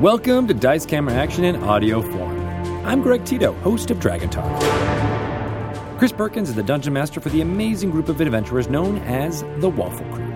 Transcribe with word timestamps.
Welcome 0.00 0.46
to 0.46 0.54
Dice 0.54 0.86
Camera 0.86 1.12
Action 1.12 1.42
in 1.42 1.56
audio 1.56 2.00
form. 2.00 2.38
I'm 2.86 3.02
Greg 3.02 3.24
Tito, 3.24 3.52
host 3.54 3.90
of 3.90 3.98
Dragon 3.98 4.30
Talk. 4.30 4.62
Chris 5.98 6.12
Perkins 6.12 6.48
is 6.48 6.54
the 6.54 6.62
dungeon 6.62 6.92
master 6.92 7.20
for 7.20 7.30
the 7.30 7.40
amazing 7.40 7.90
group 7.90 8.08
of 8.08 8.20
adventurers 8.20 8.68
known 8.68 8.98
as 8.98 9.42
the 9.56 9.68
Waffle 9.68 10.06
Crew. 10.14 10.27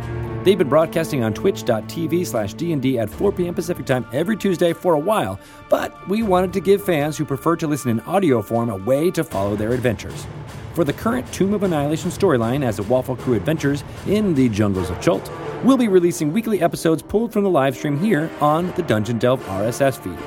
They've 0.44 0.58
been 0.58 0.68
broadcasting 0.68 1.22
on 1.22 1.34
twitch.tv 1.34 2.26
slash 2.26 2.54
D&D 2.54 2.98
at 2.98 3.08
4 3.08 3.32
p.m. 3.32 3.54
Pacific 3.54 3.86
time 3.86 4.04
every 4.12 4.36
Tuesday 4.36 4.72
for 4.72 4.94
a 4.94 4.98
while, 4.98 5.38
but 5.68 6.08
we 6.08 6.24
wanted 6.24 6.52
to 6.54 6.60
give 6.60 6.82
fans 6.82 7.16
who 7.16 7.24
prefer 7.24 7.54
to 7.56 7.68
listen 7.68 7.90
in 7.90 8.00
audio 8.00 8.42
form 8.42 8.68
a 8.68 8.76
way 8.76 9.10
to 9.12 9.22
follow 9.22 9.54
their 9.54 9.72
adventures. 9.72 10.26
For 10.74 10.84
the 10.84 10.92
current 10.92 11.30
Tomb 11.32 11.54
of 11.54 11.62
Annihilation 11.62 12.10
storyline 12.10 12.64
as 12.64 12.78
the 12.78 12.82
Waffle 12.84 13.14
Crew 13.14 13.34
adventures 13.34 13.84
in 14.06 14.34
the 14.34 14.48
jungles 14.48 14.90
of 14.90 15.00
Chult, 15.00 15.30
we'll 15.62 15.76
be 15.76 15.88
releasing 15.88 16.32
weekly 16.32 16.60
episodes 16.60 17.02
pulled 17.02 17.32
from 17.32 17.44
the 17.44 17.50
live 17.50 17.76
stream 17.76 17.98
here 18.00 18.28
on 18.40 18.72
the 18.72 18.82
Dungeon 18.82 19.18
Delve 19.18 19.44
RSS 19.44 20.00
feed. 20.00 20.18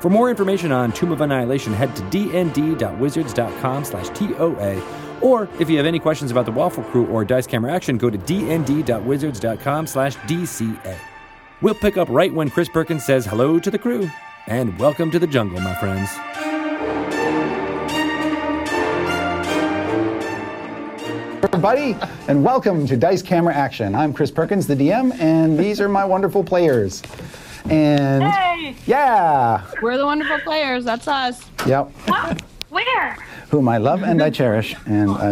For 0.00 0.10
more 0.10 0.30
information 0.30 0.70
on 0.70 0.92
Tomb 0.92 1.10
of 1.10 1.20
Annihilation, 1.20 1.72
head 1.72 1.96
to 1.96 2.02
dnd.wizards.com 2.02 3.84
slash 3.84 4.08
TOA. 4.10 5.07
Or 5.20 5.48
if 5.58 5.68
you 5.68 5.76
have 5.78 5.86
any 5.86 5.98
questions 5.98 6.30
about 6.30 6.46
the 6.46 6.52
Waffle 6.52 6.84
Crew 6.84 7.06
or 7.06 7.24
Dice 7.24 7.46
Camera 7.46 7.72
Action, 7.72 7.98
go 7.98 8.08
to 8.10 8.18
dnd.wizards.com 8.18 9.86
slash 9.86 10.16
DCA. 10.16 10.96
We'll 11.60 11.74
pick 11.74 11.96
up 11.96 12.08
right 12.08 12.32
when 12.32 12.50
Chris 12.50 12.68
Perkins 12.68 13.04
says 13.04 13.26
hello 13.26 13.58
to 13.58 13.70
the 13.70 13.78
crew. 13.78 14.08
And 14.46 14.78
welcome 14.78 15.10
to 15.10 15.18
the 15.18 15.26
jungle, 15.26 15.60
my 15.60 15.74
friends. 15.74 16.08
everybody, 21.42 21.96
and 22.28 22.44
welcome 22.44 22.86
to 22.86 22.96
Dice 22.96 23.22
Camera 23.22 23.54
Action. 23.54 23.94
I'm 23.94 24.12
Chris 24.12 24.30
Perkins, 24.30 24.66
the 24.66 24.74
DM, 24.74 25.18
and 25.20 25.58
these 25.58 25.80
are 25.80 25.88
my 25.88 26.04
wonderful 26.04 26.42
players. 26.44 27.02
And 27.70 28.22
Hey! 28.24 28.74
yeah, 28.86 29.64
We're 29.82 29.96
the 29.98 30.04
wonderful 30.06 30.38
players. 30.40 30.84
That's 30.84 31.06
us. 31.08 31.44
yep, 31.66 31.90
What? 32.06 32.42
Where? 32.70 33.16
whom 33.50 33.68
I 33.68 33.78
love 33.78 34.02
and 34.02 34.22
I 34.22 34.30
cherish, 34.30 34.76
and 34.86 35.10
I 35.10 35.30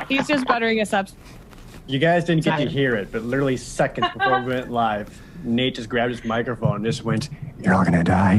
would 0.00 0.08
He's 0.08 0.26
just 0.26 0.46
buttering 0.46 0.80
us 0.80 0.92
up. 0.92 1.08
You 1.86 1.98
guys 1.98 2.24
didn't 2.24 2.44
get 2.44 2.56
to 2.58 2.66
hear 2.66 2.96
it, 2.96 3.12
but 3.12 3.22
literally 3.22 3.56
seconds 3.56 4.08
before 4.12 4.40
we 4.40 4.54
went 4.54 4.70
live, 4.70 5.22
Nate 5.44 5.76
just 5.76 5.88
grabbed 5.88 6.10
his 6.10 6.24
microphone 6.24 6.76
and 6.76 6.84
just 6.84 7.04
went, 7.04 7.28
You're 7.60 7.74
all 7.74 7.84
gonna 7.84 8.02
die. 8.04 8.38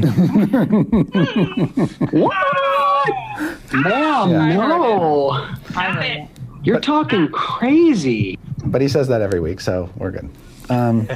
Mom, 3.72 4.30
no. 4.32 5.30
I 5.76 6.04
it. 6.04 6.28
You're 6.62 6.80
talking 6.80 7.28
crazy. 7.28 8.38
but 8.66 8.82
he 8.82 8.88
says 8.88 9.08
that 9.08 9.22
every 9.22 9.40
week, 9.40 9.60
so 9.60 9.88
we're 9.96 10.10
good. 10.10 10.28
Um, 10.68 11.08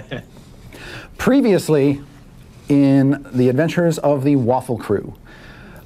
previously, 1.19 2.00
in 2.69 3.27
the 3.33 3.48
adventures 3.50 3.98
of 3.98 4.25
the 4.25 4.36
Waffle 4.36 4.78
Crew, 4.78 5.14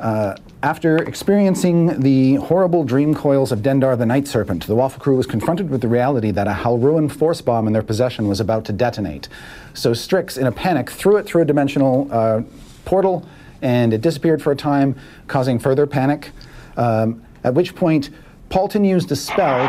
uh, 0.01 0.37
after 0.63 0.97
experiencing 0.99 2.01
the 2.01 2.37
horrible 2.37 2.85
dream 2.85 3.15
coils 3.15 3.53
of 3.53 3.61
Dendar 3.61 3.97
the 3.97 4.07
Night 4.07 4.27
Serpent, 4.27 4.67
the 4.67 4.75
Waffle 4.75 5.01
Crew 5.01 5.17
was 5.17 5.27
confronted 5.27 5.71
with 5.71 5.81
the 5.81 5.89
reality 5.89 6.31
that 6.31 6.47
a 6.47 6.53
Halruan 6.53 7.11
force 7.11 7.41
bomb 7.41 7.67
in 7.67 7.73
their 7.73 7.83
possession 7.83 8.29
was 8.29 8.41
about 8.41 8.65
to 8.67 8.73
detonate. 8.73 9.29
So 9.75 9.93
Strix, 9.95 10.37
in 10.37 10.47
a 10.47 10.53
panic, 10.53 10.91
threw 10.91 11.17
it 11.17 11.27
through 11.27 11.43
a 11.43 11.45
dimensional 11.45 12.09
uh, 12.11 12.43
portal, 12.85 13.27
and 13.63 13.93
it 13.93 14.01
disappeared 14.01 14.43
for 14.43 14.53
a 14.53 14.57
time, 14.57 14.97
causing 15.27 15.59
further 15.59 15.87
panic. 15.87 16.31
Um, 16.77 17.25
at 17.45 17.55
which 17.55 17.75
point, 17.75 18.11
Paulton 18.49 18.85
used 18.85 19.13
a 19.13 19.17
spell 19.17 19.69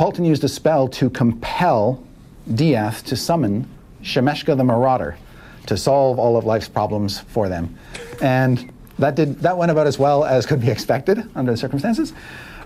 Paulton 0.00 0.24
used 0.24 0.42
a 0.44 0.48
spell 0.48 0.88
to 0.88 1.10
compel 1.10 2.02
Diath 2.54 3.04
to 3.04 3.16
summon 3.16 3.68
Shemeshka 4.02 4.56
the 4.56 4.64
Marauder 4.64 5.18
to 5.70 5.76
solve 5.76 6.18
all 6.18 6.36
of 6.36 6.44
life's 6.44 6.68
problems 6.68 7.20
for 7.20 7.48
them. 7.48 7.78
And 8.20 8.72
that, 8.98 9.14
did, 9.14 9.38
that 9.38 9.56
went 9.56 9.70
about 9.70 9.86
as 9.86 10.00
well 10.00 10.24
as 10.24 10.44
could 10.44 10.60
be 10.60 10.68
expected 10.68 11.30
under 11.36 11.52
the 11.52 11.56
circumstances. 11.56 12.12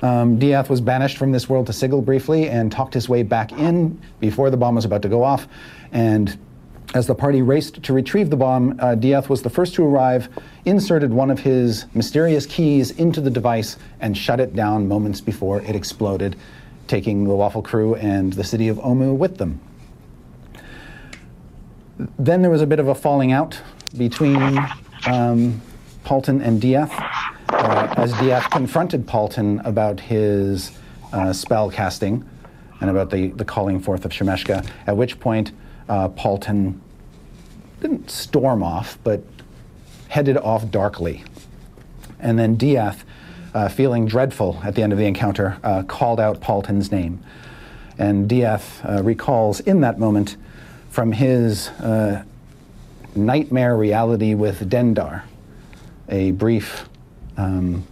Um, 0.01 0.39
Diath 0.39 0.71
was 0.71 0.81
banished 0.81 1.19
from 1.19 1.31
this 1.31 1.47
world 1.47 1.67
to 1.67 1.75
Sigil 1.75 2.01
briefly 2.01 2.49
and 2.49 2.73
talked 2.73 2.95
his 2.95 3.07
way 3.07 3.23
back 3.23 3.53
in 3.53 4.01
before 4.21 4.49
the 4.49 4.57
bomb 4.57 4.77
was 4.77 4.87
about 4.87 5.03
to 5.03 5.11
go 5.11 5.23
off. 5.23 5.47
And 5.93 6.39
as 6.95 7.07
the 7.07 7.15
party 7.15 7.43
raced 7.43 7.83
to 7.83 7.93
retrieve 7.93 8.31
the 8.31 8.37
bomb, 8.37 8.81
uh, 8.81 8.95
Diath 8.95 9.29
was 9.29 9.43
the 9.43 9.51
first 9.51 9.75
to 9.75 9.85
arrive, 9.85 10.31
inserted 10.65 11.13
one 11.13 11.31
of 11.31 11.39
his 11.39 11.85
mysterious 11.93 12.47
keys 12.47 12.93
into 12.93 13.21
the 13.21 13.31
device, 13.31 13.77
and 14.01 14.17
shut 14.17 14.41
it 14.41 14.57
down 14.57 14.89
moments 14.89 15.21
before 15.21 15.61
it 15.61 15.77
exploded, 15.77 16.37
taking 16.89 17.25
the 17.25 17.35
Waffle 17.35 17.61
Crew 17.61 17.97
and 17.97 18.33
the 18.33 18.45
city 18.45 18.69
of 18.69 18.79
Omu 18.79 19.15
with 19.15 19.37
them. 19.37 19.61
Then 21.99 22.43
there 22.43 22.51
was 22.51 22.63
a 22.63 22.67
bit 22.67 22.81
of 22.81 22.89
a 22.89 22.95
falling 22.95 23.33
out 23.33 23.61
between 23.97 24.59
um, 25.07 25.61
Paulton 26.03 26.41
and 26.41 26.61
Diath, 26.61 26.93
uh, 27.49 27.95
as 27.97 28.13
Diath 28.15 28.51
confronted 28.51 29.07
Paulton 29.07 29.61
about 29.61 30.01
his 30.01 30.77
uh, 31.13 31.33
spell 31.33 31.71
casting 31.71 32.29
and 32.81 32.91
about 32.91 33.11
the, 33.11 33.29
the 33.29 33.45
calling 33.45 33.81
forth 33.81 34.05
of 34.05 34.11
Shemeshka, 34.11 34.69
at 34.87 34.97
which 34.97 35.21
point 35.21 35.53
uh, 35.89 36.09
Paulton 36.09 36.81
didn't 37.81 38.11
storm 38.11 38.63
off, 38.63 38.99
but 39.05 39.23
headed 40.09 40.37
off 40.37 40.71
darkly. 40.71 41.23
And 42.19 42.39
then 42.39 42.57
Diath, 42.57 43.05
uh, 43.55 43.69
feeling 43.69 44.07
dreadful 44.07 44.61
at 44.65 44.75
the 44.75 44.83
end 44.83 44.93
of 44.93 44.99
the 44.99 45.07
encounter, 45.07 45.59
uh, 45.63 45.85
called 45.85 46.19
out 46.19 46.41
Paulton's 46.41 46.91
name. 46.91 47.23
And 47.99 48.29
Diath 48.29 48.85
uh, 48.85 49.03
recalls 49.03 49.61
in 49.61 49.81
that 49.83 49.99
moment 49.99 50.37
from 50.95 51.11
his 51.11 51.71
uh, 51.81 52.23
nightmare 53.17 53.77
reality 53.77 54.33
with 54.33 54.71
Dendar 54.71 55.25
a 56.09 56.31
brief 56.31 56.89
um, 57.37 57.85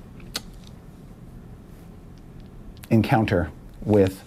encounter 2.90 3.50
with 3.84 4.22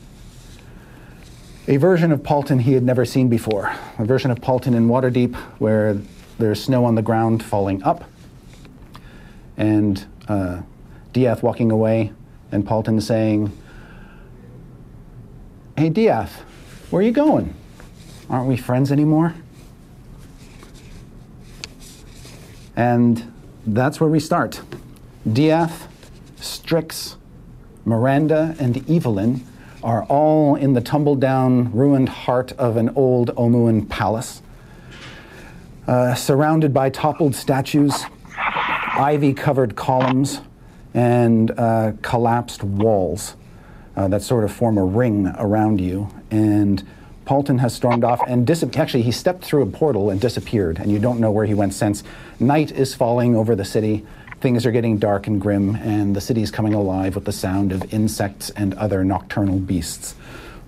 a 1.69 1.77
version 1.77 2.11
of 2.11 2.21
Paulton 2.21 2.59
he 2.59 2.73
had 2.73 2.83
never 2.83 3.05
seen 3.05 3.29
before. 3.29 3.73
A 3.97 4.03
version 4.03 4.29
of 4.29 4.41
Paulton 4.41 4.73
in 4.73 4.89
Waterdeep 4.89 5.35
where 5.57 5.97
there's 6.37 6.61
snow 6.61 6.83
on 6.83 6.95
the 6.95 7.01
ground 7.01 7.45
falling 7.45 7.81
up, 7.81 8.03
and 9.55 10.05
uh, 10.27 10.63
Diath 11.13 11.41
walking 11.41 11.71
away, 11.71 12.11
and 12.51 12.67
Paulton 12.67 12.99
saying, 12.99 13.57
Hey 15.77 15.89
Diath, 15.89 16.41
where 16.89 16.99
are 16.99 17.05
you 17.05 17.13
going? 17.13 17.55
Aren't 18.29 18.47
we 18.47 18.57
friends 18.57 18.91
anymore? 18.91 19.35
And 22.75 23.31
that's 23.65 23.99
where 23.99 24.09
we 24.09 24.19
start. 24.19 24.61
Diath, 25.31 25.87
Strix, 26.39 27.17
Miranda, 27.85 28.55
and 28.59 28.89
Evelyn 28.89 29.45
are 29.83 30.03
all 30.05 30.55
in 30.55 30.73
the 30.73 30.81
tumble 30.81 31.15
down, 31.15 31.71
ruined 31.71 32.09
heart 32.09 32.51
of 32.53 32.75
an 32.77 32.89
old 32.95 33.29
Omuan 33.35 33.87
palace, 33.87 34.41
uh, 35.87 36.15
surrounded 36.15 36.73
by 36.73 36.89
toppled 36.89 37.35
statues, 37.35 38.05
ivy 38.37 39.33
covered 39.33 39.75
columns, 39.75 40.41
and 40.95 41.51
uh, 41.59 41.91
collapsed 42.01 42.63
walls 42.63 43.35
uh, 43.95 44.07
that 44.07 44.23
sort 44.23 44.43
of 44.43 44.51
form 44.51 44.77
a 44.77 44.83
ring 44.83 45.27
around 45.37 45.79
you. 45.79 46.09
And 46.31 46.83
Paulton 47.25 47.57
has 47.57 47.73
stormed 47.73 48.03
off 48.03 48.21
and 48.27 48.45
dis- 48.45 48.63
actually 48.77 49.03
he 49.03 49.11
stepped 49.11 49.43
through 49.43 49.63
a 49.63 49.65
portal 49.65 50.09
and 50.09 50.21
disappeared, 50.21 50.79
and 50.79 50.91
you 50.91 50.99
don't 50.99 51.19
know 51.19 51.31
where 51.31 51.45
he 51.45 51.53
went 51.53 51.73
since. 51.73 52.03
Night 52.39 52.71
is 52.71 52.93
falling 52.93 53.35
over 53.35 53.55
the 53.55 53.65
city. 53.65 54.05
Things 54.41 54.65
are 54.65 54.71
getting 54.71 54.97
dark 54.99 55.27
and 55.27 55.41
grim, 55.41 55.75
and 55.77 56.15
the 56.15 56.21
city 56.21 56.41
is 56.43 56.51
coming 56.51 56.73
alive 56.73 57.15
with 57.15 57.25
the 57.25 57.31
sound 57.31 57.71
of 57.71 57.93
insects 57.93 58.51
and 58.51 58.73
other 58.75 59.03
nocturnal 59.03 59.59
beasts. 59.59 60.13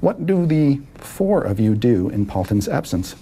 What 0.01 0.25
do 0.25 0.45
the 0.45 0.81
four 0.95 1.43
of 1.43 1.59
you 1.59 1.75
do 1.75 2.09
in 2.09 2.25
Paulton's 2.25 2.67
absence? 2.67 3.15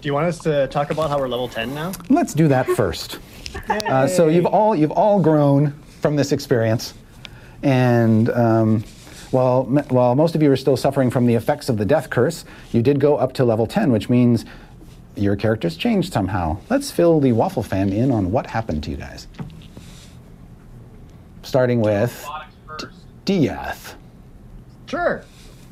Do 0.00 0.06
you 0.06 0.14
want 0.14 0.26
us 0.26 0.38
to 0.40 0.66
talk 0.68 0.90
about 0.90 1.10
how 1.10 1.18
we're 1.18 1.28
level 1.28 1.48
10 1.48 1.74
now? 1.74 1.92
Let's 2.08 2.32
do 2.32 2.48
that 2.48 2.66
first. 2.68 3.18
Uh, 3.68 4.06
so 4.06 4.28
you've 4.28 4.46
all 4.46 4.76
you've 4.76 4.92
all 4.92 5.20
grown 5.20 5.72
from 6.00 6.14
this 6.14 6.30
experience, 6.30 6.94
and 7.64 8.30
um, 8.30 8.84
while 9.30 9.64
while 9.64 10.14
most 10.14 10.34
of 10.34 10.42
you 10.42 10.50
are 10.50 10.56
still 10.56 10.76
suffering 10.76 11.10
from 11.10 11.26
the 11.26 11.34
effects 11.34 11.68
of 11.68 11.76
the 11.76 11.84
death 11.84 12.10
curse, 12.10 12.44
you 12.72 12.82
did 12.82 13.00
go 13.00 13.16
up 13.16 13.32
to 13.34 13.44
level 13.44 13.66
ten, 13.66 13.92
which 13.92 14.08
means 14.08 14.44
your 15.16 15.36
characters 15.36 15.76
changed 15.76 16.12
somehow. 16.12 16.58
Let's 16.68 16.90
fill 16.90 17.20
the 17.20 17.32
waffle 17.32 17.62
fam 17.62 17.92
in 17.92 18.10
on 18.10 18.30
what 18.32 18.46
happened 18.46 18.82
to 18.84 18.90
you 18.90 18.96
guys. 18.96 19.26
Starting 21.42 21.80
with 21.80 22.26
Diath. 23.24 23.94
Sure. 24.86 25.24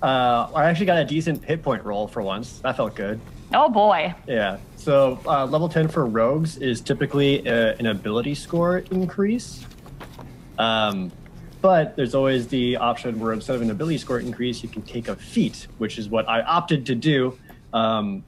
Uh, 0.02 0.48
I 0.54 0.66
actually 0.66 0.86
got 0.86 0.98
a 0.98 1.04
decent 1.04 1.44
hit 1.44 1.62
point 1.62 1.84
roll 1.84 2.06
for 2.06 2.22
once. 2.22 2.60
That 2.60 2.76
felt 2.76 2.94
good. 2.94 3.20
Oh 3.52 3.68
boy. 3.68 4.14
Yeah. 4.26 4.58
So 4.76 5.18
uh, 5.26 5.46
level 5.46 5.68
10 5.68 5.88
for 5.88 6.06
rogues 6.06 6.56
is 6.58 6.80
typically 6.80 7.46
uh 7.48 7.74
an 7.78 7.86
ability 7.86 8.34
score 8.34 8.78
increase. 8.90 9.64
Um, 10.58 11.10
but 11.60 11.96
there's 11.96 12.14
always 12.14 12.48
the 12.48 12.76
option 12.76 13.18
where 13.18 13.32
instead 13.32 13.56
of 13.56 13.62
an 13.62 13.70
ability 13.70 13.98
score 13.98 14.20
increase, 14.20 14.62
you 14.62 14.68
can 14.68 14.82
take 14.82 15.08
a 15.08 15.16
feat, 15.16 15.66
which 15.78 15.98
is 15.98 16.08
what 16.08 16.28
I 16.28 16.42
opted 16.42 16.86
to 16.86 16.94
do. 16.94 17.38
Um, 17.72 18.24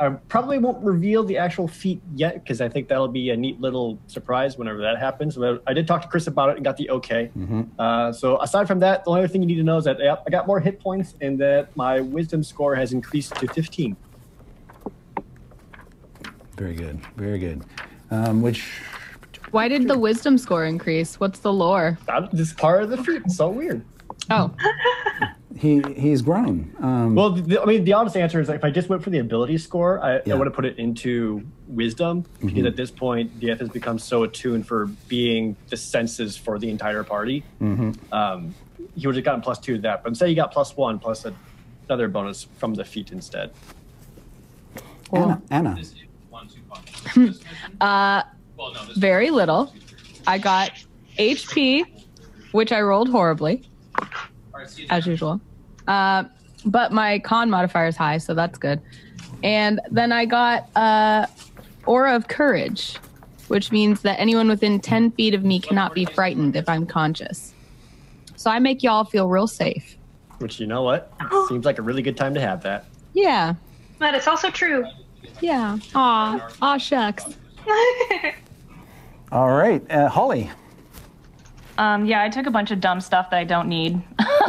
I 0.00 0.10
probably 0.10 0.58
won't 0.58 0.84
reveal 0.84 1.24
the 1.24 1.38
actual 1.38 1.66
feat 1.66 2.00
yet 2.14 2.34
because 2.34 2.60
I 2.60 2.68
think 2.68 2.86
that'll 2.86 3.08
be 3.08 3.30
a 3.30 3.36
neat 3.36 3.60
little 3.60 3.98
surprise 4.06 4.56
whenever 4.56 4.80
that 4.82 4.98
happens. 4.98 5.34
But 5.34 5.62
I 5.66 5.72
did 5.72 5.88
talk 5.88 6.02
to 6.02 6.08
Chris 6.08 6.28
about 6.28 6.50
it 6.50 6.56
and 6.56 6.64
got 6.64 6.76
the 6.76 6.88
okay. 6.90 7.30
Uh, 7.78 8.12
so 8.12 8.40
aside 8.40 8.68
from 8.68 8.78
that, 8.80 9.04
the 9.04 9.10
only 9.10 9.22
other 9.22 9.28
thing 9.28 9.42
you 9.42 9.48
need 9.48 9.56
to 9.56 9.64
know 9.64 9.78
is 9.78 9.84
that 9.84 10.00
I 10.00 10.30
got 10.30 10.46
more 10.46 10.60
hit 10.60 10.78
points 10.78 11.14
and 11.20 11.38
that 11.40 11.76
my 11.76 12.00
wisdom 12.00 12.44
score 12.44 12.76
has 12.76 12.92
increased 12.92 13.34
to 13.36 13.48
15. 13.48 13.96
Very 16.56 16.74
good. 16.74 17.00
Very 17.16 17.38
good. 17.38 17.64
Um, 18.10 18.40
which 18.40 18.80
Why 19.50 19.68
did 19.68 19.88
the 19.88 19.98
wisdom 19.98 20.38
score 20.38 20.64
increase? 20.64 21.18
What's 21.20 21.40
the 21.40 21.52
lore? 21.52 21.98
That 22.06 22.32
is 22.34 22.52
part 22.52 22.82
of 22.82 22.90
the 22.90 23.02
feat. 23.02 23.22
It's 23.24 23.36
so 23.36 23.48
weird. 23.48 23.84
Oh, 24.30 24.54
he 25.56 25.82
he's 25.96 26.20
grown. 26.22 26.74
Um, 26.80 27.14
Well, 27.14 27.30
the, 27.30 27.60
I 27.62 27.64
mean, 27.64 27.84
the 27.84 27.94
honest 27.94 28.16
answer 28.16 28.40
is 28.40 28.48
like, 28.48 28.56
if 28.58 28.64
I 28.64 28.70
just 28.70 28.88
went 28.88 29.02
for 29.02 29.10
the 29.10 29.18
ability 29.18 29.56
score, 29.58 30.02
I, 30.04 30.20
Yeah. 30.26 30.34
I 30.34 30.36
would 30.36 30.46
have 30.46 30.54
put 30.54 30.64
it 30.66 30.78
into 30.78 31.46
wisdom 31.66 32.24
because 32.40 32.66
at 32.66 32.76
this 32.76 32.90
point, 32.90 33.40
Diath 33.40 33.60
has 33.60 33.70
become 33.70 33.98
so 33.98 34.24
attuned 34.24 34.66
for 34.66 34.86
being 35.08 35.56
the 35.68 35.76
senses 35.76 36.36
for 36.36 36.58
the 36.58 36.68
entire 36.70 37.04
party. 37.04 37.42
Um, 37.60 38.54
he 38.96 39.06
would 39.06 39.16
have 39.16 39.24
gotten 39.24 39.40
plus 39.40 39.58
two 39.58 39.76
to 39.76 39.82
that, 39.82 40.02
but 40.02 40.16
say 40.16 40.28
you 40.28 40.34
got 40.36 40.52
plus 40.52 40.76
one 40.76 40.98
plus 40.98 41.24
a, 41.24 41.32
another 41.88 42.08
bonus 42.08 42.46
from 42.58 42.74
the 42.74 42.84
feat 42.84 43.12
instead. 43.12 43.50
Anna. 45.12 45.40
Anna. 45.50 45.78
uh, 47.80 48.22
very 48.96 49.30
little. 49.30 49.72
I 50.26 50.38
got 50.38 50.72
HP, 51.18 51.84
which 52.52 52.72
I 52.72 52.80
rolled 52.80 53.08
horribly, 53.08 53.68
as 54.90 55.06
usual. 55.06 55.40
Uh, 55.86 56.24
but 56.64 56.92
my 56.92 57.18
con 57.20 57.50
modifier 57.50 57.86
is 57.86 57.96
high, 57.96 58.18
so 58.18 58.34
that's 58.34 58.58
good. 58.58 58.80
And 59.42 59.80
then 59.90 60.12
I 60.12 60.24
got 60.24 60.68
uh, 60.76 61.26
Aura 61.86 62.14
of 62.14 62.28
Courage, 62.28 62.96
which 63.48 63.72
means 63.72 64.02
that 64.02 64.18
anyone 64.18 64.48
within 64.48 64.80
10 64.80 65.12
feet 65.12 65.34
of 65.34 65.44
me 65.44 65.60
cannot 65.60 65.94
be 65.94 66.04
frightened 66.04 66.56
if 66.56 66.68
I'm 66.68 66.86
conscious. 66.86 67.54
So 68.36 68.50
I 68.50 68.58
make 68.58 68.82
y'all 68.82 69.04
feel 69.04 69.28
real 69.28 69.46
safe. 69.46 69.96
Which 70.38 70.60
you 70.60 70.66
know 70.66 70.82
what 70.82 71.12
seems 71.48 71.64
like 71.64 71.78
a 71.78 71.82
really 71.82 72.02
good 72.02 72.16
time 72.16 72.34
to 72.34 72.40
have 72.40 72.62
that. 72.62 72.84
Yeah. 73.12 73.54
But 73.98 74.14
it's 74.14 74.28
also 74.28 74.50
true. 74.50 74.84
Yeah. 75.40 75.78
Aw. 75.94 76.48
Aw, 76.62 76.78
shucks. 76.78 77.24
All 79.30 79.50
right, 79.50 79.82
uh, 79.90 80.08
Holly. 80.08 80.50
Um, 81.76 82.06
yeah, 82.06 82.22
I 82.22 82.28
took 82.28 82.46
a 82.46 82.50
bunch 82.50 82.70
of 82.70 82.80
dumb 82.80 83.00
stuff 83.00 83.30
that 83.30 83.36
I 83.38 83.44
don't 83.44 83.68
need, 83.68 84.02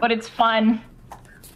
but 0.00 0.10
it's 0.10 0.28
fun. 0.28 0.80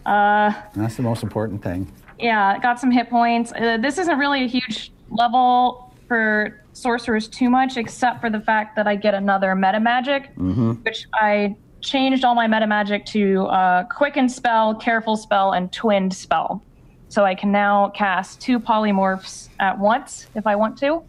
Uh, 0.04 0.52
That's 0.74 0.96
the 0.96 1.02
most 1.02 1.22
important 1.22 1.62
thing. 1.62 1.90
yeah, 2.18 2.58
got 2.58 2.78
some 2.78 2.90
hit 2.90 3.08
points. 3.08 3.52
Uh, 3.52 3.78
this 3.80 3.98
isn't 3.98 4.18
really 4.18 4.44
a 4.44 4.46
huge 4.46 4.92
level 5.10 5.94
for 6.06 6.60
sorcerers 6.74 7.28
too 7.28 7.48
much, 7.48 7.76
except 7.76 8.20
for 8.20 8.28
the 8.30 8.40
fact 8.40 8.76
that 8.76 8.86
I 8.86 8.94
get 8.96 9.14
another 9.14 9.54
meta 9.54 9.80
magic, 9.80 10.30
which 10.36 11.06
I 11.14 11.56
changed 11.80 12.24
all 12.24 12.34
my 12.34 12.46
meta 12.46 12.66
magic 12.66 13.06
to 13.06 13.46
uh, 13.46 13.84
quicken 13.84 14.28
spell, 14.28 14.74
careful 14.74 15.16
spell, 15.16 15.52
and 15.52 15.72
twinned 15.72 16.12
spell. 16.12 16.62
So 17.08 17.24
I 17.24 17.34
can 17.34 17.50
now 17.52 17.88
cast 17.90 18.40
two 18.40 18.60
polymorphs 18.60 19.48
at 19.60 19.78
once 19.78 20.26
if 20.34 20.46
I 20.46 20.56
want 20.56 20.76
to, 20.78 21.02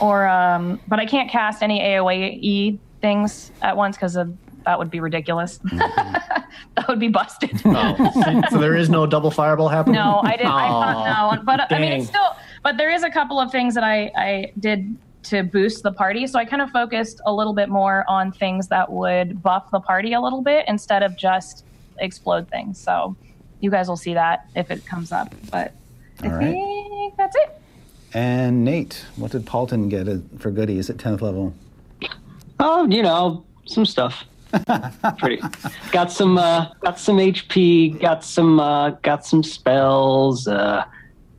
or 0.00 0.26
um, 0.26 0.80
but 0.86 0.98
I 0.98 1.06
can't 1.06 1.30
cast 1.30 1.62
any 1.62 1.80
AOE 1.80 2.80
things 3.00 3.50
at 3.62 3.76
once 3.76 3.96
because 3.96 4.14
that 4.14 4.78
would 4.78 4.90
be 4.90 5.00
ridiculous. 5.00 5.58
that 5.72 6.88
would 6.88 7.00
be 7.00 7.08
busted. 7.08 7.60
Oh, 7.66 8.44
so 8.50 8.58
there 8.58 8.76
is 8.76 8.88
no 8.88 9.06
double 9.06 9.30
fireball 9.30 9.68
happening. 9.68 9.94
No, 9.94 10.20
I 10.24 10.36
didn't. 10.36 10.52
I 10.52 10.68
thought 10.68 11.36
no, 11.38 11.42
but 11.44 11.72
I 11.72 11.78
mean, 11.78 11.92
it's 11.92 12.08
still. 12.08 12.28
But 12.62 12.76
there 12.78 12.90
is 12.90 13.02
a 13.02 13.10
couple 13.10 13.40
of 13.40 13.50
things 13.50 13.74
that 13.74 13.84
I 13.84 14.10
I 14.16 14.52
did 14.58 14.96
to 15.24 15.42
boost 15.44 15.82
the 15.82 15.92
party. 15.92 16.26
So 16.26 16.38
I 16.38 16.44
kind 16.44 16.62
of 16.62 16.70
focused 16.70 17.20
a 17.26 17.32
little 17.32 17.54
bit 17.54 17.68
more 17.68 18.04
on 18.08 18.32
things 18.32 18.68
that 18.68 18.90
would 18.90 19.40
buff 19.42 19.64
the 19.72 19.80
party 19.80 20.12
a 20.12 20.20
little 20.20 20.42
bit 20.42 20.64
instead 20.66 21.02
of 21.02 21.16
just 21.16 21.64
explode 21.98 22.48
things. 22.50 22.80
So 22.80 23.16
you 23.60 23.70
guys 23.70 23.88
will 23.88 23.96
see 23.96 24.14
that 24.14 24.40
if 24.54 24.70
it 24.70 24.84
comes 24.86 25.12
up. 25.12 25.28
But 25.50 25.74
I 26.22 26.28
All 26.28 26.34
right. 26.34 26.52
think 26.52 27.14
that's 27.16 27.36
it. 27.36 27.48
And 28.14 28.64
Nate, 28.64 29.04
what 29.16 29.30
did 29.32 29.46
Paulton 29.46 29.88
get 29.88 30.06
for 30.38 30.50
goodies 30.50 30.90
at 30.90 30.96
10th 30.98 31.22
level? 31.22 31.54
Oh, 32.60 32.86
you 32.88 33.02
know, 33.02 33.44
some 33.66 33.86
stuff. 33.86 34.24
Pretty. 35.18 35.40
Got 35.92 36.12
some. 36.12 36.36
Uh, 36.36 36.66
got 36.80 36.98
some 36.98 37.16
HP. 37.16 37.98
Got 38.00 38.22
some. 38.22 38.60
Uh, 38.60 38.90
got 39.02 39.24
some 39.24 39.42
spells. 39.42 40.46
Uh, 40.46 40.84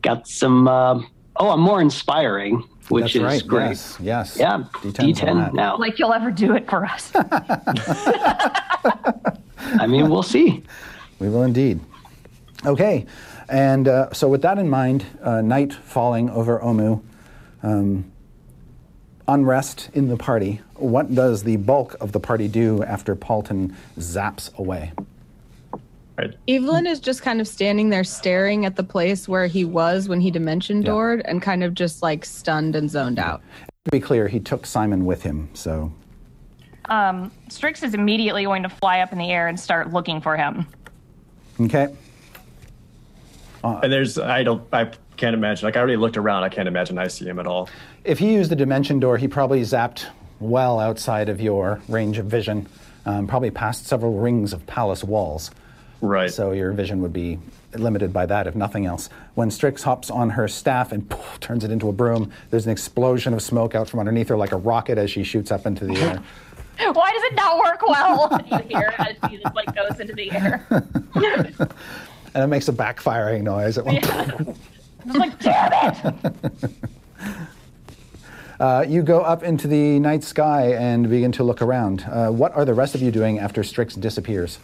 got 0.02 0.26
some. 0.26 0.66
Uh, 0.66 1.00
oh, 1.36 1.50
I'm 1.50 1.60
more 1.60 1.80
inspiring, 1.80 2.64
which 2.88 3.14
That's 3.14 3.16
is 3.16 3.22
right. 3.22 3.46
great. 3.46 3.68
Yes. 3.68 3.98
Yes. 4.00 4.36
Yeah, 4.36 4.64
D10's 4.74 4.98
on 4.98 5.06
D10 5.06 5.44
that. 5.44 5.54
now. 5.54 5.76
Like 5.78 6.00
you'll 6.00 6.12
ever 6.12 6.32
do 6.32 6.54
it 6.56 6.68
for 6.68 6.84
us. 6.84 7.12
I 9.58 9.86
mean, 9.86 10.10
we'll 10.10 10.24
see. 10.24 10.64
We 11.20 11.28
will 11.28 11.44
indeed. 11.44 11.78
Okay, 12.66 13.06
and 13.54 13.86
uh, 13.86 14.12
so 14.12 14.28
with 14.28 14.42
that 14.42 14.58
in 14.58 14.68
mind, 14.68 15.06
uh, 15.22 15.40
night 15.40 15.72
falling 15.72 16.28
over 16.30 16.58
Omu, 16.58 17.00
um, 17.62 18.10
unrest 19.28 19.90
in 19.94 20.08
the 20.08 20.16
party. 20.16 20.60
What 20.74 21.14
does 21.14 21.44
the 21.44 21.56
bulk 21.56 21.94
of 22.00 22.10
the 22.10 22.18
party 22.18 22.48
do 22.48 22.82
after 22.82 23.14
Paulton 23.14 23.76
zaps 23.96 24.52
away? 24.58 24.92
Right. 26.18 26.34
Evelyn 26.48 26.88
is 26.88 26.98
just 26.98 27.22
kind 27.22 27.40
of 27.40 27.46
standing 27.46 27.90
there 27.90 28.02
staring 28.02 28.66
at 28.66 28.74
the 28.74 28.82
place 28.82 29.28
where 29.28 29.46
he 29.46 29.64
was 29.64 30.08
when 30.08 30.20
he 30.20 30.32
dimension 30.32 30.82
doored 30.82 31.22
and 31.24 31.40
kind 31.40 31.62
of 31.62 31.74
just 31.74 32.02
like 32.02 32.24
stunned 32.24 32.74
and 32.74 32.90
zoned 32.90 33.20
out. 33.20 33.40
To 33.84 33.90
be 33.92 34.00
clear, 34.00 34.26
he 34.26 34.40
took 34.40 34.66
Simon 34.66 35.04
with 35.04 35.22
him, 35.22 35.48
so 35.54 35.92
um, 36.86 37.30
Strix 37.48 37.84
is 37.84 37.94
immediately 37.94 38.44
going 38.44 38.64
to 38.64 38.68
fly 38.68 38.98
up 38.98 39.12
in 39.12 39.18
the 39.18 39.30
air 39.30 39.46
and 39.46 39.58
start 39.58 39.92
looking 39.92 40.20
for 40.20 40.36
him. 40.36 40.66
okay. 41.60 41.94
And 43.64 43.92
there's 43.92 44.18
I 44.18 44.42
don't 44.42 44.62
I 44.72 44.90
can't 45.16 45.34
imagine. 45.34 45.66
Like 45.66 45.76
I 45.76 45.80
already 45.80 45.96
looked 45.96 46.16
around. 46.16 46.44
I 46.44 46.48
can't 46.48 46.68
imagine 46.68 46.98
I 46.98 47.08
see 47.08 47.26
him 47.26 47.38
at 47.38 47.46
all. 47.46 47.68
If 48.04 48.18
he 48.18 48.34
used 48.34 48.50
the 48.50 48.56
dimension 48.56 49.00
door, 49.00 49.16
he 49.16 49.28
probably 49.28 49.62
zapped 49.62 50.06
well 50.40 50.78
outside 50.78 51.28
of 51.28 51.40
your 51.40 51.80
range 51.88 52.18
of 52.18 52.26
vision, 52.26 52.68
um, 53.06 53.26
probably 53.26 53.50
past 53.50 53.86
several 53.86 54.18
rings 54.18 54.52
of 54.52 54.66
palace 54.66 55.02
walls. 55.02 55.50
Right. 56.00 56.30
So 56.30 56.52
your 56.52 56.72
vision 56.72 57.00
would 57.02 57.12
be 57.12 57.38
limited 57.74 58.12
by 58.12 58.26
that, 58.26 58.46
if 58.46 58.54
nothing 58.54 58.86
else. 58.86 59.08
When 59.34 59.50
Strix 59.50 59.82
hops 59.82 60.10
on 60.10 60.30
her 60.30 60.48
staff 60.48 60.92
and 60.92 61.08
poof, 61.08 61.40
turns 61.40 61.64
it 61.64 61.70
into 61.70 61.88
a 61.88 61.92
broom, 61.92 62.30
there's 62.50 62.66
an 62.66 62.72
explosion 62.72 63.32
of 63.32 63.42
smoke 63.42 63.74
out 63.74 63.88
from 63.88 64.00
underneath 64.00 64.28
her 64.28 64.36
like 64.36 64.52
a 64.52 64.56
rocket 64.56 64.98
as 64.98 65.10
she 65.10 65.24
shoots 65.24 65.50
up 65.50 65.66
into 65.66 65.86
the 65.86 65.96
air. 65.96 66.22
Why 66.92 67.12
does 67.12 67.22
it 67.22 67.34
not 67.34 67.58
work 67.58 67.82
well? 67.86 68.40
you 68.50 68.76
hear 68.76 68.94
as 68.98 69.30
she 69.30 69.38
just 69.38 69.54
like 69.54 69.74
goes 69.74 70.00
into 70.00 70.12
the 70.12 70.30
air. 70.32 70.66
and 72.34 72.42
it 72.44 72.46
makes 72.48 72.68
a 72.68 72.72
backfiring 72.72 73.42
noise 73.42 73.78
at 73.78 73.84
one 73.84 74.00
point. 74.00 74.56
I'm 75.08 75.12
like, 75.18 75.38
damn 75.38 76.04
it! 76.04 76.54
Uh, 78.60 78.84
you 78.86 79.02
go 79.02 79.20
up 79.20 79.42
into 79.42 79.66
the 79.66 79.98
night 79.98 80.22
sky 80.22 80.74
and 80.74 81.10
begin 81.10 81.32
to 81.32 81.42
look 81.42 81.60
around. 81.60 82.02
Uh, 82.08 82.30
what 82.30 82.54
are 82.54 82.64
the 82.64 82.72
rest 82.72 82.94
of 82.94 83.02
you 83.02 83.10
doing 83.10 83.40
after 83.40 83.64
Strix 83.64 83.96
disappears? 83.96 84.60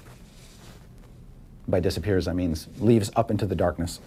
By 1.66 1.80
disappears, 1.80 2.28
I 2.28 2.32
mean 2.32 2.54
leaves 2.78 3.10
up 3.16 3.32
into 3.32 3.46
the 3.46 3.56
darkness. 3.56 3.98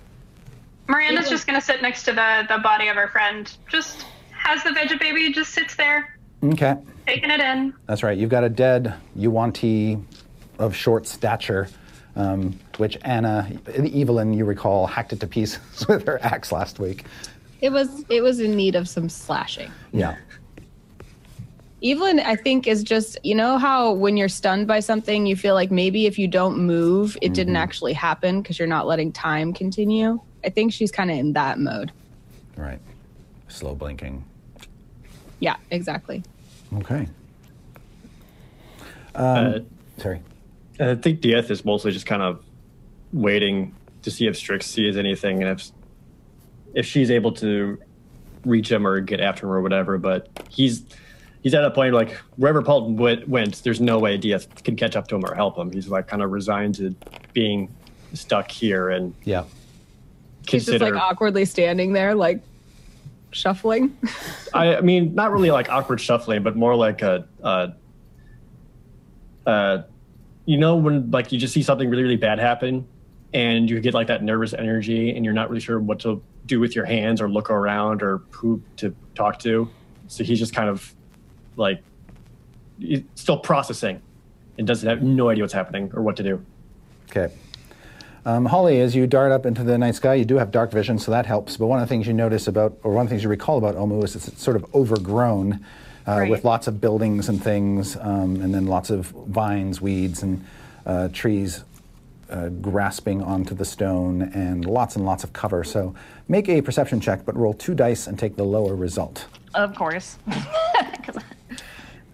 Miranda's 0.87 1.27
just 1.29 1.45
gonna 1.45 1.59
sit 1.61 1.81
next 1.81 2.03
to 2.05 2.13
the 2.13 2.45
the 2.47 2.59
body 2.59 2.87
of 2.87 2.95
her 2.95 3.09
friend. 3.09 3.51
Just 3.67 4.05
has 4.31 4.63
the 4.63 4.69
veggie 4.69 4.97
baby, 4.99 5.33
just 5.33 5.51
sits 5.53 5.75
there, 5.75 6.17
Okay. 6.41 6.75
taking 7.05 7.29
it 7.29 7.41
in. 7.41 7.73
That's 7.85 8.03
right. 8.03 8.17
You've 8.17 8.29
got 8.31 8.45
a 8.45 8.49
dead 8.49 8.93
Yuan-Ti 9.17 9.97
of 10.59 10.73
short 10.73 11.05
stature, 11.07 11.67
um, 12.15 12.59
which 12.77 12.97
Anna, 13.03 13.49
Evelyn, 13.67 14.33
you 14.33 14.45
recall, 14.45 14.87
hacked 14.87 15.13
it 15.13 15.19
to 15.21 15.27
pieces 15.27 15.85
with 15.87 16.05
her 16.07 16.19
axe 16.23 16.51
last 16.51 16.79
week. 16.79 17.05
It 17.61 17.71
was 17.71 18.03
it 18.09 18.21
was 18.21 18.39
in 18.39 18.55
need 18.55 18.75
of 18.75 18.89
some 18.89 19.07
slashing. 19.09 19.71
Yeah. 19.91 20.17
Evelyn, 21.81 22.19
I 22.21 22.35
think, 22.35 22.67
is 22.67 22.83
just 22.83 23.17
you 23.23 23.35
know 23.35 23.57
how 23.57 23.91
when 23.91 24.15
you're 24.15 24.29
stunned 24.29 24.67
by 24.67 24.79
something, 24.79 25.25
you 25.25 25.35
feel 25.35 25.53
like 25.53 25.71
maybe 25.71 26.05
if 26.05 26.17
you 26.17 26.27
don't 26.27 26.57
move, 26.57 27.17
it 27.21 27.33
didn't 27.33 27.55
actually 27.55 27.93
happen 27.93 28.41
because 28.41 28.59
you're 28.59 28.67
not 28.67 28.85
letting 28.87 29.11
time 29.11 29.53
continue. 29.53 30.19
I 30.45 30.49
think 30.49 30.73
she's 30.73 30.91
kind 30.91 31.09
of 31.09 31.17
in 31.17 31.33
that 31.33 31.59
mode. 31.59 31.91
Right. 32.55 32.79
Slow 33.47 33.75
blinking. 33.75 34.23
Yeah, 35.39 35.55
exactly. 35.71 36.23
Okay. 36.77 37.07
Uh, 39.15 39.59
Sorry. 39.97 40.21
I 40.91 40.95
think 40.95 41.21
Diath 41.21 41.49
is 41.49 41.63
mostly 41.65 41.91
just 41.91 42.05
kind 42.05 42.21
of 42.21 42.43
waiting 43.11 43.75
to 44.01 44.11
see 44.11 44.27
if 44.27 44.35
Strix 44.35 44.65
sees 44.65 44.97
anything 44.97 45.41
and 45.43 45.59
if 45.59 45.71
if 46.73 46.85
she's 46.85 47.11
able 47.11 47.31
to 47.33 47.79
reach 48.45 48.71
him 48.71 48.85
or 48.85 48.99
get 48.99 49.19
after 49.19 49.45
him 49.45 49.53
or 49.53 49.61
whatever. 49.61 49.97
But 49.97 50.27
he's 50.49 50.83
he's 51.41 51.53
at 51.53 51.63
a 51.63 51.71
point 51.71 51.93
like 51.93 52.11
wherever 52.37 52.61
Paulton 52.61 52.97
went, 52.97 53.27
went 53.27 53.63
there's 53.63 53.81
no 53.81 53.99
way 53.99 54.17
Diath 54.17 54.63
can 54.63 54.75
catch 54.75 54.95
up 54.95 55.07
to 55.09 55.15
him 55.15 55.25
or 55.25 55.35
help 55.35 55.57
him. 55.57 55.71
He's 55.71 55.87
like 55.87 56.07
kind 56.07 56.21
of 56.21 56.31
resigned 56.31 56.75
to 56.75 56.95
being 57.33 57.73
stuck 58.13 58.49
here 58.49 58.89
and 58.89 59.13
Yeah. 59.23 59.45
He's 60.47 60.65
just 60.65 60.81
like 60.81 60.93
awkwardly 60.93 61.45
standing 61.45 61.93
there, 61.93 62.13
like 62.13 62.41
shuffling. 63.31 63.97
I, 64.53 64.75
I 64.75 64.81
mean, 64.81 65.15
not 65.15 65.31
really 65.31 65.51
like 65.51 65.69
awkward 65.69 66.01
shuffling, 66.01 66.43
but 66.43 66.57
more 66.57 66.75
like 66.75 67.01
a, 67.01 67.25
uh, 67.41 67.67
uh, 69.45 69.83
you 70.45 70.57
know, 70.57 70.75
when 70.75 71.11
like 71.11 71.31
you 71.31 71.39
just 71.39 71.53
see 71.53 71.63
something 71.63 71.89
really, 71.89 72.03
really 72.03 72.17
bad 72.17 72.39
happen, 72.39 72.87
and 73.33 73.69
you 73.69 73.79
get 73.79 73.93
like 73.93 74.07
that 74.07 74.23
nervous 74.23 74.53
energy, 74.53 75.15
and 75.15 75.25
you're 75.25 75.33
not 75.33 75.49
really 75.49 75.61
sure 75.61 75.79
what 75.79 75.99
to 76.01 76.21
do 76.45 76.59
with 76.59 76.75
your 76.75 76.85
hands 76.85 77.21
or 77.21 77.29
look 77.29 77.49
around 77.49 78.03
or 78.03 78.21
who 78.31 78.61
to 78.77 78.93
talk 79.15 79.39
to. 79.39 79.69
So 80.07 80.23
he's 80.23 80.39
just 80.39 80.53
kind 80.53 80.69
of 80.69 80.93
like 81.55 81.81
still 83.15 83.37
processing 83.37 84.01
and 84.57 84.67
doesn't 84.67 84.87
have 84.87 85.01
no 85.01 85.29
idea 85.29 85.43
what's 85.43 85.53
happening 85.53 85.91
or 85.93 86.01
what 86.01 86.17
to 86.17 86.23
do. 86.23 86.45
Okay. 87.09 87.33
Um, 88.25 88.45
Holly, 88.45 88.79
as 88.79 88.95
you 88.95 89.05
dart 89.05 89.31
up 89.31 89.45
into 89.45 89.63
the 89.63 89.77
night 89.77 89.95
sky, 89.95 90.13
you 90.13 90.25
do 90.25 90.37
have 90.37 90.49
dark 90.51 90.71
vision, 90.71 90.97
so 90.97 91.11
that 91.11 91.25
helps. 91.25 91.57
But 91.57 91.67
one 91.67 91.79
of 91.79 91.87
the 91.87 91.89
things 91.89 92.07
you 92.07 92.13
notice 92.13 92.47
about, 92.47 92.77
or 92.83 92.93
one 92.93 93.05
of 93.05 93.09
the 93.09 93.13
things 93.13 93.23
you 93.23 93.29
recall 93.29 93.57
about 93.57 93.75
Omu 93.75 94.03
is 94.03 94.15
it's 94.15 94.41
sort 94.41 94.55
of 94.55 94.65
overgrown 94.73 95.65
uh, 96.07 96.19
Right. 96.19 96.29
with 96.29 96.43
lots 96.43 96.67
of 96.67 96.79
buildings 96.81 97.29
and 97.29 97.41
things, 97.43 97.95
um, 97.97 98.41
and 98.41 98.53
then 98.53 98.65
lots 98.67 98.89
of 98.89 99.07
vines, 99.07 99.81
weeds, 99.81 100.23
and 100.23 100.43
uh, 100.85 101.07
trees 101.13 101.63
uh, 102.29 102.49
grasping 102.49 103.21
onto 103.21 103.53
the 103.55 103.65
stone, 103.65 104.23
and 104.33 104.65
lots 104.65 104.95
and 104.95 105.05
lots 105.05 105.23
of 105.23 105.31
cover. 105.33 105.63
So 105.63 105.93
make 106.27 106.49
a 106.49 106.61
perception 106.61 106.99
check, 106.99 107.25
but 107.25 107.35
roll 107.37 107.53
two 107.53 107.73
dice 107.75 108.07
and 108.07 108.17
take 108.17 108.35
the 108.35 108.43
lower 108.43 108.75
result. 108.75 109.27
Of 109.53 109.75
course. 109.75 110.17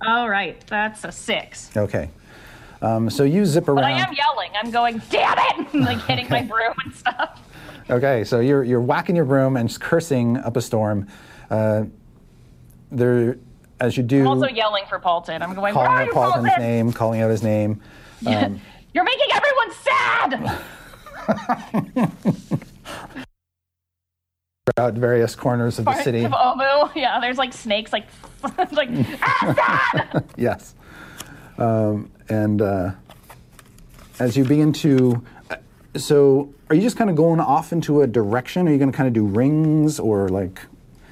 All 0.05 0.29
right, 0.29 0.60
that's 0.67 1.03
a 1.03 1.12
six. 1.12 1.75
Okay. 1.75 2.10
Um, 2.81 3.10
so 3.10 3.24
you 3.24 3.46
zip 3.46 3.67
around. 3.67 3.77
But 3.77 3.86
I 3.86 3.91
am 4.08 4.13
yelling. 4.13 4.51
I'm 4.62 4.72
going, 4.72 5.01
damn 5.10 5.38
it! 5.38 5.74
like 5.74 6.01
hitting 6.05 6.27
my 6.29 6.41
broom 6.50 6.74
and 6.86 6.93
stuff. 6.93 7.41
Okay, 7.89 8.24
so 8.24 8.39
you're 8.39 8.63
you're 8.63 8.81
whacking 8.81 9.15
your 9.15 9.25
broom 9.25 9.58
and 9.58 9.67
just 9.67 9.81
cursing 9.81 10.38
up 10.38 10.55
a 10.55 10.62
storm. 10.62 11.08
Uh, 11.50 11.86
there, 12.91 13.38
as 13.79 13.98
you 13.98 14.03
do, 14.03 14.21
I'm 14.21 14.27
also 14.27 14.48
yelling 14.48 14.86
for 14.88 15.00
Paulton. 15.00 15.41
I'm 15.41 15.55
going, 15.55 15.74
calling 15.74 16.07
out 16.07 16.12
Paulton's 16.12 16.48
Paulton? 16.48 16.62
name, 16.63 16.93
calling 16.93 17.21
out 17.21 17.29
his 17.29 17.43
name. 17.43 17.81
Um, 18.27 18.59
You're 18.93 19.05
making 19.05 19.29
everyone 19.31 19.71
sad! 19.71 20.62
throughout 24.75 24.93
various 24.95 25.36
corners 25.36 25.79
of 25.79 25.86
the 25.86 25.91
Parts 25.91 26.03
city. 26.03 26.25
of 26.25 26.31
Omu. 26.31 26.93
Yeah, 26.95 27.19
there's 27.19 27.38
like 27.38 27.53
snakes, 27.53 27.93
like, 27.93 28.07
like, 28.71 28.89
ah! 29.21 30.21
Yes, 30.36 30.75
um, 31.57 32.12
and 32.27 32.62
uh, 32.62 32.91
as 34.19 34.36
you 34.36 34.43
begin 34.43 34.74
to, 34.74 35.24
uh, 35.50 35.55
so 35.95 36.53
are 36.69 36.75
you 36.75 36.81
just 36.81 36.98
kind 36.98 37.09
of 37.09 37.15
going 37.15 37.39
off 37.39 37.71
into 37.71 38.01
a 38.01 38.07
direction? 38.07 38.67
Are 38.67 38.71
you 38.71 38.77
going 38.77 38.91
to 38.91 38.98
kind 38.98 39.07
of 39.07 39.13
do 39.13 39.25
rings 39.25 40.00
or 40.00 40.29
like? 40.29 40.59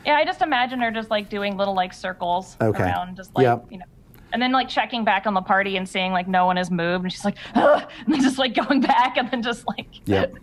Yeah, 0.08 0.14
I 0.16 0.24
just 0.24 0.42
imagine 0.42 0.80
her 0.80 0.90
just 0.90 1.12
like 1.12 1.28
doing 1.30 1.58
little 1.58 1.74
like 1.76 1.92
circles 1.94 2.56
Okay. 2.62 2.82
around, 2.82 3.18
just 3.18 3.36
like 3.36 3.44
Yep. 3.44 3.66
you 3.70 3.78
know, 3.80 3.86
and 4.32 4.42
then 4.42 4.54
like 4.54 4.70
checking 4.70 5.04
back 5.04 5.28
on 5.28 5.34
the 5.34 5.42
party 5.42 5.76
and 5.76 5.88
seeing 5.88 6.14
like 6.14 6.30
no 6.30 6.46
one 6.46 6.56
has 6.56 6.72
moved, 6.72 7.04
and 7.04 7.12
she's 7.12 7.26
like, 7.26 7.36
Ugh, 7.56 7.84
and 8.06 8.14
then 8.14 8.22
just 8.22 8.38
like 8.38 8.54
going 8.56 8.80
back, 8.96 9.18
and 9.18 9.30
then 9.30 9.44
just 9.44 9.68
like, 9.68 9.86
Yep. 10.06 10.34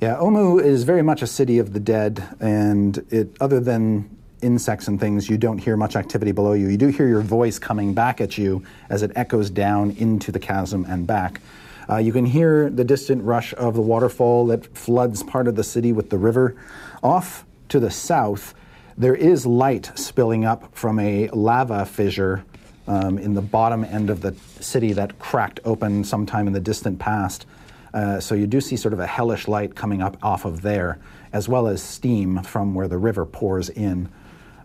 Yeah, 0.00 0.16
Omu 0.16 0.62
is 0.62 0.84
very 0.84 1.02
much 1.02 1.20
a 1.20 1.26
city 1.26 1.58
of 1.58 1.74
the 1.74 1.80
dead, 1.80 2.24
and 2.40 2.96
it 3.10 3.36
other 3.42 3.60
than 3.60 4.08
insects 4.40 4.88
and 4.88 4.98
things, 4.98 5.28
you 5.28 5.36
don't 5.36 5.58
hear 5.58 5.76
much 5.76 5.96
activity 5.96 6.32
below 6.32 6.54
you. 6.54 6.68
You 6.68 6.78
do 6.78 6.88
hear 6.88 7.06
your 7.06 7.20
voice 7.20 7.58
coming 7.58 7.92
back 7.92 8.22
at 8.22 8.38
you 8.38 8.64
as 8.88 9.02
it 9.02 9.12
echoes 9.16 9.50
down 9.50 9.90
into 9.98 10.32
the 10.32 10.38
chasm 10.38 10.86
and 10.88 11.06
back. 11.06 11.42
Uh, 11.90 11.96
you 11.98 12.12
can 12.12 12.24
hear 12.24 12.70
the 12.70 12.84
distant 12.84 13.22
rush 13.22 13.52
of 13.58 13.74
the 13.74 13.80
waterfall 13.82 14.46
that 14.46 14.74
floods 14.74 15.22
part 15.22 15.46
of 15.46 15.56
the 15.56 15.64
city 15.64 15.92
with 15.92 16.08
the 16.08 16.16
river. 16.16 16.56
Off 17.02 17.44
to 17.68 17.78
the 17.80 17.90
south, 17.90 18.54
there 18.96 19.14
is 19.14 19.44
light 19.44 19.90
spilling 19.96 20.44
up 20.44 20.74
from 20.74 20.98
a 20.98 21.28
lava 21.28 21.84
fissure 21.84 22.44
um, 22.86 23.18
in 23.18 23.34
the 23.34 23.42
bottom 23.42 23.84
end 23.84 24.10
of 24.10 24.20
the 24.20 24.34
city 24.60 24.92
that 24.92 25.18
cracked 25.18 25.60
open 25.64 26.04
sometime 26.04 26.46
in 26.46 26.52
the 26.52 26.60
distant 26.60 26.98
past. 26.98 27.46
Uh, 27.92 28.20
so 28.20 28.34
you 28.34 28.46
do 28.46 28.60
see 28.60 28.76
sort 28.76 28.92
of 28.92 29.00
a 29.00 29.06
hellish 29.06 29.48
light 29.48 29.74
coming 29.74 30.02
up 30.02 30.16
off 30.22 30.44
of 30.44 30.62
there, 30.62 30.98
as 31.32 31.48
well 31.48 31.66
as 31.66 31.82
steam 31.82 32.42
from 32.42 32.74
where 32.74 32.88
the 32.88 32.98
river 32.98 33.24
pours 33.24 33.68
in. 33.70 34.08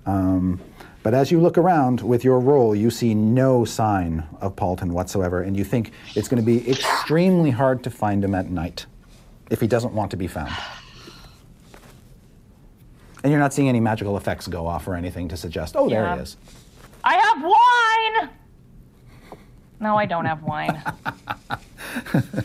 Um, 0.05 0.59
but 1.03 1.13
as 1.13 1.31
you 1.31 1.39
look 1.39 1.57
around 1.57 2.01
with 2.01 2.23
your 2.23 2.39
roll, 2.39 2.75
you 2.75 2.89
see 2.89 3.13
no 3.13 3.65
sign 3.65 4.27
of 4.41 4.55
Paulton 4.55 4.93
whatsoever, 4.93 5.41
and 5.41 5.55
you 5.55 5.63
think 5.63 5.91
it's 6.15 6.27
going 6.27 6.41
to 6.41 6.45
be 6.45 6.69
extremely 6.69 7.51
hard 7.51 7.83
to 7.83 7.89
find 7.89 8.23
him 8.23 8.35
at 8.35 8.49
night 8.49 8.85
if 9.49 9.61
he 9.61 9.67
doesn't 9.67 9.93
want 9.93 10.11
to 10.11 10.17
be 10.17 10.27
found. 10.27 10.51
And 13.23 13.31
you're 13.31 13.39
not 13.39 13.53
seeing 13.53 13.67
any 13.69 13.79
magical 13.79 14.15
effects 14.17 14.47
go 14.47 14.65
off 14.67 14.87
or 14.87 14.95
anything 14.95 15.27
to 15.29 15.37
suggest, 15.37 15.75
oh, 15.77 15.89
there 15.89 16.03
he 16.09 16.15
Yeah. 16.15 16.21
is. 16.21 16.37
I 17.03 17.15
have 17.15 17.41
wine. 17.43 18.29
No, 19.79 19.95
I 19.97 20.05
don't 20.05 20.25
have 20.25 20.43
wine. 20.43 20.81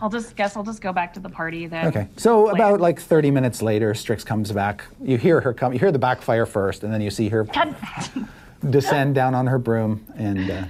I'll 0.00 0.10
just 0.10 0.34
guess 0.34 0.56
I'll 0.56 0.64
just 0.64 0.80
go 0.82 0.92
back 0.92 1.14
to 1.14 1.20
the 1.20 1.28
party 1.28 1.66
then. 1.66 1.86
Okay. 1.86 2.08
So 2.16 2.44
later. 2.44 2.54
about 2.56 2.80
like 2.80 3.00
30 3.00 3.30
minutes 3.30 3.62
later, 3.62 3.94
Strix 3.94 4.24
comes 4.24 4.50
back. 4.50 4.84
You 5.00 5.16
hear 5.16 5.40
her 5.40 5.54
come. 5.54 5.72
You 5.72 5.78
hear 5.78 5.92
the 5.92 5.98
backfire 5.98 6.44
first, 6.44 6.82
and 6.82 6.92
then 6.92 7.00
you 7.00 7.10
see 7.10 7.28
her 7.28 7.46
descend 8.68 9.14
down 9.14 9.34
on 9.34 9.46
her 9.46 9.58
broom 9.58 10.04
and 10.16 10.50
uh, 10.50 10.64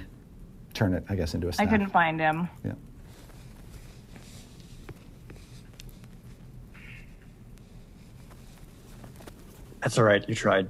turn 0.75 0.93
it, 0.93 1.03
I 1.09 1.15
guess, 1.15 1.33
into 1.33 1.47
a 1.47 1.49
I 1.49 1.53
staff. 1.53 1.69
couldn't 1.69 1.89
find 1.89 2.19
him. 2.19 2.47
Yeah. 2.63 2.73
That's 9.83 9.97
all 9.97 10.05
right. 10.05 10.27
You 10.29 10.33
tried. 10.33 10.69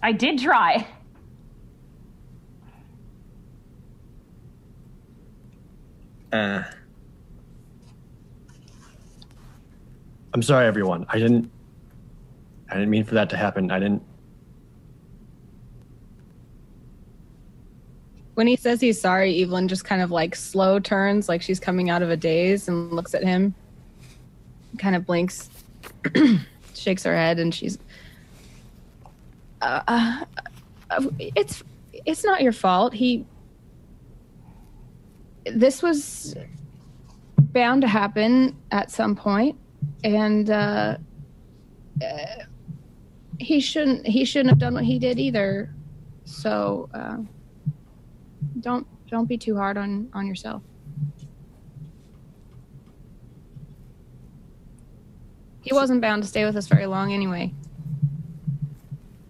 I 0.00 0.12
did 0.12 0.38
try. 0.38 0.86
Uh, 6.32 6.62
I'm 10.32 10.42
sorry, 10.42 10.68
everyone. 10.68 11.04
I 11.08 11.18
didn't. 11.18 11.50
I 12.70 12.74
didn't 12.74 12.90
mean 12.90 13.02
for 13.02 13.16
that 13.16 13.28
to 13.30 13.36
happen. 13.36 13.72
I 13.72 13.80
didn't. 13.80 14.04
When 18.34 18.46
he 18.46 18.54
says 18.54 18.80
he's 18.80 19.00
sorry, 19.00 19.42
Evelyn 19.42 19.66
just 19.66 19.84
kind 19.84 20.00
of 20.00 20.12
like 20.12 20.36
slow 20.36 20.78
turns, 20.78 21.28
like 21.28 21.42
she's 21.42 21.58
coming 21.58 21.90
out 21.90 22.02
of 22.02 22.10
a 22.10 22.16
daze, 22.16 22.68
and 22.68 22.92
looks 22.92 23.14
at 23.16 23.24
him. 23.24 23.52
Kind 24.78 24.96
of 24.96 25.06
blinks, 25.06 25.50
shakes 26.74 27.04
her 27.04 27.14
head, 27.14 27.38
and 27.38 27.54
she's. 27.54 27.78
Uh, 29.60 29.82
uh, 29.86 30.24
uh, 30.90 31.06
it's 31.18 31.62
it's 32.06 32.24
not 32.24 32.42
your 32.42 32.52
fault. 32.52 32.94
He. 32.94 33.26
This 35.44 35.82
was 35.82 36.36
bound 37.38 37.82
to 37.82 37.88
happen 37.88 38.56
at 38.70 38.90
some 38.90 39.16
point, 39.16 39.58
and 40.04 40.50
uh, 40.50 40.96
uh, 42.02 42.44
he 43.38 43.60
shouldn't 43.60 44.06
he 44.06 44.24
shouldn't 44.24 44.50
have 44.50 44.58
done 44.58 44.74
what 44.74 44.84
he 44.84 44.98
did 44.98 45.18
either. 45.18 45.74
So. 46.24 46.88
Uh, 46.94 47.18
don't 48.60 48.86
don't 49.08 49.26
be 49.26 49.36
too 49.36 49.56
hard 49.56 49.76
on 49.76 50.08
on 50.12 50.26
yourself 50.26 50.62
he 55.62 55.72
wasn't 55.74 56.00
bound 56.00 56.22
to 56.22 56.28
stay 56.28 56.44
with 56.44 56.56
us 56.56 56.66
very 56.66 56.86
long 56.86 57.12
anyway 57.12 57.52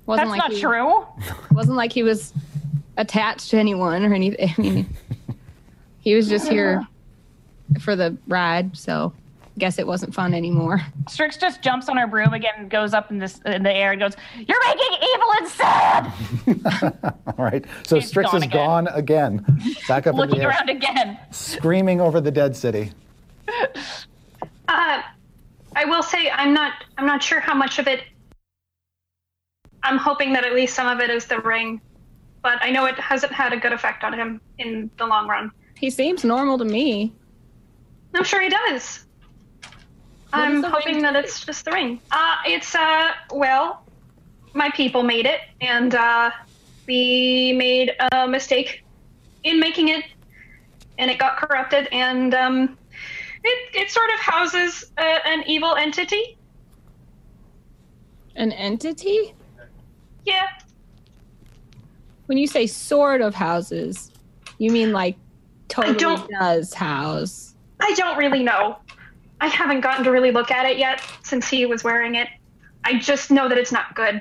wasn't 0.07 0.29
That's 0.29 0.41
like 0.41 0.51
not 0.51 0.53
he, 0.53 0.61
true. 0.61 1.07
wasn't 1.57 1.77
like 1.77 1.93
he 1.93 2.03
was 2.03 2.33
attached 2.97 3.51
to 3.51 3.57
anyone 3.59 4.05
or 4.05 4.13
anything 4.15 4.53
i 4.59 4.61
mean 4.61 4.87
he 6.01 6.15
was 6.15 6.29
just 6.29 6.49
here 6.49 6.87
for 7.81 7.95
the 7.97 8.17
ride 8.27 8.77
so 8.77 9.13
I 9.57 9.59
guess 9.61 9.79
it 9.79 9.87
wasn't 9.87 10.15
fun 10.15 10.33
anymore 10.33 10.81
Strix 11.09 11.37
just 11.37 11.61
jumps 11.63 11.89
on 11.89 11.97
her 11.97 12.07
broom 12.07 12.33
again 12.33 12.55
and 12.59 12.71
goes 12.71 12.95
up 12.95 13.11
in 13.11 13.19
this 13.19 13.41
in 13.45 13.63
the 13.63 13.73
air 13.73 13.91
and 13.93 14.01
goes, 14.01 14.15
"You're 14.47 14.59
making 14.65 14.99
Evelyn 15.15 15.47
sad." 15.51 17.13
All 17.27 17.45
right. 17.45 17.65
So 17.85 17.97
He's 17.97 18.09
Strix 18.09 18.31
gone 18.31 18.43
is 18.43 18.49
gone 18.49 18.87
again. 18.89 19.45
Back 19.89 20.07
up 20.07 20.15
in 20.15 20.21
Looking 20.21 20.39
the 20.39 20.45
air, 20.45 20.51
around 20.51 20.71
again. 20.71 21.19
screaming 21.31 22.01
over 22.01 22.21
the 22.23 22.31
dead 22.31 22.57
city. 22.57 22.93
Uh, 24.69 25.03
I 25.81 25.87
will 25.87 26.03
say 26.03 26.31
I'm 26.31 26.53
not. 26.53 26.75
I'm 26.99 27.07
not 27.07 27.23
sure 27.23 27.41
how 27.41 27.55
much 27.55 27.79
of 27.79 27.89
it. 27.89 28.05
I'm 29.83 29.97
hoping 29.97 30.35
that 30.35 30.45
at 30.45 30.55
least 30.55 30.75
some 30.75 30.87
of 30.87 31.01
it 31.01 31.09
is 31.09 31.25
the 31.25 31.41
ring, 31.41 31.81
but 32.43 32.59
I 32.61 32.71
know 32.71 32.85
it 32.85 32.99
hasn't 32.99 33.33
had 33.33 33.55
a 33.55 33.57
good 33.57 33.73
effect 33.73 34.05
on 34.05 34.13
him 34.13 34.43
in 34.59 34.91
the 34.99 35.07
long 35.07 35.27
run. 35.27 35.51
he 35.79 35.89
seems 35.89 36.23
normal 36.23 36.59
to 36.59 36.67
me 36.67 37.15
I'm 38.15 38.25
sure 38.25 38.43
he 38.43 38.51
does. 38.51 39.07
What 39.63 39.71
I'm 40.33 40.61
does 40.61 40.63
the 40.63 40.69
ring 40.69 40.77
hoping 40.77 41.03
that 41.03 41.17
it's 41.17 41.45
just 41.47 41.65
the 41.65 41.73
ring. 41.73 42.01
Uh, 42.11 42.37
it's 42.45 42.75
uh, 42.75 43.13
well, 43.33 43.83
my 44.53 44.69
people 44.71 45.03
made 45.03 45.25
it, 45.25 45.41
and 45.63 45.95
uh, 45.95 46.31
we 46.87 47.55
made 47.55 47.93
a 48.13 48.29
mistake 48.29 48.85
in 49.45 49.59
making 49.59 49.89
it, 49.89 50.05
and 50.99 51.11
it 51.11 51.19
got 51.19 51.39
corrupted, 51.39 51.89
and 51.91 52.35
um, 52.35 52.77
it 53.45 53.75
it 53.77 53.91
sort 53.91 54.11
of 54.15 54.21
houses 54.21 54.91
uh, 54.99 55.19
an 55.25 55.43
evil 55.47 55.75
entity. 55.77 56.37
An 58.37 58.53
entity? 58.53 59.35
Yeah, 60.25 60.47
When 62.27 62.39
you 62.39 62.47
say 62.47 62.67
sort 62.67 63.23
of 63.23 63.35
houses, 63.35 64.11
you 64.59 64.71
mean 64.71 64.93
like 64.93 65.17
totally 65.69 65.97
don't- 65.97 66.31
does 66.31 66.73
house. 66.75 67.55
I 67.81 67.95
don't 67.95 68.19
really 68.19 68.43
know. 68.43 68.77
I 69.41 69.49
haven't 69.49 69.81
gotten 69.81 70.05
to 70.05 70.11
really 70.11 70.31
look 70.31 70.51
at 70.51 70.67
it 70.67 70.77
yet 70.77 71.03
since 71.23 71.49
he 71.49 71.65
was 71.65 71.83
wearing 71.83 72.15
it. 72.17 72.29
I 72.85 72.99
just 72.99 73.31
know 73.31 73.49
that 73.49 73.57
it's 73.57 73.73
not 73.73 73.95
good. 73.95 74.21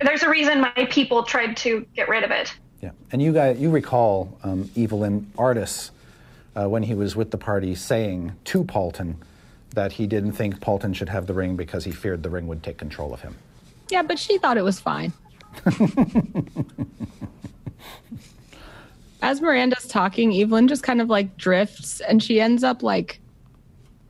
There's 0.00 0.24
a 0.24 0.28
reason 0.28 0.60
my 0.60 0.88
people 0.90 1.22
tried 1.22 1.56
to 1.58 1.86
get 1.94 2.08
rid 2.08 2.24
of 2.24 2.30
it. 2.32 2.52
Yeah, 2.82 2.90
and 3.12 3.22
you 3.22 3.32
guys, 3.32 3.58
you 3.58 3.70
recall 3.70 4.36
um, 4.42 4.68
Evelyn 4.76 5.30
Artus 5.38 5.92
uh, 6.58 6.68
when 6.68 6.82
he 6.82 6.94
was 6.94 7.14
with 7.14 7.30
the 7.30 7.38
party 7.38 7.74
saying 7.74 8.32
to 8.44 8.64
Paulton 8.64 9.22
that 9.74 9.92
he 9.92 10.06
didn't 10.06 10.32
think 10.32 10.60
Paulton 10.60 10.92
should 10.92 11.08
have 11.08 11.26
the 11.26 11.34
ring 11.34 11.56
because 11.56 11.84
he 11.84 11.92
feared 11.92 12.22
the 12.22 12.30
ring 12.30 12.48
would 12.48 12.62
take 12.62 12.78
control 12.78 13.14
of 13.14 13.20
him. 13.20 13.36
Yeah, 13.90 14.02
but 14.02 14.18
she 14.18 14.38
thought 14.38 14.56
it 14.56 14.64
was 14.64 14.80
fine. 14.80 15.12
As 19.22 19.40
Miranda's 19.40 19.86
talking, 19.86 20.32
Evelyn 20.34 20.68
just 20.68 20.82
kind 20.82 21.00
of 21.00 21.08
like 21.08 21.36
drifts 21.36 22.00
and 22.00 22.22
she 22.22 22.40
ends 22.40 22.64
up 22.64 22.82
like 22.82 23.20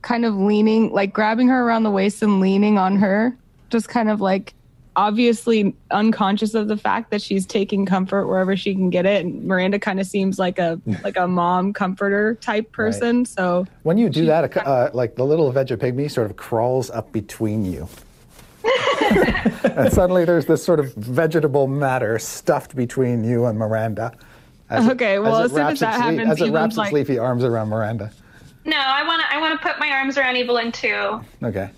kind 0.03 0.25
of 0.25 0.35
leaning, 0.35 0.93
like 0.93 1.13
grabbing 1.13 1.49
her 1.49 1.67
around 1.67 1.83
the 1.83 1.91
waist 1.91 2.23
and 2.23 2.41
leaning 2.41 2.79
on 2.79 2.97
her, 2.97 3.37
just 3.71 3.89
kind 3.89 4.09
of 4.09 4.21
like 4.21 4.55
obviously 4.99 5.75
unconscious 5.93 6.55
of 6.55 6.67
the 6.67 6.77
fact 6.77 7.11
that 7.13 7.23
she's 7.23 7.47
taking 7.47 7.87
comfort 7.87 8.27
wherever 8.27 8.57
she 8.57 8.75
can 8.75 8.91
get 8.91 9.07
it. 9.07 9.25
And 9.25 9.45
Miranda 9.45 9.79
kind 9.79 10.01
of 10.01 10.07
seems 10.07 10.39
like 10.41 10.59
a 10.59 10.81
like 11.05 11.17
a 11.17 11.29
mom 11.29 11.73
comforter 11.73 12.35
type 12.35 12.73
person. 12.73 13.25
So 13.25 13.65
When 13.85 13.97
you 13.97 14.09
do 14.11 14.27
that, 14.27 14.57
uh, 14.57 14.91
like 14.93 15.15
the 15.15 15.25
little 15.25 15.53
Vegepygmy 15.53 16.11
sort 16.11 16.29
of 16.31 16.37
crawls 16.37 16.91
up 16.91 17.13
between 17.13 17.65
you. 17.65 17.89
and 19.65 19.93
suddenly 19.93 20.25
there's 20.25 20.47
this 20.47 20.63
sort 20.65 20.81
of 20.81 20.93
vegetable 20.95 21.69
matter 21.69 22.19
stuffed 22.19 22.75
between 22.75 23.23
you 23.25 23.47
and 23.47 23.57
Miranda. 23.59 24.13
As 24.69 24.85
it- 24.87 24.91
Okay, 24.93 25.19
well, 25.21 25.37
it 25.39 25.45
as 25.45 25.51
soon 25.53 25.61
as 25.61 25.81
that 25.81 25.95
its 25.95 25.99
le- 25.99 26.03
happens, 26.03 26.21
as 26.21 26.27
it 26.27 26.31
Evelyn's 26.49 26.53
wraps 26.55 26.73
its 26.73 26.77
like- 26.79 26.93
leafy 26.93 27.19
arms 27.19 27.45
around 27.45 27.69
Miranda. 27.69 28.11
No, 28.65 28.77
I 28.77 29.03
want 29.07 29.23
to. 29.23 29.35
I 29.35 29.41
want 29.41 29.59
to 29.59 29.67
put 29.67 29.79
my 29.79 29.89
arms 29.91 30.19
around 30.19 30.37
Evelyn 30.37 30.73
too. 30.73 31.21
Okay, 31.43 31.71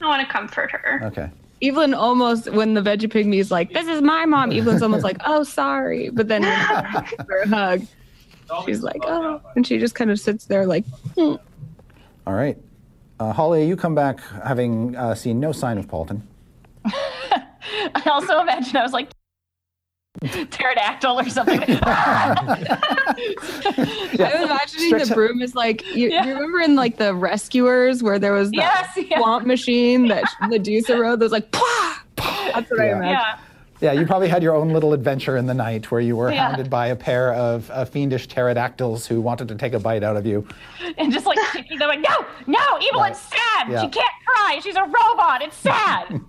I 0.00 0.06
want 0.06 0.26
to 0.26 0.32
comfort 0.32 0.70
her. 0.70 1.02
okay. 1.06 1.28
Evelyn 1.62 1.94
almost, 1.94 2.50
when 2.52 2.74
the 2.74 2.80
veggie 2.80 3.10
pygmy 3.10 3.38
is 3.38 3.50
like, 3.50 3.72
"This 3.72 3.86
is 3.86 4.00
my 4.00 4.24
mom," 4.26 4.52
Evelyn's 4.52 4.82
almost 4.82 5.04
like, 5.04 5.18
"Oh, 5.26 5.42
sorry," 5.42 6.10
but 6.10 6.28
then 6.28 6.42
when 6.42 7.04
she 7.04 7.16
gives 7.16 7.28
her 7.28 7.38
a 7.38 7.48
hug, 7.48 7.86
she's 8.64 8.82
like, 8.82 9.02
"Oh," 9.04 9.40
and 9.56 9.66
she 9.66 9.78
just 9.78 9.94
kind 9.94 10.10
of 10.10 10.18
sits 10.18 10.46
there 10.46 10.66
like, 10.66 10.84
"Hmm." 11.16 11.34
All 12.26 12.34
right. 12.34 12.56
Uh, 13.18 13.32
Holly, 13.32 13.66
you 13.66 13.76
come 13.76 13.94
back 13.94 14.20
having 14.44 14.96
uh, 14.96 15.14
seen 15.14 15.40
no 15.40 15.52
sign 15.52 15.76
of 15.76 15.86
Paulton. 15.86 16.26
I 16.84 18.02
also 18.06 18.40
imagine 18.40 18.76
I 18.76 18.82
was 18.82 18.92
like 18.92 19.10
pterodactyl 20.50 21.18
or 21.20 21.28
something. 21.28 21.60
I'm 21.70 21.78
imagining 24.44 24.88
Stretch 24.88 25.08
the 25.08 25.12
broom 25.14 25.40
is 25.40 25.54
like 25.54 25.86
you, 25.94 26.10
Yeah. 26.10 26.24
you 26.26 26.34
remember 26.34 26.60
in 26.60 26.74
like 26.74 26.96
the 26.96 27.14
rescuers 27.14 28.02
where 28.02 28.18
there 28.18 28.32
was 28.32 28.50
that 28.50 28.90
Yes, 28.96 29.08
yeah. 29.08 29.18
swamp 29.18 29.46
machine 29.46 30.08
that 30.08 30.24
Medusa 30.48 30.98
rode 30.98 31.20
that 31.20 31.24
was 31.24 31.32
like 31.32 31.50
Pwah! 31.52 31.94
That's 32.16 32.70
what 32.70 32.80
I 32.80 32.86
Yeah. 32.86 32.96
imagine. 32.96 33.08
yeah. 33.20 33.38
Yeah, 33.82 33.92
you 33.92 34.04
probably 34.04 34.28
had 34.28 34.42
your 34.42 34.54
own 34.54 34.70
little 34.74 34.92
adventure 34.92 35.38
in 35.38 35.46
the 35.46 35.54
night 35.54 35.90
where 35.90 36.02
you 36.02 36.14
were 36.16 36.30
Yeah. 36.30 36.48
hounded 36.48 36.68
by 36.68 36.88
a 36.88 36.96
pair 36.96 37.32
of 37.32 37.70
uh, 37.70 37.86
fiendish 37.86 38.26
pterodactyls 38.28 39.06
who 39.06 39.22
wanted 39.22 39.48
to 39.48 39.54
take 39.54 39.72
a 39.72 39.78
bite 39.78 40.02
out 40.02 40.18
of 40.18 40.26
you. 40.26 40.46
And 40.98 41.10
just 41.10 41.24
like 41.24 41.38
they're 41.78 41.88
like, 41.88 42.00
no, 42.00 42.26
no, 42.46 42.58
Evelyn's 42.92 43.18
sad. 43.20 43.68
Yeah. 43.70 43.80
She 43.82 43.88
can't 43.88 44.12
cry. 44.26 44.60
She's 44.62 44.76
a 44.76 44.82
robot. 44.82 45.40
It's 45.40 45.56
sad. 45.56 46.20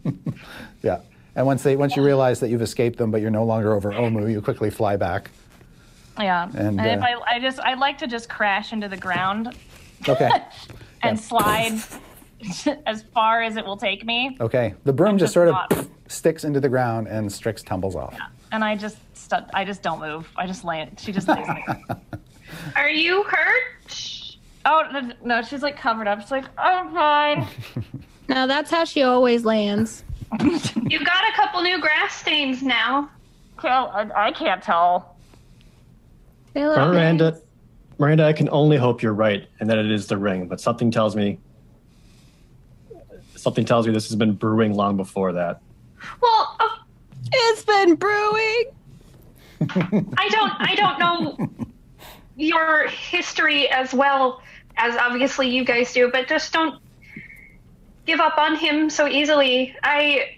Yeah. 0.82 1.00
And 1.36 1.46
once 1.46 1.64
they 1.64 1.76
once 1.76 1.96
you 1.96 2.04
realize 2.04 2.40
that 2.42 2.50
you've 2.50 2.62
escaped 2.62 2.98
them, 2.98 3.10
but 3.12 3.22
you're 3.22 3.32
no 3.32 3.46
longer 3.46 3.74
over 3.74 3.92
Omu, 3.92 4.30
you 4.32 4.42
quickly 4.42 4.70
fly 4.70 4.98
back. 4.98 5.32
yeah. 6.20 6.50
And, 6.56 6.80
And, 6.80 6.82
if 6.82 7.02
uh, 7.02 7.06
I, 7.06 7.36
I 7.36 7.40
just, 7.40 7.60
I'd 7.62 7.80
like 7.80 7.98
to 8.00 8.08
just 8.08 8.28
crash 8.30 8.74
into 8.74 8.88
the 8.90 8.98
ground 8.98 9.56
Okay. 10.10 10.30
and 11.04 11.18
slide 11.20 11.80
as 12.86 13.04
far 13.14 13.44
as 13.44 13.56
it 13.56 13.66
will 13.66 13.78
take 13.78 14.06
me. 14.06 14.36
Okay. 14.42 14.74
The 14.84 14.92
broom 14.94 15.18
just 15.18 15.34
just 15.34 15.34
sort 15.34 15.48
of 15.50 15.90
sticks 16.08 16.44
into 16.44 16.60
the 16.60 16.70
ground 16.70 17.08
and 17.08 17.32
Strix 17.32 17.64
tumbles 17.64 17.96
off. 17.96 18.16
And 18.52 18.64
I 18.64 18.76
just, 18.76 18.98
stu- 19.14 19.38
I 19.54 19.64
just 19.64 19.82
don't 19.82 20.02
move. 20.02 20.30
I 20.36 20.46
just 20.48 20.66
land. 20.66 21.00
She 21.00 21.14
just 21.14 21.28
lays 21.30 21.48
on 21.48 21.64
the. 21.88 22.00
Are 22.76 22.90
you 22.90 23.24
hurt? 23.24 24.38
Oh 24.66 24.84
no, 24.92 25.12
no, 25.24 25.42
she's 25.42 25.62
like 25.64 25.78
covered 25.78 26.08
up. 26.08 26.20
She's 26.20 26.32
like, 26.32 26.44
I'm 26.58 26.94
fine. 26.94 27.48
No, 28.28 28.46
that's 28.48 28.70
how 28.70 28.84
she 28.84 29.02
always 29.04 29.46
lands. 29.46 30.04
You've 30.90 31.06
got 31.06 31.24
a 31.30 31.36
couple 31.36 31.62
new 31.62 31.80
grass 31.80 32.16
stains 32.16 32.64
now. 32.64 33.10
Well, 33.64 33.92
I, 33.94 34.28
I 34.28 34.32
can't 34.32 34.64
tell. 34.64 35.16
They 36.54 36.66
look 36.66 36.78
Miranda, 36.78 37.32
nice. 37.32 37.42
Miranda, 37.98 38.26
I 38.26 38.34
can 38.34 38.50
only 38.50 38.78
hope 38.78 39.02
you're 39.02 39.14
right 39.14 39.48
and 39.60 39.70
that 39.70 39.78
it 39.78 39.92
is 39.92 40.08
the 40.08 40.18
ring, 40.18 40.48
but 40.48 40.60
something 40.60 40.92
tells 40.92 41.16
me 41.16 41.40
something 43.36 43.66
tells 43.66 43.88
me 43.88 43.94
this 43.94 44.08
has 44.08 44.16
been 44.16 44.34
brewing 44.34 44.74
long 44.74 44.98
before 44.98 45.34
that. 45.34 45.62
Well, 46.22 46.56
uh, 46.60 46.68
It's 47.32 47.64
been 47.64 47.96
brewing. 47.96 48.66
I 49.62 50.30
don't. 50.30 50.54
I 50.60 50.76
don't 50.76 51.00
know 51.00 51.50
your 52.36 52.88
history 52.88 53.70
as 53.70 53.94
well 53.94 54.42
as 54.78 54.96
obviously 54.98 55.50
you 55.50 55.64
guys 55.64 55.94
do, 55.94 56.10
but 56.12 56.28
just 56.28 56.52
don't 56.54 56.82
give 58.06 58.20
up 58.20 58.38
on 58.38 58.56
him 58.56 58.90
so 58.90 59.08
easily. 59.08 59.76
I 59.84 60.38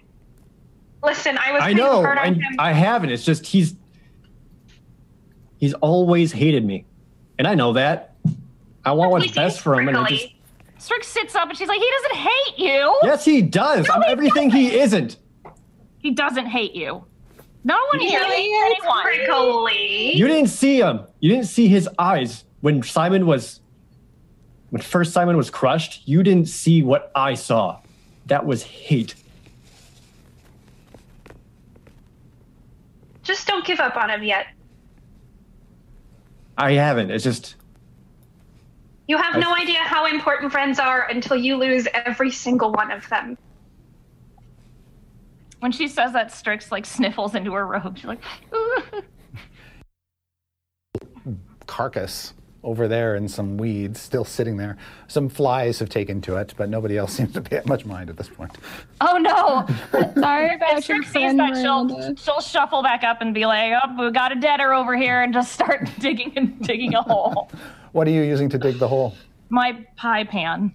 listen. 1.03 1.37
I 1.37 1.51
was 1.53 1.61
I 1.63 1.73
know. 1.73 2.01
hard 2.01 2.17
on 2.17 2.23
I, 2.25 2.33
him. 2.33 2.55
I 2.59 2.73
haven't. 2.73 3.09
It's 3.11 3.25
just 3.25 3.45
he's 3.45 3.75
he's 5.57 5.73
always 5.75 6.31
hated 6.31 6.65
me, 6.65 6.85
and 7.37 7.47
I 7.47 7.55
know 7.55 7.73
that. 7.73 8.15
I 8.85 8.91
want 8.91 9.11
what's 9.11 9.31
best 9.31 9.61
for 9.61 9.79
him, 9.79 9.87
and 9.87 9.97
I 9.97 10.01
prickly. 10.07 10.17
just 10.17 10.33
Strix 10.85 11.07
sits 11.07 11.33
up 11.35 11.47
and 11.47 11.57
she's 11.57 11.69
like, 11.69 11.79
he 11.79 11.89
doesn't 12.01 12.15
hate 12.17 12.57
you. 12.59 12.99
yes, 13.03 13.23
he 13.23 13.41
does. 13.41 13.89
I'm 13.89 14.01
he 14.01 14.07
everything 14.09 14.51
he 14.51 14.77
isn't. 14.77 15.15
He 15.99 16.11
doesn't 16.11 16.47
hate 16.47 16.75
you. 16.75 17.05
No 17.63 17.77
one 17.93 18.01
He 18.01 18.09
hates 18.11 18.25
anyone. 18.81 19.03
prickly. 19.03 20.13
You 20.17 20.27
didn't 20.27 20.49
see 20.49 20.81
him. 20.81 20.99
You 21.21 21.29
didn't 21.29 21.45
see 21.45 21.69
his 21.69 21.87
eyes 21.97 22.43
when 22.59 22.83
Simon 22.83 23.25
was 23.25 23.61
when 24.73 24.81
first 24.81 25.13
Simon 25.13 25.37
was 25.37 25.51
crushed. 25.51 26.01
You 26.07 26.23
didn't 26.23 26.47
see 26.47 26.81
what 26.81 27.11
I 27.13 27.35
saw. 27.35 27.79
That 28.25 28.43
was 28.43 28.63
hate. 28.63 29.13
Just 33.21 33.45
don't 33.45 33.63
give 33.63 33.79
up 33.79 33.95
on 33.95 34.09
him 34.09 34.23
yet. 34.23 34.47
I 36.57 36.71
haven't. 36.71 37.11
It's 37.11 37.23
just 37.23 37.53
You 39.07 39.15
have 39.17 39.35
I- 39.35 39.39
no 39.41 39.53
idea 39.53 39.77
how 39.77 40.07
important 40.07 40.51
friends 40.51 40.79
are 40.79 41.03
until 41.07 41.37
you 41.37 41.55
lose 41.55 41.87
every 41.93 42.31
single 42.31 42.71
one 42.71 42.89
of 42.89 43.07
them. 43.09 43.37
When 45.59 45.71
she 45.71 45.87
says 45.87 46.13
that, 46.13 46.31
Strix 46.31 46.71
like 46.71 46.87
sniffles 46.87 47.35
into 47.35 47.53
her 47.53 47.67
robe. 47.67 47.95
She's 47.95 48.05
like, 48.05 48.21
Carcass 51.67 52.33
over 52.63 52.87
there 52.87 53.15
and 53.15 53.29
some 53.29 53.57
weeds 53.57 53.99
still 53.99 54.23
sitting 54.23 54.57
there. 54.57 54.77
Some 55.07 55.27
flies 55.29 55.79
have 55.79 55.89
taken 55.89 56.21
to 56.21 56.37
it, 56.37 56.53
but 56.55 56.69
nobody 56.69 56.97
else 56.97 57.13
seems 57.17 57.33
to 57.33 57.41
pay 57.41 57.61
much 57.65 57.85
mind 57.85 58.09
at 58.09 58.17
this 58.17 58.29
point. 58.29 58.51
oh 59.01 59.17
no. 59.17 59.67
Sorry 60.21 60.47
If 60.47 60.55
about 60.55 60.71
your 60.71 60.81
Strix 60.81 61.05
sees 61.07 61.11
friend 61.13 61.39
that, 61.39 61.55
she'll, 61.57 62.15
she'll 62.15 62.41
shuffle 62.41 62.81
back 62.81 63.03
up 63.03 63.21
and 63.21 63.33
be 63.33 63.45
like, 63.45 63.73
oh, 63.83 64.05
we 64.05 64.11
got 64.11 64.31
a 64.31 64.35
deader 64.39 64.73
over 64.73 64.95
here 64.95 65.21
and 65.21 65.33
just 65.33 65.51
start 65.51 65.89
digging 65.99 66.31
and 66.35 66.59
digging 66.61 66.95
a 66.95 67.01
hole. 67.01 67.51
What 67.91 68.07
are 68.07 68.11
you 68.11 68.21
using 68.21 68.49
to 68.49 68.57
dig 68.57 68.79
the 68.79 68.87
hole? 68.87 69.15
My 69.49 69.85
pie 69.97 70.23
pan. 70.23 70.73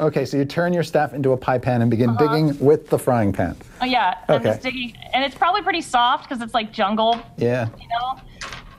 Okay, 0.00 0.24
so 0.24 0.36
you 0.36 0.44
turn 0.44 0.72
your 0.72 0.82
staff 0.82 1.14
into 1.14 1.32
a 1.32 1.36
pie 1.36 1.58
pan 1.58 1.80
and 1.82 1.90
begin 1.90 2.10
Uh-huh. 2.10 2.26
digging 2.28 2.58
with 2.58 2.88
the 2.90 2.98
frying 2.98 3.32
pan. 3.32 3.56
Oh, 3.80 3.84
yeah. 3.84 4.16
I'm 4.28 4.36
Okay. 4.36 4.44
just 4.50 4.62
digging. 4.62 4.94
And 5.14 5.24
it's 5.24 5.34
probably 5.34 5.62
pretty 5.62 5.80
soft 5.80 6.28
because 6.28 6.42
it's 6.42 6.52
like 6.54 6.72
jungle, 6.72 7.18
Yeah. 7.36 7.68
you 7.80 7.88
know? 7.88 8.20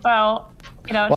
So, 0.03 0.45
you 0.87 0.93
know, 0.93 1.15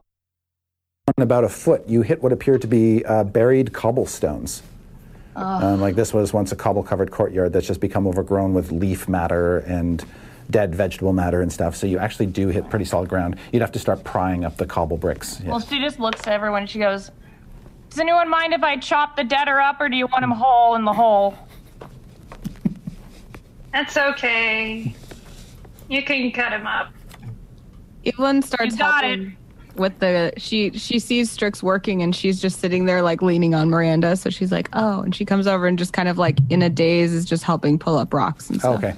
In 1.17 1.23
about 1.23 1.45
a 1.45 1.49
foot, 1.49 1.89
you 1.89 2.03
hit 2.03 2.23
what 2.23 2.33
appear 2.33 2.59
to 2.59 2.67
be 2.67 3.05
uh, 3.05 3.25
buried 3.25 3.73
cobblestones. 3.73 4.63
Um, 5.35 5.83
like 5.83 5.95
this 5.95 6.15
was 6.15 6.33
once 6.33 6.53
a 6.53 6.57
cobble 6.57 6.83
covered 6.83 7.11
courtyard 7.11 7.53
that's 7.53 7.67
just 7.67 7.81
become 7.81 8.07
overgrown 8.07 8.55
with 8.55 8.73
leaf 8.73 9.07
matter 9.07 9.59
and 9.59 10.03
dead 10.51 10.75
vegetable 10.75 11.13
matter 11.13 11.43
and 11.43 11.53
stuff. 11.53 11.77
So 11.77 11.87
you 11.87 11.99
actually 11.99 12.27
do 12.27 12.49
hit 12.49 12.71
pretty 12.71 12.87
solid 12.87 13.09
ground. 13.11 13.37
You'd 13.53 13.61
have 13.61 13.73
to 13.73 13.79
start 13.79 14.03
prying 14.03 14.45
up 14.45 14.57
the 14.57 14.65
cobble 14.65 14.97
bricks. 14.97 15.41
Yeah. 15.43 15.51
Well, 15.51 15.61
she 15.61 15.79
just 15.79 16.01
looks 16.01 16.21
at 16.21 16.29
everyone 16.29 16.63
and 16.63 16.71
she 16.71 16.79
goes, 16.79 17.11
Does 17.91 17.99
anyone 17.99 18.31
mind 18.31 18.55
if 18.55 18.63
I 18.63 18.79
chop 18.79 19.17
the 19.17 19.25
deader 19.25 19.61
up 19.61 19.79
or 19.81 19.91
do 19.91 19.97
you 19.97 20.07
want 20.07 20.25
him 20.25 20.31
whole 20.31 20.75
in 20.77 20.85
the 20.85 20.93
hole? 20.93 21.37
That's 23.73 23.97
okay. 23.97 24.95
You 25.91 26.03
can 26.03 26.33
cut 26.33 26.53
him 26.53 26.67
up. 26.67 26.93
Evelyn 28.07 28.43
starts 28.43 28.75
You 28.75 28.79
got 28.79 29.05
helping 29.05 29.37
with 29.77 29.99
the 29.99 30.33
she 30.37 30.71
she 30.73 30.99
sees 30.99 31.31
Strix 31.31 31.63
working 31.63 32.03
and 32.03 32.15
she's 32.15 32.41
just 32.41 32.61
sitting 32.61 32.87
there 32.87 33.03
like 33.03 33.23
leaning 33.23 33.55
on 33.55 33.71
Miranda. 33.71 34.17
So 34.17 34.31
she's 34.31 34.53
like, 34.53 34.69
oh, 34.73 35.03
and 35.03 35.15
she 35.15 35.25
comes 35.25 35.47
over 35.47 35.67
and 35.67 35.79
just 35.79 35.93
kind 35.93 36.09
of 36.09 36.19
like 36.19 36.39
in 36.51 36.63
a 36.63 36.71
daze 36.71 37.13
is 37.13 37.25
just 37.25 37.45
helping 37.45 37.79
pull 37.79 37.97
up 37.97 38.13
rocks 38.13 38.51
and 38.51 38.59
stuff. 38.59 38.77
Okay. 38.77 38.95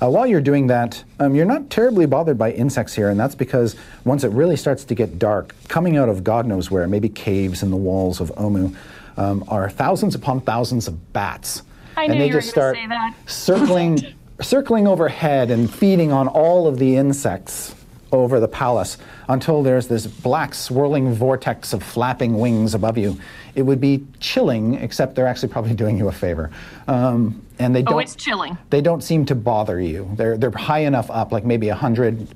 Uh, 0.00 0.10
while 0.10 0.26
you're 0.26 0.40
doing 0.40 0.66
that, 0.66 1.02
um, 1.20 1.34
you're 1.34 1.46
not 1.46 1.70
terribly 1.70 2.06
bothered 2.06 2.36
by 2.36 2.50
insects 2.50 2.92
here, 2.92 3.08
and 3.08 3.20
that's 3.20 3.36
because 3.36 3.76
once 4.04 4.24
it 4.24 4.32
really 4.32 4.56
starts 4.56 4.84
to 4.84 4.96
get 4.96 5.16
dark, 5.16 5.54
coming 5.68 5.96
out 5.96 6.08
of 6.08 6.24
God 6.24 6.44
knows 6.44 6.72
where, 6.72 6.88
maybe 6.88 7.08
caves 7.08 7.62
in 7.62 7.70
the 7.70 7.76
walls 7.76 8.20
of 8.20 8.32
Omu, 8.34 8.74
um, 9.16 9.44
are 9.46 9.70
thousands 9.70 10.16
upon 10.16 10.40
thousands 10.40 10.88
of 10.88 11.12
bats. 11.12 11.62
I 11.96 12.06
and 12.06 12.14
they 12.14 12.26
you 12.26 12.32
just 12.32 12.52
gonna 12.52 12.74
start 12.74 13.14
circling, 13.26 14.14
circling 14.40 14.88
overhead 14.88 15.52
and 15.52 15.72
feeding 15.72 16.10
on 16.10 16.26
all 16.26 16.66
of 16.66 16.80
the 16.80 16.96
insects 16.96 17.76
over 18.12 18.38
the 18.38 18.48
palace 18.48 18.98
until 19.28 19.62
there's 19.62 19.88
this 19.88 20.06
black 20.06 20.54
swirling 20.54 21.14
vortex 21.14 21.72
of 21.72 21.82
flapping 21.82 22.38
wings 22.38 22.74
above 22.74 22.98
you. 22.98 23.18
It 23.54 23.62
would 23.62 23.80
be 23.80 24.06
chilling, 24.20 24.74
except 24.74 25.14
they're 25.14 25.26
actually 25.26 25.48
probably 25.48 25.74
doing 25.82 25.96
you 25.98 26.08
a 26.08 26.12
favor. 26.12 26.50
Um, 26.86 27.44
and 27.58 27.74
they 27.74 27.80
Oh, 27.80 27.92
don't 27.92 28.02
it's 28.02 28.14
chilling. 28.14 28.58
they 28.70 28.80
don't 28.82 29.02
seem 29.02 29.24
to 29.26 29.34
bother 29.34 29.80
you. 29.80 30.10
They're, 30.14 30.36
they're 30.36 30.50
high 30.50 30.80
enough 30.80 31.10
up, 31.10 31.32
like 31.32 31.44
maybe 31.44 31.68
100, 31.68 32.28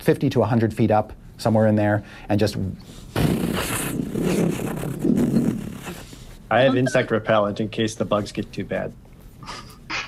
50 0.00 0.30
to 0.30 0.40
100 0.40 0.74
feet 0.74 0.90
up, 0.90 1.12
somewhere 1.38 1.66
in 1.68 1.76
there, 1.76 2.02
and 2.28 2.38
just, 2.40 2.56
I 6.52 6.60
have 6.62 6.76
insect 6.76 7.10
repellent 7.12 7.60
in 7.60 7.68
case 7.68 7.94
the 7.94 8.04
bugs 8.04 8.32
get 8.32 8.52
too 8.52 8.64
bad. 8.64 8.92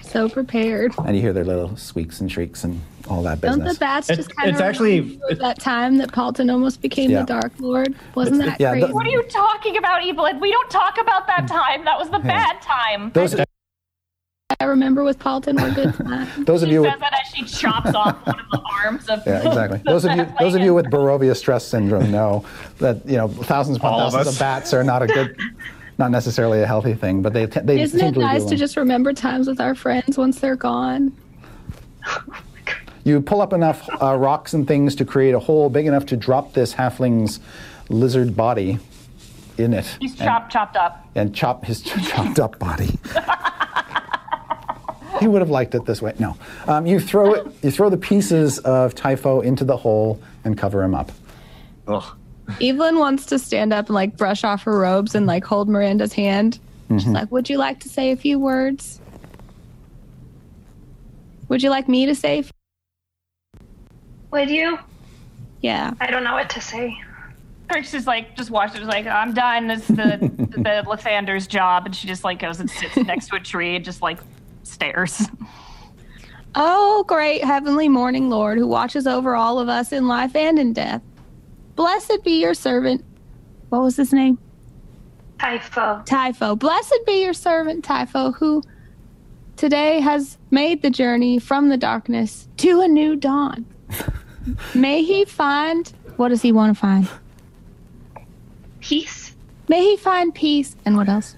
So 0.03 0.29
prepared. 0.29 0.93
and 1.07 1.15
you 1.17 1.23
hear 1.23 1.33
their 1.33 1.45
little 1.45 1.77
squeaks 1.77 2.21
and 2.21 2.31
shrieks 2.31 2.65
and 2.65 2.81
all 3.09 3.23
that 3.23 3.41
Don't 3.41 3.65
the 3.65 3.75
bats 3.79 4.09
It's- 4.11 4.27
just 4.27 4.37
kind 4.37 4.49
of 4.51 4.55
it's 4.55 4.63
actually- 4.63 5.19
at 5.31 5.39
that 5.39 5.59
time 5.61 5.97
that 5.99 6.13
Paulton 6.13 6.51
almost 6.51 6.81
became 6.81 7.11
Yeah. 7.11 7.21
the 7.21 7.27
Dark 7.27 7.53
Lord? 7.59 7.95
Wasn't 8.15 8.37
It's- 8.37 8.51
that 8.51 8.61
yeah, 8.61 8.71
crazy? 8.73 8.87
the- 8.87 8.95
What 8.95 9.07
are 9.07 9.11
you 9.11 9.23
talking 9.25 9.77
about, 9.77 10.05
Evelyn? 10.07 10.41
We 10.41 10.51
don't 10.51 10.71
talk 10.71 10.99
about 11.01 11.27
that 11.27 11.47
time. 11.49 11.85
That 11.85 11.99
was 11.99 12.11
the 12.11 12.19
bad 12.21 12.61
time. 12.63 13.11
those, 13.15 13.35
I 14.61 14.65
remember 14.65 15.03
with 15.03 15.19
Paulton 15.19 15.57
were 15.61 15.71
good 15.71 15.95
times. 15.95 16.29
those 16.47 16.63
of 16.63 16.69
she 16.69 16.75
you 16.75 16.85
says 16.85 16.93
with, 16.93 17.01
that 17.01 17.13
as 17.15 17.33
she 17.35 17.45
chops 17.45 17.95
off 17.95 18.25
one 18.27 18.39
of 18.39 18.47
the 18.53 18.61
arms 18.85 19.09
of 19.09 19.23
yeah, 19.27 19.39
exactly. 19.49 19.79
the 19.79 19.85
Those 19.91 20.05
of 20.05 20.17
you, 20.17 20.27
those 20.39 20.55
of 20.55 20.61
you 20.63 20.73
with 20.75 20.87
Barovia 20.87 21.35
stress 21.37 21.67
syndrome 21.67 22.11
know 22.13 22.45
that 22.79 23.05
you 23.09 23.17
know 23.17 23.27
thousands 23.29 23.79
upon 23.79 23.95
All 23.95 24.01
of 24.01 24.13
thousands 24.13 24.29
us. 24.29 24.35
of 24.35 24.39
bats 24.39 24.73
are 24.75 24.85
not 24.85 25.03
a 25.03 25.07
good, 25.09 25.37
not 25.99 26.11
necessarily 26.13 26.61
a 26.63 26.67
healthy 26.67 26.95
thing, 26.95 27.23
but 27.23 27.33
they 27.33 27.47
they 27.47 27.81
Isn't 27.81 28.01
it 28.01 28.17
nice 28.17 28.45
to 28.45 28.57
just 28.57 28.77
remember 28.77 29.13
times 29.13 29.49
with 29.49 29.61
our 29.61 29.75
friends 29.75 30.17
once 30.17 30.39
they're 30.39 30.55
gone? 30.55 31.13
You 33.05 33.21
pull 33.21 33.41
up 33.41 33.53
enough 33.53 33.89
uh, 34.01 34.17
rocks 34.17 34.55
and 34.55 34.67
things 34.67 34.95
to 34.97 35.05
create 35.05 35.35
a 35.35 35.39
hole 35.41 35.69
big 35.71 35.87
enough 35.87 36.07
to 36.07 36.17
drop 36.17 36.53
this 36.53 36.73
halfling's 36.75 37.41
lizard 37.89 38.37
body 38.37 38.79
in 39.59 39.75
it. 39.75 39.87
He's 40.01 40.13
and- 40.13 40.21
chopped, 40.21 40.53
chopped 40.53 40.77
up. 40.77 41.07
and 41.15 41.35
chop 41.35 41.65
his 41.65 41.81
chopped 42.09 42.39
up 42.39 42.59
body. 42.59 42.99
he 45.21 45.27
would 45.29 45.43
have 45.43 45.51
liked 45.51 45.75
it 45.75 45.85
this 45.85 46.01
way. 46.01 46.15
No, 46.19 46.37
um, 46.67 46.87
you 46.87 47.01
throw 47.01 47.35
it. 47.35 47.47
You 47.63 47.71
throw 47.71 47.91
the 47.91 47.97
pieces 47.97 48.59
of 48.61 48.95
Typho 48.95 49.41
into 49.41 49.65
the 49.65 49.77
hole 49.77 50.21
and 50.45 50.57
cover 50.57 50.83
him 50.83 50.95
up. 50.95 51.11
Ugh. 51.89 52.05
Evelyn 52.61 52.99
wants 52.99 53.27
to 53.27 53.39
stand 53.39 53.73
up 53.73 53.87
and 53.87 53.95
like 53.95 54.17
brush 54.17 54.45
off 54.45 54.63
her 54.65 54.79
robes 54.79 55.15
and 55.15 55.27
like 55.27 55.45
hold 55.45 55.69
Miranda's 55.69 56.13
hand. 56.13 56.59
She's 56.91 57.05
Mm-hmm. 57.05 57.13
like, 57.13 57.33
Would 57.33 57.49
you 57.49 57.57
like 57.59 57.81
to 57.81 57.89
say 57.89 58.11
a 58.13 58.17
few 58.17 58.39
words? 58.39 59.01
Would 61.49 61.63
you 61.63 61.71
like 61.71 61.89
me 61.89 62.07
to 62.07 62.15
say? 62.15 62.45
A 64.33 64.47
few-" 64.47 64.71
Would 64.71 64.79
you? 64.79 64.79
Yeah. 65.61 65.93
I 66.01 66.11
don't 66.11 66.25
know 66.25 66.35
what 66.35 66.51
to 66.51 66.61
say. 66.61 67.01
Trix 67.71 67.95
is 67.95 68.07
like, 68.07 68.37
just 68.37 68.51
watched 68.51 68.75
it. 68.75 68.81
Was 68.81 68.89
like, 68.89 69.07
I'm 69.07 69.33
done. 69.33 69.71
It's 69.71 69.87
the 69.87 69.95
the 70.51 70.85
Lathander's 70.87 71.47
job, 71.47 71.87
and 71.87 71.97
she 71.97 72.07
just 72.07 72.25
like 72.25 72.39
goes 72.39 72.61
and 72.61 72.69
sits 72.69 72.97
next 72.97 73.29
to 73.29 73.37
a 73.37 73.41
tree 73.41 73.77
and 73.77 73.85
just 73.85 74.03
like 74.03 74.19
stares. 74.63 75.29
Oh, 76.55 77.05
great 77.09 77.43
heavenly 77.43 77.89
morning 77.89 78.29
Lord 78.29 78.59
who 78.59 78.67
watches 78.67 79.07
over 79.07 79.35
all 79.35 79.59
of 79.59 79.69
us 79.69 79.91
in 79.91 80.07
life 80.07 80.37
and 80.37 80.59
in 80.59 80.75
death. 80.75 81.01
Blessed 81.77 82.19
be 82.25 82.41
your 82.41 82.53
servant. 82.53 83.03
What 83.71 83.83
was 83.83 83.97
his 83.97 84.13
name? 84.13 84.39
Typho. 85.41 86.03
Typho. 86.05 86.55
Blessed 86.55 86.99
be 87.07 87.23
your 87.23 87.33
servant, 87.33 87.85
Typho, 87.85 88.33
who 88.33 88.63
today 89.57 90.01
has 90.01 90.37
made 90.51 90.83
the 90.83 90.91
journey 90.91 91.39
from 91.39 91.71
the 91.71 91.79
darkness 91.79 92.49
to 92.59 92.83
a 92.83 92.89
new 92.89 93.17
dawn. 93.17 93.65
May 94.75 95.03
he 95.03 95.25
find 95.25 95.93
what 96.17 96.29
does 96.29 96.43
he 96.43 96.53
want 96.53 96.75
to 96.75 96.81
find? 96.81 97.09
Peace 98.81 99.33
May 99.69 99.83
he 99.83 99.97
find 99.97 100.35
peace 100.35 100.77
and 100.85 100.97
what 100.97 101.09
else? 101.09 101.37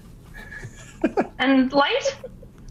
and 1.39 1.71
light. 1.71 2.17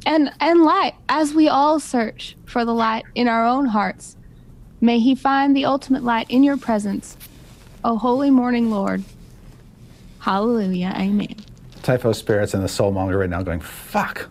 And 0.04 0.30
and 0.40 0.62
light 0.62 0.94
as 1.08 1.32
we 1.32 1.48
all 1.48 1.80
search 1.80 2.36
for 2.44 2.64
the 2.64 2.74
light 2.74 3.04
in 3.14 3.28
our 3.28 3.46
own 3.46 3.64
hearts. 3.64 4.16
May 4.82 4.98
he 4.98 5.14
find 5.14 5.56
the 5.56 5.64
ultimate 5.64 6.04
light 6.04 6.26
in 6.28 6.42
your 6.42 6.58
presence. 6.58 7.16
O 7.82 7.96
holy 7.96 8.30
morning 8.30 8.70
Lord. 8.70 9.04
Hallelujah. 10.18 10.92
Amen. 10.96 11.36
Typho 11.82 12.12
spirits 12.12 12.52
and 12.52 12.62
the 12.62 12.68
soulmonger 12.68 13.18
right 13.18 13.30
now 13.30 13.42
going 13.42 13.60
fuck. 13.60 14.28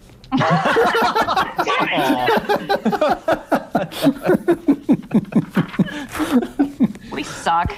We 7.12 7.24
suck. 7.24 7.76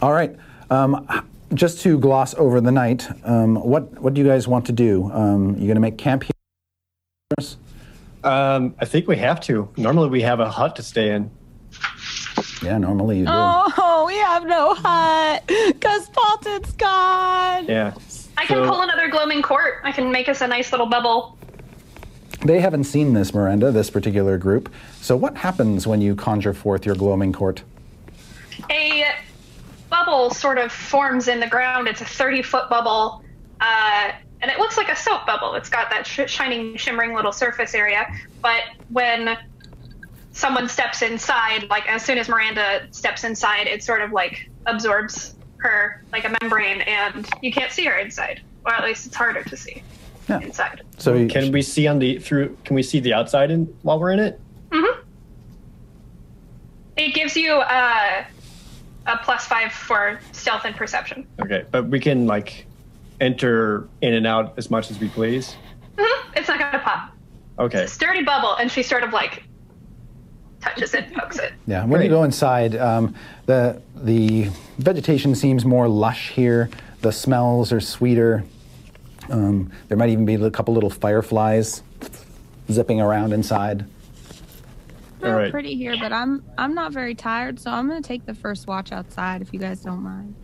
All 0.00 0.12
right. 0.12 0.36
Um, 0.70 1.06
just 1.54 1.80
to 1.82 1.98
gloss 1.98 2.34
over 2.34 2.60
the 2.60 2.72
night, 2.72 3.08
um, 3.24 3.56
what 3.56 4.00
what 4.00 4.14
do 4.14 4.20
you 4.20 4.26
guys 4.26 4.48
want 4.48 4.66
to 4.66 4.72
do? 4.72 5.10
Um, 5.12 5.50
you 5.58 5.66
going 5.66 5.76
to 5.76 5.80
make 5.80 5.98
camp 5.98 6.24
here? 6.24 6.32
Um, 8.24 8.74
I 8.80 8.84
think 8.84 9.06
we 9.06 9.16
have 9.18 9.40
to. 9.42 9.68
Normally, 9.76 10.08
we 10.08 10.22
have 10.22 10.40
a 10.40 10.50
hut 10.50 10.76
to 10.76 10.82
stay 10.82 11.12
in. 11.14 11.30
Yeah, 12.62 12.78
normally 12.78 13.18
you 13.18 13.26
do. 13.26 13.30
Oh, 13.32 14.04
we 14.06 14.16
have 14.16 14.46
no 14.46 14.74
hut 14.74 15.44
because 15.46 16.08
Paulton's 16.10 16.72
gone. 16.72 17.66
Yeah. 17.66 17.94
I 18.38 18.44
can 18.46 18.56
So- 18.56 18.68
pull 18.68 18.82
another 18.82 19.08
gloaming 19.08 19.42
court. 19.42 19.80
I 19.84 19.92
can 19.92 20.10
make 20.10 20.28
us 20.28 20.40
a 20.40 20.46
nice 20.46 20.72
little 20.72 20.86
bubble. 20.86 21.38
They 22.44 22.60
haven't 22.60 22.84
seen 22.84 23.14
this, 23.14 23.32
Miranda, 23.34 23.72
this 23.72 23.90
particular 23.90 24.38
group. 24.38 24.72
So 25.00 25.16
what 25.16 25.36
happens 25.38 25.86
when 25.86 26.00
you 26.00 26.14
conjure 26.14 26.52
forth 26.52 26.84
your 26.84 26.94
gloaming 26.94 27.32
court? 27.32 27.62
A 28.70 29.04
bubble 29.90 30.30
sort 30.30 30.58
of 30.58 30.70
forms 30.70 31.28
in 31.28 31.40
the 31.40 31.46
ground. 31.46 31.88
It's 31.88 32.00
a 32.02 32.04
30 32.04 32.42
foot 32.42 32.68
bubble. 32.68 33.22
Uh, 33.60 34.10
and 34.42 34.50
it 34.50 34.58
looks 34.58 34.76
like 34.76 34.90
a 34.90 34.96
soap 34.96 35.24
bubble. 35.26 35.54
It's 35.54 35.70
got 35.70 35.88
that 35.90 36.06
sh- 36.06 36.28
shining, 36.30 36.76
shimmering 36.76 37.14
little 37.14 37.32
surface 37.32 37.74
area. 37.74 38.06
But 38.42 38.62
when 38.90 39.36
someone 40.32 40.68
steps 40.68 41.00
inside, 41.02 41.66
like 41.70 41.88
as 41.88 42.04
soon 42.04 42.18
as 42.18 42.28
Miranda 42.28 42.86
steps 42.90 43.24
inside, 43.24 43.66
it 43.66 43.82
sort 43.82 44.02
of 44.02 44.12
like 44.12 44.50
absorbs 44.66 45.34
her 45.58 46.02
like 46.12 46.24
a 46.24 46.36
membrane, 46.40 46.80
and 46.82 47.28
you 47.42 47.52
can't 47.52 47.72
see 47.72 47.84
her 47.84 47.96
inside. 47.98 48.40
Or 48.64 48.72
at 48.74 48.84
least 48.84 49.06
it's 49.06 49.14
harder 49.16 49.42
to 49.44 49.56
see 49.56 49.82
Yeah. 50.28 50.40
inside. 50.40 50.82
So 50.98 51.14
you, 51.14 51.28
Can 51.28 51.52
we 51.52 51.62
see 51.62 51.86
on 51.86 51.98
the 51.98 52.18
through? 52.18 52.56
Can 52.64 52.74
we 52.76 52.82
see 52.82 53.00
the 53.00 53.12
outside 53.14 53.50
in, 53.50 53.66
while 53.82 53.98
we're 54.00 54.12
in 54.12 54.18
it? 54.18 54.40
It 56.96 57.12
gives 57.14 57.36
you 57.36 57.52
uh, 57.52 58.24
a 59.06 59.16
plus 59.18 59.44
five 59.46 59.70
for 59.70 60.18
stealth 60.32 60.62
and 60.64 60.74
perception. 60.74 61.26
Okay, 61.40 61.64
but 61.70 61.88
we 61.88 62.00
can 62.00 62.26
like 62.26 62.66
enter 63.20 63.86
in 64.00 64.14
and 64.14 64.26
out 64.26 64.54
as 64.56 64.70
much 64.70 64.90
as 64.90 64.98
we 64.98 65.08
please. 65.08 65.56
Mhm. 65.96 66.22
It's 66.36 66.48
not 66.48 66.58
gonna 66.58 66.78
pop. 66.78 67.10
Okay. 67.58 67.86
Sturdy 67.86 68.22
bubble, 68.22 68.54
and 68.56 68.70
she 68.70 68.82
sort 68.82 69.02
of 69.02 69.12
like 69.12 69.42
touches 70.60 70.94
it, 70.94 71.12
pokes 71.14 71.38
it. 71.38 71.52
Yeah, 71.66 71.84
when 71.84 72.02
you 72.02 72.08
go 72.08 72.24
inside, 72.24 72.76
um, 72.76 73.14
the 73.46 73.80
the 73.96 74.50
vegetation 74.78 75.34
seems 75.34 75.64
more 75.64 75.88
lush 75.88 76.30
here. 76.30 76.70
The 77.00 77.12
smells 77.12 77.72
are 77.72 77.80
sweeter. 77.80 78.44
Um, 79.30 79.70
there 79.88 79.96
might 79.96 80.10
even 80.10 80.24
be 80.24 80.34
a 80.34 80.50
couple 80.50 80.74
little 80.74 80.90
fireflies 80.90 81.82
zipping 82.70 83.00
around 83.00 83.32
inside. 83.32 83.84
Real 85.20 85.32
All 85.32 85.38
right. 85.38 85.50
pretty 85.50 85.74
here, 85.74 85.96
but 85.98 86.12
I'm 86.12 86.44
I'm 86.58 86.74
not 86.74 86.92
very 86.92 87.14
tired, 87.14 87.58
so 87.58 87.70
I'm 87.70 87.88
gonna 87.88 88.02
take 88.02 88.26
the 88.26 88.34
first 88.34 88.66
watch 88.66 88.92
outside 88.92 89.42
if 89.42 89.52
you 89.52 89.58
guys 89.58 89.80
don't 89.80 90.02
mind. 90.02 90.34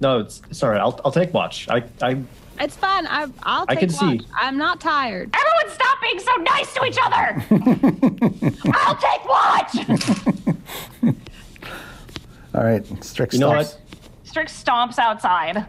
No, 0.00 0.20
it's 0.20 0.42
sorry. 0.52 0.78
I'll 0.78 1.00
I'll 1.04 1.12
take 1.12 1.32
watch. 1.34 1.68
I 1.68 1.84
I 2.02 2.22
It's 2.60 2.76
fine. 2.76 3.06
I 3.06 3.26
I'll 3.42 3.64
I 3.68 3.74
take 3.74 3.80
can 3.80 3.88
see. 3.88 4.16
watch. 4.18 4.24
I'm 4.34 4.58
not 4.58 4.80
tired. 4.80 5.34
Everyone 5.34 5.74
stop 5.74 5.98
being 6.02 6.18
so 6.18 6.34
nice 6.36 6.74
to 6.74 6.84
each 6.84 6.98
other! 7.02 7.42
I'll 8.74 8.96
take 8.96 9.24
watch! 9.26 9.76
All 12.54 12.64
right, 12.64 12.84
Strix. 13.04 13.34
You 13.34 13.40
know 13.40 13.50
stops. 13.62 13.74
what? 13.74 14.28
Strix 14.28 14.62
stomps 14.62 14.98
outside. 14.98 15.64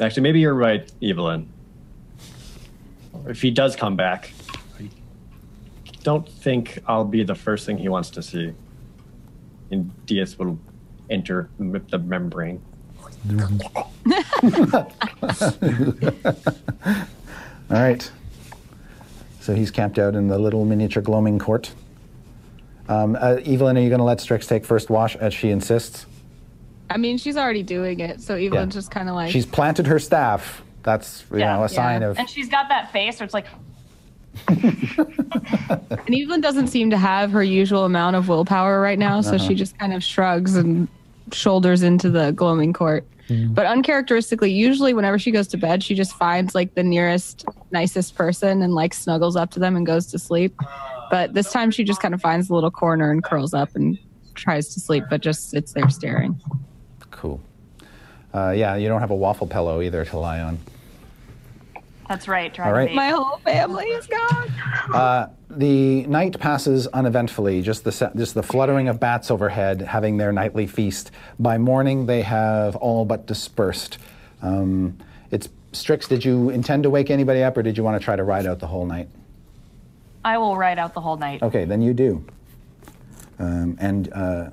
Actually, 0.00 0.22
maybe 0.22 0.40
you're 0.40 0.54
right, 0.54 0.90
Evelyn. 1.02 1.48
If 3.26 3.40
he 3.40 3.50
does 3.52 3.76
come 3.76 3.94
back, 3.94 4.32
I 4.80 4.88
don't 6.02 6.28
think 6.28 6.80
I'll 6.88 7.04
be 7.04 7.22
the 7.22 7.36
first 7.36 7.64
thing 7.66 7.78
he 7.78 7.88
wants 7.88 8.10
to 8.10 8.22
see. 8.22 8.52
And 9.70 9.92
Diath 10.06 10.36
will 10.38 10.58
enter 11.08 11.48
the 11.58 11.98
membrane. 11.98 12.60
All 13.30 14.86
right. 17.70 18.10
So 19.40 19.54
he's 19.54 19.70
camped 19.70 19.98
out 19.98 20.14
in 20.14 20.28
the 20.28 20.38
little 20.38 20.64
miniature 20.64 21.02
gloaming 21.02 21.38
court. 21.38 21.72
Um, 22.88 23.16
uh, 23.20 23.38
Evelyn, 23.44 23.76
are 23.76 23.80
you 23.80 23.88
going 23.88 23.98
to 23.98 24.04
let 24.04 24.20
Strix 24.20 24.46
take 24.46 24.64
first 24.64 24.90
wash 24.90 25.16
as 25.16 25.32
she 25.34 25.50
insists? 25.50 26.06
I 26.90 26.96
mean, 26.98 27.16
she's 27.16 27.36
already 27.36 27.62
doing 27.62 28.00
it, 28.00 28.20
so 28.20 28.34
Evelyn's 28.36 28.74
just 28.74 28.90
kind 28.90 29.08
of 29.08 29.14
like. 29.14 29.30
She's 29.32 29.46
planted 29.46 29.86
her 29.86 29.98
staff. 29.98 30.62
That's 30.82 31.24
you 31.32 31.38
Yeah. 31.38 31.56
know 31.56 31.64
a 31.64 31.68
sign 31.68 32.02
of 32.02 32.18
And 32.18 32.28
she's 32.28 32.48
got 32.48 32.68
that 32.68 32.92
face 32.92 33.18
where 33.20 33.24
it's 33.24 33.34
like, 33.34 33.46
And 34.48 36.14
Evelyn 36.14 36.40
doesn't 36.40 36.66
seem 36.68 36.90
to 36.90 36.98
have 36.98 37.30
her 37.32 37.42
usual 37.42 37.84
amount 37.84 38.16
of 38.16 38.28
willpower 38.28 38.80
right 38.80 38.98
now, 38.98 39.20
so 39.20 39.36
Uh-huh. 39.36 39.46
she 39.48 39.54
just 39.54 39.78
kind 39.78 39.92
of 39.94 40.02
shrugs 40.02 40.56
and 40.56 40.88
shoulders 41.32 41.82
into 41.82 42.10
the 42.10 42.32
gloaming 42.32 42.72
court. 42.72 43.06
Mm-hmm. 43.28 43.54
But 43.54 43.66
uncharacteristically, 43.66 44.52
usually 44.52 44.94
whenever 44.94 45.18
she 45.18 45.30
goes 45.30 45.46
to 45.48 45.56
bed, 45.56 45.82
she 45.82 45.94
just 45.94 46.14
finds 46.14 46.54
like 46.54 46.74
the 46.74 46.82
nearest, 46.82 47.44
nicest 47.70 48.14
person 48.14 48.62
and 48.62 48.74
like 48.74 48.94
snuggles 48.94 49.36
up 49.36 49.50
to 49.52 49.60
them 49.60 49.76
and 49.76 49.86
goes 49.86 50.06
to 50.08 50.18
sleep. 50.18 50.54
But 51.10 51.34
this 51.34 51.52
time 51.52 51.70
she 51.70 51.84
just 51.84 52.00
kind 52.00 52.14
of 52.14 52.20
finds 52.20 52.50
a 52.50 52.54
little 52.54 52.70
corner 52.70 53.10
and 53.10 53.22
curls 53.22 53.54
up 53.54 53.74
and 53.74 53.98
tries 54.34 54.74
to 54.74 54.80
sleep, 54.80 55.04
but 55.08 55.20
just 55.20 55.50
sits 55.50 55.72
there 55.72 55.88
staring. 55.90 56.40
cool. 57.10 57.40
Uh, 58.34 58.50
yeah, 58.56 58.76
you 58.76 58.88
don't 58.88 59.00
have 59.00 59.10
a 59.10 59.14
waffle 59.14 59.46
pillow 59.46 59.82
either 59.82 60.04
to 60.06 60.18
lie 60.18 60.40
on. 60.40 60.58
That's 62.12 62.28
right. 62.28 62.60
All 62.60 62.72
right. 62.72 62.92
My 62.92 63.08
whole 63.08 63.38
family 63.38 63.86
is 63.86 64.06
gone. 64.06 64.48
Uh, 64.92 65.28
the 65.48 66.04
night 66.06 66.38
passes 66.38 66.86
uneventfully, 66.88 67.62
just 67.62 67.84
the, 67.84 68.12
just 68.14 68.34
the 68.34 68.42
fluttering 68.42 68.88
of 68.88 69.00
bats 69.00 69.30
overhead 69.30 69.80
having 69.80 70.18
their 70.18 70.30
nightly 70.30 70.66
feast. 70.66 71.10
By 71.38 71.56
morning, 71.56 72.04
they 72.04 72.20
have 72.20 72.76
all 72.76 73.06
but 73.06 73.26
dispersed. 73.26 73.96
Um, 74.42 74.98
it's 75.30 75.48
Strix, 75.72 76.06
did 76.06 76.22
you 76.22 76.50
intend 76.50 76.82
to 76.82 76.90
wake 76.90 77.10
anybody 77.10 77.42
up 77.42 77.56
or 77.56 77.62
did 77.62 77.78
you 77.78 77.84
want 77.84 77.98
to 77.98 78.04
try 78.04 78.14
to 78.14 78.24
ride 78.24 78.46
out 78.46 78.58
the 78.58 78.66
whole 78.66 78.84
night? 78.84 79.08
I 80.22 80.36
will 80.36 80.58
ride 80.58 80.78
out 80.78 80.92
the 80.92 81.00
whole 81.00 81.16
night. 81.16 81.42
Okay, 81.42 81.64
then 81.64 81.80
you 81.80 81.94
do. 81.94 82.24
Um, 83.38 83.78
and 83.80 84.12
uh, 84.12 84.50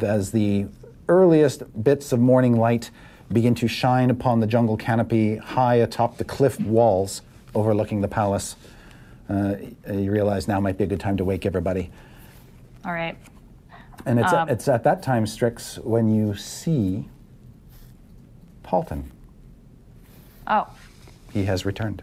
as 0.00 0.30
the 0.30 0.66
earliest 1.08 1.82
bits 1.82 2.12
of 2.12 2.20
morning 2.20 2.56
light 2.56 2.92
begin 3.32 3.54
to 3.56 3.68
shine 3.68 4.10
upon 4.10 4.40
the 4.40 4.46
jungle 4.46 4.76
canopy 4.76 5.36
high 5.36 5.76
atop 5.76 6.16
the 6.18 6.24
cliff 6.24 6.58
walls 6.60 7.22
overlooking 7.54 8.00
the 8.00 8.08
palace, 8.08 8.56
uh, 9.28 9.54
you 9.92 10.10
realize 10.10 10.48
now 10.48 10.60
might 10.60 10.78
be 10.78 10.84
a 10.84 10.86
good 10.86 11.00
time 11.00 11.16
to 11.16 11.24
wake 11.24 11.44
everybody. 11.44 11.90
All 12.84 12.92
right. 12.92 13.16
And 14.06 14.18
it's, 14.18 14.32
Um, 14.32 14.48
it's 14.48 14.68
at 14.68 14.84
that 14.84 15.02
time, 15.02 15.26
Strix, 15.26 15.78
when 15.78 16.08
you 16.14 16.34
see 16.34 17.08
Paulton. 18.62 19.10
Oh, 20.46 20.66
He 21.32 21.44
has 21.44 21.66
returned. 21.66 22.02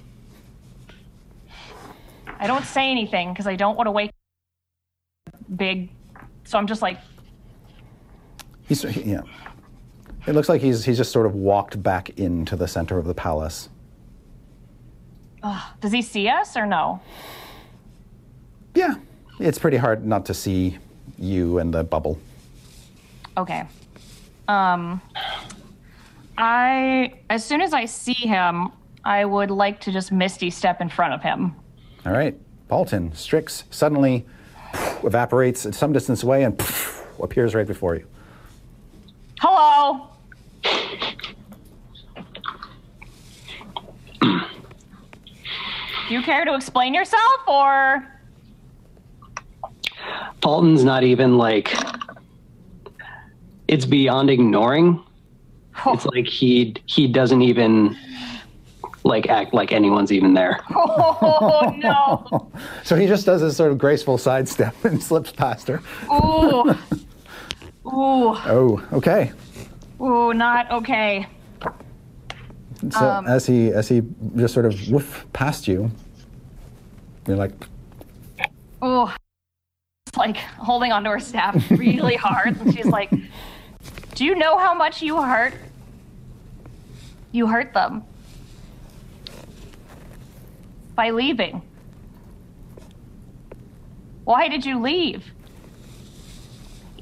I 2.40 2.48
don't 2.48 2.66
say 2.66 2.92
anything 2.92 3.30
because 3.34 3.48
I 3.48 3.56
don't 3.56 3.76
want 3.76 3.88
to 3.88 3.92
wake 3.92 4.12
big. 5.56 5.90
So 6.44 6.58
I'm 6.60 6.68
just 6.68 6.82
like, 6.82 7.00
He's, 8.68 8.82
he- 8.84 9.12
yeah. 9.12 9.22
It 10.28 10.34
looks 10.34 10.50
like 10.50 10.62
he's, 10.62 10.86
he's 10.86 10.98
just 10.98 11.12
sort 11.12 11.26
of 11.26 11.36
walked 11.36 11.82
back 11.82 12.18
into 12.18 12.56
the 12.56 12.68
center 12.68 12.98
of 12.98 13.06
the 13.06 13.14
palace. 13.14 13.70
does 15.82 15.92
he 15.92 16.02
see 16.02 16.28
us 16.28 16.58
or 16.58 16.66
no? 16.66 17.00
Yeah, 18.74 18.96
it's 19.40 19.60
pretty 19.60 19.78
hard 19.78 20.06
not 20.06 20.26
to 20.26 20.34
see 20.34 20.80
you 21.20 21.60
and 21.60 21.74
the 21.74 21.84
bubble. 21.84 22.20
Okay. 23.38 23.66
Um, 24.48 25.02
I 26.38 27.14
as 27.30 27.44
soon 27.46 27.62
as 27.62 27.74
I 27.74 27.86
see 27.86 28.14
him, 28.14 28.72
I 29.04 29.26
would 29.26 29.52
like 29.52 29.80
to 29.82 29.92
just 29.92 30.12
misty 30.12 30.50
step 30.50 30.82
in 30.82 30.90
front 30.90 31.14
of 31.14 31.22
him. 31.22 31.56
All 32.06 32.12
right, 32.12 32.38
Paulton, 32.68 33.14
Strix 33.16 33.64
suddenly 33.70 34.26
evaporates 35.04 35.66
at 35.66 35.74
some 35.74 35.94
distance 35.94 36.24
away 36.24 36.44
and 36.44 36.62
appears 37.22 37.56
right 37.56 37.68
before 37.68 37.96
you. 37.96 38.06
Hello. 39.40 40.10
Do 44.26 44.42
you 46.10 46.22
care 46.22 46.46
to 46.46 46.56
explain 46.56 46.94
yourself 46.94 47.48
or 47.48 48.06
Paulton's 50.42 50.84
not 50.84 51.04
even 51.04 51.38
like. 51.38 51.76
It's 53.68 53.86
beyond 53.86 54.30
ignoring. 54.30 55.04
Oh. 55.86 55.94
It's 55.94 56.06
like 56.06 56.28
he 56.28 56.76
he 56.86 57.08
doesn't 57.08 57.42
even 57.42 57.98
like 59.04 59.28
act 59.28 59.54
like 59.54 59.72
anyone's 59.72 60.12
even 60.12 60.34
there. 60.34 60.60
Oh 61.28 61.74
no. 61.78 62.52
So 62.84 62.96
he 62.96 63.08
just 63.08 63.26
does 63.26 63.42
this 63.42 63.58
sort 63.58 63.72
of 63.72 63.78
graceful 63.78 64.18
sidestep 64.18 64.76
and 64.86 65.02
slips 65.10 65.32
past 65.32 65.68
her. 65.68 65.82
Ooh. 66.12 66.72
Ooh. 67.88 68.36
Oh, 68.46 68.88
okay. 68.94 69.32
Ooh, 70.02 70.34
not 70.34 70.70
okay. 70.72 71.26
So 72.92 73.00
Um, 73.10 73.28
as 73.28 73.46
he 73.46 73.72
as 73.72 73.88
he 73.90 74.02
just 74.36 74.54
sort 74.54 74.66
of 74.66 74.90
woof 74.90 75.26
past 75.34 75.68
you, 75.68 75.92
you're 77.28 77.38
like, 77.38 77.54
oh, 78.82 79.14
It's 80.08 80.18
like 80.26 80.38
holding 80.38 80.92
onto 80.92 81.10
her 81.10 81.20
staff 81.20 81.56
really 81.72 82.16
hard. 82.28 82.60
And 82.60 82.74
she's 82.74 82.86
like, 82.86 83.10
Do 84.14 84.26
you 84.26 84.36
know 84.36 84.58
how 84.58 84.74
much 84.74 85.02
you 85.02 85.22
hurt? 85.22 85.54
You 87.32 87.48
hurt 87.48 87.74
them. 87.74 88.04
By 90.96 91.10
leaving. 91.10 91.62
Why 94.24 94.48
did 94.48 94.66
you 94.66 94.80
leave? 94.82 95.24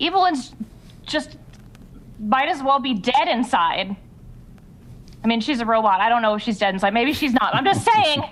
Evelyn's 0.02 0.54
just 1.06 1.38
might 2.20 2.50
as 2.50 2.62
well 2.64 2.80
be 2.80 2.94
dead 2.96 3.28
inside. 3.28 3.96
I 5.24 5.28
mean, 5.28 5.40
she's 5.42 5.62
a 5.62 5.66
robot. 5.66 6.02
I 6.02 6.10
don't 6.10 6.22
know 6.22 6.36
if 6.36 6.42
she's 6.42 6.58
dead 6.60 6.74
inside. 6.74 6.94
Maybe 6.94 7.14
she's 7.14 7.34
not. 7.34 7.56
I'm 7.56 7.64
just 7.64 7.86
saying. 7.86 8.24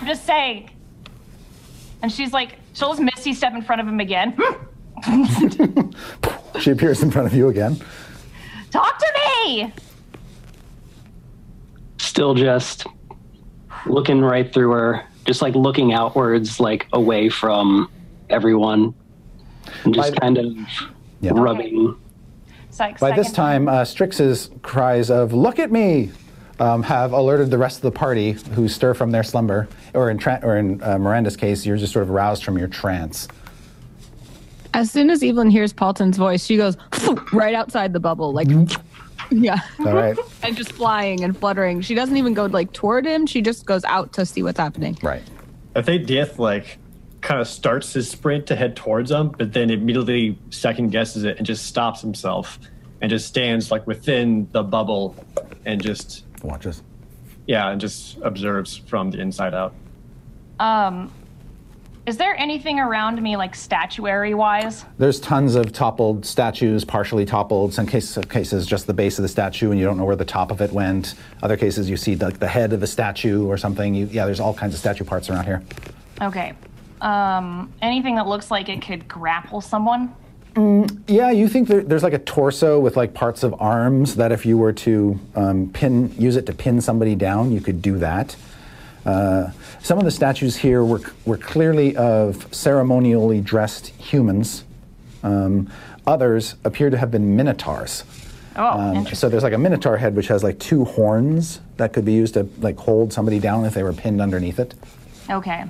I'm 0.00 0.06
just 0.06 0.24
saying. 0.24 0.70
And 2.02 2.12
she's 2.12 2.32
like, 2.32 2.58
she'll 2.74 2.90
just 2.90 3.00
misty 3.02 3.32
step 3.34 3.54
in 3.54 3.62
front 3.62 3.80
of 3.80 3.88
him 3.88 3.98
again. 4.00 4.36
she 6.60 6.70
appears 6.70 7.02
in 7.02 7.10
front 7.10 7.26
of 7.26 7.34
you 7.34 7.48
again. 7.48 7.80
Talk 8.70 8.98
to 8.98 9.06
me! 9.46 9.72
Still 11.98 12.34
just 12.34 12.86
looking 13.86 14.20
right 14.20 14.52
through 14.52 14.70
her, 14.72 15.04
just 15.24 15.42
like 15.42 15.54
looking 15.54 15.92
outwards, 15.92 16.60
like 16.60 16.86
away 16.92 17.28
from 17.28 17.90
everyone, 18.30 18.94
and 19.84 19.94
just 19.94 20.12
By- 20.14 20.18
kind 20.18 20.38
of 20.38 20.56
Yeah. 21.20 21.32
rubbing. 21.34 21.96
Sec- 22.74 22.98
By 22.98 23.12
this 23.12 23.30
time, 23.30 23.68
uh, 23.68 23.84
Strix's 23.84 24.50
cries 24.62 25.08
of 25.08 25.32
"Look 25.32 25.60
at 25.60 25.70
me!" 25.70 26.10
Um, 26.58 26.82
have 26.84 27.12
alerted 27.12 27.50
the 27.50 27.58
rest 27.58 27.76
of 27.78 27.82
the 27.82 27.90
party, 27.92 28.32
who 28.32 28.68
stir 28.68 28.94
from 28.94 29.10
their 29.12 29.22
slumber, 29.22 29.68
or 29.92 30.10
in 30.10 30.18
tra- 30.18 30.40
or 30.42 30.56
in 30.56 30.82
uh, 30.82 30.98
Miranda's 30.98 31.36
case, 31.36 31.64
you're 31.64 31.76
just 31.76 31.92
sort 31.92 32.02
of 32.04 32.10
roused 32.10 32.44
from 32.44 32.58
your 32.58 32.68
trance. 32.68 33.28
As 34.72 34.90
soon 34.90 35.08
as 35.10 35.22
Evelyn 35.22 35.50
hears 35.50 35.72
Paulton's 35.72 36.16
voice, 36.16 36.44
she 36.44 36.56
goes 36.56 36.76
right 37.32 37.54
outside 37.54 37.92
the 37.92 38.00
bubble, 38.00 38.32
like, 38.32 38.48
yeah, 39.30 39.60
All 39.80 39.92
right, 39.94 40.16
and 40.42 40.56
just 40.56 40.72
flying 40.72 41.22
and 41.22 41.36
fluttering. 41.38 41.80
She 41.80 41.94
doesn't 41.94 42.16
even 42.16 42.34
go 42.34 42.46
like 42.46 42.72
toward 42.72 43.06
him. 43.06 43.26
She 43.26 43.40
just 43.40 43.66
goes 43.66 43.84
out 43.84 44.12
to 44.14 44.26
see 44.26 44.42
what's 44.42 44.58
happening. 44.58 44.98
right. 45.02 45.22
I 45.76 45.82
think 45.82 46.06
Diath 46.06 46.38
like 46.38 46.78
kind 47.24 47.40
of 47.40 47.48
starts 47.48 47.94
his 47.94 48.08
sprint 48.08 48.46
to 48.46 48.54
head 48.54 48.76
towards 48.76 49.10
him, 49.10 49.30
but 49.30 49.52
then 49.52 49.70
immediately 49.70 50.38
second 50.50 50.90
guesses 50.90 51.24
it 51.24 51.38
and 51.38 51.46
just 51.46 51.66
stops 51.66 52.02
himself 52.02 52.58
and 53.00 53.10
just 53.10 53.26
stands 53.26 53.70
like 53.70 53.86
within 53.86 54.46
the 54.52 54.62
bubble 54.62 55.16
and 55.64 55.82
just 55.82 56.24
Watches. 56.42 56.82
yeah, 57.46 57.70
and 57.70 57.80
just 57.80 58.18
observes 58.18 58.76
from 58.76 59.10
the 59.10 59.20
inside 59.20 59.54
out. 59.54 59.74
Um, 60.60 61.10
is 62.04 62.18
there 62.18 62.38
anything 62.38 62.78
around 62.78 63.22
me, 63.22 63.38
like 63.38 63.54
statuary 63.54 64.34
wise? 64.34 64.84
There's 64.98 65.18
tons 65.18 65.54
of 65.54 65.72
toppled 65.72 66.26
statues, 66.26 66.84
partially 66.84 67.24
toppled. 67.24 67.72
Some 67.72 67.86
cases, 67.86 68.22
cases 68.26 68.66
just 68.66 68.86
the 68.86 68.92
base 68.92 69.18
of 69.18 69.22
the 69.22 69.28
statue, 69.28 69.70
and 69.70 69.80
you 69.80 69.86
don't 69.86 69.96
know 69.96 70.04
where 70.04 70.14
the 70.14 70.26
top 70.26 70.50
of 70.50 70.60
it 70.60 70.70
went. 70.72 71.14
Other 71.42 71.56
cases, 71.56 71.88
you 71.88 71.96
see 71.96 72.16
like 72.16 72.38
the 72.38 72.48
head 72.48 72.74
of 72.74 72.82
a 72.82 72.86
statue 72.86 73.46
or 73.46 73.56
something. 73.56 73.94
You, 73.94 74.10
yeah, 74.12 74.26
there's 74.26 74.40
all 74.40 74.52
kinds 74.52 74.74
of 74.74 74.80
statue 74.80 75.04
parts 75.04 75.30
around 75.30 75.46
here. 75.46 75.62
Okay. 76.20 76.52
Um, 77.04 77.70
anything 77.82 78.16
that 78.16 78.26
looks 78.26 78.50
like 78.50 78.68
it 78.70 78.80
could 78.80 79.06
grapple 79.06 79.60
someone? 79.60 80.14
Yeah, 81.06 81.30
you 81.30 81.48
think 81.48 81.68
there, 81.68 81.82
there's 81.82 82.02
like 82.02 82.12
a 82.12 82.18
torso 82.18 82.78
with 82.80 82.96
like 82.96 83.12
parts 83.12 83.42
of 83.42 83.54
arms 83.60 84.16
that 84.16 84.32
if 84.32 84.46
you 84.46 84.56
were 84.56 84.72
to 84.72 85.18
um, 85.34 85.68
pin, 85.70 86.14
use 86.16 86.36
it 86.36 86.46
to 86.46 86.54
pin 86.54 86.80
somebody 86.80 87.14
down, 87.14 87.52
you 87.52 87.60
could 87.60 87.82
do 87.82 87.98
that. 87.98 88.36
Uh, 89.04 89.50
some 89.82 89.98
of 89.98 90.04
the 90.04 90.10
statues 90.10 90.56
here 90.56 90.82
were, 90.82 91.02
were 91.26 91.36
clearly 91.36 91.94
of 91.96 92.46
ceremonially 92.54 93.40
dressed 93.40 93.88
humans. 93.88 94.64
Um, 95.22 95.70
others 96.06 96.54
appear 96.64 96.88
to 96.88 96.96
have 96.96 97.10
been 97.10 97.36
minotaurs. 97.36 98.04
Oh, 98.56 98.66
Um, 98.66 99.06
so 99.08 99.28
there's 99.28 99.42
like 99.42 99.52
a 99.52 99.58
minotaur 99.58 99.96
head 99.98 100.14
which 100.14 100.28
has 100.28 100.44
like 100.44 100.58
two 100.58 100.84
horns 100.84 101.60
that 101.76 101.92
could 101.92 102.04
be 102.04 102.12
used 102.12 102.34
to 102.34 102.48
like 102.60 102.78
hold 102.78 103.12
somebody 103.12 103.40
down 103.40 103.64
if 103.66 103.74
they 103.74 103.82
were 103.82 103.92
pinned 103.92 104.22
underneath 104.22 104.58
it. 104.58 104.74
Okay. 105.28 105.64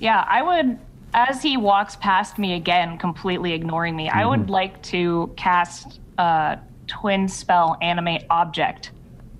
Yeah, 0.00 0.24
I 0.26 0.42
would, 0.42 0.78
as 1.14 1.42
he 1.42 1.56
walks 1.56 1.94
past 1.96 2.38
me 2.38 2.54
again, 2.54 2.98
completely 2.98 3.52
ignoring 3.52 3.94
me, 3.94 4.08
I 4.08 4.26
would 4.26 4.40
mm-hmm. 4.40 4.50
like 4.50 4.82
to 4.84 5.32
cast 5.36 6.00
a 6.18 6.58
twin 6.86 7.28
spell 7.28 7.76
animate 7.80 8.24
object 8.30 8.90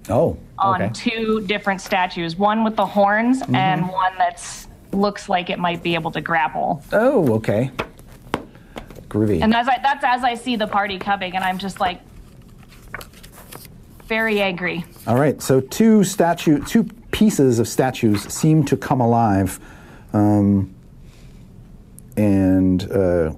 Oh, 0.08 0.38
on 0.58 0.92
two 0.92 1.44
different 1.46 1.80
statues 1.80 2.36
one 2.36 2.64
with 2.64 2.74
the 2.74 2.86
horns 2.86 3.42
mm-hmm. 3.42 3.54
and 3.54 3.88
one 3.88 4.16
that's 4.18 4.66
looks 4.92 5.28
like 5.28 5.50
it 5.50 5.58
might 5.58 5.82
be 5.82 5.94
able 5.94 6.10
to 6.10 6.20
grapple. 6.20 6.82
Oh, 6.92 7.34
okay. 7.34 7.70
Groovy. 9.08 9.42
And 9.42 9.54
as 9.54 9.68
I, 9.68 9.78
that's 9.82 10.04
as 10.04 10.24
I 10.24 10.34
see 10.34 10.56
the 10.56 10.66
party 10.66 10.98
coming, 10.98 11.34
and 11.34 11.44
I'm 11.44 11.58
just 11.58 11.80
like 11.80 12.00
very 14.04 14.40
angry. 14.40 14.84
All 15.06 15.16
right, 15.16 15.40
so 15.40 15.60
two 15.60 16.02
statue, 16.02 16.64
two 16.64 16.84
pieces 17.12 17.58
of 17.58 17.68
statues 17.68 18.22
seem 18.22 18.64
to 18.64 18.76
come 18.76 19.00
alive, 19.00 19.60
um, 20.12 20.74
and 22.16 22.90
uh, 22.90 23.32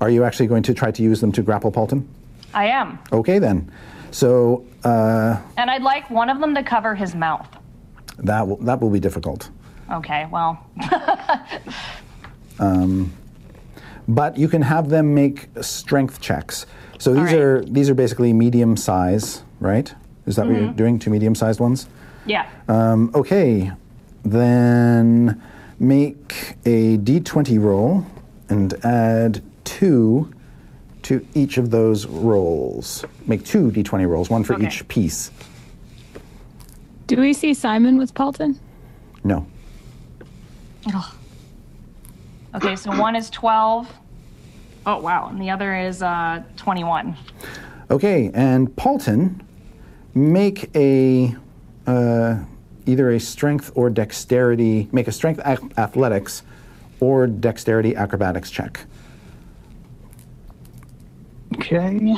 are 0.00 0.10
you 0.10 0.24
actually 0.24 0.46
going 0.46 0.62
to 0.64 0.74
try 0.74 0.90
to 0.90 1.02
use 1.02 1.20
them 1.20 1.32
to 1.32 1.42
grapple 1.42 1.70
Paulton? 1.70 2.08
I 2.54 2.66
am. 2.66 2.98
Okay, 3.12 3.38
then. 3.38 3.70
So 4.10 4.64
uh, 4.84 5.38
And 5.56 5.70
I'd 5.70 5.82
like 5.82 6.10
one 6.10 6.28
of 6.28 6.40
them 6.40 6.54
to 6.54 6.62
cover 6.62 6.94
his 6.94 7.14
mouth. 7.14 7.48
that 8.18 8.46
will, 8.46 8.56
that 8.58 8.80
will 8.80 8.90
be 8.90 9.00
difficult, 9.00 9.50
Okay, 9.90 10.26
well, 10.30 10.64
um, 12.58 13.12
but 14.08 14.36
you 14.38 14.48
can 14.48 14.62
have 14.62 14.88
them 14.88 15.14
make 15.14 15.48
strength 15.60 16.20
checks. 16.20 16.66
So 16.98 17.12
these 17.12 17.24
right. 17.24 17.34
are 17.34 17.64
these 17.64 17.90
are 17.90 17.94
basically 17.94 18.32
medium 18.32 18.76
size, 18.76 19.42
right? 19.60 19.92
Is 20.26 20.36
that 20.36 20.46
what 20.46 20.56
you're 20.56 20.72
doing? 20.72 20.98
Two 20.98 21.10
medium 21.10 21.34
sized 21.34 21.58
ones. 21.60 21.88
yeah. 22.26 22.48
Um, 22.68 23.10
okay, 23.14 23.72
then 24.22 25.42
make 25.82 26.54
a 26.64 26.96
d20 26.98 27.60
roll 27.60 28.06
and 28.48 28.72
add 28.84 29.42
two 29.64 30.32
to 31.02 31.26
each 31.34 31.58
of 31.58 31.70
those 31.70 32.06
rolls. 32.06 33.04
Make 33.26 33.44
two 33.44 33.70
d20 33.72 34.08
rolls, 34.08 34.30
one 34.30 34.44
for 34.44 34.54
Okay. 34.54 34.66
each 34.66 34.86
piece. 34.88 35.30
Do 37.08 37.16
we 37.16 37.32
see 37.32 37.52
Simon 37.52 37.98
with 37.98 38.14
Paulton? 38.14 38.58
No. 39.24 39.46
Okay, 42.54 42.76
so 42.76 42.90
one 42.98 43.16
is 43.16 43.28
12. 43.30 43.92
Oh, 44.86 45.00
wow. 45.00 45.28
And 45.28 45.40
the 45.40 45.50
other 45.50 45.76
is 45.76 46.02
uh, 46.02 46.42
21. 46.56 47.16
Okay, 47.90 48.30
and 48.34 48.74
Paulton, 48.76 49.42
make 50.14 50.70
a 50.76 51.34
uh, 51.86 52.38
either 52.86 53.10
a 53.10 53.20
strength 53.20 53.70
or 53.74 53.90
dexterity. 53.90 54.88
Make 54.92 55.08
a 55.08 55.12
strength 55.12 55.40
ac- 55.44 55.62
athletics 55.78 56.42
or 57.00 57.26
dexterity 57.26 57.96
acrobatics 57.96 58.50
check. 58.50 58.84
Okay. 61.56 62.14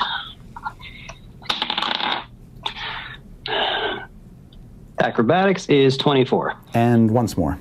Acrobatics 5.00 5.68
is 5.68 5.96
24. 5.96 6.54
And 6.74 7.10
once 7.10 7.36
more. 7.36 7.58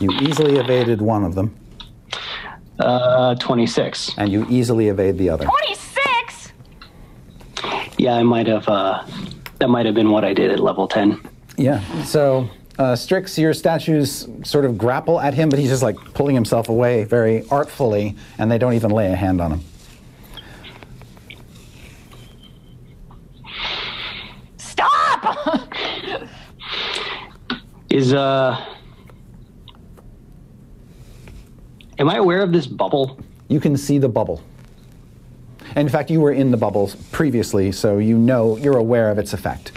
You 0.00 0.10
easily 0.20 0.56
evaded 0.58 1.00
one 1.00 1.24
of 1.24 1.34
them, 1.34 1.54
Uh, 2.78 3.34
26. 3.36 4.12
and 4.18 4.30
you 4.30 4.46
easily 4.50 4.88
evade 4.88 5.16
the 5.18 5.30
other. 5.30 5.46
26? 5.46 6.52
Yeah, 7.96 8.14
I 8.14 8.22
might 8.22 8.46
have. 8.46 8.68
Uh, 8.68 9.02
that 9.58 9.68
might 9.68 9.86
have 9.86 9.94
been 9.94 10.10
what 10.10 10.24
I 10.24 10.34
did 10.34 10.50
at 10.50 10.60
level 10.60 10.86
10. 10.86 11.20
Yeah. 11.56 11.80
So, 12.04 12.48
uh, 12.78 12.94
Strix, 12.94 13.38
your 13.38 13.54
statues 13.54 14.28
sort 14.44 14.64
of 14.64 14.76
grapple 14.76 15.18
at 15.20 15.34
him, 15.34 15.48
but 15.48 15.58
he's 15.58 15.70
just 15.70 15.82
like 15.82 15.96
pulling 16.14 16.34
himself 16.34 16.68
away 16.68 17.04
very 17.04 17.48
artfully, 17.50 18.16
and 18.38 18.50
they 18.50 18.58
don't 18.58 18.74
even 18.74 18.90
lay 18.90 19.10
a 19.10 19.16
hand 19.16 19.40
on 19.40 19.52
him. 19.52 19.60
Stop! 24.58 25.72
Is 27.90 28.12
uh. 28.12 28.62
Am 31.98 32.10
I 32.10 32.16
aware 32.16 32.42
of 32.42 32.52
this 32.52 32.66
bubble? 32.66 33.18
You 33.48 33.58
can 33.58 33.74
see 33.74 33.96
the 33.96 34.08
bubble. 34.08 34.42
In 35.76 35.88
fact, 35.88 36.10
you 36.10 36.20
were 36.20 36.32
in 36.32 36.50
the 36.50 36.56
bubble 36.56 36.90
previously, 37.12 37.70
so 37.70 37.98
you 37.98 38.16
know 38.16 38.56
you're 38.56 38.78
aware 38.78 39.10
of 39.10 39.18
its 39.18 39.32
effect 39.34 39.72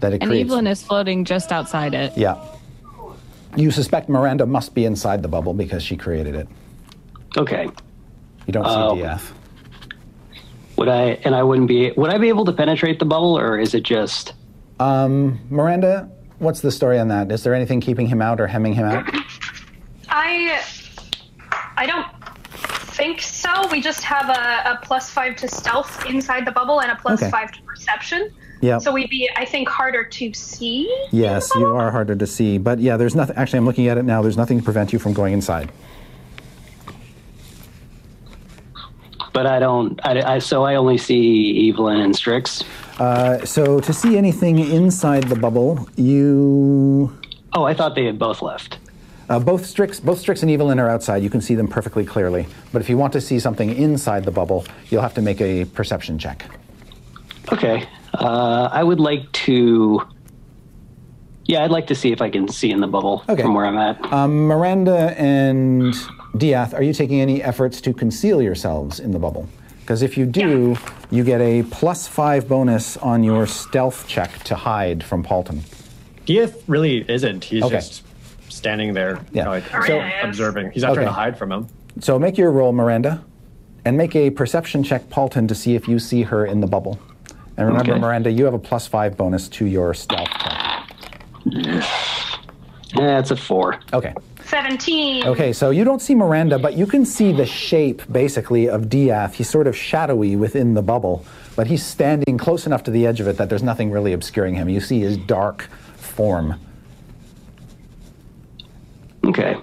that 0.00 0.12
it 0.14 0.22
And 0.22 0.30
creates. 0.30 0.48
Evelyn 0.48 0.66
is 0.66 0.82
floating 0.82 1.24
just 1.24 1.52
outside 1.52 1.94
it. 1.94 2.16
yeah. 2.16 2.42
You 3.54 3.70
suspect 3.70 4.08
Miranda 4.08 4.46
must 4.46 4.74
be 4.74 4.86
inside 4.86 5.20
the 5.22 5.28
bubble 5.28 5.52
because 5.52 5.82
she 5.82 5.94
created 5.94 6.34
it. 6.34 6.48
Okay. 7.36 7.68
You 8.46 8.52
don't 8.52 8.64
see 8.64 8.70
uh, 8.70 8.94
see 8.94 9.00
Diath. 9.02 9.32
Would 10.78 10.88
I? 10.88 11.02
And 11.24 11.34
I 11.34 11.42
wouldn't 11.42 11.68
be. 11.68 11.90
Would 11.92 12.10
I 12.10 12.16
be 12.16 12.30
able 12.30 12.46
to 12.46 12.52
penetrate 12.52 12.98
the 12.98 13.04
bubble, 13.04 13.38
or 13.38 13.58
is 13.58 13.74
it 13.74 13.82
just? 13.82 14.32
Um, 14.80 15.38
Miranda, 15.50 16.10
what's 16.38 16.60
the 16.62 16.70
story 16.72 16.98
on 16.98 17.08
that? 17.08 17.30
Is 17.30 17.42
there 17.44 17.54
anything 17.54 17.82
keeping 17.82 18.06
him 18.06 18.22
out 18.22 18.40
or 18.40 18.46
hemming 18.46 18.72
him 18.72 18.86
out? 18.86 19.04
I 20.08 20.60
I 21.76 21.84
don't 21.86 22.06
think 23.02 23.20
so. 23.20 23.66
We 23.72 23.80
just 23.80 24.02
have 24.02 24.28
a, 24.28 24.72
a 24.72 24.78
plus 24.82 25.10
five 25.10 25.34
to 25.36 25.48
stealth 25.48 26.06
inside 26.06 26.44
the 26.46 26.52
bubble 26.52 26.80
and 26.80 26.90
a 26.92 26.96
plus 26.96 27.20
Okay. 27.20 27.30
five 27.30 27.50
to 27.52 27.62
perception. 27.62 28.30
Yeah. 28.60 28.78
So 28.78 28.92
we'd 28.92 29.10
be, 29.10 29.28
I 29.36 29.44
think, 29.44 29.68
harder 29.68 30.04
to 30.04 30.32
see. 30.34 30.88
Yes, 31.10 31.50
you 31.56 31.66
are 31.66 31.90
harder 31.90 32.14
to 32.14 32.26
see. 32.28 32.58
But 32.58 32.78
yeah, 32.78 32.96
there's 32.96 33.16
nothing. 33.16 33.36
Actually, 33.36 33.58
I'm 33.58 33.66
looking 33.66 33.88
at 33.88 33.98
it 33.98 34.04
now. 34.04 34.22
There's 34.22 34.36
nothing 34.36 34.58
to 34.58 34.64
prevent 34.64 34.92
you 34.92 35.00
from 35.00 35.14
going 35.14 35.32
inside. 35.32 35.72
But 39.32 39.46
I 39.46 39.58
don't. 39.58 39.98
I, 40.06 40.34
I 40.34 40.38
so 40.38 40.62
I 40.62 40.76
only 40.76 40.96
see 40.98 41.68
Evelyn 41.70 42.00
and 42.00 42.14
Strix. 42.14 42.62
Uh, 43.00 43.44
so 43.44 43.80
to 43.80 43.92
see 43.92 44.16
anything 44.16 44.60
inside 44.60 45.24
the 45.24 45.34
bubble, 45.36 45.88
you 45.96 47.18
Oh, 47.54 47.64
I 47.64 47.74
thought 47.74 47.96
they 47.96 48.04
had 48.04 48.18
both 48.18 48.42
left. 48.42 48.78
Uh, 49.32 49.38
both 49.38 49.64
Strix, 49.64 49.98
both 49.98 50.18
Strix 50.18 50.42
and 50.42 50.50
Evelyn 50.50 50.78
are 50.78 50.90
outside. 50.90 51.22
You 51.22 51.30
can 51.30 51.40
see 51.40 51.54
them 51.54 51.66
perfectly 51.66 52.04
clearly. 52.04 52.46
But 52.70 52.82
if 52.82 52.90
you 52.90 52.98
want 52.98 53.14
to 53.14 53.20
see 53.20 53.38
something 53.38 53.74
inside 53.74 54.26
the 54.26 54.30
bubble, 54.30 54.66
you'll 54.90 55.00
have 55.00 55.14
to 55.14 55.22
make 55.22 55.40
a 55.40 55.64
perception 55.64 56.18
check. 56.18 56.44
Okay. 57.50 57.88
Uh, 58.12 58.68
I 58.70 58.84
would 58.84 59.00
like 59.00 59.32
to. 59.32 60.02
Yeah, 61.46 61.64
I'd 61.64 61.70
like 61.70 61.86
to 61.86 61.94
see 61.94 62.12
if 62.12 62.20
I 62.20 62.28
can 62.28 62.46
see 62.46 62.70
in 62.70 62.80
the 62.80 62.86
bubble 62.86 63.24
Okay. 63.26 63.40
from 63.40 63.54
where 63.54 63.64
I'm 63.64 63.78
at. 63.78 64.12
Um, 64.12 64.46
Miranda 64.48 65.14
and 65.18 65.94
Diath, 66.36 66.74
are 66.74 66.82
you 66.82 66.92
taking 66.92 67.18
any 67.22 67.42
efforts 67.42 67.80
to 67.80 67.94
conceal 67.94 68.42
yourselves 68.42 69.00
in 69.00 69.12
the 69.12 69.18
bubble? 69.18 69.48
Because 69.80 70.02
if 70.02 70.18
you 70.18 70.26
do, 70.26 70.76
you 71.10 71.24
get 71.24 71.40
a 71.40 71.62
plus 71.70 72.06
five 72.06 72.48
bonus 72.48 72.98
on 72.98 73.24
your 73.24 73.46
stealth 73.46 74.06
check 74.06 74.44
to 74.44 74.56
hide 74.56 75.02
from 75.02 75.22
Paulton. 75.22 75.62
Diath 76.26 76.62
really 76.68 77.04
isn't. 77.10 77.44
He's 77.44 77.62
Okay. 77.62 77.76
just 77.76 78.02
standing 78.62 78.94
there, 78.94 79.18
Yeah. 79.32 79.48
like, 79.48 79.64
So- 79.86 80.00
observing. 80.22 80.70
He's 80.70 80.82
not 80.84 80.92
Okay. 80.92 80.98
trying 81.02 81.08
to 81.08 81.12
hide 81.12 81.36
from 81.36 81.50
him. 81.50 81.66
So 81.98 82.16
make 82.16 82.38
your 82.38 82.52
roll, 82.52 82.72
Miranda, 82.72 83.20
and 83.84 83.96
make 83.96 84.14
a 84.14 84.30
perception 84.30 84.84
check, 84.84 85.10
Paulton, 85.10 85.48
to 85.48 85.54
see 85.56 85.74
if 85.74 85.88
you 85.88 85.98
see 85.98 86.22
her 86.22 86.46
in 86.46 86.60
the 86.60 86.68
bubble. 86.68 87.00
And 87.56 87.66
remember, 87.66 87.90
Okay. 87.90 88.00
Miranda, 88.00 88.30
you 88.30 88.44
have 88.44 88.54
a 88.54 88.60
plus 88.60 88.86
five 88.86 89.16
bonus 89.16 89.48
to 89.48 89.66
your 89.66 89.94
stealth 89.94 90.28
check. 90.38 90.84
Yeah, 92.94 93.18
it's 93.18 93.32
a 93.32 93.36
four. 93.36 93.76
Okay. 93.92 94.14
17. 94.44 95.26
Okay, 95.26 95.52
so 95.52 95.70
you 95.70 95.82
don't 95.82 96.00
see 96.00 96.14
Miranda, 96.14 96.56
but 96.58 96.74
you 96.76 96.86
can 96.86 97.04
see 97.04 97.32
the 97.32 97.46
shape, 97.46 98.02
basically, 98.12 98.68
of 98.68 98.88
Diath. 98.88 99.34
He's 99.34 99.48
sort 99.50 99.66
of 99.66 99.76
shadowy 99.76 100.36
within 100.36 100.74
the 100.74 100.82
bubble, 100.82 101.24
but 101.56 101.66
he's 101.66 101.82
standing 101.84 102.38
close 102.38 102.64
enough 102.66 102.84
to 102.84 102.90
the 102.92 103.06
edge 103.08 103.18
of 103.20 103.26
it 103.26 103.38
that 103.38 103.48
there's 103.48 103.62
nothing 103.62 103.90
really 103.90 104.12
obscuring 104.12 104.54
him. 104.54 104.68
You 104.68 104.80
see 104.80 105.00
his 105.00 105.16
dark 105.16 105.62
form. 105.96 106.54
Okay. 109.26 109.56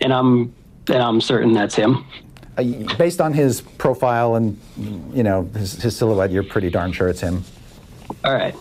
And 0.00 0.12
I'm 0.12 0.54
and 0.88 1.02
I'm 1.02 1.20
certain 1.20 1.52
that's 1.52 1.74
him. 1.74 2.04
Uh, 2.56 2.62
based 2.96 3.20
on 3.20 3.32
his 3.32 3.60
profile 3.60 4.36
and, 4.36 4.58
you 5.12 5.22
know, 5.22 5.42
his, 5.54 5.74
his 5.82 5.94
silhouette, 5.96 6.30
you're 6.30 6.42
pretty 6.42 6.70
darn 6.70 6.90
sure 6.92 7.08
it's 7.08 7.20
him. 7.20 7.42
All 8.24 8.32
right. 8.32 8.54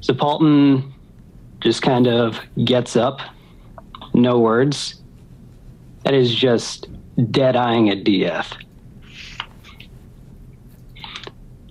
So 0.00 0.14
Paulton 0.14 0.92
just 1.60 1.82
kind 1.82 2.06
of 2.06 2.38
gets 2.64 2.94
up, 2.94 3.20
no 4.14 4.38
words, 4.38 5.02
and 6.04 6.14
is 6.14 6.32
just 6.32 6.86
dead 7.32 7.56
eyeing 7.56 7.90
at 7.90 8.04
Diath. 8.04 8.52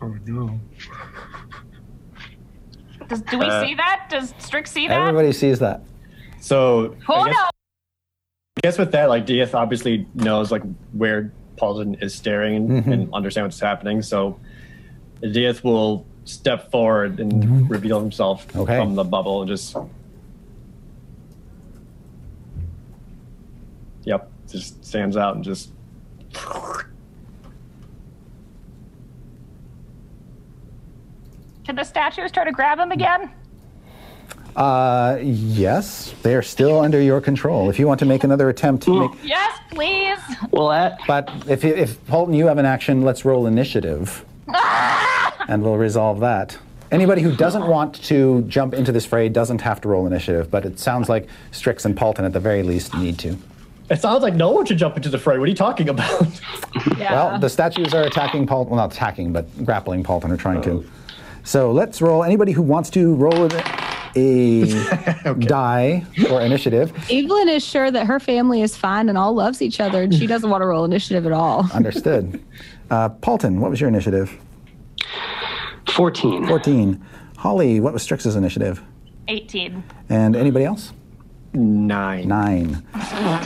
Oh 0.01 0.13
no. 0.25 0.59
Does, 3.07 3.21
do 3.21 3.37
we 3.37 3.45
Uh, 3.45 3.63
see 3.63 3.75
that? 3.75 4.07
Does 4.09 4.33
Strix 4.39 4.71
see 4.71 4.87
that? 4.89 4.99
Everybody 4.99 5.31
sees 5.31 5.59
that. 5.59 5.83
So 6.45 6.95
oh 7.09 7.13
I 7.15 7.25
guess, 7.25 7.35
no! 7.35 7.43
I 7.43 8.61
guess 8.61 8.77
with 8.77 8.91
that, 8.91 9.09
like 9.09 9.25
Diath 9.25 9.55
obviously 9.55 10.05
knows 10.13 10.51
like 10.51 10.61
where 10.91 11.33
Paulton 11.57 11.95
is 11.95 12.13
staring 12.13 12.55
and, 12.55 12.69
mm-hmm. 12.69 12.91
and 12.91 13.13
understand 13.15 13.47
what's 13.47 13.59
happening. 13.59 14.03
So 14.03 14.39
Diath 15.21 15.63
will 15.63 16.05
step 16.25 16.69
forward 16.69 17.19
and 17.19 17.33
mm-hmm. 17.33 17.67
reveal 17.67 17.99
himself 17.99 18.45
Okay. 18.55 18.77
from 18.77 18.93
the 18.93 19.03
bubble 19.03 19.41
and 19.41 19.49
just. 19.49 19.75
Yep, 24.03 24.31
just 24.47 24.85
stands 24.85 25.17
out 25.17 25.33
and 25.33 25.43
just. 25.43 25.71
Can 31.63 31.75
the 31.75 31.83
statues 31.83 32.31
try 32.31 32.43
to 32.43 32.51
grab 32.51 32.77
him 32.77 32.91
again? 32.91 33.31
Uh, 34.55 35.17
yes, 35.21 36.13
they 36.23 36.33
are 36.33 36.41
still 36.41 36.79
under 36.79 37.01
your 37.01 37.19
control. 37.19 37.69
If 37.69 37.77
you 37.77 37.87
want 37.87 37.99
to 37.99 38.05
make 38.05 38.23
another 38.23 38.49
attempt 38.49 38.83
to 38.85 39.07
make. 39.09 39.11
Yes, 39.23 39.59
please. 39.71 40.17
Well, 40.51 40.69
that 40.69 40.99
But 41.07 41.29
if, 41.47 41.65
if 41.65 42.05
Paulton, 42.07 42.33
you 42.33 42.47
have 42.47 42.57
an 42.57 42.65
action, 42.65 43.01
let's 43.01 43.25
roll 43.25 43.47
initiative. 43.47 44.25
and 45.47 45.61
we'll 45.61 45.77
resolve 45.77 46.21
that. 46.21 46.57
Anybody 46.91 47.21
who 47.21 47.35
doesn't 47.35 47.67
want 47.67 47.95
to 48.05 48.43
jump 48.43 48.73
into 48.73 48.91
this 48.91 49.05
fray 49.05 49.27
doesn't 49.27 49.59
have 49.61 49.81
to 49.81 49.89
roll 49.89 50.07
initiative, 50.07 50.49
but 50.49 50.65
it 50.65 50.79
sounds 50.79 51.09
like 51.09 51.27
Strix 51.51 51.83
and 51.83 51.97
Paulton 51.97 52.23
at 52.23 52.31
the 52.31 52.39
very 52.39 52.63
least 52.63 52.93
need 52.93 53.19
to. 53.19 53.37
It 53.89 54.01
sounds 54.01 54.23
like 54.23 54.35
no 54.35 54.51
one 54.51 54.65
should 54.65 54.77
jump 54.77 54.95
into 54.95 55.09
the 55.09 55.17
fray. 55.17 55.37
What 55.37 55.45
are 55.45 55.49
you 55.49 55.55
talking 55.55 55.89
about? 55.89 56.27
Yeah. 56.97 57.13
Well, 57.13 57.39
the 57.39 57.49
statues 57.49 57.93
are 57.93 58.03
attacking 58.03 58.47
Paulton. 58.47 58.71
Well, 58.71 58.85
not 58.85 58.93
attacking, 58.93 59.33
but 59.33 59.65
grappling 59.65 60.03
Paulton 60.03 60.31
or 60.31 60.37
trying 60.37 60.61
to. 60.63 60.85
So 61.43 61.71
let's 61.71 62.01
roll. 62.01 62.23
Anybody 62.23 62.51
who 62.51 62.61
wants 62.61 62.89
to 62.91 63.15
roll 63.15 63.45
a 64.15 65.33
die 65.39 66.05
for 66.27 66.41
initiative. 66.41 66.93
Evelyn 67.11 67.49
is 67.49 67.65
sure 67.65 67.91
that 67.91 68.07
her 68.07 68.19
family 68.19 68.61
is 68.61 68.75
fine 68.75 69.09
and 69.09 69.17
all 69.17 69.33
loves 69.33 69.61
each 69.61 69.79
other, 69.79 70.03
and 70.03 70.13
she 70.13 70.27
doesn't 70.27 70.49
want 70.49 70.61
to 70.61 70.65
roll 70.65 70.85
initiative 70.85 71.25
at 71.25 71.31
all. 71.31 71.69
Understood. 71.73 72.43
Uh, 72.89 73.09
Paulton, 73.09 73.59
what 73.59 73.71
was 73.71 73.79
your 73.81 73.87
initiative? 73.87 74.37
14. 75.89 76.47
14. 76.47 77.05
Holly, 77.37 77.79
what 77.79 77.93
was 77.93 78.03
Strix's 78.03 78.35
initiative? 78.35 78.81
18. 79.27 79.83
And 80.09 80.35
anybody 80.35 80.65
else? 80.65 80.93
Nine. 81.53 82.27
Nine. 82.27 82.85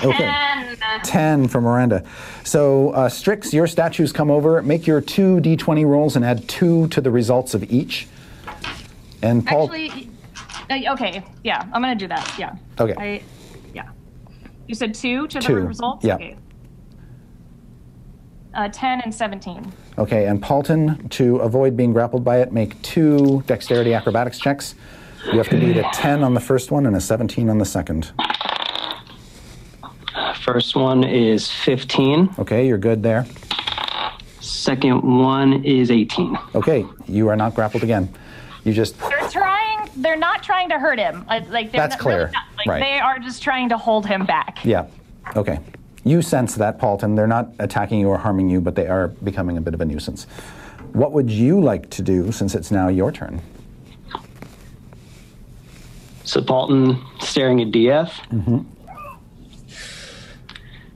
Okay. 0.03 0.23
And 0.23 0.77
uh, 0.81 0.99
10 1.03 1.47
for 1.47 1.61
Miranda. 1.61 2.03
So, 2.43 2.89
uh, 2.91 3.07
Strix, 3.07 3.53
your 3.53 3.67
statues 3.67 4.11
come 4.11 4.31
over. 4.31 4.61
Make 4.63 4.87
your 4.87 4.99
two 4.99 5.37
d20 5.37 5.85
rolls 5.85 6.15
and 6.15 6.25
add 6.25 6.47
two 6.47 6.87
to 6.87 7.01
the 7.01 7.11
results 7.11 7.53
of 7.53 7.71
each. 7.71 8.07
And 9.21 9.45
Paul. 9.45 9.65
Actually, 9.65 10.08
okay, 10.71 11.23
yeah, 11.43 11.61
I'm 11.73 11.81
gonna 11.81 11.95
do 11.95 12.07
that. 12.07 12.35
Yeah. 12.37 12.55
Okay. 12.79 12.93
I, 12.97 13.21
yeah. 13.73 13.89
You 14.67 14.75
said 14.75 14.93
two 14.93 15.27
to 15.27 15.39
Two, 15.39 15.55
the 15.55 15.61
results. 15.61 16.05
yeah. 16.05 16.15
Okay. 16.15 16.35
Uh, 18.53 18.67
Ten 18.69 19.01
and 19.01 19.13
seventeen. 19.13 19.71
Okay, 19.97 20.25
and 20.27 20.41
Paulton, 20.41 21.07
to 21.09 21.37
avoid 21.37 21.75
being 21.77 21.93
grappled 21.93 22.23
by 22.23 22.39
it, 22.41 22.51
make 22.51 22.81
two 22.81 23.43
dexterity 23.47 23.93
acrobatics 23.93 24.39
checks. 24.39 24.75
You 25.25 25.37
have 25.37 25.49
to 25.49 25.59
beat 25.59 25.75
a 25.75 25.83
10 25.93 26.23
on 26.23 26.33
the 26.33 26.39
first 26.39 26.71
one 26.71 26.85
and 26.85 26.95
a 26.95 27.01
17 27.01 27.49
on 27.49 27.57
the 27.57 27.65
second. 27.65 28.13
First 30.41 30.77
one 30.77 31.03
is 31.03 31.51
15. 31.51 32.35
Okay, 32.39 32.65
you're 32.65 32.77
good 32.77 33.03
there. 33.03 33.25
Second 34.39 35.01
one 35.01 35.63
is 35.65 35.91
18. 35.91 36.37
Okay, 36.55 36.85
you 37.05 37.27
are 37.27 37.35
not 37.35 37.53
grappled 37.53 37.83
again. 37.83 38.11
You 38.63 38.71
just. 38.73 38.95
They're 40.01 40.17
not 40.17 40.43
trying 40.43 40.69
to 40.69 40.79
hurt 40.79 40.97
him. 40.99 41.25
Like, 41.27 41.49
like 41.49 41.71
they're 41.71 41.87
That's 41.87 42.01
not, 42.03 42.05
really 42.09 42.17
clear. 42.25 42.31
not- 42.31 42.43
like, 42.57 42.67
Right. 42.67 42.79
They 42.79 42.99
are 42.99 43.19
just 43.19 43.41
trying 43.43 43.69
to 43.69 43.77
hold 43.77 44.05
him 44.05 44.25
back. 44.25 44.63
Yeah. 44.63 44.87
Okay. 45.35 45.59
You 46.03 46.21
sense 46.21 46.55
that, 46.55 46.79
Paulton. 46.79 47.15
They're 47.15 47.27
not 47.27 47.49
attacking 47.59 47.99
you 47.99 48.07
or 48.07 48.17
harming 48.17 48.49
you, 48.49 48.61
but 48.61 48.75
they 48.75 48.87
are 48.87 49.09
becoming 49.09 49.57
a 49.57 49.61
bit 49.61 49.73
of 49.73 49.81
a 49.81 49.85
nuisance. 49.85 50.25
What 50.93 51.11
would 51.11 51.29
you 51.29 51.59
like 51.61 51.89
to 51.91 52.01
do 52.01 52.31
since 52.31 52.55
it's 52.55 52.71
now 52.71 52.87
your 52.87 53.11
turn? 53.11 53.41
So 56.23 56.41
Paulton 56.41 57.01
staring 57.19 57.61
at 57.61 57.71
Diath. 57.71 58.13
Mm-hmm. 58.31 58.59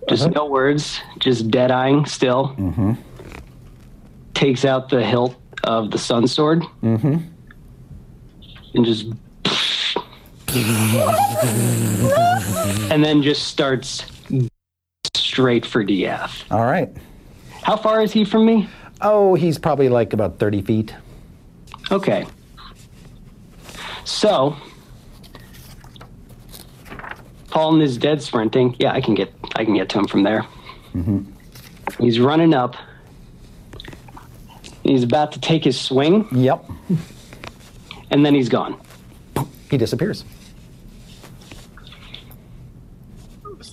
Just 0.10 0.30
no 0.32 0.46
words, 0.46 1.00
just 1.20 1.50
dead 1.50 1.72
eyeing 1.72 2.06
still. 2.06 2.56
Mm-hmm. 2.58 2.94
Takes 4.34 4.66
out 4.66 4.90
the 4.90 5.04
hilt 5.04 5.36
of 5.64 5.92
the 5.92 5.98
sun 5.98 6.28
sword. 6.28 6.64
And 8.74 8.86
just. 8.86 9.06
and 12.92 13.04
then 13.04 13.24
just 13.24 13.48
starts 13.48 14.06
straight 15.16 15.66
for 15.66 15.84
Diath. 15.84 16.44
All 16.52 16.66
right. 16.66 16.90
How 17.64 17.78
far 17.78 18.02
is 18.02 18.12
he 18.12 18.24
from 18.26 18.46
me? 18.46 18.70
Oh, 19.02 19.36
he's 19.36 19.58
probably 19.58 19.90
like 19.90 20.14
about 20.14 20.38
30 20.40 20.62
feet. 20.62 20.96
Okay. 21.92 22.26
So, 24.06 24.56
Paulton 27.50 27.82
is 27.82 27.98
dead 27.98 28.22
sprinting. 28.22 28.76
Yeah, 28.80 28.92
I 28.92 29.02
can 29.02 29.14
get 29.16 29.34
I 29.56 29.64
can 29.64 29.76
get 29.76 29.90
to 29.90 30.00
him 30.00 30.08
from 30.08 30.24
there. 30.24 30.46
Mm-hmm. 30.94 31.22
He's 32.00 32.20
running 32.20 32.54
up. 32.54 32.76
He's 34.84 35.04
about 35.04 35.32
to 35.34 35.40
take 35.40 35.64
his 35.64 35.80
swing, 35.80 36.28
Yep. 36.32 36.66
And 38.14 38.24
then 38.24 38.36
he's 38.36 38.48
gone. 38.48 38.80
He 39.72 39.78
disappears. 39.78 40.24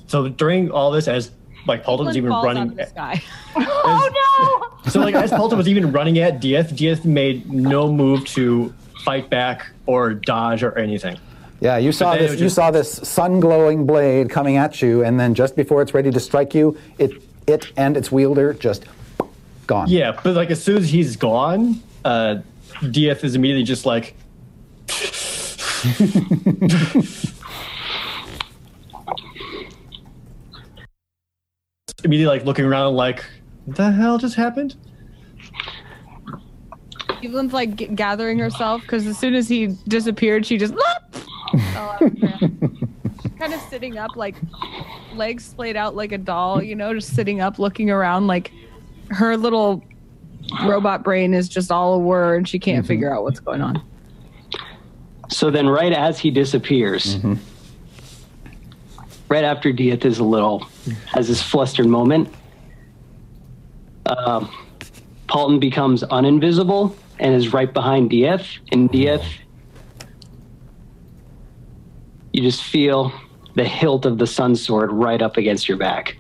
So 0.07 0.29
during 0.29 0.71
all 0.71 0.91
this, 0.91 1.07
as 1.07 1.31
like 1.67 1.85
Paulton 1.85 2.07
was 2.07 2.17
even 2.17 2.31
running, 2.31 2.71
of 2.71 2.77
the 2.77 2.87
sky. 2.87 3.23
Oh 3.57 4.71
no! 4.85 4.91
so 4.91 5.01
like 5.01 5.15
as 5.15 5.31
Paulton 5.31 5.59
was 5.59 5.69
even 5.69 5.93
running 5.93 6.19
at 6.19 6.41
Diath, 6.41 6.75
Diath 6.75 7.05
made 7.05 7.53
no 7.53 7.93
move 7.93 8.25
to 8.27 8.73
fight 9.05 9.29
back 9.29 9.67
or 9.87 10.15
dodge 10.15 10.63
or 10.63 10.79
anything. 10.79 11.19
Yeah, 11.61 11.77
you 11.77 11.93
saw 11.93 12.17
this. 12.17 12.33
was 12.33 12.41
You 12.41 12.49
saw 12.49 12.71
this 12.71 12.93
sun-glowing 12.93 13.87
blade 13.87 14.31
coming 14.31 14.57
at 14.57 14.81
you, 14.81 15.05
and 15.05 15.21
then 15.21 15.35
just 15.35 15.57
before 15.57 15.83
it's 15.83 15.93
ready 15.93 16.11
to 16.11 16.21
strike 16.21 16.55
you, 16.55 16.79
it 16.99 17.23
it 17.47 17.73
and 17.77 17.97
its 17.97 18.11
wielder 18.11 18.55
just 18.55 18.85
gone. 19.67 19.89
Yeah, 19.89 20.19
but 20.23 20.35
like 20.35 20.51
as 20.51 20.63
soon 20.63 20.79
as 20.79 20.89
he's 20.89 21.17
gone, 21.17 21.83
uh, 22.05 22.37
Diath 22.91 23.23
is 23.25 23.35
immediately 23.35 23.65
just 23.65 23.85
like. 23.85 24.15
immediately 32.05 32.39
like 32.39 32.47
looking 32.47 32.65
around 32.65 32.95
like 32.95 33.25
what 33.67 33.77
the 33.77 33.93
hell 33.93 34.19
just 34.19 34.35
happened 34.35 34.77
Evelyn's 37.23 37.53
like 37.53 37.77
g- 37.77 37.87
gathering 37.89 38.39
herself 38.39 38.83
because 38.83 39.07
as 39.07 39.19
soon 39.19 39.35
as 39.35 39.49
he 39.49 39.69
disappeared, 39.89 40.47
she 40.47 40.57
just 40.57 40.75
fell 41.73 41.91
out 41.91 42.03
of 42.03 42.13
the 42.13 42.21
ground. 42.21 42.89
kind 43.39 43.55
of 43.55 43.61
sitting 43.63 43.99
up, 43.99 44.17
like 44.17 44.37
legs 45.15 45.45
splayed 45.45 45.77
out 45.77 45.95
like 45.95 46.13
a 46.13 46.19
doll, 46.19 46.63
you 46.63 46.75
know, 46.75 46.95
just 46.95 47.15
sitting 47.15 47.41
up, 47.41 47.59
looking 47.59 47.91
around. 47.91 48.27
Like 48.27 48.53
her 49.11 49.37
little 49.37 49.85
robot 50.65 51.03
brain 51.03 51.35
is 51.35 51.49
just 51.49 51.71
all 51.71 51.95
a 51.95 51.99
whir, 51.99 52.37
and 52.37 52.49
she 52.49 52.59
can't 52.59 52.85
mm-hmm. 52.85 52.89
figure 52.89 53.15
out 53.15 53.23
what's 53.23 53.41
going 53.41 53.61
on. 53.61 53.83
So 55.31 55.51
then, 55.51 55.69
right 55.69 55.93
as 55.93 56.19
he 56.19 56.31
disappears, 56.31 57.19
right 59.29 59.45
after 59.45 59.73
Diath 59.73 60.05
is 60.05 60.19
a 60.19 60.25
little 60.25 60.67
has 61.07 61.29
this 61.29 61.41
flustered 61.43 61.87
moment, 61.87 62.29
um, 64.07 64.53
Paulton 65.29 65.61
becomes 65.61 66.03
uninvisible 66.03 66.95
and 67.21 67.35
is 67.35 67.53
right 67.53 67.73
behind 67.73 68.11
Diath. 68.11 68.45
And 68.73 68.91
Diath, 68.91 69.25
you 72.33 72.43
just 72.43 72.63
feel 72.65 73.13
the 73.55 73.65
hilt 73.65 74.07
of 74.07 74.19
the 74.19 74.27
sun 74.27 74.55
sword 74.57 74.93
right 74.93 75.21
up 75.23 75.37
against 75.37 75.69
your 75.69 75.79
back. 75.79 76.17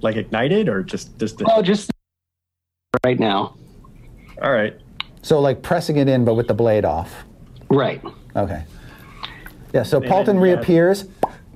like 0.00 0.16
ignited 0.16 0.68
or 0.68 0.82
just 0.82 1.16
just 1.18 1.40
Oh, 1.46 1.62
just 1.62 1.90
right 3.04 3.18
now. 3.20 3.54
all 4.42 4.50
right 4.52 4.74
So 5.22 5.40
like 5.40 5.62
pressing 5.62 5.96
it 5.98 6.08
in, 6.08 6.24
but 6.24 6.34
with 6.34 6.48
the 6.48 6.54
blade 6.54 6.84
off. 6.84 7.24
Right. 7.72 8.02
Okay. 8.36 8.64
Yeah. 9.72 9.82
So 9.82 9.98
then, 9.98 10.08
Paulton 10.08 10.36
yeah. 10.36 10.42
reappears 10.42 11.04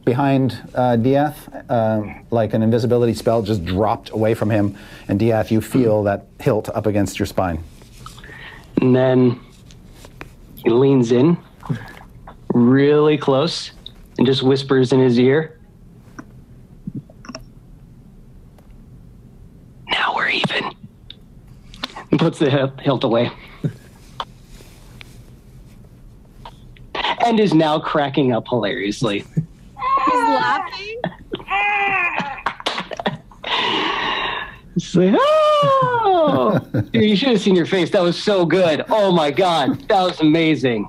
behind 0.05 0.59
uh, 0.75 0.97
Diath, 0.97 1.49
uh, 1.69 2.03
like 2.31 2.55
an 2.55 2.62
invisibility 2.62 3.12
spell 3.12 3.43
just 3.43 3.64
dropped 3.64 4.11
away 4.11 4.33
from 4.35 4.49
him, 4.49 4.79
and 5.09 5.19
Diath, 5.21 5.51
you 5.51 5.61
feel 5.61 6.05
that 6.05 6.27
hilt 6.41 6.69
up 6.71 6.87
against 6.87 7.19
your 7.19 7.27
spine. 7.27 7.62
And 8.81 8.95
then 8.97 9.41
he 10.57 10.71
leans 10.71 11.12
in 11.12 11.37
really 12.55 13.19
close 13.19 13.73
and 14.17 14.27
just 14.27 14.43
whispers 14.43 14.93
in 14.93 15.01
his 15.01 15.19
ear. 15.19 15.61
Now 19.89 20.14
we're 20.14 20.31
even. 20.31 20.75
And 22.11 22.19
puts 22.21 22.39
the 22.39 22.49
hilt- 22.49 22.81
hilt 22.81 23.05
away. 23.05 23.31
And 27.27 27.41
is 27.41 27.53
now 27.53 27.79
cracking 27.81 28.33
up 28.33 28.47
hilariously. 28.49 29.18
He's 29.18 30.14
laughing. 30.14 31.01
It's 34.77 34.95
like, 34.95 35.14
oh! 35.18 36.61
Dude, 36.93 37.03
you 37.03 37.16
should 37.16 37.31
have 37.31 37.41
seen 37.41 37.57
your 37.57 37.66
face. 37.66 37.91
That 37.91 38.03
was 38.03 38.22
so 38.22 38.45
good. 38.45 38.85
Oh 38.91 39.11
my 39.11 39.31
god, 39.31 39.81
that 39.89 40.03
was 40.03 40.20
amazing. 40.20 40.89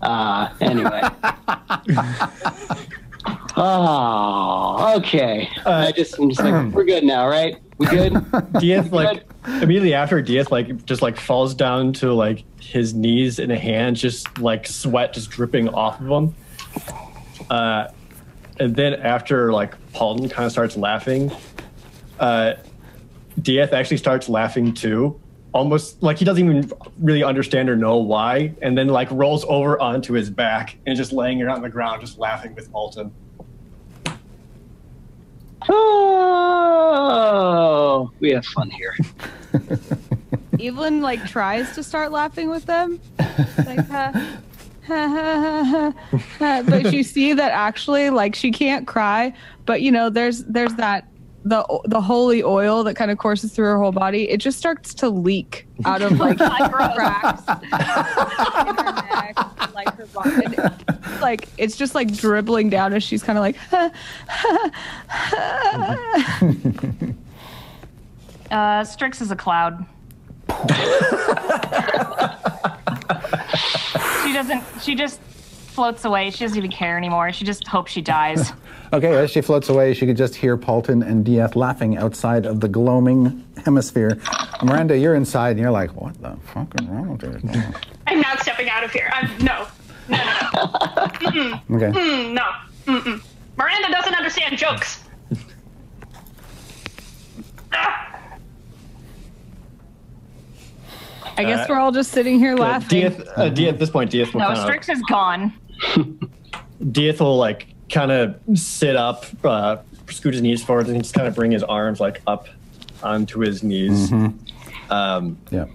Uh, 0.00 0.48
anyway. 0.60 1.02
oh, 3.60 4.94
okay. 4.96 5.48
I 5.66 5.92
just, 5.92 6.18
I'm 6.18 6.28
just 6.30 6.42
like, 6.42 6.72
we're 6.72 6.84
good 6.84 7.04
now, 7.04 7.28
right? 7.28 7.56
We 7.78 7.86
good? 7.86 8.12
Diath 8.60 8.92
like 8.92 9.24
immediately 9.46 9.94
after 9.94 10.20
Diath 10.20 10.50
like 10.50 10.84
just 10.84 11.00
like 11.00 11.18
falls 11.18 11.54
down 11.54 11.94
to 11.94 12.12
like 12.12 12.44
his 12.60 12.92
knees 12.92 13.38
in 13.38 13.50
a 13.50 13.58
hand, 13.58 13.96
just 13.96 14.38
like 14.38 14.66
sweat 14.66 15.14
just 15.14 15.30
dripping 15.30 15.68
off 15.70 16.00
of 16.00 16.06
him. 16.06 16.34
Uh, 17.48 17.88
and 18.58 18.76
then 18.76 18.94
after 18.94 19.52
like 19.52 19.74
Paulton 19.92 20.28
kind 20.28 20.44
of 20.44 20.52
starts 20.52 20.76
laughing, 20.76 21.32
uh, 22.18 22.54
Diath 23.40 23.72
actually 23.72 23.96
starts 23.96 24.28
laughing 24.28 24.74
too, 24.74 25.18
almost 25.52 26.02
like 26.02 26.18
he 26.18 26.24
doesn't 26.24 26.44
even 26.44 26.70
really 26.98 27.22
understand 27.24 27.70
or 27.70 27.76
know 27.76 27.96
why, 27.96 28.54
and 28.60 28.76
then 28.76 28.88
like 28.88 29.10
rolls 29.10 29.44
over 29.48 29.80
onto 29.80 30.12
his 30.12 30.28
back 30.28 30.76
and 30.86 30.96
just 30.96 31.12
laying 31.12 31.40
around 31.42 31.56
on 31.56 31.62
the 31.62 31.70
ground, 31.70 32.02
just 32.02 32.18
laughing 32.18 32.54
with 32.54 32.70
Paulton. 32.70 33.10
Oh, 35.72 37.30
we 38.20 38.32
have 38.32 38.44
fun 38.46 38.70
here. 38.70 38.96
Evelyn 40.60 41.00
like 41.00 41.24
tries 41.26 41.74
to 41.74 41.82
start 41.82 42.12
laughing 42.12 42.50
with 42.50 42.66
them, 42.66 43.00
like 43.18 43.88
ha, 43.88 44.12
ha, 44.86 45.94
ha, 46.38 46.62
but 46.66 46.92
you 46.92 47.02
see 47.02 47.32
that 47.32 47.52
actually 47.52 48.10
like 48.10 48.34
she 48.34 48.50
can't 48.50 48.86
cry, 48.86 49.32
but 49.64 49.80
you 49.80 49.90
know 49.90 50.10
there's 50.10 50.44
there's 50.44 50.74
that 50.74 51.09
the 51.44 51.64
the 51.86 52.00
holy 52.00 52.42
oil 52.42 52.84
that 52.84 52.94
kind 52.94 53.10
of 53.10 53.18
courses 53.18 53.52
through 53.52 53.66
her 53.66 53.78
whole 53.78 53.92
body. 53.92 54.28
It 54.28 54.38
just 54.38 54.58
starts 54.58 54.92
to 54.94 55.08
leak 55.08 55.66
out 55.84 56.02
of 56.02 56.18
like 56.18 56.36
cracks 56.38 57.42
her 57.48 57.62
neck, 59.08 59.36
like 59.74 59.94
her 59.96 60.06
body. 60.06 60.46
It's, 60.46 61.20
like 61.20 61.48
it's 61.56 61.76
just 61.76 61.94
like 61.94 62.12
dribbling 62.12 62.68
down 62.68 62.92
as 62.92 63.02
she's 63.02 63.22
kind 63.22 63.38
of 63.38 63.42
like. 63.42 63.56
ha, 63.56 63.90
ha, 64.28 64.70
ha. 65.30 67.14
Uh, 68.50 68.84
Strix 68.84 69.20
is 69.20 69.30
a 69.30 69.36
cloud. 69.36 69.86
she 74.24 74.32
doesn't. 74.32 74.64
She 74.82 74.96
just 74.96 75.20
floats 75.80 76.04
away. 76.04 76.30
She 76.30 76.44
doesn't 76.44 76.58
even 76.58 76.70
care 76.70 76.98
anymore. 76.98 77.32
She 77.32 77.42
just 77.42 77.66
hopes 77.66 77.90
she 77.90 78.02
dies. 78.02 78.52
Okay, 78.92 79.16
as 79.22 79.30
she 79.30 79.40
floats 79.40 79.68
away, 79.68 79.94
she 79.94 80.04
could 80.04 80.16
just 80.16 80.34
hear 80.34 80.56
Paulton 80.56 81.04
and 81.04 81.24
Diath 81.24 81.54
laughing 81.54 81.96
outside 81.96 82.44
of 82.44 82.58
the 82.58 82.66
gloaming 82.66 83.46
hemisphere. 83.64 84.18
Miranda, 84.64 84.98
you're 84.98 85.14
inside 85.14 85.50
and 85.50 85.60
you're 85.60 85.70
like, 85.70 85.94
what 85.94 86.20
the 86.20 86.36
fuck 86.52 86.74
is 86.80 86.88
wrong 86.88 87.16
with 87.16 87.22
her? 87.22 87.72
I'm 88.08 88.20
not 88.20 88.40
stepping 88.40 88.68
out 88.68 88.82
of 88.82 88.90
here. 88.90 89.08
I'm 89.14 89.44
no, 89.44 89.68
no, 90.08 90.16
no, 90.16 91.30
no. 91.30 91.60
Okay. 91.76 91.96
Mm, 91.96 92.32
no. 92.32 92.42
Mm-mm. 92.86 93.22
Miranda 93.56 93.92
doesn't 93.92 94.14
understand 94.14 94.58
jokes. 94.58 95.04
Ah, 97.72 98.10
I 101.36 101.44
guess 101.44 101.68
we're 101.68 101.78
all 101.78 101.92
just 101.92 102.10
sitting 102.10 102.40
here 102.40 102.56
laughing. 102.56 103.02
Diath, 103.02 103.28
uh, 103.36 103.48
Diath, 103.50 103.74
at 103.74 103.78
this 103.78 103.90
point, 103.90 104.10
Diath 104.10 104.34
will 104.34 104.40
No, 104.40 104.46
kind 104.48 104.58
of 104.58 104.64
Strix 104.64 104.88
is 104.88 105.00
gone. 105.08 105.52
Diath 106.92 107.20
will 107.20 107.36
like 107.36 107.66
kind 107.90 108.10
of 108.10 108.36
sit 108.54 108.96
up, 108.96 109.24
uh, 109.44 109.78
scoot 110.08 110.34
his 110.34 110.42
knees 110.42 110.62
forward, 110.62 110.88
and 110.88 111.02
just 111.02 111.14
kind 111.14 111.26
of 111.28 111.34
bring 111.34 111.50
his 111.50 111.62
arms 111.62 112.00
like 112.00 112.22
up 112.26 112.48
onto 113.02 113.40
his 113.40 113.62
knees. 113.62 114.12
Um, 114.90 115.38
Yeah. 115.50 115.66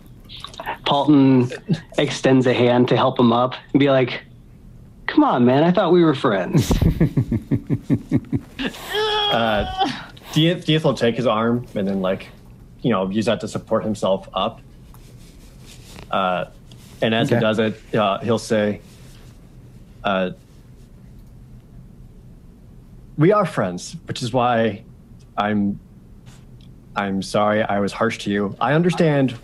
Paulton 0.86 1.50
extends 1.98 2.48
a 2.48 2.54
hand 2.54 2.88
to 2.90 2.98
help 2.98 3.20
him 3.20 3.32
up 3.34 3.54
and 3.74 3.80
be 3.80 3.90
like, 3.90 4.24
"Come 5.08 5.24
on, 5.24 5.46
man! 5.46 5.64
I 5.64 5.72
thought 5.72 5.92
we 5.92 6.04
were 6.04 6.16
friends." 6.16 6.72
uh, 9.32 9.90
Diath, 10.34 10.66
Diath 10.66 10.84
will 10.84 10.94
take 10.94 11.16
his 11.16 11.28
arm 11.28 11.66
and 11.76 11.88
then 11.88 12.02
like, 12.02 12.28
you 12.82 12.90
know, 12.92 13.10
use 13.10 13.26
that 13.26 13.40
to 13.42 13.48
support 13.48 13.84
himself 13.84 14.28
up. 14.34 14.60
Uh, 16.12 16.46
and 17.02 17.14
as 17.14 17.30
he 17.30 17.36
does 17.40 17.60
it, 17.60 17.80
uh, 17.96 18.20
he'll 18.20 18.38
say, 18.40 18.82
uh, 20.06 20.32
"We 23.18 23.34
are 23.34 23.46
friends, 23.46 23.98
which 24.06 24.22
is 24.22 24.32
why 24.32 24.84
I'm 25.38 25.80
I'm 26.96 27.22
sorry 27.22 27.62
I 27.64 27.80
was 27.80 27.92
harsh 27.92 28.20
to 28.20 28.30
you. 28.30 28.56
I 28.62 28.74
understand. 28.74 29.36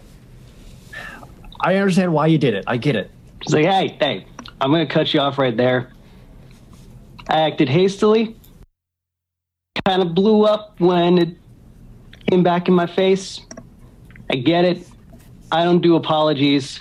I 1.60 1.76
understand 1.76 2.14
why 2.14 2.28
you 2.28 2.38
did 2.38 2.54
it. 2.54 2.64
I 2.68 2.78
get 2.78 2.96
it. 2.96 3.12
She's 3.44 3.54
like, 3.54 3.66
"Hey, 3.66 3.98
hey! 4.00 4.26
I'm 4.62 4.72
gonna 4.72 4.86
cut 4.86 5.14
you 5.14 5.20
off 5.20 5.38
right 5.38 5.56
there. 5.56 5.92
I 7.28 7.42
acted 7.42 7.68
hastily. 7.68 8.36
Kind 9.86 10.02
of 10.02 10.14
blew 10.14 10.44
up 10.44 10.80
when 10.80 11.18
it 11.18 11.38
came 12.30 12.44
back 12.44 12.68
in 12.68 12.74
my 12.74 12.86
face. 12.86 13.42
I 14.30 14.36
get 14.36 14.64
it. 14.64 14.88
I 15.52 15.64
don't 15.64 15.82
do 15.82 15.96
apologies, 15.96 16.80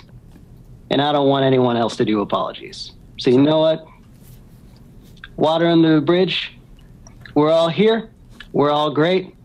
and 0.89 1.01
I 1.01 1.11
don't 1.11 1.27
want 1.27 1.45
anyone 1.45 1.75
else 1.75 1.97
to 1.97 2.05
do 2.05 2.21
apologies. 2.21 2.93
So 3.21 3.29
you 3.29 3.39
know 3.39 3.59
what? 3.59 3.85
Water 5.35 5.67
under 5.67 5.93
the 5.93 6.01
bridge. 6.01 6.57
We're 7.35 7.51
all 7.51 7.69
here. 7.69 8.09
We're 8.51 8.71
all 8.71 8.89
great. 8.89 9.35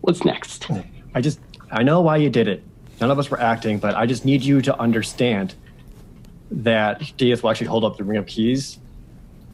What's 0.00 0.24
next? 0.24 0.68
I 1.14 1.20
just 1.20 1.38
I 1.70 1.84
know 1.84 2.00
why 2.00 2.16
you 2.16 2.28
did 2.28 2.48
it. 2.48 2.64
None 3.00 3.12
of 3.12 3.20
us 3.20 3.30
were 3.30 3.40
acting, 3.40 3.78
but 3.78 3.94
I 3.94 4.06
just 4.06 4.24
need 4.24 4.42
you 4.42 4.60
to 4.62 4.76
understand 4.76 5.54
that 6.50 6.98
Diath 7.16 7.44
will 7.44 7.50
actually 7.50 7.68
hold 7.68 7.84
up 7.84 7.96
the 7.96 8.02
ring 8.02 8.18
of 8.18 8.26
keys. 8.26 8.80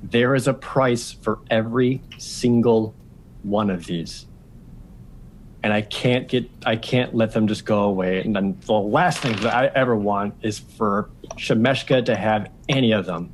There 0.02 0.34
is 0.34 0.48
a 0.48 0.54
price 0.54 1.12
for 1.12 1.40
every 1.50 2.00
single 2.16 2.94
one 3.42 3.68
of 3.68 3.84
these. 3.84 4.24
And 5.62 5.74
I 5.74 5.82
can't 5.82 6.26
get 6.26 6.48
I 6.64 6.76
can't 6.76 7.14
let 7.14 7.32
them 7.32 7.46
just 7.46 7.66
go 7.66 7.82
away. 7.82 8.22
And 8.22 8.34
then 8.34 8.58
the 8.64 8.72
last 8.72 9.18
thing 9.18 9.36
that 9.42 9.54
I 9.54 9.66
ever 9.74 9.94
want 9.94 10.36
is 10.40 10.58
for 10.58 11.10
Shemeshka 11.36 12.06
to 12.06 12.16
have 12.16 12.50
any 12.68 12.92
of 12.92 13.06
them. 13.06 13.32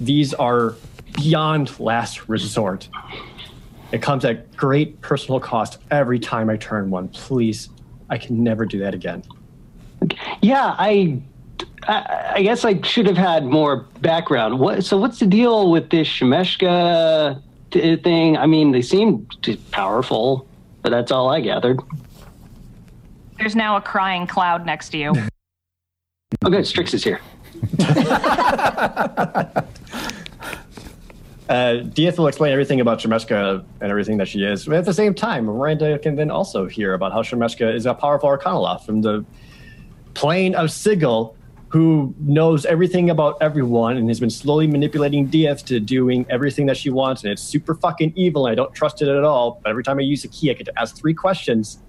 These 0.00 0.32
are 0.34 0.74
beyond 1.16 1.78
last 1.78 2.28
resort. 2.28 2.88
It 3.92 4.00
comes 4.02 4.24
at 4.24 4.54
great 4.56 5.00
personal 5.00 5.40
cost 5.40 5.78
every 5.90 6.18
time 6.18 6.48
I 6.48 6.56
turn 6.56 6.90
one. 6.90 7.08
Please, 7.08 7.68
I 8.08 8.18
can 8.18 8.42
never 8.42 8.64
do 8.64 8.78
that 8.78 8.94
again. 8.94 9.22
Yeah, 10.40 10.74
I, 10.78 11.20
I, 11.86 12.32
I 12.36 12.42
guess 12.42 12.64
I 12.64 12.80
should 12.82 13.06
have 13.06 13.16
had 13.16 13.44
more 13.44 13.88
background. 14.00 14.58
What? 14.58 14.84
So 14.84 14.96
what's 14.96 15.18
the 15.18 15.26
deal 15.26 15.70
with 15.70 15.90
this 15.90 16.08
Shemeshka 16.08 17.42
t- 17.70 17.96
thing? 17.96 18.36
I 18.36 18.46
mean, 18.46 18.70
they 18.70 18.82
seem 18.82 19.26
t- 19.42 19.56
powerful, 19.72 20.46
but 20.82 20.90
that's 20.90 21.10
all 21.10 21.28
I 21.28 21.40
gathered. 21.40 21.80
There's 23.38 23.56
now 23.56 23.76
a 23.76 23.80
crying 23.80 24.26
cloud 24.26 24.64
next 24.64 24.90
to 24.90 24.98
you. 24.98 25.12
Oh, 26.42 26.48
good. 26.48 26.66
Strix 26.66 26.94
is 26.94 27.02
here. 27.04 27.20
Uh, 31.50 31.82
Diath 31.82 32.16
will 32.16 32.28
explain 32.28 32.52
everything 32.52 32.80
about 32.80 33.00
Shemeshka 33.00 33.64
and 33.80 33.90
everything 33.90 34.18
that 34.18 34.28
she 34.28 34.44
is. 34.44 34.66
But 34.66 34.76
at 34.76 34.84
the 34.84 34.94
same 34.94 35.14
time, 35.14 35.46
Miranda 35.46 35.98
can 35.98 36.14
then 36.14 36.30
also 36.30 36.68
hear 36.68 36.94
about 36.94 37.10
how 37.10 37.22
Shemeshka 37.22 37.74
is 37.74 37.86
a 37.86 37.92
powerful 37.92 38.28
Arcanoloth 38.28 38.86
from 38.86 39.02
the 39.02 39.24
plane 40.14 40.54
of 40.54 40.70
Sigil, 40.70 41.36
who 41.66 42.14
knows 42.20 42.64
everything 42.66 43.10
about 43.10 43.36
everyone 43.40 43.96
and 43.96 44.06
has 44.06 44.20
been 44.20 44.30
slowly 44.30 44.68
manipulating 44.68 45.26
Diath 45.26 45.64
to 45.64 45.80
doing 45.80 46.24
everything 46.30 46.66
that 46.66 46.76
she 46.76 46.88
wants. 46.88 47.24
And 47.24 47.32
it's 47.32 47.42
super 47.42 47.74
fucking 47.74 48.12
evil, 48.14 48.46
and 48.46 48.52
I 48.52 48.54
don't 48.54 48.72
trust 48.72 49.02
it 49.02 49.08
at 49.08 49.24
all. 49.24 49.60
But 49.60 49.70
every 49.70 49.82
time 49.82 49.98
I 49.98 50.02
use 50.02 50.24
a 50.24 50.28
key, 50.28 50.52
I 50.52 50.54
get 50.54 50.66
to 50.66 50.78
ask 50.78 50.96
three 50.96 51.14
questions. 51.14 51.80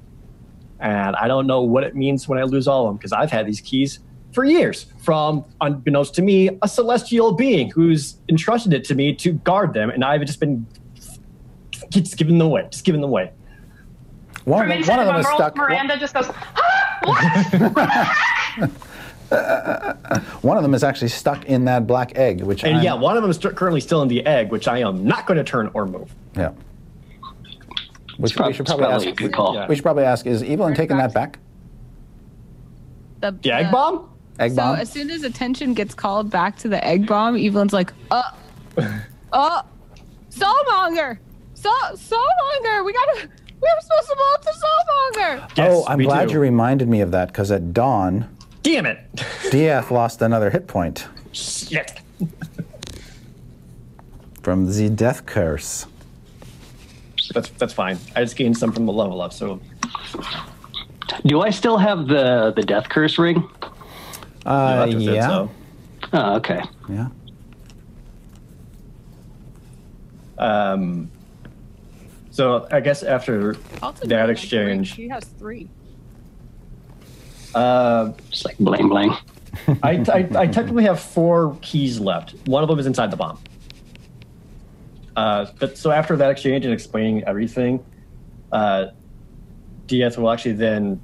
And 0.80 1.15
I 1.15 1.28
don't 1.28 1.45
know 1.45 1.61
what 1.61 1.84
it 1.84 1.95
means 1.95 2.28
when 2.28 2.39
I 2.39 2.43
lose 2.43 2.67
all 2.67 2.88
of 2.88 2.89
them, 2.89 2.97
because 2.97 3.11
I've 3.11 3.30
had 3.30 3.45
these 3.45 3.61
keys 3.61 3.99
for 4.32 4.43
years 4.45 4.86
from, 4.99 5.43
unbeknownst 5.61 6.15
to 6.15 6.21
me, 6.21 6.49
a 6.61 6.67
celestial 6.67 7.34
being 7.34 7.69
who's 7.71 8.15
entrusted 8.29 8.73
it 8.73 8.84
to 8.86 8.95
me 8.95 9.13
to 9.15 9.34
guard 9.34 9.73
them, 9.73 9.89
and 9.89 10.03
I've 10.03 10.21
just 10.25 10.39
been 10.39 10.65
just 11.89 12.15
giving 12.17 12.38
them 12.38 12.47
away, 12.47 12.67
just 12.71 12.86
giving 12.86 13.01
them 13.01 13.09
away. 13.09 13.32
One, 14.45 14.61
From 14.63 14.63
of 14.63 14.69
them, 14.69 14.77
inside 14.79 14.97
one 14.97 14.99
of 14.99 15.07
them 15.07 15.19
is 15.19 15.27
stuck. 15.27 15.55
Miranda 15.55 15.97
just 15.97 16.13
goes, 16.13 16.29
ah, 16.29 16.99
what? 19.29 20.43
One 20.43 20.57
of 20.57 20.63
them 20.63 20.73
is 20.73 20.84
actually 20.84 21.07
stuck 21.09 21.45
in 21.45 21.65
that 21.65 21.88
black 21.88 22.17
egg, 22.17 22.41
which 22.41 22.63
And 22.63 22.75
I'm- 22.77 22.84
yeah, 22.84 22.93
one 22.93 23.15
of 23.17 23.21
them 23.23 23.29
is 23.32 23.38
st- 23.38 23.55
currently 23.55 23.79
still 23.82 24.01
in 24.01 24.07
the 24.07 24.25
egg, 24.25 24.51
which 24.51 24.67
I 24.67 24.79
am 24.79 25.05
not 25.05 25.25
going 25.27 25.38
to 25.38 25.43
turn 25.43 25.69
or 25.73 25.86
move. 25.86 26.13
yeah. 26.36 26.51
Which 28.17 28.36
prob- 28.36 28.47
we 28.49 28.53
should 28.53 28.65
probably 28.67 28.86
probably 28.86 29.07
ask. 29.07 29.19
a 29.19 29.23
good 29.23 29.34
call. 29.34 29.55
Yeah. 29.55 29.67
We 29.67 29.73
should 29.75 29.84
probably 29.84 30.03
ask: 30.03 30.27
Is 30.27 30.43
Evelyn 30.43 30.75
taking 30.75 30.97
that 30.97 31.11
back? 31.11 31.39
The 33.19 33.36
egg 33.51 33.71
bomb? 33.71 34.11
Egg 34.39 34.51
So 34.51 34.57
bomb. 34.57 34.75
as 34.77 34.91
soon 34.91 35.09
as 35.09 35.23
attention 35.23 35.73
gets 35.73 35.93
called 35.93 36.29
back 36.29 36.57
to 36.59 36.67
the 36.67 36.84
egg 36.86 37.05
bomb, 37.07 37.36
Evelyn's 37.36 37.73
like, 37.73 37.93
uh, 38.09 38.23
uh, 39.34 39.61
soulmonger, 40.32 41.17
so 41.53 41.69
soulmonger, 41.93 42.86
we 42.86 42.93
gotta, 42.93 43.27
we 43.27 43.61
were 43.61 43.82
supposed 43.82 44.09
to 44.09 44.15
blow 44.15 44.34
up 44.34 44.43
the 44.43 44.51
soulmonger. 44.51 45.57
Yes, 45.57 45.71
oh, 45.73 45.86
I'm 45.88 45.99
glad 45.99 46.27
too. 46.29 46.36
you 46.36 46.39
reminded 46.39 46.88
me 46.88 47.01
of 47.01 47.11
that 47.11 47.27
because 47.27 47.51
at 47.51 47.73
dawn, 47.73 48.27
Damn 48.63 48.86
it! 48.86 48.99
Diath 49.51 49.89
lost 49.89 50.21
another 50.21 50.51
hit 50.51 50.67
point 50.67 51.07
Shit. 51.32 51.99
from 54.43 54.71
the 54.71 54.89
death 54.89 55.25
curse. 55.25 55.88
That's 57.34 57.49
that's 57.51 57.73
fine. 57.73 57.97
I 58.15 58.21
just 58.23 58.36
gained 58.36 58.57
some 58.57 58.71
from 58.71 58.86
the 58.86 58.91
level 58.93 59.21
up, 59.21 59.34
so 59.34 59.59
Do 61.25 61.41
I 61.41 61.49
still 61.49 61.77
have 61.77 62.07
the 62.07 62.53
the 62.55 62.61
death 62.61 62.89
curse 62.89 63.17
ring? 63.17 63.47
You'll 64.45 64.53
Uh, 64.53 64.75
have 64.85 64.89
to 64.91 64.99
yeah. 64.99 65.27
so. 65.27 65.51
Oh, 66.13 66.35
okay. 66.37 66.61
Yeah. 66.89 67.07
Um, 70.37 71.11
so 72.31 72.67
I 72.71 72.79
guess 72.79 73.03
after 73.03 73.55
Alton 73.81 74.09
that 74.09 74.29
exchange, 74.29 74.95
She 74.95 75.07
has 75.09 75.23
three. 75.25 75.69
uh, 77.53 78.11
Just 78.29 78.45
like 78.45 78.57
bling 78.57 78.89
bling. 78.89 79.11
I, 79.83 80.03
I, 80.11 80.29
I 80.43 80.47
technically 80.47 80.85
have 80.85 80.99
four 80.99 81.57
keys 81.61 81.99
left. 81.99 82.31
One 82.47 82.63
of 82.63 82.69
them 82.69 82.79
is 82.79 82.85
inside 82.87 83.11
the 83.11 83.17
bomb. 83.17 83.37
Uh, 85.15 85.45
but 85.59 85.77
so 85.77 85.91
after 85.91 86.15
that 86.15 86.31
exchange 86.31 86.63
and 86.65 86.73
explaining 86.73 87.23
everything, 87.25 87.83
uh, 88.51 88.87
Diath 89.87 90.17
will 90.17 90.31
actually 90.31 90.53
then 90.53 91.01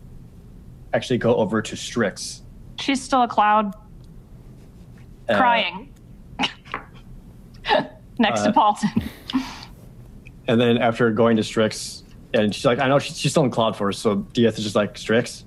actually 0.93 1.17
go 1.17 1.35
over 1.35 1.61
to 1.61 1.75
Strix. 1.75 2.41
She's 2.79 3.01
still 3.01 3.23
a 3.23 3.27
cloud 3.27 3.75
uh, 5.29 5.37
crying 5.37 5.93
next 8.19 8.43
to 8.43 8.49
uh, 8.49 8.53
Paulton. 8.53 8.89
And 10.47 10.61
then 10.61 10.77
after 10.77 11.11
going 11.11 11.37
to 11.37 11.43
Strix, 11.43 12.03
and 12.33 12.53
she's 12.53 12.65
like, 12.65 12.79
I 12.79 12.87
know 12.87 12.99
she's, 12.99 13.31
still 13.31 13.43
in 13.43 13.51
Cloud 13.51 13.75
Force, 13.75 13.99
so 13.99 14.15
Diath 14.33 14.57
is 14.57 14.63
just 14.63 14.75
like, 14.75 14.97
Strix, 14.97 15.45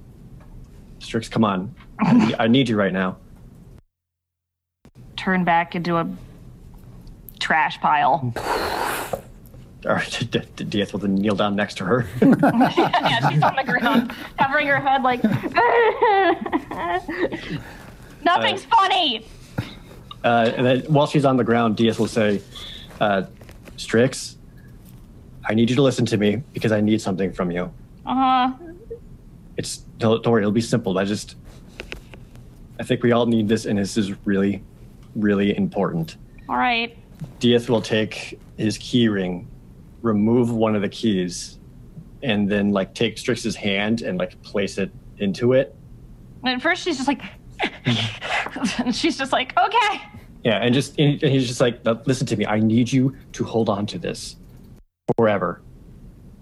Strix, 0.99 1.28
come 1.28 1.45
on. 1.45 1.74
I 2.01 2.12
need, 2.12 2.35
I 2.39 2.47
need 2.47 2.68
you 2.68 2.76
right 2.76 2.93
now. 2.93 3.16
Turn 5.16 5.45
back 5.45 5.74
into 5.74 5.97
a 5.97 6.09
trash 7.39 7.81
pile. 7.81 8.33
Or 9.85 10.03
D- 10.20 10.43
D- 10.57 10.64
Diath 10.64 10.93
will 10.93 11.01
then 11.01 11.14
kneel 11.14 11.35
down 11.35 11.57
next 11.57 11.76
to 11.78 11.85
her. 11.85 12.07
yeah, 12.22 13.28
she's 13.31 13.43
on 13.43 13.57
the 13.57 13.64
ground, 13.64 14.12
covering 14.39 14.66
her 14.66 14.78
head 14.78 15.03
like. 15.03 15.22
Nothing's 18.24 18.64
funny. 18.64 19.26
Uh, 20.22 20.53
and 20.55 20.66
then 20.66 20.81
while 20.83 21.07
she's 21.07 21.24
on 21.24 21.37
the 21.39 21.45
ground, 21.45 21.76
Diath 21.76 21.99
will 21.99 22.07
say, 22.07 22.43
uh, 23.01 23.22
Strix, 23.76 24.37
I 25.49 25.55
need 25.55 25.70
you 25.70 25.76
to 25.76 25.83
listen 25.83 26.05
to 26.07 26.18
me 26.18 26.43
because 26.53 26.72
I 26.72 26.83
need 26.83 27.01
something 27.01 27.33
from 27.33 27.51
you. 27.51 27.72
Uh 28.05 28.14
huh. 28.14 28.53
It's 29.57 29.78
don't, 29.99 30.22
don't 30.22 30.33
worry, 30.33 30.43
it'll 30.43 30.53
be 30.53 30.61
simple. 30.61 30.99
I 30.99 31.05
just, 31.05 31.37
I 32.78 32.83
think 32.83 33.03
we 33.03 33.12
all 33.12 33.26
need 33.26 33.49
this, 33.49 33.64
and 33.64 33.78
this 33.78 33.97
is 33.97 34.12
really, 34.26 34.62
really 35.16 35.57
important. 35.57 36.16
All 36.49 36.57
right. 36.57 36.97
Diath 37.39 37.68
will 37.68 37.83
take 37.83 38.39
his 38.57 38.78
key 38.78 39.09
ring, 39.09 39.47
remove 40.03 40.51
one 40.53 40.75
of 40.75 40.83
the 40.83 40.89
keys, 40.89 41.59
and 42.23 42.51
then 42.51 42.71
like 42.71 42.95
take 42.95 43.17
Strix's 43.17 43.57
hand 43.57 44.03
and 44.03 44.19
like 44.19 44.41
place 44.43 44.79
it 44.79 44.91
into 45.19 45.53
it. 45.53 45.75
And 46.43 46.55
at 46.55 46.63
first, 46.63 46.83
she's 46.83 46.97
just 46.97 47.09
like. 47.09 47.23
and 48.79 48.95
she's 48.95 49.19
just 49.19 49.33
like, 49.33 49.57
okay. 49.59 50.03
Yeah, 50.45 50.59
and 50.59 50.73
just 50.73 50.99
and 50.99 51.21
he's 51.21 51.47
just 51.47 51.61
like, 51.61 51.85
listen 52.07 52.27
to 52.29 52.37
me. 52.37 52.47
I 52.47 52.61
need 52.61 52.91
you 52.91 53.17
to 53.33 53.45
hold 53.45 53.69
on 53.69 53.87
to 53.87 53.99
this 53.99 54.37
forever. 55.17 55.61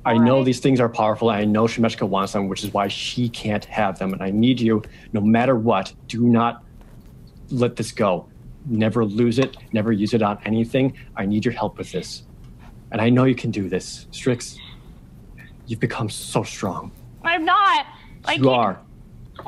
I 0.04 0.16
know 0.16 0.32
Alright. 0.34 0.46
these 0.46 0.60
things 0.60 0.80
are 0.80 0.88
powerful. 0.88 1.30
And 1.30 1.40
I 1.40 1.44
know 1.44 1.64
Shemeshka 1.64 2.08
wants 2.08 2.32
them, 2.32 2.48
which 2.48 2.64
is 2.64 2.72
why 2.72 2.88
she 2.88 3.28
can't 3.28 3.64
have 3.66 3.98
them. 3.98 4.12
And 4.12 4.22
I 4.22 4.30
need 4.30 4.60
you, 4.60 4.82
no 5.12 5.20
matter 5.20 5.56
what, 5.56 5.92
do 6.06 6.22
not 6.22 6.64
let 7.50 7.76
this 7.76 7.92
go. 7.92 8.28
Never 8.66 9.04
lose 9.04 9.38
it. 9.38 9.56
Never 9.72 9.92
use 9.92 10.14
it 10.14 10.22
on 10.22 10.38
anything. 10.44 10.96
I 11.16 11.26
need 11.26 11.44
your 11.44 11.52
help 11.52 11.78
with 11.78 11.92
this. 11.92 12.22
And 12.90 13.00
I 13.00 13.10
know 13.10 13.24
you 13.24 13.34
can 13.34 13.50
do 13.50 13.68
this, 13.68 14.06
Strix. 14.10 14.58
You've 15.66 15.80
become 15.80 16.08
so 16.08 16.42
strong. 16.42 16.90
I'm 17.22 17.44
not. 17.44 17.86
I 18.24 18.34
you 18.34 18.44
can't- 18.44 18.56
are. 18.56 18.80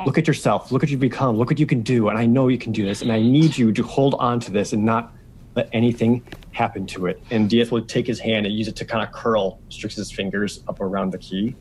Look 0.06 0.18
at 0.18 0.28
yourself. 0.28 0.70
Look 0.70 0.82
what 0.82 0.90
you've 0.90 1.00
become. 1.00 1.36
Look 1.36 1.50
what 1.50 1.58
you 1.58 1.66
can 1.66 1.82
do. 1.82 2.08
And 2.10 2.18
I 2.18 2.24
know 2.24 2.46
you 2.46 2.58
can 2.58 2.70
do 2.70 2.84
this. 2.84 3.02
And 3.02 3.10
I 3.10 3.18
need 3.20 3.58
you 3.58 3.72
to 3.72 3.82
hold 3.82 4.14
on 4.20 4.38
to 4.40 4.52
this 4.52 4.72
and 4.72 4.84
not 4.84 5.12
let 5.56 5.68
anything 5.72 6.22
happen 6.52 6.86
to 6.86 7.06
it. 7.06 7.20
And 7.30 7.50
Diath 7.50 7.72
will 7.72 7.82
take 7.84 8.06
his 8.06 8.20
hand 8.20 8.46
and 8.46 8.54
use 8.54 8.68
it 8.68 8.76
to 8.76 8.84
kind 8.84 9.04
of 9.04 9.12
curl 9.12 9.58
Strix's 9.68 10.12
fingers 10.12 10.62
up 10.68 10.80
around 10.80 11.10
the 11.10 11.18
key 11.18 11.56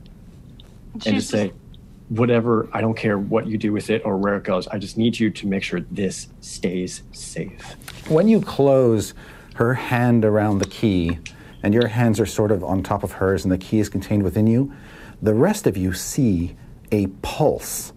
and 0.94 1.04
She's 1.04 1.14
just 1.14 1.30
say, 1.30 1.52
whatever, 2.10 2.70
I 2.72 2.82
don't 2.82 2.96
care 2.96 3.18
what 3.18 3.48
you 3.48 3.58
do 3.58 3.74
with 3.74 3.90
it 3.90 4.04
or 4.06 4.18
where 4.18 4.36
it 4.38 4.44
goes. 4.44 4.68
I 4.68 4.78
just 4.78 4.96
need 4.98 5.20
you 5.20 5.32
to 5.32 5.48
make 5.48 5.64
sure 5.64 5.82
this 5.92 6.28
stays 6.42 7.02
safe. 7.12 7.76
When 8.10 8.28
you 8.28 8.42
close 8.42 9.16
her 9.56 9.74
hand 9.74 10.24
around 10.24 10.60
the 10.60 10.68
key, 10.68 11.18
and 11.64 11.74
your 11.74 11.88
hands 11.88 12.20
are 12.20 12.26
sort 12.26 12.52
of 12.52 12.64
on 12.64 12.84
top 12.84 13.04
of 13.04 13.14
hers, 13.14 13.44
and 13.44 13.52
the 13.52 13.58
key 13.58 13.80
is 13.80 13.90
contained 13.90 14.24
within 14.24 14.48
you, 14.48 14.74
the 15.22 15.34
rest 15.34 15.68
of 15.68 15.76
you 15.76 15.94
see 15.94 16.56
a 16.92 17.08
pulse 17.22 17.94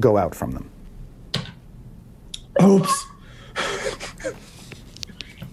go 0.00 0.16
out 0.16 0.34
from 0.34 0.52
them. 0.52 0.70
Oops. 2.62 3.06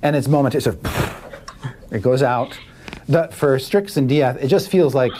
and 0.01 0.15
it's 0.15 0.27
momentary. 0.27 0.61
Sort 0.61 0.75
of, 0.75 1.75
it 1.91 2.01
goes 2.01 2.21
out. 2.21 2.57
The, 3.07 3.27
for 3.29 3.57
Strix 3.59 3.97
and 3.97 4.07
Diath, 4.07 4.37
it 4.41 4.47
just 4.47 4.69
feels 4.69 4.93
like 4.93 5.13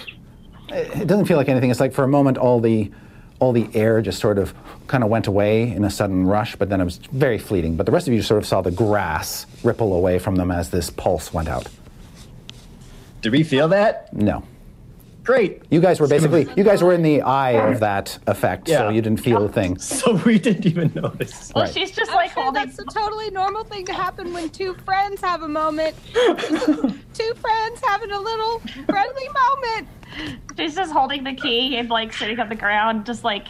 it 0.70 1.08
doesn't 1.08 1.26
feel 1.26 1.38
like 1.38 1.49
anything. 1.49 1.72
It's 1.72 1.80
like 1.80 1.93
for 1.93 2.04
a 2.04 2.08
moment, 2.08 2.38
all 2.38 2.60
the 2.60 2.91
all 3.39 3.52
the 3.52 3.68
air 3.74 4.02
just 4.02 4.20
sort 4.20 4.38
of 4.38 4.54
kind 4.92 5.06
of 5.06 5.10
went 5.10 5.26
away 5.26 5.72
in 5.72 5.86
a 5.86 5.89
sudden 5.89 6.28
rush, 6.28 6.58
but 6.58 6.68
then 6.70 6.82
it 6.82 6.84
was 6.84 6.98
very 6.98 7.38
fleeting. 7.38 7.78
But 7.78 7.86
the 7.86 7.94
rest 7.94 8.10
of 8.10 8.14
you 8.14 8.22
sort 8.22 8.39
of 8.39 8.46
saw 8.46 8.62
the 8.62 8.72
grass 8.72 9.46
ripple 9.64 9.94
away 9.94 10.20
from 10.20 10.36
them 10.36 10.52
as 10.52 10.70
this 10.70 10.89
pulse 10.89 11.34
went 11.34 11.48
out. 11.48 11.66
Did 13.22 13.32
we 13.32 13.44
feel 13.44 13.70
that? 13.70 14.14
No. 14.14 14.44
Great. 15.24 15.62
You 15.70 15.80
guys 15.80 16.00
were 16.02 16.08
basically 16.08 16.46
you 16.58 16.64
guys 16.66 16.82
were 16.84 16.92
in 16.94 17.04
the 17.04 17.22
eye 17.22 17.52
of 17.52 17.80
that 17.80 18.18
effect, 18.28 18.68
so 18.68 18.89
you 18.89 19.02
didn't 19.02 19.22
feel 19.22 19.46
a 19.46 19.50
thing. 19.50 19.78
So 19.78 20.16
we 20.26 20.38
didn't 20.39 20.66
even 20.66 20.92
notice. 20.94 21.54
Well, 21.56 21.64
Right. 21.66 21.74
she's 21.74 21.92
just 21.92 22.12
like 22.12 22.32
sure 22.34 22.44
holding. 22.44 22.66
that's 22.66 22.80
a 22.80 22.86
totally 22.86 23.30
normal 23.30 23.64
thing 23.64 23.86
to 23.86 23.94
happen 23.94 24.34
when 24.34 24.50
two 24.50 24.74
friends 24.84 25.22
have 25.22 25.44
a 25.44 25.48
moment. 25.48 25.96
two 26.14 27.34
friends 27.36 27.82
having 27.88 28.12
a 28.12 28.20
little 28.20 28.60
friendly 28.89 29.30
moment. 29.46 29.88
She's 30.58 30.76
just 30.76 30.92
holding 30.92 31.24
the 31.24 31.34
key 31.34 31.78
and 31.78 31.88
like 31.89 32.12
sitting 32.12 32.39
on 32.39 32.50
the 32.50 32.56
ground, 32.56 33.06
just 33.06 33.24
like, 33.24 33.46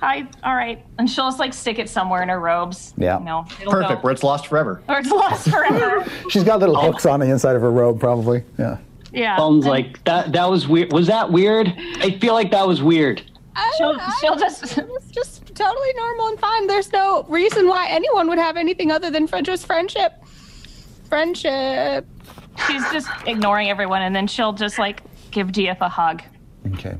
hi, 0.00 0.26
all 0.42 0.54
right. 0.54 0.84
And 0.98 1.08
she'll 1.08 1.26
just 1.28 1.38
like 1.38 1.52
stick 1.54 1.78
it 1.78 1.88
somewhere 1.88 2.22
in 2.22 2.28
her 2.28 2.40
robes. 2.40 2.94
Yeah. 2.96 3.18
You 3.18 3.24
know, 3.24 3.46
it'll 3.60 3.72
Perfect. 3.72 4.00
Go, 4.02 4.04
Where 4.04 4.12
it's 4.12 4.22
lost 4.22 4.46
forever. 4.48 4.82
or 4.88 4.98
it's 4.98 5.10
lost 5.10 5.48
forever. 5.50 6.04
She's 6.30 6.44
got 6.44 6.60
little 6.60 6.80
hooks 6.80 7.06
on 7.06 7.20
the 7.20 7.30
inside 7.30 7.56
of 7.56 7.62
her 7.62 7.70
robe, 7.70 8.00
probably. 8.00 8.42
Yeah. 8.58 8.78
yeah. 9.12 9.36
Paulton's 9.36 9.64
And 9.64 9.70
like 9.72 10.02
that. 10.04 10.32
That 10.32 10.48
was 10.50 10.66
weird. 10.68 10.92
Was 10.92 11.06
that 11.08 11.30
weird? 11.30 11.72
I 11.98 12.18
feel 12.18 12.34
like 12.34 12.50
that 12.52 12.66
was 12.66 12.82
weird. 12.82 13.22
I, 13.56 13.72
She'll- 13.78 13.96
I- 14.00 14.16
she'll 14.20 14.36
just- 14.36 14.78
It's 14.78 15.10
just 15.10 15.54
totally 15.54 15.92
normal 15.96 16.28
and 16.28 16.38
fine. 16.40 16.66
There's 16.66 16.92
no 16.92 17.24
reason 17.28 17.68
why 17.68 17.86
anyone 17.88 18.28
would 18.28 18.38
have 18.38 18.56
anything 18.56 18.90
other 18.90 19.10
than 19.10 19.26
fr- 19.26 19.38
just 19.38 19.66
friendship. 19.66 20.12
Friendship. 21.08 22.06
she's 22.66 22.82
just 22.92 23.08
ignoring 23.26 23.68
everyone, 23.68 24.02
and 24.02 24.14
then 24.14 24.26
she'll 24.26 24.52
just 24.52 24.78
like 24.78 25.02
give 25.30 25.48
Diath 25.52 25.80
a 25.80 25.88
hug. 25.88 26.22
Okay. 26.74 26.96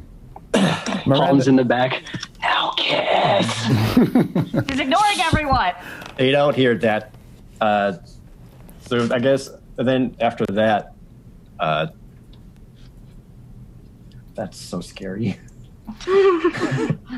Paulton's 0.52 1.06
Miranda, 1.06 1.48
in 1.48 1.56
the 1.56 1.64
back. 1.64 2.02
Now 2.40 2.70
kiss. 2.76 3.46
She's 4.70 4.80
ignoring 4.80 5.20
everyone. 5.20 5.72
They 6.16 6.30
don't 6.30 6.54
hear 6.54 6.76
that. 6.78 7.14
Uh, 7.60 7.94
so 8.86 9.08
I 9.12 9.18
guess 9.18 9.50
then 9.76 10.16
after 10.20 10.46
that, 10.46 10.94
uh, 11.58 11.88
that's 14.34 14.58
so 14.58 14.80
scary. 14.80 15.38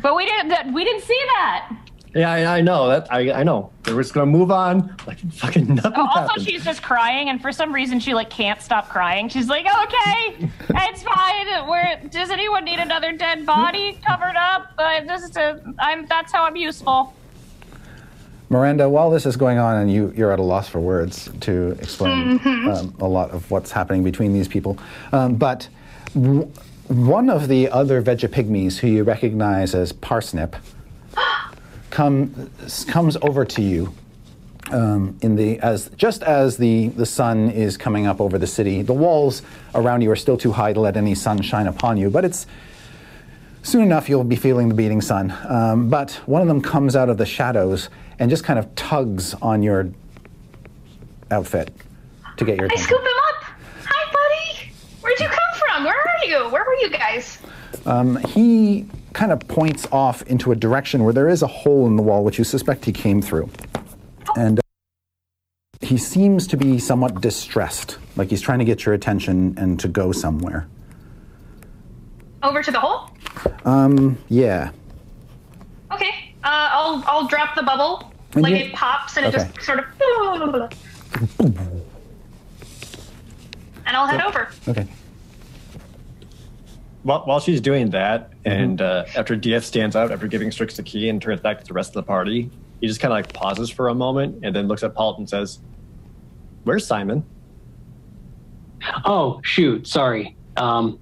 But 0.03 0.17
we 0.17 0.25
didn't. 0.25 0.73
We 0.73 0.83
didn't 0.85 1.03
see 1.03 1.21
that. 1.37 1.77
Yeah, 2.15 2.31
I, 2.31 2.59
I 2.59 2.61
know 2.61 2.89
that. 2.89 3.11
I, 3.13 3.33
I 3.33 3.43
know. 3.43 3.73
They 3.85 3.95
were 3.95 4.03
just 4.03 4.13
gonna 4.15 4.31
move 4.31 4.51
on 4.51 4.95
like 5.07 5.19
fucking 5.33 5.75
nothing 5.77 5.93
Oh, 5.97 6.07
also, 6.07 6.21
happened. 6.21 6.47
she's 6.47 6.63
just 6.65 6.83
crying, 6.83 7.31
and 7.31 7.41
for 7.41 7.53
some 7.53 7.75
reason, 7.75 8.01
she 8.01 8.13
like 8.13 8.29
can't 8.29 8.61
stop 8.61 8.89
crying. 8.91 9.29
She's 9.31 9.49
like, 9.49 9.65
"Okay, 9.67 10.49
it's 10.71 11.03
fine. 11.03 11.67
Where 11.67 12.01
does 12.11 12.29
anyone 12.31 12.65
need 12.65 12.79
another 12.81 13.13
dead 13.13 13.47
body 13.47 13.99
covered 14.07 14.37
up? 14.37 14.73
But 14.77 15.07
this 15.09 15.23
is 15.23 15.37
a, 15.37 15.63
I'm. 15.79 16.07
That's 16.07 16.33
how 16.33 16.45
I'm 16.45 16.57
useful." 16.57 17.15
Miranda, 18.51 18.87
while 18.91 19.11
this 19.11 19.25
is 19.25 19.35
going 19.39 19.57
on 19.57 19.79
and 19.79 19.91
you, 19.91 20.13
you're 20.15 20.31
at 20.31 20.39
a 20.39 20.43
loss 20.43 20.69
for 20.69 20.79
words 20.81 21.31
to 21.41 21.71
explain 21.81 22.39
Mm-hmm. 22.39 22.69
um, 22.69 22.95
a 23.01 23.09
lot 23.09 23.31
of 23.31 23.51
what's 23.51 23.73
happening 23.73 24.05
between 24.05 24.35
these 24.35 24.47
people, 24.47 24.77
um, 25.13 25.37
but 25.37 25.67
w- 26.13 26.43
one 26.89 27.31
of 27.31 27.49
the 27.49 27.71
other 27.71 28.03
Vegepygmies, 28.03 28.77
who 28.77 28.89
you 28.89 29.05
recognize 29.05 29.75
as 29.75 29.91
Parsnip, 29.95 30.55
come, 31.93 32.51
comes 32.89 33.17
over 33.23 33.45
to 33.45 33.63
you 33.63 33.95
um, 34.73 35.17
in 35.21 35.37
the 35.37 35.59
as 35.61 35.91
just 35.97 36.23
as 36.23 36.57
the 36.57 36.89
the 36.89 37.07
sun 37.07 37.51
is 37.51 37.77
coming 37.77 38.07
up 38.07 38.21
over 38.21 38.39
the 38.39 38.47
city. 38.47 38.83
The 38.83 38.95
walls 38.95 39.43
around 39.75 40.01
you 40.03 40.11
are 40.11 40.17
still 40.17 40.37
too 40.37 40.51
high 40.53 40.73
to 40.73 40.81
let 40.81 40.97
any 40.97 41.15
sun 41.15 41.43
shine 41.43 41.67
upon 41.67 41.99
you, 41.99 42.11
but 42.11 42.25
it's 42.25 42.47
soon 43.63 43.83
enough 43.83 44.09
you'll 44.09 44.25
be 44.25 44.37
feeling 44.37 44.69
the 44.69 44.75
beating 44.75 45.01
sun. 45.01 45.33
Um, 45.49 45.89
but 45.91 46.13
one 46.27 46.43
of 46.43 46.49
them 46.49 46.63
comes 46.63 46.97
out 46.97 47.09
of 47.11 47.19
the 47.19 47.27
shadows 47.27 47.91
and 48.19 48.31
just 48.31 48.45
kind 48.45 48.59
of 48.59 48.75
tugs 48.75 49.35
on 49.35 49.63
your 49.63 49.91
outfit 51.31 51.71
to 52.39 52.45
get 52.45 52.57
your 52.57 52.65
I 52.65 52.67
attention. 52.67 52.87
scoop 52.87 53.01
him 53.01 53.07
up. 53.29 53.45
Hi, 53.85 54.13
buddy. 54.13 54.73
Where'd 55.03 55.21
you 55.21 55.29
come 55.29 55.61
from? 55.61 55.85
Where 55.85 55.95
are 55.95 56.27
you? 56.27 56.51
Where 56.51 56.65
were 56.65 56.75
you 56.81 56.91
guys? 56.91 57.39
Um, 57.85 58.17
he 58.17 58.87
kind 59.13 59.33
of 59.33 59.41
points 59.49 59.87
off 59.93 60.23
into 60.23 60.53
a 60.53 60.57
direction 60.57 61.05
where 61.05 61.13
there 61.13 61.29
is 61.29 61.43
a 61.43 61.47
hole 61.47 61.87
in 61.87 61.97
the 61.97 62.03
wall, 62.03 62.25
which 62.25 62.39
you 62.39 62.45
suspect 62.45 62.85
he 62.85 62.93
came 62.93 63.21
through. 63.23 63.51
And 64.37 64.59
uh, 64.59 64.63
he 65.81 65.99
seems 65.99 66.47
to 66.49 66.57
be 66.57 66.79
somewhat 66.79 67.21
distressed, 67.21 67.99
like 68.17 68.31
he's 68.31 68.41
trying 68.41 68.59
to 68.61 68.65
get 68.65 68.85
your 68.87 68.95
attention 68.95 69.55
and 69.59 69.79
to 69.81 69.89
go 69.89 70.13
somewhere. 70.13 70.67
Over 72.43 72.63
to 72.63 72.71
the 72.71 72.81
hole. 72.81 73.11
Um, 73.65 74.19
yeah. 74.29 74.71
Okay. 75.93 76.35
Uh, 76.43 76.69
I'll 76.73 77.05
I'll 77.07 77.27
drop 77.29 77.55
the 77.55 77.63
bubble. 77.63 78.13
And 78.35 78.43
like 78.43 78.53
you- 78.53 78.59
it 78.67 78.73
pops 78.73 79.17
and 79.17 79.27
it 79.27 79.33
just 79.33 79.61
sort 79.63 79.79
of. 79.81 79.85
And 83.85 83.97
I'll 83.97 84.07
head 84.07 84.23
over. 84.23 84.49
Okay. 84.69 84.87
While, 87.03 87.25
while 87.25 87.41
she's 87.41 87.61
doing 87.61 87.91
that, 87.91 88.31
and 88.45 88.81
uh, 88.81 89.05
after 89.17 89.35
Diath 89.37 89.65
stands 89.65 89.97
out 89.97 90.13
after 90.13 90.29
giving 90.29 90.53
Strix 90.53 90.77
the 90.77 90.83
key 90.83 91.09
and 91.09 91.21
turns 91.21 91.41
back 91.41 91.61
to 91.61 91.67
the 91.67 91.75
rest 91.75 91.91
of 91.91 91.95
the 91.95 92.05
party, 92.05 92.51
he 92.81 92.87
just 92.87 93.01
kind 93.01 93.13
of 93.13 93.17
like 93.17 93.33
pauses 93.33 93.71
for 93.71 93.89
a 93.89 93.95
moment 93.95 94.45
and 94.45 94.55
then 94.55 94.69
looks 94.69 94.83
at 94.83 94.95
Paul 94.95 95.17
and 95.17 95.27
says, 95.29 95.59
"Where's 96.65 96.87
Simon?" 96.87 97.25
Oh 99.05 99.41
shoot, 99.45 99.87
sorry. 99.87 100.37
Um, 100.57 100.99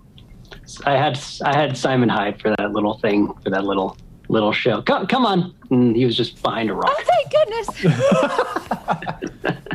I 0.87 0.97
had 0.97 1.21
I 1.45 1.55
had 1.55 1.77
Simon 1.77 2.09
hide 2.09 2.41
for 2.41 2.55
that 2.57 2.73
little 2.73 2.99
thing 2.99 3.33
for 3.43 3.51
that 3.51 3.65
little 3.65 3.97
little 4.29 4.53
show. 4.53 4.81
Come, 4.83 5.07
come 5.07 5.27
on, 5.27 5.55
and 5.71 5.95
he 5.97 6.05
was 6.07 6.17
just 6.17 6.43
behind 6.43 6.71
a 6.71 6.75
rock. 6.75 6.91
Oh, 6.91 7.03
thank 7.05 7.31
goodness. 7.31 7.69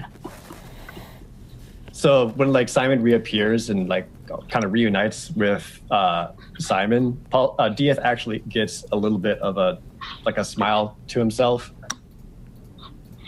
So 1.96 2.28
when 2.36 2.52
like 2.52 2.68
Simon 2.70 3.02
reappears 3.02 3.70
and 3.70 3.88
like 3.88 4.06
kind 4.50 4.66
of 4.66 4.72
reunites 4.72 5.32
with 5.32 5.82
uh, 5.92 6.32
Simon, 6.60 7.14
Paul 7.30 7.56
uh, 7.60 7.70
Diath 7.70 8.00
actually 8.00 8.40
gets 8.40 8.86
a 8.92 8.96
little 8.96 9.18
bit 9.18 9.40
of 9.40 9.58
a 9.58 9.80
like 10.26 10.38
a 10.38 10.46
smile 10.46 10.98
to 11.08 11.20
himself, 11.20 11.72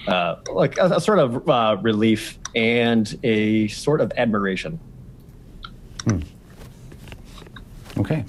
uh, 0.08 0.36
like 0.52 0.78
a, 0.78 0.86
a 0.86 1.02
sort 1.02 1.20
of 1.20 1.50
uh, 1.50 1.78
relief 1.82 2.38
and 2.56 3.18
a 3.24 3.68
sort 3.68 4.02
of 4.02 4.12
admiration. 4.18 4.80
Okay. 7.98 8.26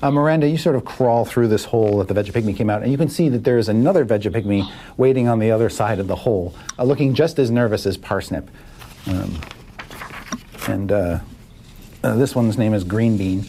Uh, 0.00 0.10
Miranda, 0.12 0.48
you 0.48 0.56
sort 0.56 0.76
of 0.76 0.84
crawl 0.84 1.24
through 1.24 1.48
this 1.48 1.64
hole 1.64 1.98
that 1.98 2.06
the 2.06 2.14
Vegepygmy 2.14 2.56
came 2.56 2.70
out, 2.70 2.82
and 2.82 2.92
you 2.92 2.98
can 2.98 3.08
see 3.08 3.28
that 3.30 3.42
there 3.42 3.58
is 3.58 3.68
another 3.68 4.06
Vegepygmy 4.06 4.70
waiting 4.96 5.26
on 5.26 5.40
the 5.40 5.50
other 5.50 5.68
side 5.68 5.98
of 5.98 6.06
the 6.06 6.14
hole, 6.14 6.54
uh, 6.78 6.84
looking 6.84 7.14
just 7.14 7.38
as 7.38 7.50
nervous 7.50 7.84
as 7.84 7.96
Parsnip. 7.96 8.48
Um, 9.06 9.40
and 10.68 10.92
uh, 12.08 12.12
uh, 12.12 12.16
this 12.16 12.34
one's 12.34 12.58
name 12.58 12.74
is 12.74 12.84
Green 12.84 13.16
Bean. 13.16 13.44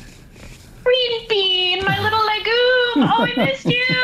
Green 0.83 1.27
bean, 1.27 1.85
my 1.85 1.99
little 1.99 2.25
legume. 2.25 2.45
Oh, 2.95 3.23
I 3.23 3.33
missed 3.37 3.65
you. 3.65 3.95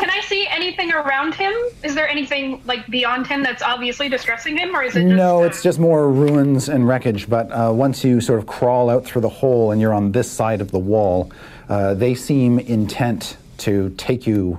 Can 0.00 0.10
I 0.10 0.20
see 0.24 0.46
anything 0.48 0.92
around 0.92 1.34
him? 1.34 1.52
Is 1.84 1.94
there 1.94 2.08
anything 2.08 2.62
like 2.64 2.86
beyond 2.88 3.26
him 3.26 3.42
that's 3.42 3.62
obviously 3.62 4.08
distressing 4.08 4.56
him, 4.56 4.74
or 4.74 4.82
is 4.82 4.96
it 4.96 5.02
just? 5.02 5.14
No, 5.14 5.42
uh, 5.42 5.46
it's 5.46 5.62
just 5.62 5.78
more 5.78 6.10
ruins 6.10 6.68
and 6.68 6.88
wreckage. 6.88 7.28
But 7.28 7.52
uh, 7.52 7.70
once 7.72 8.02
you 8.02 8.20
sort 8.20 8.38
of 8.38 8.46
crawl 8.46 8.88
out 8.88 9.04
through 9.04 9.22
the 9.22 9.28
hole 9.28 9.70
and 9.70 9.80
you're 9.80 9.92
on 9.92 10.12
this 10.12 10.30
side 10.30 10.60
of 10.60 10.70
the 10.70 10.78
wall, 10.78 11.30
uh, 11.68 11.94
they 11.94 12.14
seem 12.14 12.58
intent 12.58 13.36
to 13.58 13.90
take 13.98 14.26
you 14.26 14.58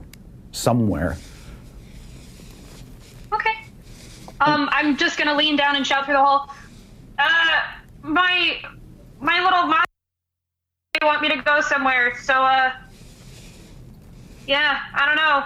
somewhere. 0.52 1.18
Okay. 3.34 3.56
Um, 4.40 4.70
I'm 4.72 4.96
just 4.96 5.18
gonna 5.18 5.36
lean 5.36 5.56
down 5.56 5.76
and 5.76 5.86
shout 5.86 6.06
through 6.06 6.14
the 6.14 6.24
hole. 6.24 6.50
Uh, 7.18 7.62
my 8.04 8.62
my 9.24 9.42
little 9.44 9.66
mom 9.68 9.84
they 11.00 11.06
want 11.06 11.22
me 11.22 11.30
to 11.30 11.42
go 11.42 11.60
somewhere. 11.62 12.16
So 12.22 12.34
uh, 12.34 12.74
yeah, 14.46 14.82
I 14.94 15.06
don't 15.06 15.16
know. 15.16 15.44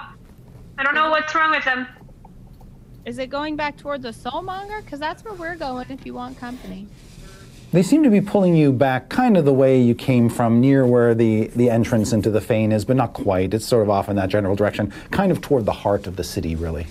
I 0.77 0.83
don't 0.83 0.95
know 0.95 1.09
what's 1.09 1.33
wrong 1.33 1.51
with 1.51 1.63
them. 1.63 1.87
Is 3.05 3.19
it 3.19 3.29
going 3.29 3.55
back 3.55 3.77
toward 3.77 4.01
the 4.01 4.09
soulmonger? 4.09 4.83
Because 4.83 4.99
that's 4.99 5.23
where 5.23 5.33
we're 5.33 5.55
going 5.55 5.89
if 5.89 6.05
you 6.05 6.13
want 6.13 6.37
company. 6.37 6.87
They 7.71 7.83
seem 7.83 8.03
to 8.03 8.09
be 8.09 8.21
pulling 8.21 8.55
you 8.55 8.71
back 8.73 9.09
kind 9.09 9.37
of 9.37 9.45
the 9.45 9.53
way 9.53 9.79
you 9.79 9.93
came 9.93 10.29
from, 10.29 10.59
near 10.59 10.85
where 10.85 11.13
the, 11.13 11.47
the 11.47 11.69
entrance 11.69 12.13
into 12.13 12.29
the 12.29 12.41
Fane 12.41 12.71
is, 12.71 12.85
but 12.85 12.95
not 12.95 13.13
quite. 13.13 13.53
It's 13.53 13.65
sort 13.65 13.83
of 13.83 13.89
off 13.89 14.09
in 14.09 14.15
that 14.15 14.29
general 14.29 14.55
direction, 14.55 14.91
kind 15.11 15.31
of 15.31 15.41
toward 15.41 15.65
the 15.65 15.73
heart 15.73 16.07
of 16.07 16.15
the 16.15 16.23
city, 16.23 16.55
really. 16.55 16.87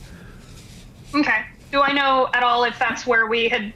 Okay. 1.14 1.44
Do 1.72 1.80
I 1.80 1.92
know 1.92 2.28
at 2.34 2.42
all 2.42 2.64
if 2.64 2.78
that's 2.78 3.06
where 3.06 3.26
we 3.26 3.48
had 3.48 3.72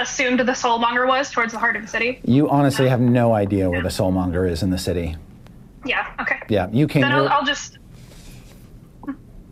assumed 0.00 0.40
the 0.40 0.52
soulmonger 0.52 1.06
was, 1.06 1.30
towards 1.30 1.52
the 1.52 1.58
heart 1.58 1.76
of 1.76 1.82
the 1.82 1.88
city? 1.88 2.20
You 2.24 2.48
honestly 2.48 2.88
have 2.88 3.00
no 3.00 3.32
idea 3.32 3.68
where 3.70 3.82
the 3.82 3.88
Soulmonger 3.88 4.48
is 4.48 4.62
in 4.62 4.70
the 4.70 4.78
city. 4.78 5.16
Yeah. 5.84 6.12
Okay. 6.20 6.40
Yeah, 6.48 6.68
you 6.72 6.86
came 6.88 7.02
Then 7.02 7.12
here. 7.12 7.20
I'll, 7.22 7.28
I'll 7.28 7.44
just. 7.44 7.78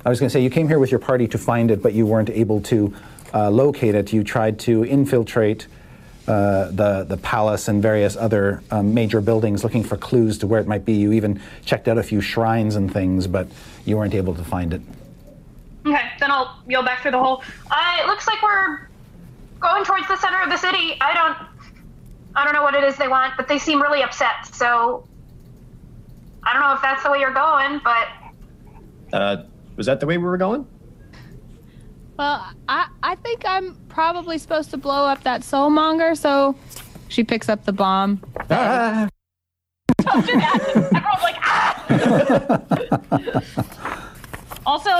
I 0.05 0.09
was 0.11 0.21
going 0.21 0.29
to 0.29 0.33
say, 0.33 0.43
you 0.43 0.51
came 0.51 0.69
here 0.69 0.79
with 0.79 0.91
your 0.91 1.01
party 1.01 1.27
to 1.29 1.39
find 1.39 1.71
it, 1.71 1.83
but 1.83 1.95
you 1.95 2.05
weren't 2.05 2.31
able 2.31 2.61
to 2.63 2.95
uh, 3.33 3.51
locate 3.51 3.95
it. 3.95 4.13
You 4.13 4.23
tried 4.23 4.59
to 4.61 4.85
infiltrate 4.85 5.67
uh, 6.29 6.71
the, 6.71 7.05
the 7.05 7.17
palace 7.17 7.69
and 7.69 7.83
various 7.83 8.17
other 8.17 8.63
um, 8.71 8.93
major 8.93 9.21
buildings 9.21 9.65
looking 9.65 9.83
for 9.83 9.97
clues 9.97 10.39
to 10.39 10.47
where 10.47 10.61
it 10.61 10.67
might 10.67 10.85
be. 10.85 10.95
You 10.95 11.13
even 11.13 11.41
checked 11.65 11.89
out 11.89 11.97
a 11.97 12.03
few 12.03 12.21
shrines 12.21 12.77
and 12.77 12.93
things, 12.93 13.27
but 13.27 13.49
you 13.87 13.97
weren't 13.97 14.15
able 14.15 14.35
to 14.35 14.45
find 14.45 14.75
it. 14.75 14.83
Okay. 15.87 16.11
Then 16.21 16.31
I'll 16.31 16.59
yell 16.69 16.83
back 16.83 17.03
through 17.03 17.13
the 17.13 17.23
hole. 17.23 17.43
Uh, 17.71 17.97
it 18.01 18.07
looks 18.07 18.27
like 18.27 18.43
we're 18.43 18.89
going 19.65 19.85
towards 19.85 20.07
the 20.09 20.17
center 20.19 20.41
of 20.43 20.51
the 20.51 20.59
city. 20.59 20.97
I 21.01 21.15
don't. 21.15 21.37
I 22.37 22.45
don't 22.45 22.53
know 22.53 22.63
what 22.63 22.75
it 22.75 22.85
is 22.85 22.97
they 22.97 23.09
want, 23.09 23.35
but 23.37 23.47
they 23.49 23.59
seem 23.59 23.81
really 23.81 24.03
upset. 24.03 24.45
So 24.53 25.07
I 26.43 26.53
don't 26.53 26.63
know 26.63 26.75
if 26.75 26.83
that's 26.83 27.03
the 27.05 27.11
way 27.11 27.21
you're 27.21 27.33
going, 27.33 27.81
but 27.83 28.09
Uh, 29.13 29.45
was 29.77 29.87
that 29.87 30.01
the 30.01 30.07
way 30.07 30.19
we 30.19 30.25
were 30.25 30.37
going? 30.37 30.67
Well, 32.19 32.45
I, 32.69 32.89
I 33.03 33.15
think 33.17 33.43
I'm 33.47 33.77
probably 33.89 34.39
supposed 34.39 34.71
to 34.71 34.77
blow 34.77 35.05
up 35.07 35.23
that 35.23 35.43
soulmonger, 35.43 36.17
so 36.17 36.55
she 37.09 37.23
picks 37.25 37.49
up 37.49 37.65
the 37.65 37.73
bomb. 37.73 38.21
Ah. 38.51 39.09
Everyone's 40.07 41.23
like, 41.23 41.37
ah! 41.39 41.85
also, 44.67 44.91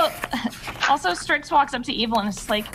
also, 0.89 1.13
Strix 1.13 1.51
walks 1.51 1.73
up 1.73 1.83
to 1.83 1.93
Evil 1.93 2.19
and 2.19 2.29
is 2.29 2.49
like, 2.49 2.65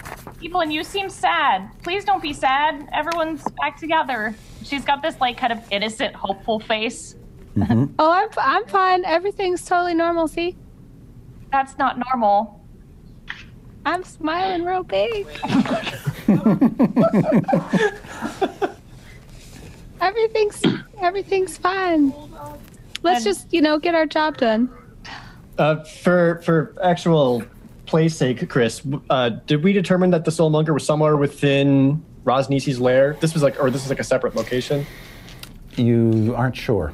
Evelyn, 0.44 0.70
you 0.70 0.82
seem 0.84 1.08
sad. 1.11 1.70
Please 1.82 2.04
don't 2.04 2.22
be 2.22 2.32
sad. 2.32 2.88
Everyone's 2.92 3.42
back 3.61 3.78
together. 3.78 4.34
She's 4.64 4.84
got 4.84 5.02
this 5.02 5.20
like 5.20 5.36
kind 5.36 5.52
of 5.52 5.61
innocent, 5.70 6.14
hopeful 6.14 6.61
face. 6.61 7.16
Oh, 7.98 8.12
I'm, 8.12 8.28
I'm 8.38 8.64
fine. 8.66 9.04
Everything's 9.04 9.64
totally 9.64 9.92
normal. 9.92 10.28
See, 10.28 10.56
That's 11.52 11.76
not 11.78 11.98
normal. 11.98 12.64
I'm 13.84 14.04
smiling 14.04 14.64
real 14.64 14.84
big. 14.84 15.26
everything's 20.00 20.62
everything's 21.00 21.56
fine. 21.58 22.12
Let's 23.02 23.18
And- 23.18 23.24
just, 23.34 23.52
you 23.52 23.61
know, 23.62 23.78
get 23.78 23.94
our 23.94 24.06
job 24.06 24.36
done. 24.38 24.70
Uh, 25.58 25.82
for 25.84 26.40
for 26.44 26.74
actual 26.82 27.42
play's 27.91 28.16
sake, 28.16 28.49
Chris, 28.49 28.80
uh, 29.11 29.28
did 29.47 29.62
we 29.64 29.72
determine 29.72 30.11
that 30.11 30.24
the 30.24 30.30
Soulmonger 30.30 30.72
was 30.72 30.86
somewhere 30.86 31.16
within 31.16 32.03
Ras 32.24 32.47
Nsi's 32.49 32.80
lair? 32.80 33.16
This 33.20 33.34
was 33.34 33.43
like, 33.43 33.61
or 33.61 33.68
this 33.70 33.82
is 33.84 33.91
like 33.91 33.99
a 34.01 34.05
separate 34.05 34.34
location. 34.36 34.86
You 35.76 36.34
aren't 36.36 36.57
sure. 36.57 36.93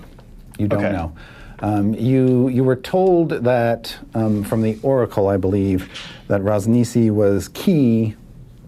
You 0.58 0.68
don't 0.68 0.84
Okay. 0.84 0.92
know. 0.92 1.12
Um, 1.60 1.94
you 1.94 2.48
you 2.48 2.64
were 2.64 2.76
told 2.76 3.30
that 3.30 3.96
um, 4.14 4.42
from 4.44 4.60
the 4.62 4.78
oracle, 4.82 5.28
I 5.28 5.36
believe, 5.38 5.88
that 6.28 6.40
Rosnisi 6.42 7.10
was 7.10 7.48
key 7.48 8.14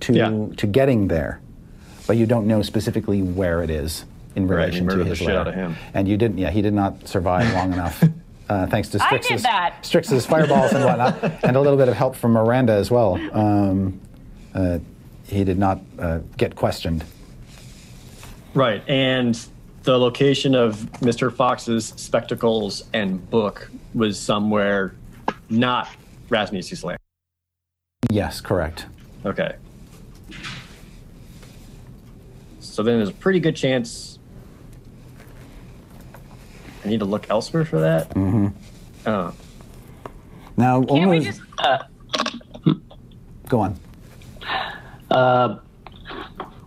to 0.00 0.12
Yeah. 0.14 0.46
to 0.56 0.66
getting 0.66 1.08
there, 1.08 1.40
but 2.06 2.16
you 2.16 2.24
don't 2.26 2.46
know 2.46 2.62
specifically 2.62 3.20
where 3.22 3.62
it 3.62 3.68
is 3.70 4.04
in 4.36 4.46
Right, 4.46 4.56
relation 4.56 4.74
he 4.74 4.80
to 4.80 4.84
murdered 4.96 5.04
the 5.04 5.08
his 5.10 5.18
shit 5.18 5.26
lair. 5.28 5.38
out 5.38 5.48
of 5.48 5.54
him. 5.54 5.76
And 5.92 6.08
you 6.08 6.16
didn't. 6.16 6.38
Yeah, 6.38 6.50
he 6.50 6.62
did 6.62 6.72
not 6.74 7.06
survive 7.08 7.52
long 7.52 7.72
enough. 7.78 8.02
Uh, 8.48 8.66
thanks 8.66 8.88
to 8.88 9.02
I 9.02 9.10
did 9.10 9.24
Strix's. 9.24 9.46
Strix's 9.82 10.26
fireballs 10.26 10.72
and 10.72 10.84
whatnot, 10.84 11.22
and 11.44 11.56
a 11.56 11.60
little 11.60 11.76
bit 11.76 11.88
of 11.88 11.94
help 11.94 12.16
from 12.16 12.32
Miranda 12.32 12.72
as 12.72 12.90
well. 12.90 13.18
Um, 13.32 14.00
uh, 14.54 14.78
he 15.26 15.44
did 15.44 15.58
not 15.58 15.80
uh, 15.98 16.20
get 16.36 16.56
questioned. 16.56 17.04
Right, 18.54 18.82
and 18.88 19.38
the 19.82 19.98
location 19.98 20.54
of 20.54 20.76
Mr. 21.00 21.34
Fox's 21.34 21.92
spectacles 21.96 22.84
and 22.94 23.28
book 23.30 23.70
was 23.94 24.18
somewhere 24.18 24.94
not 25.50 25.88
Ras 26.28 26.50
Nsi's 26.50 26.84
lair. 26.84 26.98
Yes, 28.10 28.40
correct. 28.40 28.86
Okay. 29.24 29.56
So 32.60 32.82
then 32.82 32.96
there's 32.98 33.08
a 33.08 33.14
pretty 33.14 33.40
good 33.40 33.56
chance 33.56 34.17
I 36.84 36.88
need 36.88 37.00
to 37.00 37.06
look 37.06 37.28
elsewhere 37.30 37.64
for 37.64 37.80
that. 37.80 38.10
Mm-hmm. 38.10 38.48
Oh. 39.06 39.34
Now, 40.56 40.82
Can't 40.82 40.92
we 40.92 41.00
only 41.00 41.20
just 41.20 41.40
go 43.48 43.60
on. 43.60 43.78
Uh, 45.10 45.58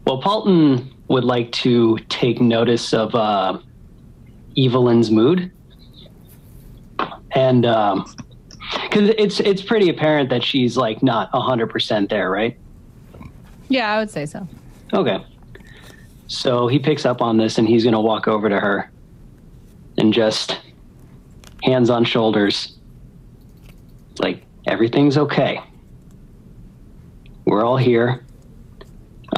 well, 0.06 0.22
Paulton 0.22 0.94
would 1.08 1.24
like 1.24 1.52
to 1.52 1.98
take 2.10 2.42
notice 2.42 2.94
of 2.94 3.14
uh, 3.14 3.60
Evelyn's 4.58 5.12
mood, 5.12 5.52
and 7.32 7.64
because 7.64 9.10
it's 9.18 9.40
it's 9.40 9.62
pretty 9.62 9.90
apparent 9.90 10.30
that 10.30 10.44
she's 10.44 10.78
like 10.78 11.04
not 11.04 11.30
hundred 11.32 11.68
percent 11.68 12.10
there, 12.10 12.30
right? 12.30 12.58
Yeah, 13.70 13.94
I 13.94 14.00
would 14.00 14.10
say 14.10 14.26
so. 14.26 14.48
Okay. 14.94 15.24
So 16.28 16.68
he 16.68 16.80
picks 16.80 17.06
up 17.06 17.22
on 17.22 17.38
this 17.38 17.58
and 17.58 17.68
he's 17.68 17.84
going 17.84 17.94
to 17.94 18.00
walk 18.00 18.28
over 18.28 18.50
to 18.50 18.60
her 18.60 18.91
and 20.02 20.12
just 20.12 20.60
hands 21.62 21.92
on 21.92 22.04
shoulders. 22.04 22.78
Like, 24.18 24.44
everything's 24.66 25.16
okay. 25.16 25.62
We're 27.46 27.64
all 27.64 27.78
here. 27.78 28.26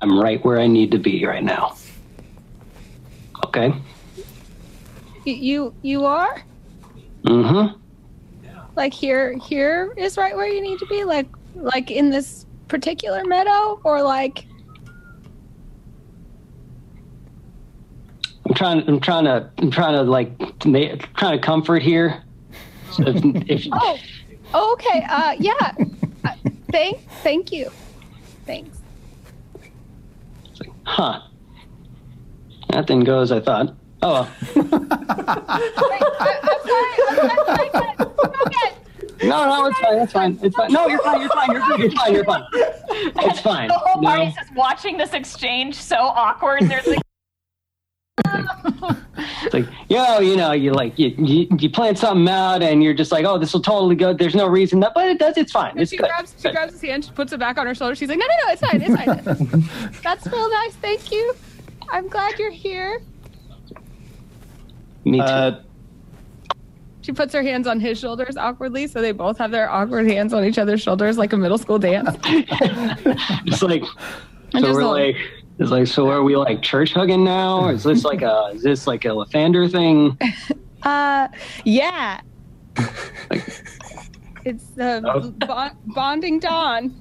I'm 0.02 0.18
right 0.18 0.44
where 0.44 0.60
I 0.60 0.68
need 0.68 0.92
to 0.92 0.98
be 0.98 1.26
right 1.26 1.44
now. 1.44 1.76
Okay? 3.46 3.74
You 5.26 5.74
you, 5.82 6.06
are 6.06 6.44
Mm 7.24 7.48
hmm. 7.50 7.80
like 8.76 8.94
here 8.94 9.38
here 9.38 9.94
is 9.96 10.18
right 10.18 10.36
where 10.36 10.48
you 10.48 10.62
need 10.62 10.78
to 10.80 10.86
be 10.88 11.06
like 11.06 11.28
like 11.56 11.90
in 11.90 12.10
this 12.10 12.46
particular 12.68 13.24
meadow 13.24 13.80
or 13.86 14.02
like 14.02 14.46
I'm 18.46 18.54
trying. 18.56 18.88
I'm 18.88 19.00
trying 19.00 19.26
to. 19.26 19.50
I'm 19.58 19.72
trying 19.72 19.94
to 19.94 20.04
like 20.04 20.60
to 20.60 20.68
ma- 20.68 20.96
trying 21.16 21.40
to 21.40 21.46
comfort 21.46 21.82
here. 21.82 22.24
So 22.92 23.04
if, 23.08 23.16
if 23.50 23.68
oh 23.72 23.98
oh, 24.54 24.74
okay 24.74 25.04
uh 25.10 25.36
yeah 25.40 25.54
uh, 26.26 26.36
thank 26.72 27.00
thank 27.24 27.52
you 27.52 27.72
thanks 28.46 28.78
Like, 30.60 30.70
huh, 30.84 31.22
that 32.70 32.86
didn't 32.86 33.06
go 33.06 33.22
as 33.22 33.32
I 33.32 33.40
thought. 33.40 33.76
Oh, 34.04 34.12
well. 34.12 34.30
I, 34.56 35.70
I'm 36.44 36.60
sorry 36.68 36.90
I'm, 37.10 37.50
I'm 37.50 37.72
sorry 37.72 37.96
okay. 38.46 39.28
no, 39.28 39.46
no, 39.46 39.66
it's 39.68 39.80
fine. 39.80 39.98
It's 40.00 40.12
fine. 40.14 40.40
It's 40.44 40.56
fine. 40.56 40.74
No, 40.74 40.88
you're 40.88 41.02
fine. 41.02 41.22
You're 41.22 41.30
fine. 41.30 41.52
You're 41.52 41.62
good. 41.68 41.80
You're 41.80 41.92
fine. 41.92 42.14
You're 42.14 42.26
fine. 42.26 42.44
It's 43.30 43.40
fine. 43.40 43.68
the 43.70 43.76
whole 43.76 44.02
No. 44.02 44.26
just 44.26 44.54
watching 44.56 44.98
this 44.98 45.14
exchange 45.14 45.76
so 45.76 45.96
awkward. 45.98 46.64
There's 46.64 46.86
like 46.86 47.03
It's 49.46 49.54
like, 49.54 49.66
yo, 49.90 50.20
you 50.20 50.36
know, 50.38 50.52
you 50.52 50.72
like 50.72 50.98
you, 50.98 51.10
you 51.18 51.48
you 51.60 51.70
plan 51.70 51.96
something 51.96 52.28
out, 52.30 52.62
and 52.64 52.84
you're 52.84 52.94
just 52.94 53.12
like, 53.12 53.26
oh, 53.26 53.38
this 53.38 53.54
will 53.54 53.62
totally 53.62 53.96
go. 53.96 54.14
There's 54.14 54.36
no 54.36 54.48
reason 54.48 54.80
that, 54.82 54.94
but 54.94 55.08
it 55.08 55.20
does. 55.20 55.38
It's 55.38 55.52
fine. 55.52 55.78
It's 55.78 55.92
she 55.92 55.98
good. 55.98 56.08
grabs 56.08 56.34
she 56.42 56.52
grabs 56.52 56.74
his 56.74 56.82
hand 56.82 57.06
she 57.06 57.12
puts 57.12 57.34
it 57.34 57.40
back 57.40 57.58
on 57.58 57.66
her 57.68 57.76
shoulder 57.76 57.96
she's 57.96 58.10
like 58.10 58.18
no 58.20 58.26
no 58.26 58.46
no 58.46 58.52
it's 58.54 58.62
fine 58.62 58.82
it's 58.82 59.60
fine 59.60 59.92
that's 60.04 60.26
real 60.28 60.50
nice 60.50 60.76
thank 60.76 61.12
you 61.12 61.34
I'm 61.90 62.08
glad 62.08 62.38
you're 62.40 62.52
here 62.52 63.02
Me 65.06 65.18
too. 65.20 65.24
Uh, 65.24 65.62
she 67.02 67.12
puts 67.12 67.34
her 67.34 67.44
hands 67.44 67.68
on 67.68 67.80
his 67.80 68.00
shoulders 68.00 68.38
awkwardly 68.38 68.88
so 68.88 69.02
they 69.02 69.12
both 69.12 69.38
have 69.38 69.52
their 69.52 69.70
awkward 69.70 70.08
hands 70.08 70.34
on 70.34 70.46
each 70.46 70.58
other's 70.58 70.82
shoulders 70.82 71.18
like 71.18 71.34
a 71.34 71.38
middle 71.38 71.58
school 71.58 71.80
dance 71.80 72.16
It's 73.46 73.62
like, 73.62 73.84
And 74.54 74.62
so 74.64 74.68
just 74.68 74.74
we're 74.74 74.84
like- 74.86 75.16
like, 75.16 75.43
it's 75.60 75.72
like, 75.72 75.88
so 75.88 76.10
are 76.10 76.24
we 76.24 76.36
like 76.36 76.62
church 76.62 76.94
hugging 76.94 77.24
now? 77.24 77.62
Or 77.66 77.72
is 77.74 77.84
this 77.84 78.04
like 78.04 78.22
a, 78.22 78.52
is 78.54 78.64
this 78.64 78.88
like 78.88 79.06
a 79.06 79.10
Lathander 79.10 79.72
thing? 79.72 80.18
Uh, 80.86 81.30
yeah. 81.64 82.20
it's 84.44 84.66
the 84.76 85.02
Oh. 85.06 85.32
bon- 85.48 85.78
bonding 85.96 86.40
dawn. 86.40 86.94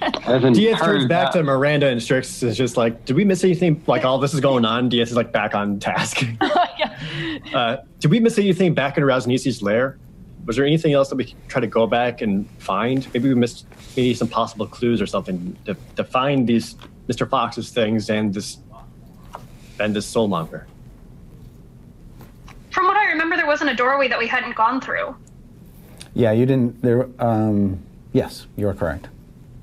I 0.00 0.10
haven't 0.22 0.54
Diath 0.54 0.80
turns 0.80 1.04
back 1.06 1.32
that. 1.32 1.38
to 1.38 1.44
Miranda 1.44 1.88
and 1.88 2.02
Strix 2.02 2.42
is 2.42 2.56
just 2.56 2.76
like, 2.78 3.04
did 3.04 3.16
we 3.16 3.24
miss 3.24 3.44
anything? 3.44 3.82
Like 3.86 4.04
all 4.06 4.18
this 4.18 4.32
is 4.32 4.40
going 4.40 4.64
on. 4.64 4.88
Diath 4.88 5.08
is 5.10 5.16
like 5.16 5.30
back 5.32 5.54
on 5.54 5.78
task. 5.78 6.22
yeah. 6.78 6.98
Uh, 7.52 7.76
did 8.00 8.10
we 8.10 8.18
miss 8.18 8.38
anything 8.38 8.72
back 8.74 8.96
in 8.96 9.04
Ras 9.04 9.26
Nsi's 9.26 9.60
lair? 9.62 9.98
Was 10.46 10.56
there 10.56 10.66
anything 10.66 10.92
else 10.92 11.08
that 11.08 11.16
we 11.16 11.24
could 11.26 11.48
try 11.48 11.60
to 11.60 11.66
go 11.66 11.86
back 11.86 12.20
and 12.20 12.48
find? 12.58 13.06
Maybe 13.14 13.28
we 13.28 13.34
missed 13.34 13.66
maybe 13.96 14.14
some 14.14 14.28
possible 14.28 14.66
clues 14.66 15.00
or 15.00 15.06
something 15.06 15.56
to, 15.64 15.76
to 15.96 16.04
find 16.04 16.46
these 16.46 16.76
Mr. 17.08 17.28
Fox's 17.28 17.70
things 17.70 18.10
and 18.10 18.32
this 18.32 18.58
and 19.80 19.94
this 19.94 20.12
soulmonger. 20.12 20.64
From 22.70 22.86
what 22.86 22.96
I 22.96 23.06
remember, 23.06 23.36
there 23.36 23.46
wasn't 23.46 23.70
a 23.70 23.74
doorway 23.74 24.08
that 24.08 24.18
we 24.18 24.26
hadn't 24.26 24.54
gone 24.56 24.80
through. 24.80 25.16
Yeah, 26.14 26.32
you 26.32 26.46
didn't. 26.46 26.80
There. 26.82 27.08
Um, 27.18 27.82
yes, 28.12 28.46
you 28.56 28.68
are 28.68 28.74
correct. 28.74 29.08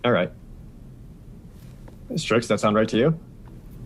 All 0.03 0.11
right. 0.11 0.31
Strix, 2.15 2.47
that 2.47 2.59
sound 2.59 2.75
right 2.75 2.89
to 2.89 2.97
you? 2.97 3.19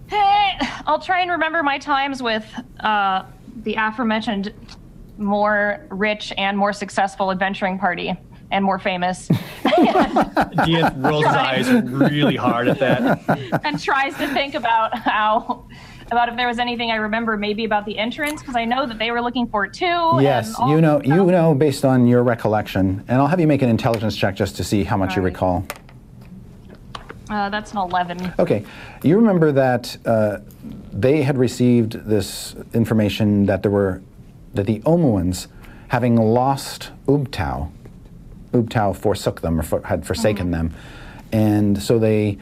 Hey, 0.07 0.57
I'll 0.87 0.99
try 0.99 1.21
and 1.21 1.29
remember 1.29 1.61
my 1.61 1.77
times 1.77 2.23
with 2.23 2.45
uh, 2.79 3.23
the 3.63 3.75
aforementioned 3.75 4.53
more 5.17 5.85
rich 5.89 6.33
and 6.37 6.57
more 6.57 6.73
successful 6.73 7.31
adventuring 7.31 7.79
party 7.79 8.13
and 8.51 8.63
more 8.63 8.79
famous 8.79 9.27
Diath 9.63 10.93
rolls 10.97 11.25
his 11.25 11.33
eyes 11.33 11.69
really 11.71 12.35
hard 12.35 12.67
at 12.67 12.79
that. 12.79 13.61
and 13.65 13.81
tries 13.81 14.15
to 14.17 14.27
think 14.33 14.53
about 14.53 14.97
how 14.97 15.67
about 16.11 16.29
if 16.29 16.35
there 16.35 16.47
was 16.47 16.59
anything 16.59 16.91
I 16.91 16.95
remember 16.95 17.37
maybe 17.37 17.65
about 17.65 17.85
the 17.85 17.97
entrance 17.97 18.41
because 18.41 18.55
I 18.55 18.65
know 18.65 18.85
that 18.85 18.99
they 18.99 19.11
were 19.11 19.21
looking 19.21 19.47
for 19.47 19.65
it 19.65 19.73
too. 19.73 20.19
Yes, 20.21 20.55
you 20.67 20.79
know. 20.79 21.01
You 21.01 21.25
know 21.25 21.55
based 21.55 21.83
on 21.83 22.07
your 22.07 22.23
recollection, 22.23 23.03
and 23.07 23.19
I'll 23.19 23.27
have 23.27 23.39
you 23.39 23.47
make 23.47 23.61
an 23.61 23.69
intelligence 23.69 24.15
check 24.15 24.35
just 24.35 24.55
to 24.57 24.63
see 24.63 24.83
how 24.83 24.97
much 24.97 25.15
you 25.15 25.21
Alright. 25.21 25.33
recall. 25.33 25.65
Uh, 27.29 27.49
that's 27.49 27.71
an 27.71 27.79
eleven. 27.79 28.33
Okay, 28.37 28.63
you 29.01 29.15
remember 29.15 29.51
that 29.51 29.97
uh, 30.05 30.37
they 30.91 31.23
had 31.23 31.37
received 31.37 31.93
this 31.93 32.55
information 32.73 33.47
that 33.47 33.63
there 33.63 33.71
were 33.71 34.01
that 34.55 34.65
the 34.65 34.79
Omuans, 34.79 35.47
having 35.89 36.15
lost 36.15 36.91
Ubtao, 37.07 37.71
Ubtao 38.51 38.95
forsook 38.95 39.41
them 39.41 39.59
or 39.59 39.63
for, 39.63 39.81
had 39.85 40.05
forsaken 40.05 40.51
them, 40.51 40.73
and 41.31 41.81
so 41.81 41.99
they 41.99 42.37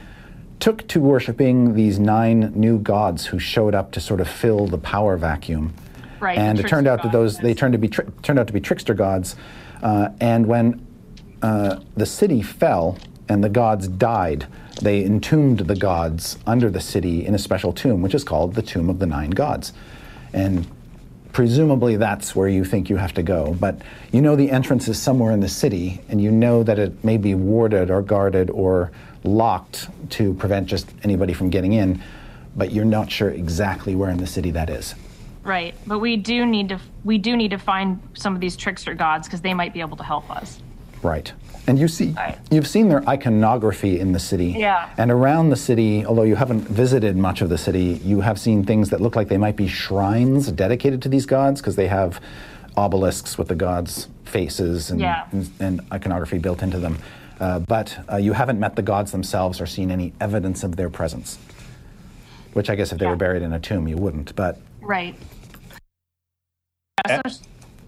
took 0.59 0.87
to 0.87 1.01
worshiping 1.01 1.73
these 1.73 1.99
nine 1.99 2.53
new 2.55 2.79
gods 2.79 3.25
who 3.25 3.39
showed 3.39 3.75
up 3.75 3.91
to 3.91 3.99
sort 3.99 4.21
of 4.21 4.29
fill 4.29 4.67
the 4.67 4.77
power 4.77 5.17
vacuum. 5.17 5.73
Right, 6.19 6.37
and 6.37 6.59
it 6.59 6.67
turned 6.67 6.87
out 6.87 7.03
that 7.03 7.11
those 7.11 7.37
they 7.39 7.53
turned 7.53 7.73
to 7.73 7.77
be 7.77 7.89
tri- 7.89 8.05
turned 8.21 8.39
out 8.39 8.47
to 8.47 8.53
be 8.53 8.61
trickster 8.61 8.93
gods, 8.93 9.35
uh, 9.81 10.09
and 10.21 10.45
when 10.45 10.85
uh, 11.41 11.79
the 11.97 12.05
city 12.05 12.41
fell 12.41 12.97
and 13.27 13.43
the 13.43 13.49
gods 13.49 13.87
died, 13.87 14.47
they 14.81 15.03
entombed 15.03 15.59
the 15.59 15.75
gods 15.75 16.37
under 16.45 16.69
the 16.69 16.79
city 16.79 17.25
in 17.25 17.35
a 17.35 17.39
special 17.39 17.73
tomb, 17.73 18.01
which 18.01 18.13
is 18.13 18.23
called 18.23 18.55
the 18.55 18.61
Tomb 18.61 18.89
of 18.89 18.99
the 18.99 19.05
Nine 19.05 19.31
Gods. 19.31 19.73
And 20.33 20.67
presumably 21.33 21.97
that's 21.97 22.35
where 22.35 22.47
you 22.47 22.63
think 22.63 22.89
you 22.89 22.95
have 22.95 23.13
to 23.15 23.23
go. 23.23 23.53
But 23.59 23.81
you 24.11 24.21
know 24.21 24.35
the 24.35 24.49
entrance 24.49 24.87
is 24.87 25.01
somewhere 25.01 25.31
in 25.33 25.41
the 25.41 25.49
city, 25.49 25.99
and 26.07 26.21
you 26.21 26.31
know 26.31 26.63
that 26.63 26.79
it 26.79 27.03
may 27.03 27.17
be 27.17 27.35
warded 27.35 27.91
or 27.91 28.01
guarded 28.01 28.49
or 28.49 28.91
locked 29.23 29.89
to 30.11 30.33
prevent 30.35 30.67
just 30.67 30.89
anybody 31.03 31.33
from 31.33 31.49
getting 31.49 31.73
in, 31.73 32.01
but 32.55 32.71
you're 32.71 32.85
not 32.85 33.11
sure 33.11 33.29
exactly 33.29 33.95
where 33.95 34.09
in 34.09 34.17
the 34.17 34.27
city 34.27 34.51
that 34.51 34.69
is. 34.69 34.95
Right, 35.43 35.75
but 35.85 35.99
we 35.99 36.15
do 36.15 36.45
need 36.45 36.69
to 36.69 36.79
we 37.03 37.17
do 37.17 37.35
need 37.35 37.51
to 37.51 37.57
find 37.57 37.99
some 38.13 38.33
of 38.33 38.39
these 38.39 38.55
trickster 38.55 38.93
gods 38.93 39.27
because 39.27 39.41
they 39.41 39.53
might 39.53 39.73
be 39.73 39.81
able 39.81 39.97
to 39.97 40.03
help 40.03 40.29
us. 40.31 40.61
Right. 41.03 41.31
And 41.65 41.79
you 41.79 41.87
see, 41.87 42.09
Right. 42.11 42.37
you've 42.51 42.67
seen 42.67 42.89
their 42.89 43.07
iconography 43.07 43.99
in 43.99 44.11
the 44.11 44.19
city. 44.19 44.55
Yeah. 44.57 44.89
And 44.97 45.11
around 45.11 45.49
the 45.49 45.55
city, 45.55 46.05
although 46.05 46.23
you 46.23 46.35
haven't 46.35 46.67
visited 46.67 47.15
much 47.15 47.41
of 47.41 47.49
the 47.49 47.57
city, 47.57 48.01
you 48.03 48.19
have 48.21 48.37
seen 48.39 48.65
things 48.65 48.89
that 48.89 48.99
look 48.99 49.15
like 49.15 49.29
they 49.29 49.37
might 49.37 49.55
be 49.55 49.67
shrines 49.67 50.51
dedicated 50.51 51.01
to 51.03 51.09
these 51.09 51.25
gods 51.25 51.61
because 51.61 51.75
they 51.77 51.87
have 51.87 52.19
obelisks 52.75 53.37
with 53.37 53.47
the 53.47 53.55
gods' 53.55 54.07
faces 54.25 54.91
and, 54.91 54.99
Yeah. 54.99 55.25
and, 55.31 55.49
and 55.59 55.81
iconography 55.93 56.37
built 56.37 56.61
into 56.63 56.79
them. 56.79 56.97
Uh, 57.39 57.59
but 57.59 57.97
uh, 58.11 58.17
you 58.17 58.33
haven't 58.33 58.59
met 58.59 58.75
the 58.75 58.81
gods 58.81 59.11
themselves 59.11 59.61
or 59.61 59.65
seen 59.65 59.89
any 59.91 60.11
evidence 60.19 60.63
of 60.63 60.75
their 60.75 60.89
presence. 60.89 61.37
Which 62.53 62.69
I 62.69 62.75
guess 62.75 62.91
if 62.91 62.99
they 62.99 63.07
were 63.07 63.15
buried 63.15 63.41
in 63.41 63.53
a 63.53 63.59
tomb, 63.59 63.87
you 63.87 63.95
wouldn't. 63.97 64.35
But 64.35 64.59
Right. 64.81 65.15
Yeah, 67.07 67.21
so 67.27 67.39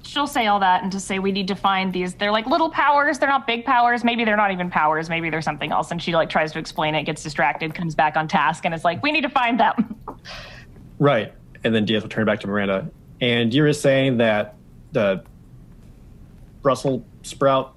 she'll 0.06 0.28
say 0.28 0.48
all 0.48 0.60
that 0.60 0.84
and 0.84 0.92
to 0.92 1.00
say 1.00 1.20
we 1.20 1.32
need 1.32 1.48
to 1.48 1.56
find 1.56 1.92
these. 1.92 2.14
They're 2.14 2.32
like 2.32 2.46
little 2.46 2.70
powers. 2.70 3.20
They're 3.20 3.30
not 3.30 3.48
big 3.48 3.66
powers. 3.66 4.04
Maybe 4.04 4.24
they're 4.24 4.38
not 4.38 4.52
even 4.52 4.70
powers. 4.70 5.10
Maybe 5.10 5.30
they're 5.30 5.42
something 5.42 5.72
else. 5.72 5.92
And 5.92 6.02
she 6.02 6.14
like 6.16 6.30
tries 6.30 6.52
to 6.54 6.60
explain 6.60 6.96
it, 6.96 7.04
gets 7.04 7.24
distracted, 7.24 7.74
comes 7.74 7.96
back 7.96 8.16
on 8.16 8.28
task, 8.28 8.66
and 8.66 8.74
is 8.74 8.84
like, 8.84 9.02
we 9.04 9.12
need 9.12 9.22
to 9.22 9.30
find 9.30 9.60
them. 9.60 9.96
Right. 11.00 11.34
And 11.64 11.74
then 11.74 11.86
Diath 11.86 12.04
will 12.04 12.10
turn 12.10 12.26
back 12.26 12.40
to 12.42 12.48
Miranda. 12.48 12.90
And 13.22 13.54
you're 13.54 13.74
saying 13.74 14.18
that 14.18 14.56
the 14.92 15.24
Brussels 16.62 17.04
sprout 17.24 17.74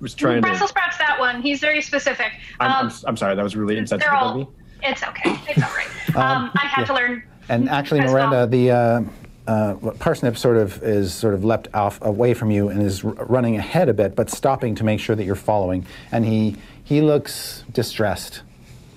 was 0.00 0.14
trying 0.14 0.40
Brussels 0.40 0.70
to. 0.70 0.74
Brussels 0.74 0.96
sprouts 0.96 0.98
that 0.98 1.18
one. 1.18 1.42
He's 1.42 1.60
very 1.60 1.82
specific. 1.82 2.32
I'm, 2.60 2.70
I'm, 2.70 2.86
Um, 2.86 2.92
I'm 3.06 3.16
sorry, 3.16 3.34
that 3.34 3.42
was 3.42 3.56
really 3.56 3.76
insensitive 3.76 4.10
they're 4.12 4.20
of 4.20 4.36
me. 4.36 4.48
It's 4.82 5.02
okay. 5.02 5.38
It's 5.48 5.62
all 5.62 5.74
right. 5.74 5.86
Um, 6.16 6.50
I 6.54 6.66
had 6.66 6.86
to 6.86 6.94
learn. 6.94 7.22
And 7.48 7.68
actually, 7.68 8.00
Miranda, 8.00 8.38
well. 8.38 8.46
the 8.48 8.70
uh, 8.72 9.00
uh, 9.46 9.74
Parsnip 9.74 10.36
sort 10.36 10.56
of 10.56 10.82
is 10.82 11.12
sort 11.12 11.34
of 11.34 11.44
leapt 11.44 11.68
off 11.74 12.00
away 12.02 12.34
from 12.34 12.50
you 12.50 12.68
and 12.68 12.82
is 12.82 13.04
r- 13.04 13.12
running 13.12 13.56
ahead 13.56 13.88
a 13.88 13.94
bit, 13.94 14.14
but 14.14 14.30
stopping 14.30 14.74
to 14.76 14.84
make 14.84 15.00
sure 15.00 15.16
that 15.16 15.24
you're 15.24 15.34
following. 15.34 15.86
And 16.12 16.24
he 16.24 16.56
he 16.84 17.00
looks 17.00 17.64
distressed. 17.72 18.42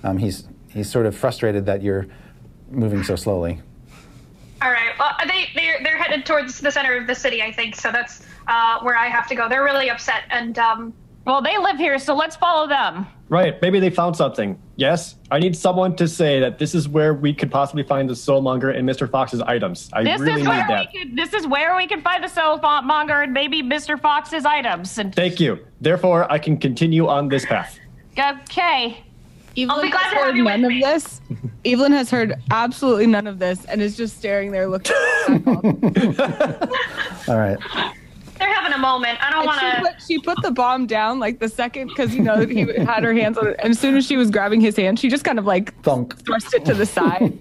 Um, 0.02 0.18
he's 0.18 0.46
he's 0.68 0.90
sort 0.90 1.06
of 1.06 1.16
frustrated 1.16 1.66
that 1.66 1.82
you're 1.82 2.06
moving 2.70 3.02
so 3.02 3.16
slowly. 3.16 3.60
All 4.62 4.70
right. 4.70 4.92
Well, 4.98 5.12
they 5.26 5.48
they're 5.54 5.82
they're 5.82 5.98
headed 5.98 6.24
towards 6.26 6.60
the 6.60 6.70
center 6.70 6.96
of 6.96 7.06
the 7.06 7.14
city, 7.14 7.42
I 7.42 7.52
think. 7.52 7.74
So 7.74 7.90
that's 7.90 8.22
uh, 8.46 8.80
where 8.80 8.96
I 8.96 9.06
have 9.06 9.26
to 9.28 9.34
go. 9.34 9.48
They're 9.48 9.64
really 9.64 9.90
upset, 9.90 10.24
and 10.30 10.58
um, 10.58 10.94
Well, 11.24 11.40
they 11.40 11.56
live 11.56 11.76
here, 11.78 11.98
so 11.98 12.14
let's 12.14 12.36
follow 12.36 12.68
them. 12.68 13.06
Right. 13.30 13.60
Maybe 13.62 13.80
they 13.80 13.88
found 13.88 14.14
something. 14.14 14.60
Yes. 14.76 15.16
I 15.30 15.38
need 15.38 15.56
someone 15.56 15.96
to 15.96 16.06
say 16.06 16.38
that 16.40 16.58
this 16.58 16.74
is 16.74 16.86
where 16.88 17.14
we 17.14 17.32
could 17.32 17.50
possibly 17.50 17.82
find 17.82 18.08
the 18.08 18.12
soulmonger 18.14 18.76
and 18.76 18.86
Mr. 18.86 19.10
Fox's 19.10 19.40
items. 19.40 19.88
I 19.94 20.04
This 20.04 20.20
really 20.20 20.32
is 20.32 20.38
need 20.40 20.48
where 20.48 20.66
that. 20.68 20.88
we 20.92 20.98
could. 20.98 21.16
This 21.16 21.32
is 21.32 21.46
where 21.46 21.74
we 21.76 21.86
can 21.86 22.02
find 22.02 22.22
the 22.22 22.28
soul 22.28 22.58
monger 22.58 23.22
and 23.22 23.32
maybe 23.32 23.62
Mr. 23.62 23.98
Fox's 23.98 24.44
items. 24.44 24.98
And 24.98 25.14
Thank 25.14 25.40
you. 25.40 25.58
Therefore, 25.80 26.30
I 26.30 26.38
can 26.38 26.58
continue 26.58 27.08
on 27.08 27.28
this 27.30 27.46
path. 27.46 27.78
okay, 28.18 29.02
Evelyn 29.56 29.82
be 29.86 29.90
glad 29.90 30.02
has 30.02 30.12
to 30.12 30.16
have 30.18 30.24
heard 30.26 30.36
you 30.36 30.44
none 30.44 30.64
of 30.64 30.68
me. 30.68 30.80
this. 30.80 31.20
Evelyn 31.64 31.92
has 31.92 32.10
heard 32.10 32.34
absolutely 32.50 33.06
none 33.06 33.26
of 33.26 33.38
this 33.38 33.64
and 33.64 33.80
is 33.80 33.96
just 33.96 34.18
staring 34.18 34.52
there 34.52 34.66
looking. 34.68 34.94
All 37.28 37.38
right. 37.38 37.56
They're 38.38 38.52
having 38.52 38.72
a 38.72 38.78
moment. 38.78 39.18
I 39.22 39.30
don't 39.30 39.46
want 39.46 39.60
to. 39.60 39.80
put, 39.80 40.02
she 40.06 40.18
put 40.18 40.40
the 40.42 40.50
bomb 40.50 40.86
down 40.86 41.18
like 41.18 41.38
the 41.38 41.48
second 41.48 41.88
because 41.88 42.14
you 42.14 42.22
know 42.22 42.46
he 42.46 42.60
had 42.60 43.02
her 43.02 43.14
hands 43.14 43.38
on 43.38 43.48
it, 43.48 43.56
and 43.60 43.70
as 43.70 43.78
soon 43.78 43.96
as 43.96 44.06
she 44.06 44.16
was 44.16 44.30
grabbing 44.30 44.60
his 44.60 44.76
hand, 44.76 44.98
she 44.98 45.08
just 45.08 45.24
kind 45.24 45.38
of 45.38 45.46
like 45.46 45.74
Thunk. 45.82 46.16
thrust 46.24 46.54
it 46.54 46.64
to 46.66 46.74
the 46.74 46.86
side. 46.86 47.36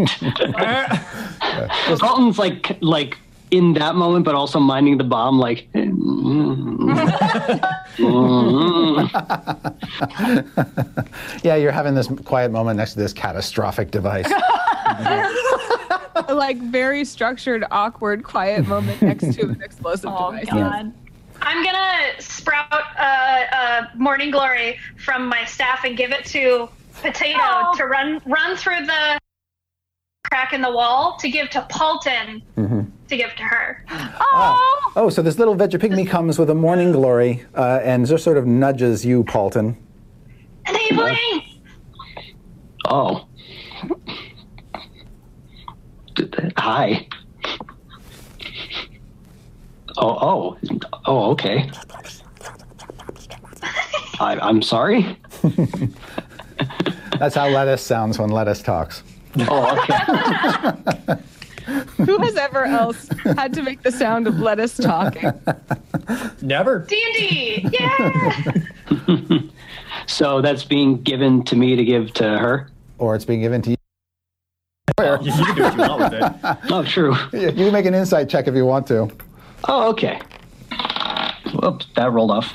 Dalton's 2.00 2.38
like 2.38 2.78
like 2.82 3.18
in 3.52 3.74
that 3.74 3.96
moment, 3.96 4.26
but 4.26 4.34
also 4.34 4.60
minding 4.60 4.98
the 4.98 5.04
bomb. 5.04 5.38
Like, 5.38 5.68
Yeah, 11.44 11.56
you're 11.56 11.72
having 11.72 11.94
this 11.94 12.08
quiet 12.26 12.52
moment 12.52 12.78
next 12.78 12.94
to 12.94 13.00
this 13.00 13.14
catastrophic 13.14 13.91
device. 13.91 14.28
like 16.30 16.57
very 16.57 17.05
structured, 17.05 17.66
awkward, 17.72 18.24
quiet 18.24 18.68
moment 18.68 19.01
next 19.01 19.34
to 19.36 19.43
an 19.49 19.61
explosive 19.61 20.09
oh 20.14 20.32
device. 20.32 20.49
god. 20.49 20.93
I'm 21.41 21.64
gonna 21.64 22.22
sprout 22.22 22.72
uh, 22.72 23.01
uh, 23.01 23.86
morning 23.95 24.32
glory 24.32 24.78
from 24.97 25.28
my 25.28 25.43
staff 25.45 25.84
and 25.84 25.97
give 25.97 26.11
it 26.11 26.26
to 26.26 26.70
Potato 27.01 27.39
Oh. 27.41 27.74
to 27.78 27.86
run 27.86 28.22
run 28.26 28.55
through 28.55 28.86
the 28.86 29.20
crack 30.30 30.53
in 30.53 30.61
the 30.61 30.72
wall 30.72 31.18
to 31.18 31.30
give 31.30 31.49
to 31.49 31.61
Paulton 31.70 32.41
to 32.55 33.18
give 33.18 33.36
to 33.36 33.43
her. 33.43 33.84
Oh, 34.36 34.91
Oh, 34.95 35.09
so 35.09 35.22
this 35.22 35.38
little 35.39 35.55
Vegepygmy 35.55 36.07
comes 36.07 36.38
with 36.39 36.49
a 36.49 36.55
morning 36.55 36.91
glory 36.91 37.43
uh, 37.55 37.80
and 37.84 38.05
just 38.07 38.24
sort 38.24 38.38
of 38.38 38.45
nudges 38.47 39.03
you, 39.05 39.24
Paulton. 39.24 39.76
Enabling. 40.68 41.41
oh, 42.88 43.26
hi. 46.57 47.07
Oh, 49.97 50.18
oh, 50.22 50.57
oh, 51.05 51.32
okay. 51.32 51.70
I, 54.20 54.39
I'm 54.41 54.61
sorry. 54.61 55.18
That's 57.20 57.36
how 57.36 57.47
lettuce 57.49 57.82
sounds 57.82 58.18
when 58.18 58.30
lettuce 58.30 58.61
talks. 58.61 59.03
Oh, 59.47 59.78
okay. 59.78 61.22
Who 62.05 62.18
has 62.20 62.36
ever 62.36 62.66
else 62.66 63.07
had 63.36 63.53
to 63.53 63.64
make 63.64 63.84
the 63.84 63.91
sound 63.91 64.28
of 64.28 64.39
lettuce 64.39 64.78
talking? 64.78 65.32
Never. 66.41 66.80
D 66.80 67.01
and 67.05 67.16
D. 67.16 67.68
Yeah. 67.72 69.39
so 70.07 70.41
that's 70.41 70.64
being 70.64 71.01
given 71.01 71.43
to 71.45 71.55
me 71.55 71.76
to 71.76 71.86
give 71.86 72.14
to 72.14 72.24
her. 72.38 72.70
Or 72.97 73.16
it's 73.16 73.26
being 73.26 73.41
given 73.41 73.61
to 73.64 73.72
you. 73.72 73.78
You 75.00 75.32
can 75.32 75.56
do 75.56 75.64
what 75.64 75.74
you 75.74 75.80
want 75.80 76.14
with 76.14 76.14
it. 76.14 76.58
Oh, 76.72 76.84
true. 76.84 77.16
You 77.34 77.52
can 77.52 77.74
make 77.74 77.86
an 77.86 77.94
insight 77.96 78.30
check 78.30 78.48
if 78.48 78.54
you 78.56 78.66
want 78.66 78.86
to. 78.88 79.10
Oh, 79.68 79.89
okay. 79.89 80.20
Whoops, 81.56 81.88
that 81.96 82.12
rolled 82.12 82.32
off. 82.32 82.52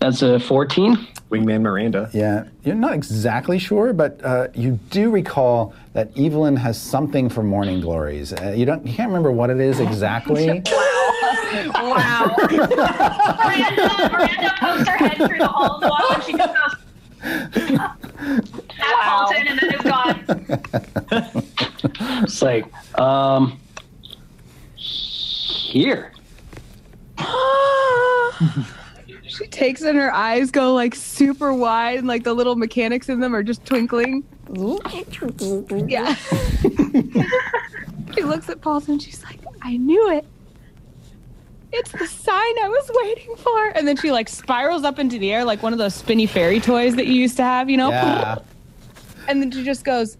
That's 0.00 0.22
a 0.22 0.38
14. 0.38 0.96
Wingman 1.30 1.60
Miranda. 1.62 2.08
Yeah, 2.14 2.44
you're 2.64 2.74
not 2.74 2.94
exactly 2.94 3.58
sure, 3.58 3.92
but 3.92 4.24
uh, 4.24 4.48
you 4.54 4.78
do 4.90 5.10
recall 5.10 5.74
that 5.92 6.16
Evelyn 6.16 6.56
has 6.56 6.80
something 6.80 7.28
for 7.28 7.42
morning 7.42 7.80
glories. 7.80 8.32
Uh, 8.32 8.54
you 8.56 8.64
don't, 8.64 8.86
you 8.86 8.94
can't 8.94 9.08
remember 9.08 9.30
what 9.32 9.50
it 9.50 9.60
is 9.60 9.80
exactly. 9.80 10.62
Wow. 11.74 12.36
Miranda, 12.50 12.76
Miranda 14.12 14.54
pokes 14.60 14.86
her 14.88 14.96
head 14.96 15.16
through 15.16 15.38
the 15.38 15.46
hole 15.48 15.74
in 15.76 15.80
the 15.80 15.88
wall 15.88 16.12
and 16.12 16.22
she 16.22 16.32
just 16.34 16.54
goes 17.54 17.88
at 18.88 19.08
Paulton 19.08 19.46
and 19.46 19.58
then 19.58 19.74
it's 19.74 19.84
gone. 19.84 20.24
It's 22.22 22.42
like, 22.42 22.66
um, 22.98 23.58
here. 24.74 26.12
she 29.26 29.46
takes 29.46 29.82
it 29.82 29.90
and 29.90 29.98
her 29.98 30.12
eyes 30.12 30.50
go 30.50 30.74
like 30.74 30.94
super 30.94 31.52
wide 31.52 31.98
and 31.98 32.08
like 32.08 32.24
the 32.24 32.34
little 32.34 32.56
mechanics 32.56 33.08
in 33.08 33.20
them 33.20 33.34
are 33.34 33.42
just 33.42 33.64
twinkling. 33.64 34.24
Yeah. 35.88 36.14
she 38.14 38.22
looks 38.22 38.48
at 38.48 38.60
Paulton 38.60 38.94
and 38.94 39.02
she's 39.02 39.22
like, 39.24 39.40
I 39.62 39.76
knew 39.76 40.10
it. 40.10 40.24
It's 41.72 41.92
the 41.92 42.06
sign 42.06 42.58
I 42.62 42.68
was 42.68 42.90
waiting 42.94 43.36
for. 43.36 43.68
And 43.76 43.86
then 43.86 43.96
she 43.96 44.10
like 44.10 44.28
spirals 44.28 44.84
up 44.84 44.98
into 44.98 45.18
the 45.18 45.32
air 45.32 45.44
like 45.44 45.62
one 45.62 45.72
of 45.72 45.78
those 45.78 45.94
spinny 45.94 46.26
fairy 46.26 46.60
toys 46.60 46.96
that 46.96 47.06
you 47.06 47.14
used 47.14 47.36
to 47.36 47.42
have, 47.42 47.68
you 47.68 47.76
know? 47.76 47.90
Yeah. 47.90 48.38
And 49.28 49.40
then 49.42 49.50
she 49.50 49.62
just 49.62 49.84
goes, 49.84 50.16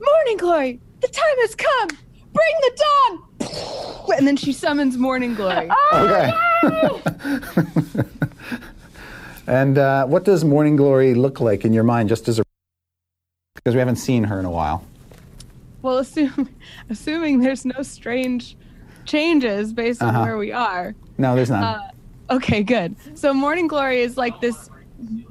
Morning 0.00 0.36
Glory, 0.36 0.80
the 1.00 1.08
time 1.08 1.36
has 1.38 1.54
come. 1.54 1.88
Bring 2.32 2.54
the 2.62 2.84
dawn. 2.84 4.16
And 4.18 4.26
then 4.26 4.36
she 4.36 4.52
summons 4.52 4.98
Morning 4.98 5.34
Glory. 5.34 5.70
Okay. 5.92 6.32
and 9.46 9.78
uh, 9.78 10.06
what 10.06 10.24
does 10.24 10.44
morning 10.44 10.74
glory 10.76 11.14
look 11.14 11.38
like 11.40 11.64
in 11.64 11.72
your 11.72 11.84
mind, 11.84 12.08
just 12.08 12.26
as 12.28 12.38
a 12.40 12.42
because 13.54 13.74
we 13.74 13.78
haven't 13.78 13.96
seen 13.96 14.24
her 14.24 14.38
in 14.40 14.44
a 14.44 14.50
while. 14.50 14.84
Well, 15.82 15.98
assume, 15.98 16.48
assuming 16.90 17.40
there's 17.40 17.64
no 17.64 17.82
strange 17.82 18.56
changes 19.04 19.72
based 19.72 20.02
on 20.02 20.08
Uh-huh. 20.14 20.24
where 20.24 20.38
we 20.38 20.50
are. 20.52 20.94
No, 21.18 21.36
there's 21.36 21.50
not. 21.50 21.80
Uh, 22.28 22.34
okay, 22.34 22.62
good. 22.62 22.96
So 23.14 23.32
Morning 23.32 23.68
Glory 23.68 24.00
is 24.00 24.16
like 24.16 24.40
this 24.40 24.68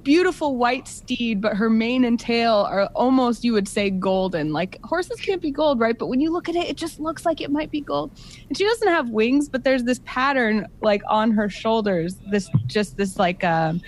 beautiful 0.04 0.58
white 0.58 0.88
steed, 0.88 1.42
but 1.42 1.56
her 1.56 1.70
mane 1.70 2.06
and 2.06 2.20
tail 2.20 2.68
are 2.70 2.86
almost, 2.96 3.44
you 3.44 3.54
would 3.54 3.68
say, 3.68 3.90
golden. 3.90 4.54
Like 4.54 4.80
horses 4.84 5.20
can't 5.20 5.42
be 5.42 5.52
gold, 5.52 5.80
right? 5.80 5.98
But 5.98 6.08
when 6.08 6.20
you 6.20 6.32
look 6.32 6.50
at 6.50 6.56
it, 6.56 6.68
it 6.68 6.78
just 6.78 7.00
looks 7.00 7.26
like 7.26 7.42
it 7.42 7.52
might 7.52 7.72
be 7.72 7.82
gold. 7.82 8.12
And 8.48 8.58
she 8.58 8.64
doesn't 8.66 8.88
have 8.88 9.10
wings, 9.10 9.50
but 9.50 9.64
there's 9.64 9.84
this 9.84 10.02
pattern 10.06 10.68
like 10.82 11.02
on 11.08 11.32
her 11.32 11.50
shoulders. 11.50 12.18
This 12.32 12.50
just 12.68 12.98
this 12.98 13.18
like. 13.18 13.44
Um, 13.44 13.82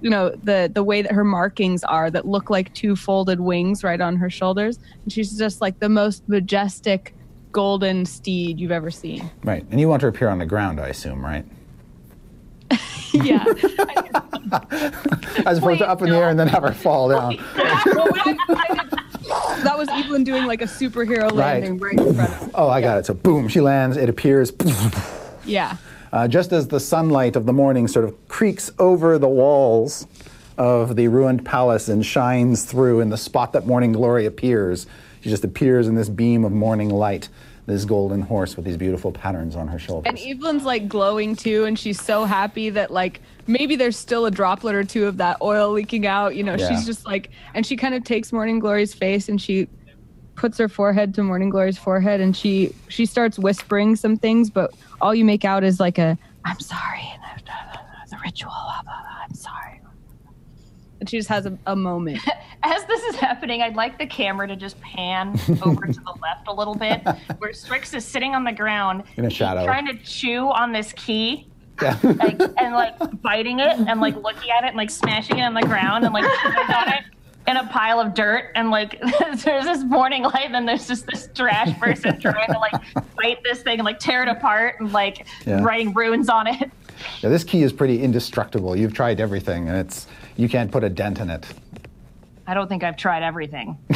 you 0.00 0.10
know 0.10 0.30
the 0.30 0.68
the 0.74 0.82
way 0.82 1.00
that 1.00 1.12
her 1.12 1.22
markings 1.22 1.84
are 1.84 2.10
that 2.10 2.26
look 2.26 2.50
like 2.50 2.74
two 2.74 2.96
folded 2.96 3.38
wings 3.38 3.84
right 3.84 4.00
on 4.00 4.16
her 4.16 4.28
shoulders 4.28 4.80
and 5.04 5.12
she's 5.12 5.38
just 5.38 5.60
like 5.60 5.78
the 5.78 5.88
most 5.88 6.28
majestic 6.28 7.14
golden 7.52 8.04
steed 8.04 8.58
you've 8.58 8.72
ever 8.72 8.90
seen 8.90 9.30
right. 9.44 9.64
And 9.70 9.78
you 9.78 9.88
want 9.88 10.02
her 10.02 10.10
to 10.10 10.16
appear 10.16 10.28
on 10.28 10.38
the 10.38 10.46
ground, 10.46 10.80
I 10.80 10.88
assume, 10.88 11.24
right? 11.24 11.44
yeah 13.12 13.44
As 15.46 15.58
opposed 15.58 15.78
to 15.80 15.88
up 15.88 16.02
in 16.02 16.10
the 16.10 16.16
air 16.16 16.28
and 16.28 16.38
then 16.38 16.48
have 16.48 16.62
her 16.62 16.72
fall 16.72 17.08
down. 17.08 17.36
Well, 17.56 18.08
when 18.10 18.20
I- 18.20 18.36
when 18.46 18.58
I 18.58 18.84
did- 18.84 18.98
that 19.64 19.78
was 19.78 19.88
Evelyn 19.88 20.24
doing 20.24 20.44
like 20.46 20.60
a 20.62 20.66
superhero 20.66 21.30
landing 21.32 21.78
right, 21.78 21.92
in 21.92 21.98
front 21.98 22.10
of 22.10 22.16
her. 22.16 22.50
Oh, 22.54 22.68
I 22.68 22.80
got 22.80 22.98
it. 22.98 23.06
So 23.06 23.14
boom, 23.14 23.48
she 23.48 23.60
lands. 23.60 23.96
It 23.96 24.08
appears. 24.08 24.52
Yeah. 25.44 25.76
Uh, 26.12 26.28
just 26.28 26.52
as 26.52 26.68
the 26.68 26.80
sunlight 26.80 27.36
of 27.36 27.46
the 27.46 27.52
morning 27.52 27.88
sort 27.88 28.04
of 28.04 28.28
creaks 28.28 28.70
over 28.78 29.18
the 29.18 29.28
walls 29.28 30.06
of 30.58 30.96
the 30.96 31.08
ruined 31.08 31.44
palace 31.46 31.88
and 31.88 32.04
shines 32.04 32.64
through 32.64 33.00
in 33.00 33.08
the 33.08 33.16
spot 33.16 33.52
that 33.54 33.66
morning 33.66 33.92
glory 33.92 34.26
appears, 34.26 34.86
she 35.22 35.30
just 35.30 35.44
appears 35.44 35.88
in 35.88 35.94
this 35.94 36.08
beam 36.10 36.44
of 36.44 36.52
morning 36.52 36.90
light, 36.90 37.28
this 37.66 37.84
golden 37.84 38.20
horse 38.22 38.56
with 38.56 38.64
these 38.64 38.76
beautiful 38.76 39.12
patterns 39.12 39.54
on 39.54 39.68
her 39.68 39.78
shoulders. 39.78 40.08
And 40.08 40.18
Evelyn's 40.18 40.64
like 40.64 40.88
glowing 40.88 41.36
too, 41.36 41.64
and 41.64 41.78
she's 41.78 42.00
so 42.02 42.24
happy 42.24 42.70
that 42.70 42.90
like 42.90 43.20
maybe 43.46 43.76
there's 43.76 43.96
still 43.96 44.26
a 44.26 44.30
droplet 44.30 44.74
or 44.74 44.82
two 44.84 45.06
of 45.06 45.16
that 45.18 45.36
oil 45.40 45.70
leaking 45.70 46.06
out. 46.06 46.34
You 46.34 46.42
know, 46.42 46.56
Yeah. 46.56 46.68
she's 46.68 46.84
just 46.84 47.06
like, 47.06 47.30
and 47.54 47.64
she 47.64 47.76
kind 47.76 47.94
of 47.94 48.02
takes 48.04 48.32
Morning 48.32 48.58
Glory's 48.58 48.94
face 48.94 49.28
and 49.28 49.40
she 49.40 49.68
puts 50.34 50.58
her 50.58 50.68
forehead 50.68 51.14
to 51.14 51.22
Morning 51.22 51.50
Glory's 51.50 51.78
forehead 51.78 52.20
and 52.20 52.36
she 52.36 52.74
she 52.88 53.06
starts 53.06 53.38
whispering 53.38 53.94
some 53.96 54.16
things, 54.16 54.50
but 54.50 54.72
all 55.00 55.14
you 55.14 55.24
make 55.24 55.44
out 55.44 55.62
is 55.62 55.78
like 55.78 55.98
a 55.98 56.18
I'm 56.44 56.58
sorry 56.58 57.02
and 57.12 57.22
the 58.10 58.16
ritual. 58.24 58.50
Blah, 58.50 58.82
blah, 58.82 59.00
blah, 59.02 59.24
I'm 59.28 59.34
sorry. 59.34 59.71
And 61.02 61.10
she 61.10 61.16
just 61.16 61.28
has 61.30 61.46
a, 61.46 61.58
a 61.66 61.74
moment. 61.74 62.20
As 62.62 62.84
this 62.84 63.02
is 63.02 63.16
happening, 63.16 63.60
I'd 63.60 63.74
like 63.74 63.98
the 63.98 64.06
camera 64.06 64.46
to 64.46 64.54
just 64.54 64.80
pan 64.80 65.30
over 65.64 65.84
to 65.86 65.92
the 66.00 66.14
left 66.22 66.46
a 66.46 66.52
little 66.52 66.76
bit, 66.76 67.02
where 67.38 67.52
Strix 67.52 67.92
is 67.92 68.04
sitting 68.04 68.36
on 68.36 68.44
the 68.44 68.52
ground, 68.52 69.02
In 69.16 69.24
a 69.24 69.30
shadow. 69.30 69.64
trying 69.64 69.84
to 69.88 69.94
chew 70.04 70.46
on 70.52 70.70
this 70.70 70.92
key, 70.92 71.48
Yeah. 71.82 71.98
like 72.04 72.40
and 72.56 72.72
like 72.72 73.20
biting 73.20 73.58
it 73.58 73.80
and 73.80 74.00
like 74.00 74.14
looking 74.14 74.50
at 74.56 74.62
it 74.62 74.68
and 74.68 74.76
like 74.76 74.90
smashing 74.90 75.38
it 75.38 75.42
on 75.42 75.54
the 75.54 75.62
ground 75.62 76.04
and 76.04 76.14
like 76.14 76.22
chewing 76.40 76.70
on 76.70 76.88
it 76.92 77.02
in 77.48 77.56
a 77.56 77.66
pile 77.66 77.98
of 77.98 78.14
dirt 78.14 78.52
and 78.54 78.70
like 78.70 79.00
there's 79.42 79.64
this 79.64 79.82
morning 79.82 80.22
light 80.22 80.44
and 80.44 80.54
then 80.54 80.64
there's 80.64 80.86
just 80.86 81.04
this 81.08 81.28
trash 81.34 81.76
person 81.80 82.20
trying 82.20 82.46
to 82.46 82.58
like 82.60 82.80
bite 83.16 83.38
this 83.42 83.60
thing 83.62 83.80
and 83.80 83.84
like 83.84 83.98
tear 83.98 84.22
it 84.22 84.28
apart 84.28 84.76
and 84.78 84.92
like 84.92 85.26
Yeah. 85.44 85.64
writing 85.64 85.92
runes 85.94 86.28
on 86.28 86.46
it. 86.46 86.70
Yeah, 87.22 87.30
this 87.30 87.42
key 87.42 87.64
is 87.64 87.72
pretty 87.72 88.00
indestructible. 88.00 88.76
You've 88.76 88.94
tried 88.94 89.18
everything, 89.18 89.68
and 89.68 89.76
it's 89.76 90.06
you 90.36 90.48
can't 90.48 90.70
put 90.70 90.84
a 90.84 90.88
dent 90.88 91.20
in 91.20 91.30
it. 91.30 91.46
I 92.46 92.54
don't 92.54 92.68
think 92.68 92.82
I've 92.82 92.96
tried 92.96 93.22
everything. 93.22 93.78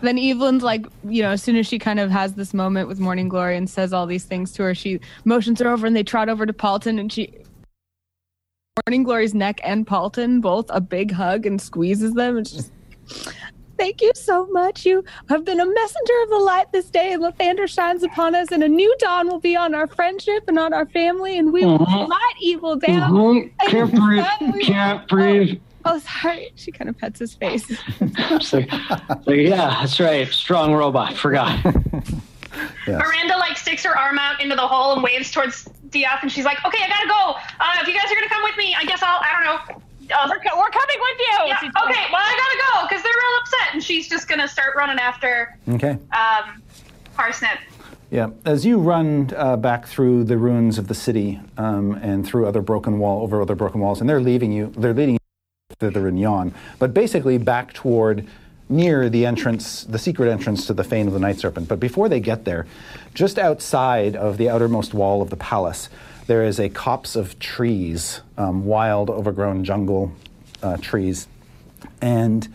then 0.00 0.18
Evelyn's 0.18 0.62
like, 0.62 0.86
you 1.04 1.22
know, 1.22 1.30
as 1.30 1.42
soon 1.42 1.56
as 1.56 1.66
she 1.66 1.78
kind 1.78 1.98
of 1.98 2.10
has 2.10 2.34
this 2.34 2.54
moment 2.54 2.88
with 2.88 3.00
Morning 3.00 3.28
Glory 3.28 3.56
and 3.56 3.68
says 3.68 3.92
all 3.92 4.06
these 4.06 4.24
things 4.24 4.52
to 4.52 4.62
her, 4.62 4.74
she 4.74 5.00
motions 5.24 5.60
her 5.60 5.68
over 5.68 5.86
and 5.86 5.96
they 5.96 6.04
trot 6.04 6.28
over 6.28 6.46
to 6.46 6.52
Paulton 6.52 6.98
and 6.98 7.12
she 7.12 7.34
Morning 8.86 9.02
Glory's 9.02 9.34
neck 9.34 9.60
and 9.62 9.86
Paulton 9.86 10.40
both 10.40 10.66
a 10.70 10.80
big 10.80 11.12
hug 11.12 11.44
and 11.44 11.60
squeezes 11.60 12.14
them 12.14 12.38
and 12.38 12.48
she's 12.48 12.72
Thank 13.82 14.00
you 14.00 14.12
so 14.14 14.46
much. 14.46 14.86
You 14.86 15.02
have 15.28 15.44
been 15.44 15.58
a 15.58 15.66
messenger 15.66 16.12
of 16.22 16.28
the 16.28 16.38
light 16.38 16.70
this 16.70 16.88
day, 16.88 17.12
and 17.14 17.20
Lathander 17.20 17.68
shines 17.68 18.04
upon 18.04 18.32
us, 18.36 18.52
and 18.52 18.62
a 18.62 18.68
new 18.68 18.94
dawn 19.00 19.26
will 19.26 19.40
be 19.40 19.56
on 19.56 19.74
our 19.74 19.88
friendship 19.88 20.44
and 20.46 20.56
on 20.56 20.72
our 20.72 20.86
family, 20.86 21.36
and 21.36 21.52
we 21.52 21.64
will 21.64 21.80
Mhm. 21.80 22.06
light 22.08 22.34
evil 22.40 22.76
down. 22.76 23.10
Mhm. 23.10 23.50
Can't 23.66 23.92
breathe. 23.92 24.24
Can't 24.62 25.08
breathe. 25.08 25.60
Oh, 25.84 25.98
sorry. 25.98 26.52
She 26.54 26.70
kind 26.70 26.88
of 26.90 26.96
pets 26.96 27.18
his 27.18 27.34
face. 27.34 27.64
It's 28.00 28.52
like, 28.52 28.70
like, 29.26 29.36
yeah, 29.38 29.78
that's 29.80 29.98
right. 29.98 30.28
Strong 30.28 30.74
robot. 30.74 31.14
Forgot. 31.14 31.58
Yes. 32.86 33.00
Miranda 33.00 33.38
like 33.38 33.56
sticks 33.56 33.82
her 33.84 33.96
arm 33.96 34.18
out 34.18 34.40
into 34.42 34.54
the 34.54 34.66
hole 34.66 34.92
and 34.92 35.02
waves 35.02 35.30
towards 35.30 35.64
DF, 35.88 36.18
and 36.22 36.30
she's 36.30 36.44
like, 36.44 36.58
"Okay, 36.66 36.84
I 36.84 36.88
gotta 36.88 37.08
go. 37.08 37.34
Uh, 37.58 37.80
if 37.80 37.88
you 37.88 37.94
guys 37.94 38.04
are 38.12 38.14
gonna 38.14 38.28
come 38.28 38.42
with 38.42 38.56
me, 38.58 38.76
I 38.78 38.84
guess 38.84 39.02
I'll. 39.02 39.20
I 39.20 39.32
don't 39.32 39.44
know. 39.78 39.82
Uh, 40.12 40.26
We're, 40.28 40.38
co- 40.38 40.58
we're 40.58 40.70
coming 40.70 40.96
with 41.00 41.18
you. 41.20 41.46
yeah, 41.46 41.56
okay. 41.84 42.06
Well, 42.12 42.20
I 42.22 42.36
gotta 42.36 42.82
go 42.82 42.88
because 42.88 43.02
they're 43.02 43.12
real 43.12 43.40
upset, 43.40 43.68
and 43.74 43.82
she's 43.82 44.08
just 44.08 44.28
gonna 44.28 44.48
start 44.48 44.74
running 44.76 44.98
after 44.98 45.56
Okay. 45.70 45.90
um, 46.16 46.62
Parsnip. 47.16 47.58
Yeah, 48.10 48.28
as 48.44 48.66
you 48.66 48.78
run 48.78 49.30
uh, 49.36 49.56
back 49.56 49.86
through 49.86 50.24
the 50.24 50.36
ruins 50.36 50.76
of 50.78 50.86
the 50.88 50.94
city 50.94 51.40
um, 51.56 51.92
and 51.94 52.26
through 52.26 52.46
other 52.46 52.60
broken 52.60 52.98
wall, 52.98 53.22
over 53.22 53.40
other 53.40 53.54
broken 53.54 53.80
walls, 53.80 54.00
and 54.00 54.08
they're 54.10 54.20
leaving 54.20 54.52
you, 54.52 54.72
they're 54.76 54.92
leading 54.92 55.14
you 55.14 55.18
thither 55.78 56.06
and 56.08 56.20
yon, 56.20 56.54
but 56.78 56.92
basically 56.92 57.38
back 57.38 57.72
toward 57.72 58.26
near 58.68 59.08
the 59.08 59.24
entrance, 59.26 59.84
the 59.84 59.98
secret 59.98 60.30
entrance 60.30 60.66
to 60.66 60.74
the 60.74 60.84
Fane 60.84 61.06
of 61.06 61.12
the 61.14 61.18
Night 61.18 61.38
Serpent. 61.38 61.68
But 61.68 61.80
before 61.80 62.08
they 62.10 62.20
get 62.20 62.44
there, 62.44 62.66
just 63.14 63.38
outside 63.38 64.14
of 64.14 64.36
the 64.36 64.48
outermost 64.50 64.92
wall 64.94 65.22
of 65.22 65.30
the 65.30 65.36
palace, 65.36 65.88
there 66.26 66.44
is 66.44 66.60
a 66.60 66.68
copse 66.68 67.16
of 67.16 67.38
trees, 67.38 68.20
um, 68.38 68.64
wild, 68.64 69.10
overgrown 69.10 69.64
jungle 69.64 70.12
uh, 70.62 70.76
trees, 70.76 71.28
and 72.00 72.48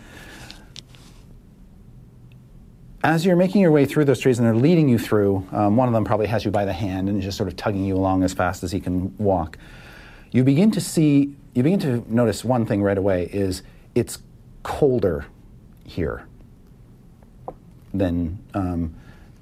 as 3.03 3.25
you're 3.25 3.35
making 3.35 3.61
your 3.61 3.71
way 3.71 3.85
through 3.85 4.05
those 4.05 4.19
trees 4.19 4.37
and 4.37 4.45
they're 4.45 4.55
leading 4.55 4.89
you 4.89 4.97
through, 4.97 5.47
um, 5.51 5.77
one 5.77 5.87
of 5.87 5.93
them 5.93 6.03
probably 6.03 6.27
has 6.27 6.43
you 6.43 6.51
by 6.51 6.65
the 6.65 6.73
hand 6.73 7.07
and 7.07 7.17
is 7.17 7.23
just 7.23 7.37
sort 7.37 7.47
of 7.47 7.55
tugging 7.55 7.85
you 7.85 7.95
along 7.95 8.23
as 8.23 8.33
fast 8.33 8.63
as 8.63 8.71
he 8.71 8.79
can 8.79 9.15
walk. 9.17 9.57
You 10.31 10.43
begin 10.43 10.71
to 10.71 10.81
see, 10.81 11.33
you 11.53 11.63
begin 11.63 11.79
to 11.79 12.03
notice 12.13 12.43
one 12.43 12.65
thing 12.65 12.81
right 12.81 12.97
away 12.97 13.29
is 13.31 13.63
it's 13.95 14.19
colder 14.63 15.25
here 15.85 16.25
than 17.93 18.37
um, 18.53 18.93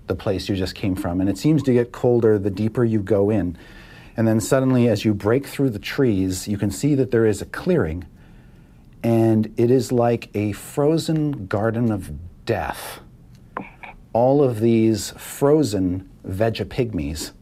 the 0.07 0.15
place 0.15 0.47
you 0.47 0.55
just 0.55 0.75
came 0.75 0.95
from. 0.95 1.19
And 1.19 1.29
it 1.29 1.37
seems 1.37 1.63
to 1.63 1.73
get 1.73 1.91
colder 1.91 2.37
the 2.37 2.51
deeper 2.51 2.85
you 2.85 2.99
go 2.99 3.29
in. 3.29 3.57
And 4.17 4.27
then 4.27 4.39
suddenly, 4.39 4.87
as 4.87 5.03
you 5.03 5.13
break 5.13 5.45
through 5.45 5.71
the 5.71 5.79
trees, 5.79 6.47
you 6.47 6.57
can 6.57 6.71
see 6.71 6.95
that 6.95 7.11
there 7.11 7.25
is 7.25 7.41
a 7.41 7.45
clearing. 7.45 8.05
And 9.03 9.53
it 9.57 9.69
is 9.69 9.91
like 9.91 10.29
a 10.33 10.53
frozen 10.53 11.47
garden 11.47 11.91
of 11.91 12.11
death 12.45 13.01
all 14.15 14.41
of 14.41 14.61
these 14.61 15.11
frozen 15.17 16.09
Vegepygmies 16.25 17.33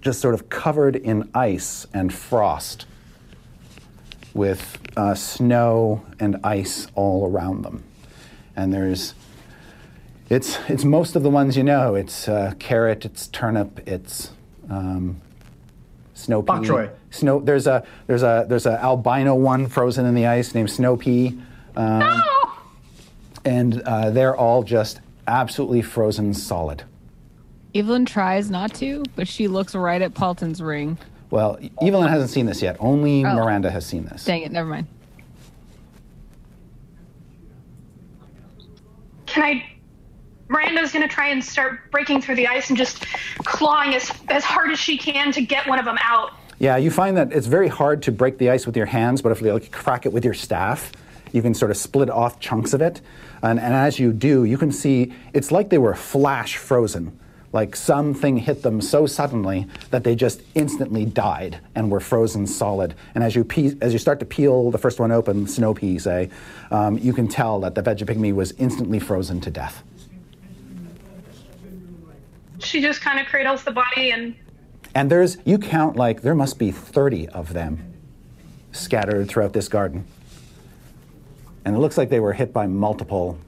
just 0.00 0.20
sort 0.20 0.32
of 0.32 0.48
covered 0.48 0.94
in 0.94 1.28
ice 1.34 1.88
and 1.92 2.14
frost 2.14 2.86
with 4.32 4.78
uh, 4.96 5.12
snow 5.16 6.06
and 6.20 6.36
ice 6.44 6.86
all 6.94 7.28
around 7.28 7.62
them. 7.62 7.82
And 8.54 8.72
there's, 8.72 9.14
it's, 10.30 10.56
it's 10.68 10.84
most 10.84 11.16
of 11.16 11.24
the 11.24 11.30
ones 11.30 11.56
you 11.56 11.64
know. 11.64 11.96
It's 11.96 12.28
uh, 12.28 12.54
carrot, 12.60 13.04
it's 13.04 13.26
turnip, 13.26 13.80
it's 13.88 14.30
um, 14.70 15.20
snow 16.14 16.42
pea. 16.42 16.46
Bok 16.46 16.62
choy. 16.62 16.90
Snow, 17.10 17.40
there's 17.40 17.66
a 17.66 17.84
there's 18.06 18.22
a 18.22 18.46
there's 18.48 18.66
a 18.66 18.82
albino 18.82 19.34
one 19.34 19.66
frozen 19.66 20.06
in 20.06 20.14
the 20.14 20.26
ice 20.26 20.54
named 20.54 20.70
snow 20.70 20.96
pea. 20.96 21.38
Um, 21.76 22.22
and 23.44 23.82
uh, 23.82 24.10
they're 24.10 24.36
all 24.36 24.62
just 24.62 25.00
absolutely 25.26 25.82
frozen 25.82 26.32
solid. 26.32 26.82
Evelyn 27.74 28.04
tries 28.06 28.50
not 28.50 28.72
to, 28.74 29.02
but 29.16 29.26
she 29.26 29.48
looks 29.48 29.74
right 29.74 30.00
at 30.00 30.14
Paulton's 30.14 30.62
ring. 30.62 30.96
Well, 31.30 31.58
Evelyn 31.82 32.08
hasn't 32.08 32.30
seen 32.30 32.46
this 32.46 32.62
yet. 32.62 32.76
Only 32.78 33.24
Oh. 33.24 33.34
Miranda 33.34 33.70
has 33.70 33.84
seen 33.84 34.04
this. 34.04 34.24
Dang 34.24 34.42
it, 34.42 34.52
never 34.52 34.68
mind. 34.68 34.86
Can 39.26 39.42
I? 39.42 39.73
Miranda's 40.54 40.92
gonna 40.92 41.08
try 41.08 41.28
and 41.28 41.42
start 41.42 41.90
breaking 41.90 42.22
through 42.22 42.36
the 42.36 42.46
ice 42.46 42.68
and 42.68 42.78
just 42.78 43.04
clawing 43.38 43.94
as 43.94 44.12
as 44.28 44.44
hard 44.44 44.70
as 44.70 44.78
she 44.78 44.96
can 44.96 45.32
to 45.32 45.42
get 45.42 45.66
one 45.66 45.80
of 45.80 45.84
them 45.84 45.98
out. 46.00 46.32
Yeah, 46.60 46.76
you 46.76 46.92
find 46.92 47.16
that 47.16 47.32
it's 47.32 47.48
very 47.48 47.66
hard 47.66 48.02
to 48.02 48.12
break 48.12 48.38
the 48.38 48.50
ice 48.50 48.64
with 48.64 48.76
your 48.76 48.86
hands, 48.86 49.20
but 49.20 49.32
if 49.32 49.40
you 49.40 49.52
like, 49.52 49.72
crack 49.72 50.06
it 50.06 50.12
with 50.12 50.24
your 50.24 50.34
staff, 50.34 50.92
you 51.32 51.42
can 51.42 51.52
sort 51.52 51.72
of 51.72 51.76
split 51.76 52.08
off 52.08 52.38
chunks 52.38 52.72
of 52.72 52.80
it. 52.80 53.00
And, 53.42 53.58
and 53.58 53.74
as 53.74 53.98
you 53.98 54.12
do, 54.12 54.44
you 54.44 54.56
can 54.56 54.70
see 54.70 55.12
it's 55.32 55.50
like 55.50 55.70
they 55.70 55.78
were 55.78 55.94
flash 55.94 56.56
frozen. 56.56 57.18
Like 57.52 57.76
something 57.76 58.36
hit 58.36 58.62
them 58.62 58.80
so 58.80 59.06
suddenly 59.06 59.66
that 59.90 60.04
they 60.04 60.14
just 60.14 60.42
instantly 60.54 61.04
died 61.04 61.58
and 61.74 61.90
were 61.90 62.00
frozen 62.00 62.46
solid. 62.46 62.94
And 63.14 63.22
as 63.22 63.34
you 63.34 63.44
pe- 63.44 63.76
as 63.80 63.92
you 63.92 63.98
start 63.98 64.20
to 64.20 64.24
peel 64.24 64.70
the 64.70 64.78
first 64.78 65.00
one 65.00 65.10
open, 65.10 65.46
snow 65.48 65.74
pea, 65.74 65.98
say, 65.98 66.30
um, 66.70 66.98
you 66.98 67.12
can 67.12 67.26
tell 67.26 67.60
that 67.60 67.74
the 67.74 67.82
Vegepygmy 67.82 68.32
was 68.32 68.52
instantly 68.52 69.00
frozen 69.00 69.40
to 69.40 69.50
death. 69.50 69.82
She 72.64 72.80
just 72.80 73.00
kind 73.00 73.18
of 73.18 73.26
cradles 73.26 73.64
the 73.64 73.72
body 73.72 74.10
and 74.10 74.34
And 74.94 75.10
there's, 75.10 75.38
you 75.44 75.58
count 75.58 75.96
like, 75.96 76.22
there 76.22 76.34
must 76.34 76.58
be 76.58 76.70
30 76.70 77.28
of 77.28 77.52
them 77.52 77.92
scattered 78.72 79.28
throughout 79.28 79.52
this 79.52 79.68
garden. 79.68 80.04
And 81.64 81.74
it 81.74 81.78
looks 81.78 81.96
like 81.96 82.10
they 82.10 82.20
were 82.20 82.32
hit 82.32 82.52
by 82.52 82.66
multiple 82.66 83.38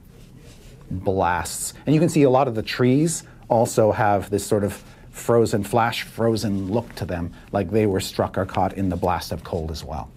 blasts. 0.89 1.73
And 1.85 1.93
you 1.93 1.99
can 1.99 2.09
see 2.09 2.23
a 2.23 2.29
lot 2.29 2.47
of 2.47 2.55
the 2.55 2.63
trees 2.63 3.23
also 3.49 3.91
have 3.91 4.29
this 4.29 4.45
sort 4.45 4.63
of 4.63 4.83
frozen, 5.11 5.63
flash 5.63 6.03
frozen 6.03 6.71
look 6.71 6.93
to 6.95 7.05
them, 7.05 7.33
like 7.51 7.71
they 7.71 7.85
were 7.85 7.99
struck 7.99 8.37
or 8.37 8.45
caught 8.45 8.73
in 8.73 8.89
the 8.89 8.95
blast 8.95 9.31
of 9.31 9.43
cold 9.43 9.71
as 9.71 9.83
well. 9.83 10.09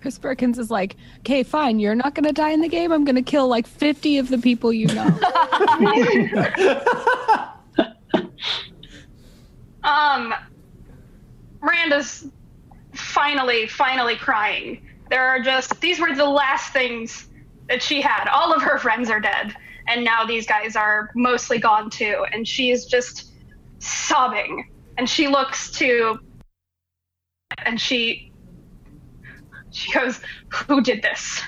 Chris 0.00 0.18
Perkins 0.18 0.58
is 0.58 0.70
like, 0.70 0.96
okay, 1.20 1.42
fine, 1.42 1.78
you're 1.78 1.94
not 1.94 2.14
going 2.14 2.24
to 2.24 2.32
die 2.32 2.50
in 2.50 2.60
the 2.60 2.68
game. 2.68 2.92
I'm 2.92 3.04
going 3.04 3.16
to 3.16 3.22
kill 3.22 3.48
like 3.48 3.66
50 3.66 4.18
of 4.18 4.28
the 4.28 4.38
people 4.38 4.72
you 4.72 4.86
know. 4.88 5.06
um, 9.84 10.34
Miranda's 11.60 12.28
finally, 12.94 13.66
finally 13.66 14.16
crying. 14.16 14.86
There 15.10 15.26
are 15.26 15.40
just 15.40 15.80
these 15.80 16.00
were 16.00 16.14
the 16.14 16.24
last 16.24 16.72
things 16.72 17.28
that 17.68 17.82
she 17.82 18.00
had. 18.00 18.28
All 18.28 18.52
of 18.52 18.62
her 18.62 18.78
friends 18.78 19.10
are 19.10 19.20
dead, 19.20 19.54
and 19.88 20.04
now 20.04 20.24
these 20.24 20.46
guys 20.46 20.76
are 20.76 21.10
mostly 21.14 21.58
gone 21.58 21.90
too. 21.90 22.24
And 22.32 22.46
she's 22.46 22.86
just 22.86 23.32
sobbing. 23.78 24.70
And 24.98 25.08
she 25.08 25.28
looks 25.28 25.70
to, 25.72 26.18
and 27.64 27.80
she, 27.80 28.32
she 29.70 29.92
goes, 29.92 30.20
"Who 30.68 30.80
did 30.80 31.02
this?" 31.02 31.42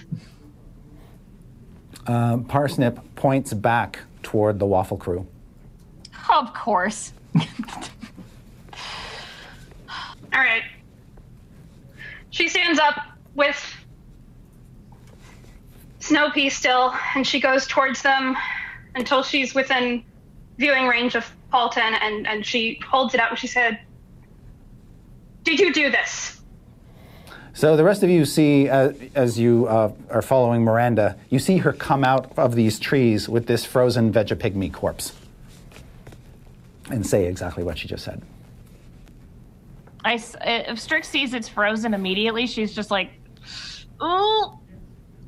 Uh, 2.07 2.39
Parsnip 2.39 3.01
points 3.17 3.53
back 3.53 4.01
toward 4.23 4.59
the 4.59 4.67
waffle 4.67 4.97
crew. 4.97 5.27
Of 6.29 6.53
course. 6.53 7.13
All 10.33 10.45
right. 10.45 10.63
She 12.31 12.49
stands 12.49 12.79
up 12.79 13.01
with 13.35 13.75
Snow 16.01 16.31
Pea 16.31 16.51
still, 16.51 16.95
and 17.15 17.27
she 17.27 17.41
goes 17.41 17.67
towards 17.67 18.03
them 18.03 18.37
until 18.95 19.23
she's 19.23 19.55
within 19.55 20.05
viewing 20.59 20.87
range 20.87 21.15
of 21.15 21.31
Paulton, 21.51 21.95
and, 21.95 22.27
and 22.27 22.45
she 22.45 22.81
holds 22.87 23.15
it 23.15 23.21
out 23.21 23.31
and 23.31 23.39
she 23.39 23.47
said, 23.47 23.81
Did 25.45 25.59
you 25.59 25.73
do 25.73 25.91
this? 25.91 26.41
So 27.55 27.77
the 27.77 27.85
rest 27.85 28.03
of 28.03 28.11
you 28.11 28.25
see, 28.25 28.69
uh, 28.69 28.93
as 29.15 29.39
you 29.39 29.67
uh, 29.67 29.93
are 30.11 30.23
following 30.23 30.63
Miranda, 30.63 31.17
you 31.31 31.39
see 31.41 31.57
her 31.59 31.73
come 31.73 32.05
out 32.05 32.39
of 32.39 32.55
these 32.55 32.79
trees 32.79 33.29
with 33.29 33.47
this 33.47 33.65
frozen 33.65 34.13
Vegepygmy 34.13 34.73
corpse 34.73 35.13
and 36.91 37.07
say 37.07 37.27
exactly 37.27 37.65
what 37.65 37.79
she 37.79 37.89
just 37.89 38.05
said. 38.05 38.23
I 40.05 40.15
s 40.15 40.37
if 40.43 40.79
Strix 40.79 41.09
sees 41.09 41.35
it's 41.35 41.49
frozen 41.49 41.95
immediately, 41.95 42.47
she's 42.47 42.75
just 42.75 42.91
like, 42.91 43.11
ooh, 44.03 44.59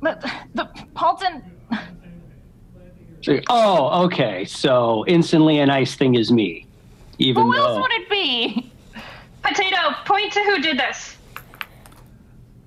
but 0.01 0.21
the 0.55 0.69
Paulton. 0.93 1.43
Oh, 3.49 4.05
okay. 4.05 4.45
So 4.45 5.05
instantly 5.07 5.59
an 5.59 5.69
ice 5.69 5.95
thing 5.95 6.15
is 6.15 6.31
me, 6.31 6.65
even 7.19 7.43
Who 7.43 7.53
though. 7.53 7.65
else 7.65 7.81
would 7.81 7.91
it 7.91 8.09
be? 8.09 8.71
Potato, 9.43 9.77
point 10.05 10.33
to 10.33 10.43
who 10.43 10.61
did 10.61 10.79
this. 10.79 11.17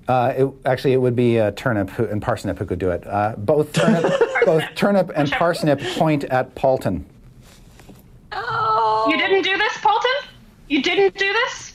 Uh, 0.07 0.35
it, 0.37 0.49
actually, 0.67 0.93
it 0.93 1.01
would 1.01 1.17
be 1.17 1.41
uh, 1.41 1.51
turnip 1.53 1.89
who, 1.91 2.05
and 2.05 2.21
parsnip 2.21 2.59
who 2.59 2.67
could 2.67 2.79
do 2.79 2.91
it. 2.91 3.07
Uh, 3.07 3.35
both 3.39 3.73
turnip, 3.73 4.13
both 4.45 4.63
turnip 4.75 5.11
and 5.17 5.31
parsnip 5.33 5.81
point 5.97 6.25
at 6.25 6.55
Paulton. 6.55 7.07
Oh. 9.05 9.11
You 9.11 9.19
didn't 9.19 9.43
do 9.43 9.57
this, 9.59 9.79
Paulton? 9.79 10.11
You 10.69 10.83
didn't 10.83 11.17
do 11.19 11.33
this? 11.33 11.73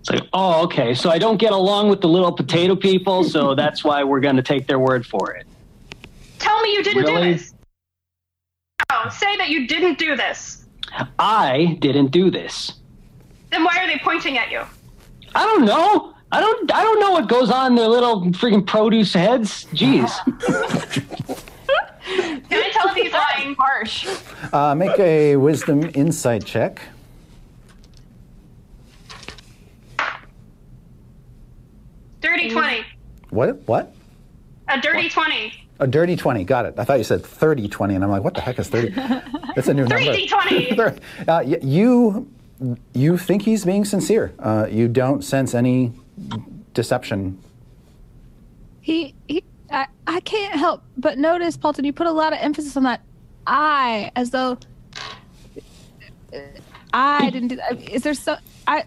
It's 0.00 0.10
like, 0.10 0.22
oh, 0.32 0.64
okay. 0.64 0.94
So 0.94 1.10
I 1.10 1.18
don't 1.18 1.38
get 1.38 1.52
along 1.52 1.88
with 1.88 2.00
the 2.00 2.08
little 2.08 2.32
potato 2.32 2.76
people, 2.76 3.24
so 3.24 3.54
that's 3.62 3.84
why 3.84 4.04
we're 4.04 4.20
going 4.20 4.36
to 4.36 4.42
take 4.42 4.66
their 4.66 4.78
word 4.78 5.06
for 5.06 5.32
it. 5.32 5.46
Tell 6.38 6.60
me 6.62 6.74
you 6.74 6.82
didn't 6.82 7.04
Really? 7.04 7.32
do 7.32 7.38
this. 7.38 7.54
Oh, 8.90 9.08
say 9.10 9.36
that 9.36 9.48
you 9.48 9.66
didn't 9.66 9.98
do 9.98 10.16
this. 10.16 10.64
I 11.18 11.76
didn't 11.80 12.10
do 12.10 12.30
this. 12.30 12.72
Then 13.50 13.64
why 13.64 13.76
are 13.78 13.86
they 13.86 13.98
pointing 13.98 14.38
at 14.38 14.50
you? 14.50 14.62
I 15.34 15.44
don't 15.44 15.64
know. 15.64 16.14
I 16.30 16.40
don't. 16.40 16.72
I 16.72 16.82
don't 16.82 17.00
know 17.00 17.10
what 17.12 17.28
goes 17.28 17.50
on 17.50 17.72
in 17.72 17.74
their 17.76 17.88
little 17.88 18.22
freaking 18.32 18.66
produce 18.66 19.12
heads. 19.14 19.64
Jeez. 19.72 20.10
Can 22.16 22.42
I 22.52 22.70
tell 22.72 22.88
if 22.88 22.94
he's 22.94 23.12
lying? 23.12 23.54
Harsh. 23.58 24.08
Uh, 24.52 24.74
make 24.74 24.98
a 24.98 25.36
wisdom 25.36 25.90
insight 25.94 26.44
check. 26.44 26.80
Dirty 32.20 32.50
20. 32.50 32.84
What? 33.30 33.56
What? 33.66 33.94
A 34.68 34.80
dirty 34.80 35.08
20. 35.08 35.52
A 35.80 35.86
dirty 35.86 36.16
20. 36.16 36.44
Got 36.44 36.66
it. 36.66 36.74
I 36.76 36.84
thought 36.84 36.98
you 36.98 37.04
said 37.04 37.24
30 37.24 37.68
20, 37.68 37.94
and 37.94 38.04
I'm 38.04 38.10
like, 38.10 38.24
what 38.24 38.34
the 38.34 38.40
heck 38.40 38.58
is 38.58 38.68
30? 38.68 38.90
That's 39.54 39.68
a 39.68 39.74
new 39.74 39.84
number. 39.84 39.96
3d20. 40.12 40.76
Thir- 40.76 40.96
uh, 41.28 41.42
y- 41.44 41.58
you, 41.62 42.28
you 42.94 43.16
think 43.16 43.42
he's 43.42 43.64
being 43.64 43.84
sincere. 43.84 44.32
Uh, 44.38 44.66
you 44.70 44.88
don't 44.88 45.22
sense 45.22 45.54
any 45.54 45.92
deception. 46.74 47.38
He, 48.80 49.14
he 49.28 49.44
I, 49.70 49.86
I 50.06 50.20
can't 50.20 50.54
help 50.54 50.82
but 50.96 51.18
notice, 51.18 51.56
Paulton, 51.56 51.84
you 51.84 51.92
put 51.92 52.06
a 52.06 52.12
lot 52.12 52.32
of 52.32 52.38
emphasis 52.40 52.76
on 52.76 52.84
that 52.84 53.02
I, 53.46 54.10
as 54.16 54.30
though 54.30 54.58
I 56.92 57.30
didn't 57.30 57.48
do 57.48 57.56
that. 57.56 57.90
Is 57.90 58.02
there 58.02 58.14
so 58.14 58.36
I 58.66 58.84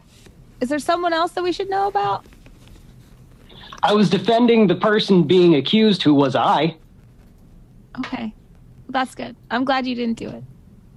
is 0.59 0.69
there 0.69 0.79
someone 0.79 1.13
else 1.13 1.31
that 1.31 1.43
we 1.43 1.51
should 1.51 1.69
know 1.69 1.87
about? 1.87 2.25
I 3.83 3.93
was 3.93 4.09
defending 4.09 4.67
the 4.67 4.75
person 4.75 5.23
being 5.23 5.55
accused, 5.55 6.03
who 6.03 6.13
was 6.13 6.35
I. 6.35 6.75
Okay. 7.97 8.33
That's 8.89 9.15
good. 9.15 9.35
I'm 9.49 9.65
glad 9.65 9.87
you 9.87 9.95
didn't 9.95 10.17
do 10.17 10.29
it. 10.29 10.43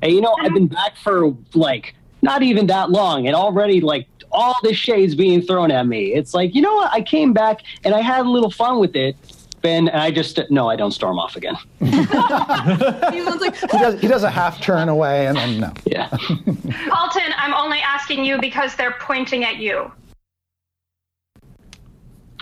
Hey, 0.02 0.10
you 0.10 0.20
know, 0.20 0.36
I've 0.40 0.52
been 0.52 0.66
back 0.66 0.96
for 0.96 1.34
like 1.54 1.94
not 2.20 2.42
even 2.42 2.66
that 2.66 2.90
long, 2.90 3.26
and 3.26 3.34
already 3.34 3.80
like 3.80 4.06
all 4.30 4.56
this 4.62 4.76
shade's 4.76 5.14
being 5.14 5.40
thrown 5.40 5.70
at 5.70 5.86
me. 5.86 6.12
It's 6.12 6.34
like, 6.34 6.54
you 6.54 6.60
know 6.60 6.74
what? 6.74 6.92
I 6.92 7.00
came 7.00 7.32
back 7.32 7.62
and 7.84 7.94
I 7.94 8.00
had 8.00 8.26
a 8.26 8.28
little 8.28 8.50
fun 8.50 8.80
with 8.80 8.96
it. 8.96 9.16
Ben, 9.64 9.88
and 9.88 10.02
I 10.02 10.10
just 10.10 10.38
no, 10.50 10.68
I 10.68 10.76
don't 10.76 10.90
storm 10.90 11.18
off 11.18 11.36
again. 11.36 11.56
Everyone's 11.80 13.40
like, 13.40 13.56
He 13.56 13.78
does, 13.78 13.98
he 13.98 14.06
does 14.06 14.22
a 14.22 14.30
half 14.30 14.60
turn 14.60 14.90
away, 14.90 15.26
and 15.26 15.38
then 15.38 15.58
no. 15.58 15.72
Yeah. 15.86 16.08
Paulton, 16.90 17.32
I'm 17.38 17.54
only 17.54 17.78
asking 17.78 18.26
you 18.26 18.38
because 18.38 18.76
they're 18.76 18.96
pointing 19.00 19.42
at 19.42 19.56
you. 19.56 19.90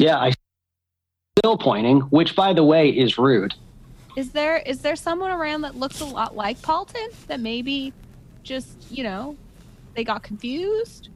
Yeah, 0.01 0.19
I 0.19 0.33
still 1.39 1.57
pointing, 1.57 2.01
which 2.11 2.35
by 2.35 2.53
the 2.53 2.65
way 2.65 2.91
is 2.91 3.19
rude. 3.19 3.55
is 4.17 4.33
there 4.33 4.57
is 4.57 4.81
there 4.81 4.97
someone 4.97 5.31
around 5.31 5.61
that 5.61 5.77
looks 5.77 6.01
a 6.01 6.05
lot 6.05 6.35
like 6.35 6.61
Paulton 6.61 7.09
that 7.29 7.39
maybe 7.39 7.93
just, 8.43 8.69
you 8.91 9.05
know, 9.05 9.37
they 9.95 10.03
got 10.03 10.25
confused? 10.25 11.09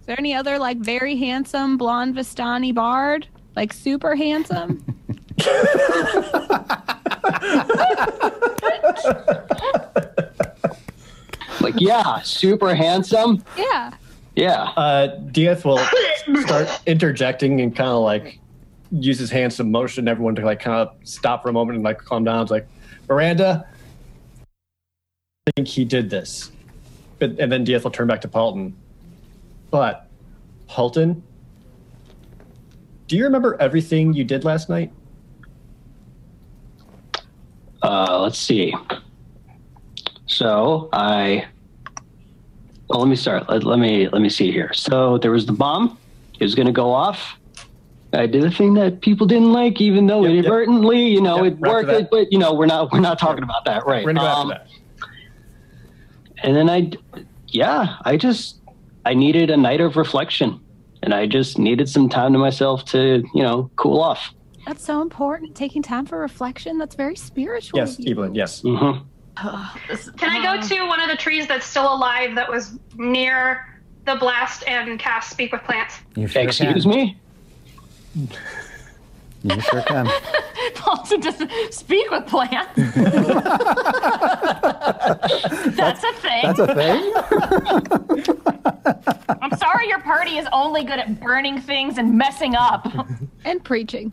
Is 0.00 0.06
there 0.06 0.18
any 0.18 0.34
other 0.34 0.58
like 0.58 0.78
very 0.78 1.14
handsome 1.14 1.76
blonde 1.78 2.16
Vistani 2.16 2.74
bard? 2.74 3.28
Like 3.54 3.72
super 3.72 4.14
handsome? 4.14 4.84
Like, 11.60 11.74
yeah, 11.80 12.20
super 12.22 12.74
handsome. 12.74 13.44
yeah. 13.56 13.94
Yeah. 14.34 14.62
Uh, 14.76 15.18
Diath 15.30 15.64
will 15.64 15.78
start 16.40 16.80
interjecting 16.86 17.60
and 17.60 17.74
kind 17.74 17.90
of 17.90 18.02
like 18.02 18.38
use 18.90 19.18
his 19.18 19.30
hands 19.30 19.56
to 19.56 19.64
motion 19.64 20.08
everyone 20.08 20.34
to 20.36 20.44
like 20.44 20.60
kind 20.60 20.76
of 20.76 20.94
stop 21.04 21.42
for 21.42 21.50
a 21.50 21.52
moment 21.52 21.76
and 21.76 21.84
like 21.84 21.98
calm 21.98 22.24
down. 22.24 22.42
It's 22.42 22.50
like, 22.50 22.66
Miranda, 23.08 23.66
I 25.46 25.50
think 25.56 25.68
he 25.68 25.84
did 25.84 26.10
this. 26.10 26.50
But, 27.18 27.38
and 27.38 27.52
then 27.52 27.64
Diath 27.64 27.84
will 27.84 27.90
turn 27.90 28.08
back 28.08 28.22
to 28.22 28.28
Paulton. 28.28 28.74
But, 29.70 30.08
Paulton, 30.66 31.22
do 33.12 33.18
you 33.18 33.24
remember 33.24 33.58
everything 33.60 34.14
you 34.14 34.24
did 34.24 34.42
last 34.42 34.70
night? 34.70 34.90
Uh, 37.82 38.22
let's 38.22 38.38
see. 38.38 38.74
So 40.24 40.88
I. 40.94 41.44
Well, 42.88 43.00
let 43.00 43.08
me 43.08 43.16
start. 43.16 43.50
Let, 43.50 43.64
let 43.64 43.78
me 43.78 44.08
let 44.08 44.22
me 44.22 44.30
see 44.30 44.50
here. 44.50 44.72
So 44.72 45.18
there 45.18 45.30
was 45.30 45.44
the 45.44 45.52
bomb. 45.52 45.98
It 46.40 46.42
was 46.42 46.54
going 46.54 46.64
to 46.68 46.72
go 46.72 46.90
off. 46.90 47.38
I 48.14 48.24
did 48.26 48.44
a 48.44 48.50
thing 48.50 48.72
that 48.74 49.02
people 49.02 49.26
didn't 49.26 49.52
like, 49.52 49.78
even 49.82 50.06
though 50.06 50.22
Yep, 50.22 50.30
yep. 50.30 50.38
inadvertently, 50.38 51.06
you 51.08 51.20
know, 51.20 51.44
Yep, 51.44 51.52
it 51.52 51.58
worked. 51.58 51.90
It, 51.90 52.08
but 52.10 52.32
you 52.32 52.38
know, 52.38 52.54
we're 52.54 52.64
not 52.64 52.92
we're 52.92 53.00
not 53.00 53.18
talking 53.18 53.44
about 53.44 53.66
that, 53.66 53.84
right? 53.84 54.06
We're 54.06 54.14
gonna 54.14 54.26
go 54.26 54.40
Um, 54.40 54.48
that. 54.48 54.68
and 56.42 56.56
then 56.56 56.70
I, 56.70 56.92
yeah, 57.48 57.96
I 58.06 58.16
just 58.16 58.56
I 59.04 59.12
needed 59.12 59.50
a 59.50 59.56
night 59.58 59.82
of 59.82 59.96
reflection, 59.98 60.60
and 61.02 61.12
I 61.14 61.26
just 61.26 61.58
needed 61.58 61.88
some 61.88 62.08
time 62.08 62.32
to 62.32 62.38
myself 62.38 62.84
to 62.86 63.22
you 63.34 63.42
know 63.42 63.70
cool 63.76 64.00
off. 64.00 64.32
That's 64.66 64.84
so 64.84 65.02
important. 65.02 65.56
Taking 65.56 65.82
time 65.82 66.06
for 66.06 66.18
reflection. 66.18 66.78
That's 66.78 66.94
very 66.94 67.16
spiritual. 67.16 67.78
Yes, 67.78 67.98
of. 67.98 68.06
Evelyn, 68.06 68.34
yes. 68.34 68.62
hmm 68.62 68.92
Can 69.36 70.28
I 70.28 70.42
go 70.42 70.60
to 70.60 70.86
one 70.86 71.00
of 71.00 71.08
the 71.08 71.16
trees 71.16 71.46
that's 71.46 71.66
still 71.66 71.92
alive 71.92 72.34
that 72.34 72.48
was 72.50 72.78
near 72.96 73.80
the 74.04 74.16
blast 74.16 74.62
and 74.66 74.98
cast 74.98 75.30
Speak 75.30 75.52
with 75.52 75.62
Plants? 75.62 75.96
You 76.14 76.26
sure 76.28 76.42
Excuse 76.42 76.84
can. 76.84 76.90
me. 76.92 77.16
You 79.42 79.60
sure 79.60 79.82
can. 79.82 80.08
Paulton 80.74 81.20
doesn't 81.20 81.50
speak 81.70 82.10
with 82.10 82.26
plants. 82.26 82.70
That's 85.76 86.04
a 86.04 86.12
thing. 86.14 86.42
That's 86.42 86.58
a 86.58 86.74
thing? 86.74 87.12
I'm 89.42 89.56
sorry 89.58 89.88
your 89.88 90.00
party 90.00 90.38
is 90.38 90.46
only 90.52 90.84
good 90.84 90.98
at 90.98 91.20
burning 91.20 91.60
things 91.60 91.98
and 91.98 92.16
messing 92.16 92.54
up. 92.54 92.86
And 93.44 93.62
preaching. 93.64 94.12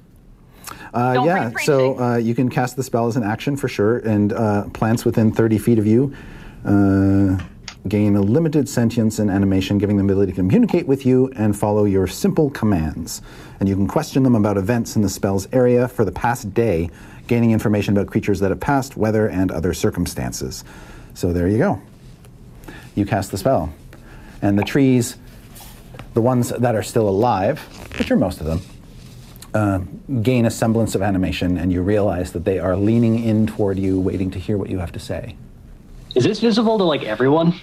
Uh, 0.93 1.23
yeah, 1.26 1.49
bring 1.49 1.65
so 1.65 1.99
uh, 1.99 2.18
you 2.18 2.35
can 2.35 2.49
cast 2.49 2.76
the 2.76 2.84
spell 2.84 3.07
as 3.07 3.15
an 3.15 3.23
action 3.23 3.56
for 3.56 3.68
sure, 3.68 3.99
and 3.99 4.34
uh, 4.34 4.65
plants 4.69 5.06
within 5.06 5.31
30 5.31 5.57
feet 5.57 5.80
of 5.80 5.88
you 5.88 6.15
uh, 6.65 7.38
gain 7.88 8.15
a 8.15 8.22
limited 8.22 8.68
sentience 8.68 9.19
and 9.19 9.31
animation, 9.31 9.77
giving 9.77 9.97
them 9.97 10.07
the 10.07 10.14
ability 10.14 10.34
to 10.34 10.35
communicate 10.35 10.88
with 10.88 11.06
you 11.06 11.31
and 11.35 11.57
follow 11.57 11.85
your 11.85 12.07
simple 12.07 12.49
commands. 12.49 13.22
And 13.60 13.69
you 13.69 13.76
can 13.76 13.88
question 13.88 14.23
them 14.23 14.35
about 14.35 14.57
events 14.57 14.95
in 14.95 15.01
the 15.01 15.10
spell's 15.10 15.47
area 15.53 15.88
for 15.88 16.03
the 16.03 16.11
past 16.11 16.53
day, 16.53 16.89
gaining 17.27 17.51
information 17.51 17.95
about 17.95 18.11
creatures 18.11 18.39
that 18.41 18.49
have 18.49 18.60
passed, 18.60 18.97
weather, 18.97 19.27
and 19.27 19.51
other 19.51 19.73
circumstances. 19.73 20.64
So 21.14 21.31
there 21.31 21.47
you 21.47 21.57
go. 21.57 21.81
You 22.95 23.06
cast 23.06 23.31
the 23.31 23.38
spell. 23.38 23.73
And 24.41 24.60
the 24.60 24.64
trees, 24.64 25.18
the 26.14 26.22
ones 26.22 26.49
that 26.49 26.76
are 26.76 26.84
still 26.84 27.07
alive, 27.07 27.60
which 27.97 28.11
are 28.11 28.18
most 28.18 28.41
of 28.41 28.45
them, 28.45 28.61
uh, 29.53 29.80
gain 30.22 30.45
a 30.45 30.51
semblance 30.51 30.95
of 30.95 31.01
animation, 31.01 31.57
and 31.57 31.72
you 31.72 31.81
realize 31.81 32.34
that 32.34 32.45
they 32.45 32.60
are 32.60 32.76
leaning 32.76 33.23
in 33.23 33.47
toward 33.47 33.80
you, 33.80 33.99
waiting 33.99 34.30
to 34.31 34.39
hear 34.39 34.57
what 34.57 34.69
you 34.69 34.80
have 34.80 34.91
to 34.91 34.99
say. 34.99 35.35
Is 36.15 36.23
this 36.23 36.40
visible 36.40 36.77
to 36.77 36.84
like 36.84 37.03
everyone? 37.03 37.53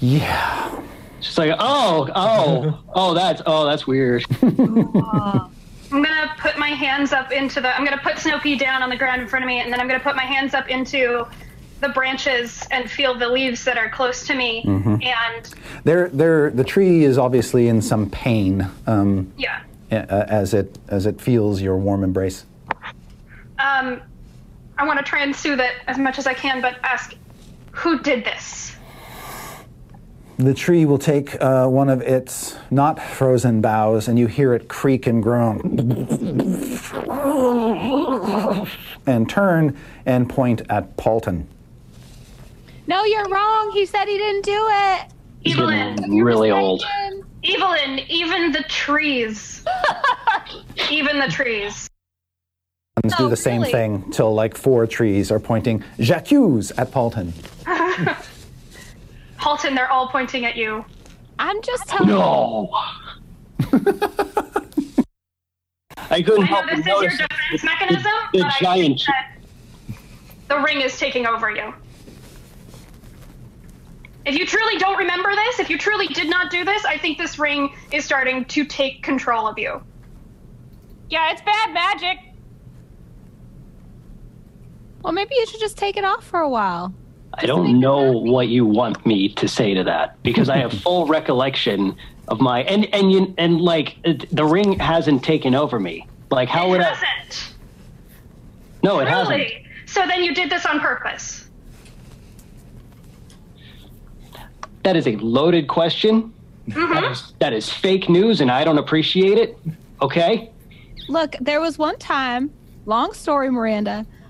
Yeah. 0.00 0.80
Just 1.20 1.38
like, 1.38 1.54
oh, 1.58 2.08
oh, 2.14 2.82
oh, 2.94 3.14
that's, 3.14 3.42
oh, 3.46 3.64
that's 3.66 3.86
weird. 3.86 4.24
I'm 4.42 6.02
gonna 6.02 6.34
put 6.38 6.58
my 6.58 6.68
hands 6.70 7.12
up 7.12 7.32
into 7.32 7.60
the. 7.60 7.68
I'm 7.76 7.84
gonna 7.84 8.00
put 8.02 8.14
Snowpea 8.14 8.58
down 8.58 8.82
on 8.82 8.88
the 8.88 8.96
ground 8.96 9.20
in 9.20 9.28
front 9.28 9.44
of 9.44 9.46
me, 9.46 9.60
and 9.60 9.70
then 9.72 9.78
I'm 9.78 9.86
gonna 9.86 10.00
put 10.00 10.16
my 10.16 10.22
hands 10.24 10.54
up 10.54 10.68
into 10.70 11.26
the 11.80 11.90
branches 11.90 12.66
and 12.70 12.90
feel 12.90 13.12
the 13.16 13.28
leaves 13.28 13.62
that 13.64 13.76
are 13.76 13.90
close 13.90 14.26
to 14.28 14.34
me. 14.34 14.62
And 14.66 15.54
There, 15.84 16.08
there. 16.08 16.50
The 16.50 16.64
tree 16.64 17.04
is 17.04 17.18
obviously 17.18 17.68
in 17.68 17.82
some 17.82 18.08
pain 18.08 18.66
um, 18.86 19.30
yeah, 19.36 19.60
a- 19.90 20.32
as 20.32 20.54
it 20.54 20.78
as 20.88 21.04
it 21.04 21.20
feels 21.20 21.60
your 21.60 21.76
warm 21.76 22.02
embrace. 22.04 22.46
um, 23.58 24.00
I 24.78 24.86
want 24.86 24.98
to 24.98 25.04
try 25.04 25.22
and 25.22 25.36
soothe 25.36 25.60
it 25.60 25.72
as 25.86 25.98
much 25.98 26.18
as 26.18 26.26
I 26.26 26.32
can, 26.34 26.62
but 26.62 26.78
ask, 26.82 27.14
who 27.72 27.98
did 28.00 28.24
this? 28.24 28.76
The 30.38 30.54
tree 30.54 30.84
will 30.84 30.98
take 30.98 31.40
uh, 31.40 31.66
one 31.68 31.88
of 31.88 32.00
its 32.00 32.56
not 32.70 33.00
frozen 33.00 33.60
boughs, 33.60 34.08
and 34.08 34.18
you 34.18 34.26
hear 34.26 34.54
it 34.54 34.68
creak 34.68 35.06
and 35.06 35.22
groan, 35.22 35.60
and 39.06 39.28
turn 39.28 39.76
and 40.06 40.28
point 40.28 40.62
at 40.68 40.96
Paulton. 40.96 41.46
No, 42.86 43.04
you're 43.04 43.28
wrong. 43.28 43.70
He 43.72 43.86
said 43.86 44.06
he 44.06 44.18
didn't 44.18 44.44
do 44.44 44.68
it. 44.70 45.06
He's 45.40 45.54
Evelyn, 45.54 45.96
really 46.22 46.50
old. 46.50 46.84
Evelyn, 47.44 48.00
even 48.08 48.52
the 48.52 48.62
trees, 48.64 49.64
even 50.90 51.18
the 51.18 51.28
trees. 51.28 51.88
And 53.02 53.12
do 53.12 53.24
Oh, 53.24 53.28
the 53.28 53.36
same 53.36 53.60
really? 53.62 53.72
thing 53.72 54.10
till 54.12 54.32
like 54.34 54.56
four 54.56 54.86
trees 54.86 55.30
are 55.32 55.40
pointing 55.40 55.82
j'accuse 55.98 56.70
at 56.78 56.92
Paulton. 56.92 57.32
Halton, 59.38 59.74
they're 59.74 59.90
all 59.90 60.08
pointing 60.08 60.44
at 60.44 60.56
you. 60.56 60.84
I'm 61.38 61.60
just 61.62 61.88
telling 61.88 62.08
No. 62.10 62.70
I 66.10 66.22
couldn't 66.22 66.44
I 66.44 66.46
help 66.46 66.66
know 66.66 66.72
but 66.74 66.76
this 66.76 66.78
is 66.80 66.86
your 66.86 67.02
notice 67.02 67.18
defense 67.18 67.64
mechanism, 67.64 68.12
the 68.32 68.38
but 68.40 68.46
I 68.46 68.58
giant- 68.60 69.00
think 69.00 69.00
that 69.06 69.38
the 70.48 70.58
ring 70.60 70.80
is 70.82 70.98
taking 70.98 71.26
over 71.26 71.50
you. 71.50 71.72
If 74.24 74.38
you 74.38 74.46
truly 74.46 74.78
don't 74.78 74.98
remember 74.98 75.34
this, 75.34 75.58
if 75.58 75.68
you 75.70 75.78
truly 75.78 76.06
did 76.08 76.30
not 76.30 76.50
do 76.52 76.64
this, 76.64 76.84
I 76.84 76.96
think 76.98 77.18
this 77.18 77.38
ring 77.38 77.74
is 77.90 78.04
starting 78.04 78.44
to 78.46 78.64
take 78.64 79.02
control 79.02 79.48
of 79.48 79.58
you. 79.58 79.82
Yeah, 81.10 81.32
it's 81.32 81.42
bad 81.42 81.72
magic. 81.72 82.18
Well, 85.02 85.12
maybe 85.12 85.34
you 85.34 85.46
should 85.46 85.60
just 85.60 85.76
take 85.76 85.96
it 85.96 86.04
off 86.04 86.24
for 86.24 86.40
a 86.40 86.48
while. 86.48 86.94
I 87.34 87.46
don't 87.46 87.80
know 87.80 88.12
what 88.12 88.48
you 88.48 88.66
want 88.66 89.04
me 89.06 89.30
to 89.30 89.48
say 89.48 89.74
to 89.74 89.84
that 89.84 90.22
because 90.22 90.48
I 90.48 90.58
have 90.58 90.72
full 90.82 91.06
recollection 91.06 91.96
of 92.28 92.40
my 92.40 92.62
and 92.64 92.84
and 92.94 93.10
you 93.10 93.34
and 93.38 93.60
like 93.60 93.96
the 94.30 94.44
ring 94.44 94.78
hasn't 94.78 95.24
taken 95.24 95.54
over 95.54 95.80
me. 95.80 96.06
Like 96.30 96.48
how 96.48 96.68
would 96.70 96.80
it 96.80 96.86
I? 96.86 96.94
hasn't. 96.94 97.54
No, 98.82 99.00
it 99.00 99.08
hasn't. 99.08 99.38
Really? 99.38 99.66
So 99.86 100.06
then 100.06 100.22
you 100.22 100.34
did 100.34 100.50
this 100.50 100.66
on 100.66 100.80
purpose. 100.80 101.48
That 104.82 104.96
is 104.96 105.06
a 105.06 105.16
loaded 105.16 105.68
question. 105.68 106.32
Mm-hmm. 106.68 106.94
That 106.94 107.04
is 107.10 107.32
that 107.38 107.52
is 107.52 107.70
fake 107.70 108.08
news, 108.08 108.40
and 108.40 108.50
I 108.50 108.64
don't 108.64 108.78
appreciate 108.78 109.38
it. 109.38 109.58
Okay. 110.00 110.50
Look, 111.08 111.34
there 111.40 111.60
was 111.60 111.78
one 111.78 111.98
time, 111.98 112.50
long 112.86 113.12
story, 113.12 113.50
Miranda, 113.50 114.06
but 114.06 114.21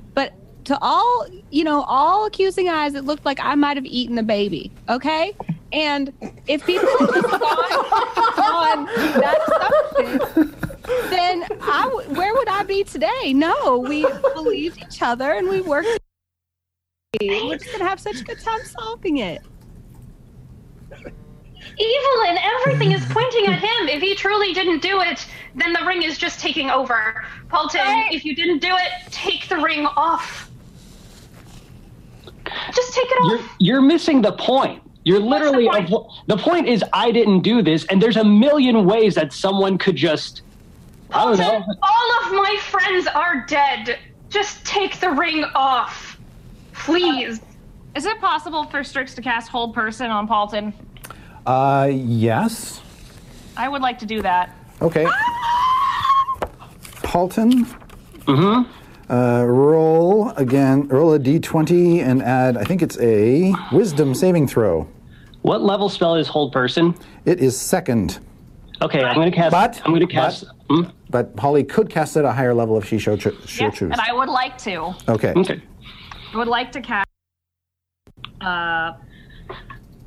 to 0.65 0.79
all, 0.81 1.27
you 1.51 1.65
know, 1.65 1.83
all 1.83 2.27
accusing 2.27 2.69
eyes, 2.69 2.95
it 2.95 3.05
looked 3.05 3.25
like 3.25 3.39
I 3.41 3.55
might 3.55 3.77
have 3.77 3.87
eaten 3.87 4.15
the 4.17 4.23
baby. 4.23 4.71
Okay? 4.89 5.33
And 5.73 6.13
if 6.47 6.65
people 6.67 6.89
gone 6.99 7.15
on 8.39 8.85
that 8.87 9.39
assumption, 9.97 10.55
then 11.11 11.45
I 11.63 11.83
w- 11.85 12.09
where 12.15 12.35
would 12.35 12.49
I 12.49 12.63
be 12.65 12.85
today? 12.85 13.33
No, 13.33 13.79
we 13.79 14.07
believed 14.35 14.83
each 14.83 15.01
other 15.03 15.33
and 15.33 15.49
we 15.49 15.61
worked. 15.63 15.89
We're 17.21 17.57
just 17.59 17.73
gonna 17.73 17.89
have 17.89 18.01
such 18.01 18.21
a 18.21 18.25
good 18.25 18.41
time 18.41 18.61
solving 18.65 19.19
it. 19.19 19.43
Evil 21.79 22.23
Evelyn, 22.27 22.39
everything 22.43 22.93
is 22.93 23.05
pointing 23.11 23.47
at 23.47 23.59
him. 23.59 23.89
If 23.89 24.03
he 24.03 24.15
truly 24.15 24.53
didn't 24.53 24.83
do 24.83 25.01
it, 25.01 25.27
then 25.55 25.73
the 25.73 25.85
ring 25.87 26.03
is 26.03 26.19
just 26.19 26.39
taking 26.41 26.69
over. 26.71 27.25
Paulton, 27.49 27.81
Right. 27.81 28.13
if 28.13 28.25
you 28.25 28.35
didn't 28.35 28.59
do 28.59 28.69
it, 28.75 29.11
take 29.11 29.49
the 29.49 29.57
ring 29.57 29.87
off. 29.87 30.51
Just 32.74 32.94
take 32.94 33.05
it 33.05 33.19
You're 33.27 33.39
off. 33.39 33.56
you're 33.59 33.81
missing 33.82 34.23
the 34.23 34.32
point. 34.32 34.82
You're 35.05 35.19
literally 35.20 35.69
point? 35.69 35.93
of, 35.93 36.06
the 36.27 36.36
point 36.36 36.69
is 36.69 36.85
I 36.93 37.10
didn't 37.10 37.40
do 37.40 37.62
this, 37.62 37.85
and 37.86 38.01
there's 38.01 38.16
a 38.16 38.24
million 38.24 38.85
ways 38.85 39.14
that 39.16 39.32
someone 39.32 39.78
could 39.78 39.97
just. 39.97 40.43
I 41.10 41.24
don't 41.24 41.39
know. 41.39 41.44
Paulton, 41.44 41.77
all 41.82 42.12
of 42.24 42.32
my 42.32 42.56
friends 42.62 43.06
are 43.09 43.44
dead. 43.47 43.98
Just 44.31 44.64
take 44.64 44.98
the 45.01 45.10
ring 45.10 45.44
off. 45.55 46.19
Please. 46.73 47.40
Is 47.94 48.06
it 48.06 48.19
possible 48.20 48.64
for 48.64 48.82
Strix 48.82 49.14
to 49.16 49.23
cast 49.23 49.48
Hold 49.51 49.74
Person 49.74 50.10
on 50.10 50.27
Paulton? 50.27 50.73
Uh, 51.44 51.90
yes. 51.93 52.81
I 53.56 53.69
would 53.69 53.82
like 53.82 53.98
to 53.98 54.06
do 54.06 54.23
that. 54.23 54.56
Okay. 54.81 55.06
Paulton, 57.02 57.66
Mm-hmm. 58.27 58.70
Uh, 59.11 59.45
roll 59.47 60.31
again. 60.31 60.89
Roll 60.89 61.15
a 61.15 61.19
d20 61.19 62.01
and 62.01 62.23
add. 62.23 62.57
I 62.57 62.65
think 62.65 62.83
it's 62.83 62.99
a 63.01 63.53
Wisdom 63.73 64.15
saving 64.15 64.47
throw. 64.49 64.89
What 65.43 65.62
level 65.62 65.89
spell 65.89 66.15
is 66.15 66.29
Hold 66.29 66.53
Person? 66.53 66.95
It 67.24 67.41
is 67.41 67.59
second, 67.61 68.20
Okay, 68.81 69.03
I'm 69.05 69.15
gonna 69.15 69.31
cast. 69.31 69.53
But- 69.53 69.81
I'm 69.85 69.93
gonna 69.93 70.07
cast. 70.09 70.45
but- 70.69 70.77
hmm? 70.77 70.91
but 71.11 71.33
Holly 71.39 71.62
could 71.62 71.89
cast 71.89 72.16
at 72.16 72.24
a 72.24 72.33
higher 72.33 72.53
level 72.55 72.77
if 72.79 72.87
she 72.89 72.99
so 72.99 73.16
cho- 73.16 73.31
Yeah, 73.61 73.70
choose. 73.70 73.93
and 73.93 74.01
I 74.01 74.12
would 74.12 74.29
like 74.29 74.59
to. 74.59 74.95
Okay. 75.09 75.33
Okay. 75.37 75.61
I 76.33 76.37
would 76.37 76.49
like 76.49 76.73
to 76.73 76.81
cast 76.81 77.07
uh 78.41 78.93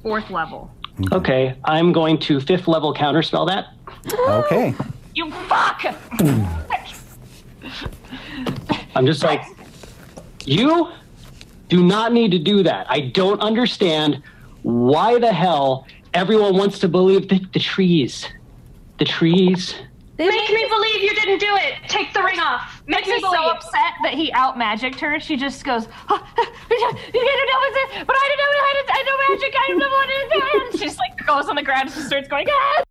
fourth 0.04 0.30
level. 0.30 0.72
Okay, 1.12 1.56
I'm 1.66 1.92
going 1.94 2.18
to 2.20 2.40
fifth 2.42 2.68
level 2.68 2.94
counterspell 2.94 3.48
that. 3.48 3.68
Okay. 4.30 4.74
You 5.18 5.32
fuck! 5.32 5.82
I'm 8.96 9.06
just 9.06 9.24
like, 9.24 9.44
you 10.46 10.90
do 11.68 11.84
not 11.84 12.14
need 12.14 12.32
to 12.32 12.40
do 12.40 12.64
that. 12.64 12.88
I 12.90 13.02
don't 13.02 13.42
understand 13.42 14.22
why 14.64 15.20
the 15.20 15.32
hell 15.32 15.86
everyone 16.14 16.58
wants 16.58 16.80
to 16.80 16.88
believe 16.88 17.28
that 17.30 17.52
the 17.54 17.60
trees, 17.60 18.28
the 18.98 19.06
trees. 19.06 19.76
They 20.18 20.30
Make 20.30 20.50
me 20.50 20.66
believe 20.70 21.02
you 21.02 21.14
didn't 21.14 21.40
do 21.40 21.56
it. 21.58 21.90
Take 21.90 22.14
the 22.14 22.24
ring 22.24 22.40
off. 22.40 22.82
Make 22.88 23.06
Makes 23.06 23.08
me 23.10 23.16
me 23.16 23.22
so 23.22 23.50
upset 23.50 23.94
that 24.04 24.14
he 24.14 24.32
out 24.32 24.58
magicked 24.58 25.00
her. 25.02 25.20
She 25.20 25.36
just 25.36 25.66
goes, 25.66 25.90
oh, 26.08 26.16
"You 26.38 26.96
didn't 27.12 27.48
know 27.52 27.62
it, 28.00 28.08
but 28.08 28.16
I 28.18 28.26
didn't 28.30 28.40
know 28.40 28.64
how 28.64 28.72
to. 28.72 28.84
I 28.94 29.04
know 29.04 29.36
magic. 29.36 29.56
I 29.58 29.74
know 29.74 29.90
what 29.90 30.08
to 30.08 30.40
do." 30.40 30.72
And 30.72 30.80
she's 30.80 30.98
like 30.98 31.26
goes 31.26 31.50
on 31.50 31.56
the 31.56 31.64
ground 31.64 31.90
and 31.90 31.92
she 31.92 32.00
starts 32.00 32.30
going. 32.30 32.48
Ah! 32.50 32.85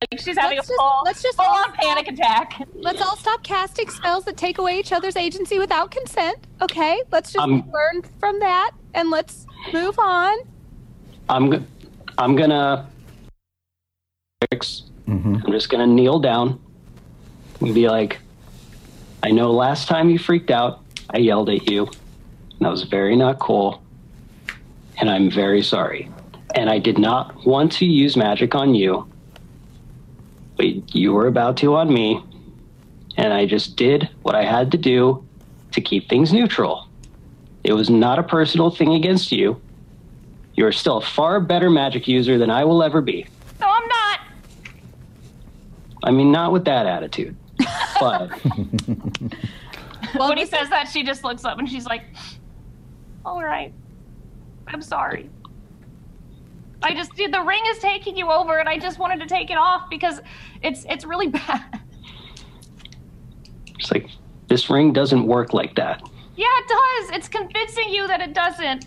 Like 0.00 0.18
she's 0.18 0.38
having 0.38 0.56
Let's 0.56 0.68
a 0.68 0.72
just- 0.72 0.80
full, 0.80 1.02
let's 1.04 1.22
just 1.22 1.36
full 1.36 1.44
all 1.46 1.58
on 1.64 1.72
panic 1.74 2.08
attack. 2.08 2.62
Let's 2.74 3.02
all 3.02 3.16
stop 3.16 3.42
casting 3.42 3.90
spells 3.90 4.24
that 4.24 4.38
take 4.38 4.56
away 4.56 4.78
each 4.78 4.92
other's 4.92 5.14
agency 5.14 5.58
without 5.58 5.90
consent. 5.90 6.38
Okay, 6.62 7.02
let's 7.12 7.32
just 7.34 7.42
Um, 7.42 7.70
learn 7.70 8.02
from 8.18 8.40
that 8.40 8.70
and 8.94 9.10
let's 9.10 9.46
move 9.74 9.98
on. 9.98 10.38
I'm, 11.28 11.66
I'm 12.16 12.34
gonna. 12.34 12.86
I'm 15.06 15.42
just 15.52 15.68
gonna 15.68 15.86
kneel 15.86 16.18
down 16.18 16.58
and 17.60 17.74
be 17.74 17.86
like, 17.88 18.20
I 19.22 19.30
know 19.32 19.50
last 19.52 19.86
time 19.86 20.08
you 20.08 20.18
freaked 20.18 20.50
out, 20.50 20.80
I 21.10 21.18
yelled 21.18 21.50
at 21.50 21.70
you. 21.70 21.84
And 21.86 22.60
that 22.60 22.70
was 22.70 22.84
very 22.84 23.16
not 23.16 23.38
cool. 23.38 23.82
And 24.98 25.10
I'm 25.10 25.30
very 25.30 25.62
sorry. 25.62 26.08
And 26.54 26.70
I 26.70 26.78
did 26.78 26.96
not 26.98 27.44
want 27.44 27.70
to 27.72 27.84
use 27.84 28.16
magic 28.16 28.54
on 28.54 28.74
you, 28.74 29.09
but 30.60 30.94
you 30.94 31.14
were 31.14 31.26
about 31.26 31.56
to 31.56 31.74
on 31.74 31.90
me. 31.90 32.22
And 33.16 33.32
I 33.32 33.46
just 33.46 33.76
did 33.76 34.10
what 34.20 34.34
I 34.34 34.44
had 34.44 34.70
to 34.72 34.76
do 34.76 35.26
to 35.72 35.80
keep 35.80 36.10
things 36.10 36.34
neutral. 36.34 36.86
It 37.64 37.72
was 37.72 37.88
not 37.88 38.18
a 38.18 38.22
personal 38.22 38.70
thing 38.70 38.92
against 38.92 39.32
you. 39.32 39.58
You 40.52 40.66
are 40.66 40.72
still 40.72 40.98
a 40.98 41.00
far 41.00 41.40
better 41.40 41.70
magic 41.70 42.06
user 42.06 42.36
than 42.36 42.50
I 42.50 42.64
will 42.64 42.82
ever 42.82 43.00
be. 43.00 43.26
No, 43.58 43.70
I'm 43.70 43.88
not. 43.88 44.20
I 46.04 46.10
mean, 46.10 46.30
not 46.30 46.52
with 46.52 46.66
that 46.66 46.84
attitude. 46.84 47.34
But 47.98 48.30
Well, 50.14 50.28
when 50.28 50.36
he 50.36 50.44
says 50.44 50.68
that, 50.68 50.88
she 50.88 51.04
just 51.04 51.24
looks 51.24 51.46
up 51.46 51.58
and 51.58 51.70
she's 51.70 51.86
like, 51.86 52.02
"All 53.24 53.42
right, 53.42 53.72
I'm 54.66 54.82
sorry. 54.82 55.30
I 56.82 56.94
just 56.94 57.14
dude, 57.14 57.32
the 57.32 57.42
ring 57.42 57.62
is 57.68 57.78
taking 57.78 58.16
you 58.16 58.30
over, 58.30 58.58
and 58.58 58.68
I 58.68 58.78
just 58.78 58.98
wanted 58.98 59.20
to 59.20 59.26
take 59.26 59.50
it 59.50 59.56
off 59.56 59.90
because 59.90 60.20
it's 60.62 60.84
it's 60.88 61.04
really 61.04 61.28
bad. 61.38 61.80
it's 63.78 63.90
like, 63.92 64.08
this 64.48 64.70
ring 64.70 64.92
doesn't 64.92 65.26
work 65.26 65.52
like 65.52 65.74
that. 65.76 66.02
Yeah, 66.36 66.46
it 66.48 66.68
does. 66.68 67.16
It's 67.16 67.28
convincing 67.28 67.90
you 67.90 68.06
that 68.06 68.20
it 68.20 68.32
doesn't. 68.32 68.86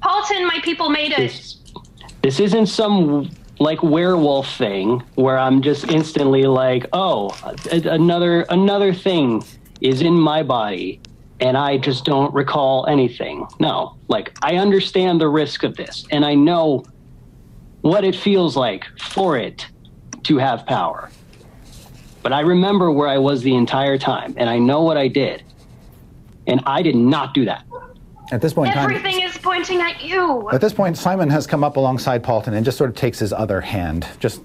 Paulton, 0.00 0.46
my 0.46 0.60
people 0.62 0.90
made 0.90 1.12
it. 1.12 1.18
This, 1.18 1.60
this 2.22 2.40
isn't 2.40 2.66
some 2.66 3.30
like 3.58 3.82
werewolf 3.82 4.56
thing 4.56 5.02
where 5.14 5.38
I'm 5.38 5.62
just 5.62 5.88
instantly 5.90 6.44
like, 6.44 6.86
oh, 6.92 7.30
another 7.70 8.42
another 8.42 8.92
thing 8.92 9.44
is 9.80 10.02
in 10.02 10.14
my 10.14 10.42
body 10.42 11.00
and 11.42 11.58
I 11.58 11.76
just 11.76 12.04
don't 12.04 12.32
recall 12.32 12.86
anything. 12.86 13.46
No, 13.58 13.96
like 14.08 14.32
I 14.42 14.56
understand 14.56 15.20
the 15.20 15.28
risk 15.28 15.64
of 15.64 15.76
this 15.76 16.06
and 16.10 16.24
I 16.24 16.34
know 16.34 16.84
what 17.80 18.04
it 18.04 18.14
feels 18.14 18.56
like 18.56 18.84
for 19.00 19.36
it 19.36 19.66
to 20.22 20.38
have 20.38 20.64
power. 20.66 21.10
But 22.22 22.32
I 22.32 22.40
remember 22.40 22.92
where 22.92 23.08
I 23.08 23.18
was 23.18 23.42
the 23.42 23.56
entire 23.56 23.98
time 23.98 24.34
and 24.36 24.48
I 24.48 24.60
know 24.60 24.82
what 24.82 24.96
I 24.96 25.08
did. 25.08 25.42
And 26.46 26.60
I 26.64 26.80
did 26.80 26.94
not 26.94 27.34
do 27.34 27.44
that. 27.44 27.66
At 28.30 28.40
this 28.40 28.54
point 28.54 28.68
in 28.68 28.74
time, 28.74 28.84
Everything 28.84 29.20
is 29.22 29.36
pointing 29.36 29.80
at 29.80 30.02
you. 30.02 30.48
At 30.50 30.60
this 30.60 30.72
point, 30.72 30.96
Simon 30.96 31.28
has 31.30 31.46
come 31.46 31.64
up 31.64 31.76
alongside 31.76 32.22
Paulton 32.22 32.54
and 32.54 32.64
just 32.64 32.78
sort 32.78 32.88
of 32.88 32.96
takes 32.96 33.18
his 33.18 33.32
other 33.32 33.60
hand, 33.60 34.06
just 34.20 34.40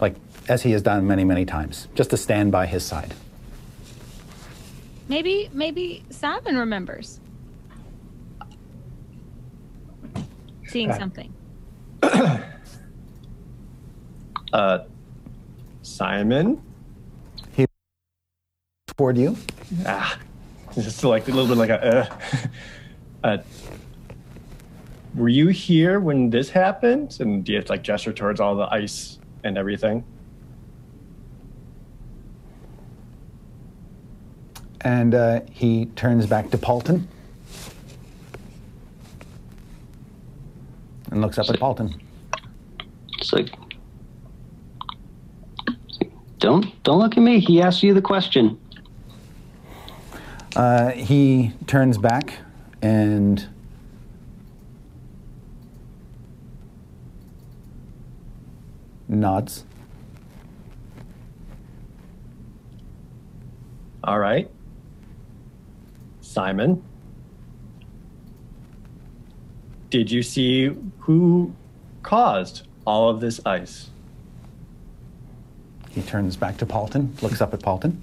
like 0.00 0.14
as 0.48 0.62
he 0.62 0.72
has 0.72 0.82
done 0.82 1.06
many, 1.06 1.24
many 1.24 1.46
times, 1.46 1.88
just 1.94 2.10
to 2.10 2.16
stand 2.18 2.52
by 2.52 2.66
his 2.66 2.84
side. 2.84 3.14
Maybe, 5.10 5.50
maybe 5.52 6.04
Simon 6.10 6.56
remembers 6.56 7.18
seeing 10.68 10.92
something. 10.94 11.34
Uh, 14.52 14.84
Simon. 15.82 16.60
He 17.52 17.64
toward 18.96 19.16
you, 19.16 19.36
Ah, 19.86 20.18
just 20.74 21.04
like 21.04 21.28
a 21.28 21.30
little 21.30 21.46
bit 21.46 21.56
like 21.56 21.70
a. 21.70 21.80
Uh, 21.86 22.16
uh, 23.28 23.38
were 25.14 25.28
you 25.28 25.46
here 25.46 26.00
when 26.00 26.30
this 26.30 26.50
happened? 26.50 27.16
And 27.20 27.44
do 27.44 27.52
you 27.52 27.58
have 27.58 27.66
to 27.66 27.72
like 27.74 27.84
gesture 27.84 28.12
towards 28.12 28.40
all 28.40 28.56
the 28.56 28.66
ice 28.74 29.20
and 29.44 29.56
everything? 29.56 30.02
And 34.82 35.14
uh, 35.14 35.40
he 35.50 35.86
turns 35.86 36.26
back 36.26 36.50
to 36.50 36.58
Paulton 36.58 37.08
and 41.10 41.20
looks 41.20 41.38
up 41.38 41.48
at 41.48 41.58
Paulton. 41.58 42.00
It's 43.18 43.32
like, 43.32 43.50
don't 46.38 46.82
don't 46.82 46.98
look 46.98 47.16
at 47.16 47.22
me. 47.22 47.40
He 47.40 47.60
asked 47.60 47.82
you 47.82 47.92
the 47.92 48.02
question. 48.02 48.58
Uh, 50.56 50.90
he 50.90 51.52
turns 51.66 51.98
back 51.98 52.38
and 52.82 53.48
nods. 59.08 59.64
All 64.02 64.18
right. 64.18 64.50
Simon. 66.30 66.80
Did 69.90 70.12
you 70.12 70.22
see 70.22 70.70
who 71.00 71.52
caused 72.04 72.68
all 72.86 73.10
of 73.10 73.18
this 73.20 73.40
ice? 73.44 73.90
He 75.90 76.02
turns 76.02 76.36
back 76.36 76.56
to 76.58 76.66
Paulton, 76.66 77.12
looks 77.20 77.40
up 77.40 77.52
at 77.52 77.60
Paulton, 77.60 78.00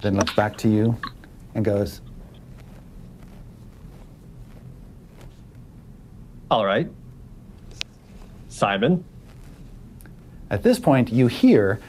then 0.00 0.16
looks 0.16 0.34
back 0.34 0.56
to 0.56 0.68
you 0.68 0.98
and 1.54 1.64
goes, 1.64 2.00
All 6.50 6.66
right. 6.66 6.90
Simon. 8.48 9.04
At 10.50 10.64
this 10.64 10.80
point, 10.80 11.12
you 11.12 11.28
hear 11.28 11.80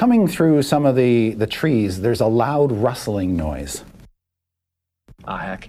coming 0.00 0.26
through 0.26 0.62
some 0.62 0.86
of 0.86 0.96
the, 0.96 1.34
the 1.34 1.46
trees, 1.46 2.00
there's 2.00 2.22
a 2.22 2.26
loud 2.26 2.72
rustling 2.72 3.36
noise. 3.36 3.84
Ah, 5.26 5.36
heck. 5.36 5.68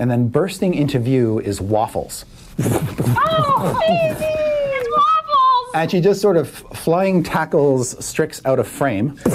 And 0.00 0.10
then 0.10 0.26
bursting 0.26 0.74
into 0.74 0.98
view 0.98 1.38
is 1.38 1.60
Waffles. 1.60 2.24
Oh, 2.58 3.78
baby! 3.86 4.24
It's 4.24 4.88
waffles! 4.90 5.70
And 5.76 5.92
she 5.92 6.00
just 6.00 6.20
sort 6.20 6.36
of 6.36 6.50
flying 6.50 7.22
tackles 7.22 8.04
Strix 8.04 8.44
out 8.46 8.58
of 8.58 8.66
frame. 8.66 9.16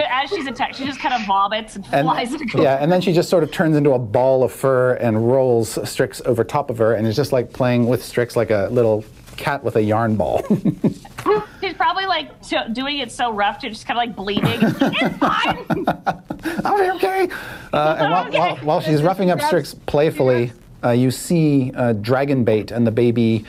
As 0.00 0.30
she's 0.30 0.46
attacked, 0.46 0.76
she 0.76 0.84
just 0.84 1.00
kind 1.00 1.14
of 1.20 1.26
vomits 1.26 1.74
and, 1.74 1.84
And, 1.90 2.06
flies 2.06 2.32
across. 2.34 2.62
yeah, 2.62 2.76
and 2.80 2.92
then 2.92 3.00
she 3.00 3.12
just 3.12 3.28
sort 3.28 3.42
of 3.42 3.50
turns 3.50 3.76
into 3.76 3.94
a 3.94 3.98
ball 3.98 4.44
of 4.44 4.52
fur 4.52 4.94
and 4.94 5.28
rolls 5.28 5.76
Strix 5.90 6.22
over 6.24 6.44
top 6.44 6.70
of 6.70 6.78
her 6.78 6.94
and 6.94 7.04
is 7.04 7.16
just 7.16 7.32
like 7.32 7.52
playing 7.52 7.88
with 7.88 8.04
Strix 8.04 8.36
like 8.36 8.52
a 8.52 8.68
little 8.70 9.04
cat 9.38 9.64
with 9.64 9.76
a 9.76 9.82
yarn 9.82 10.16
ball. 10.16 10.44
She's 11.60 11.74
probably 11.74 12.06
like 12.06 12.30
doing 12.72 12.98
it 12.98 13.10
so 13.10 13.32
rough, 13.32 13.60
she's 13.60 13.72
just 13.72 13.86
kind 13.86 13.98
of 13.98 14.06
like 14.06 14.16
bleeding. 14.16 14.44
it's 14.46 15.16
fine. 15.18 15.84
Be 16.78 16.90
okay. 16.96 17.28
Uh, 17.72 17.96
and 17.98 18.10
while, 18.10 18.30
while, 18.30 18.56
while 18.58 18.80
she's 18.80 19.02
roughing 19.02 19.30
up 19.30 19.40
Strix 19.40 19.74
playfully, 19.74 20.52
uh, 20.82 20.90
you 20.90 21.10
see 21.10 21.72
uh, 21.74 21.92
Dragonbait 21.94 22.70
and 22.70 22.86
the 22.86 22.90
baby 22.90 23.44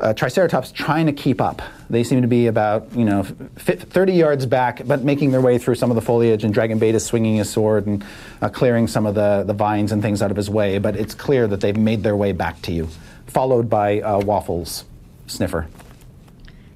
uh, 0.00 0.12
Triceratops 0.14 0.72
trying 0.72 1.06
to 1.06 1.12
keep 1.12 1.40
up. 1.40 1.62
They 1.88 2.04
seem 2.04 2.22
to 2.22 2.28
be 2.28 2.46
about, 2.46 2.94
you 2.94 3.04
know, 3.04 3.24
fi 3.56 3.74
30 3.74 4.12
yards 4.12 4.46
back, 4.46 4.86
but 4.86 5.02
making 5.02 5.30
their 5.30 5.40
way 5.40 5.58
through 5.58 5.74
some 5.74 5.90
of 5.90 5.94
the 5.94 6.02
foliage, 6.02 6.44
and 6.44 6.54
Dragonbait 6.54 6.94
is 6.94 7.04
swinging 7.04 7.36
his 7.36 7.50
sword 7.50 7.86
and 7.86 8.04
uh, 8.40 8.48
clearing 8.48 8.86
some 8.86 9.06
of 9.06 9.14
the, 9.14 9.44
the 9.46 9.52
vines 9.52 9.92
and 9.92 10.02
things 10.02 10.22
out 10.22 10.30
of 10.30 10.36
his 10.36 10.48
way, 10.48 10.78
but 10.78 10.96
it's 10.96 11.14
clear 11.14 11.46
that 11.48 11.60
they've 11.60 11.76
made 11.76 12.02
their 12.02 12.16
way 12.16 12.32
back 12.32 12.60
to 12.62 12.72
you, 12.72 12.88
followed 13.26 13.68
by 13.68 14.00
uh, 14.00 14.20
Waffles 14.20 14.84
Sniffer. 15.30 15.66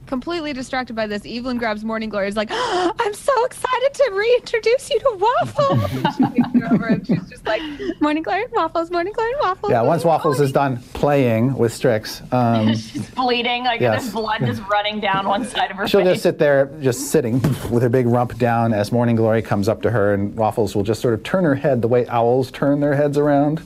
Completely 0.06 0.52
distracted 0.52 0.94
by 0.94 1.06
this, 1.06 1.22
Evelyn 1.26 1.56
grabs 1.56 1.82
Morning 1.82 2.10
Glory. 2.10 2.28
Is 2.28 2.36
like, 2.36 2.50
I'm 2.52 3.14
so 3.14 3.44
excited 3.46 3.94
to 3.94 4.10
reintroduce 4.12 4.90
you 4.90 4.98
to 5.00 5.16
Waffles. 5.18 5.90
she 5.90 6.24
takes 6.24 6.52
her 6.60 6.74
over 6.74 6.86
and 6.88 7.06
she's 7.06 7.26
just 7.30 7.46
like, 7.46 7.62
Morning 8.02 8.22
Glory, 8.22 8.44
Waffles, 8.52 8.90
Morning 8.90 9.14
Glory, 9.14 9.32
Waffles. 9.40 9.72
Yeah, 9.72 9.80
once 9.80 10.04
Waffles 10.04 10.36
Glory." 10.36 10.46
is 10.46 10.52
done 10.52 10.76
playing 10.92 11.54
with 11.56 11.72
Strix, 11.72 12.20
um, 12.32 12.74
she's 12.74 13.08
bleeding. 13.12 13.64
Like 13.64 13.80
Yes. 13.80 14.02
there's 14.02 14.12
blood 14.12 14.40
just 14.44 14.60
running 14.70 15.00
down 15.00 15.26
one 15.26 15.46
side 15.46 15.70
of 15.70 15.78
her 15.78 15.84
face. 15.84 15.90
She'll 15.90 16.00
face. 16.00 16.10
just 16.12 16.22
sit 16.22 16.38
there, 16.38 16.66
just 16.82 17.10
sitting 17.10 17.40
with 17.70 17.82
her 17.82 17.88
big 17.88 18.06
rump 18.06 18.36
down 18.36 18.74
as 18.74 18.92
Morning 18.92 19.16
Glory 19.16 19.40
comes 19.40 19.70
up 19.70 19.80
to 19.82 19.90
her, 19.90 20.12
and 20.12 20.36
Waffles 20.36 20.76
will 20.76 20.84
just 20.84 21.00
sort 21.00 21.14
of 21.14 21.22
turn 21.22 21.44
her 21.44 21.54
head 21.54 21.80
the 21.80 21.88
way 21.88 22.06
owls 22.08 22.50
turn 22.50 22.80
their 22.80 22.94
heads 22.94 23.16
around, 23.16 23.62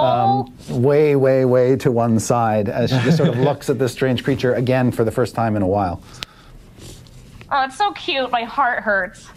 oh, 0.00 0.52
way, 0.68 1.16
way, 1.16 1.44
way 1.44 1.76
to 1.76 1.90
one 1.90 2.18
side 2.18 2.68
as 2.68 2.90
she 2.90 2.98
just 3.00 3.16
sort 3.16 3.28
of 3.28 3.38
looks 3.38 3.68
at 3.70 3.78
this 3.78 3.92
strange 3.92 4.24
creature 4.24 4.54
again 4.54 4.90
for 4.90 5.04
the 5.04 5.10
first 5.10 5.34
time 5.34 5.56
in 5.56 5.62
a 5.62 5.66
while. 5.66 6.02
oh, 7.50 7.64
it's 7.64 7.76
so 7.76 7.92
cute. 7.92 8.30
My 8.30 8.44
heart 8.44 8.82
hurts. 8.82 9.28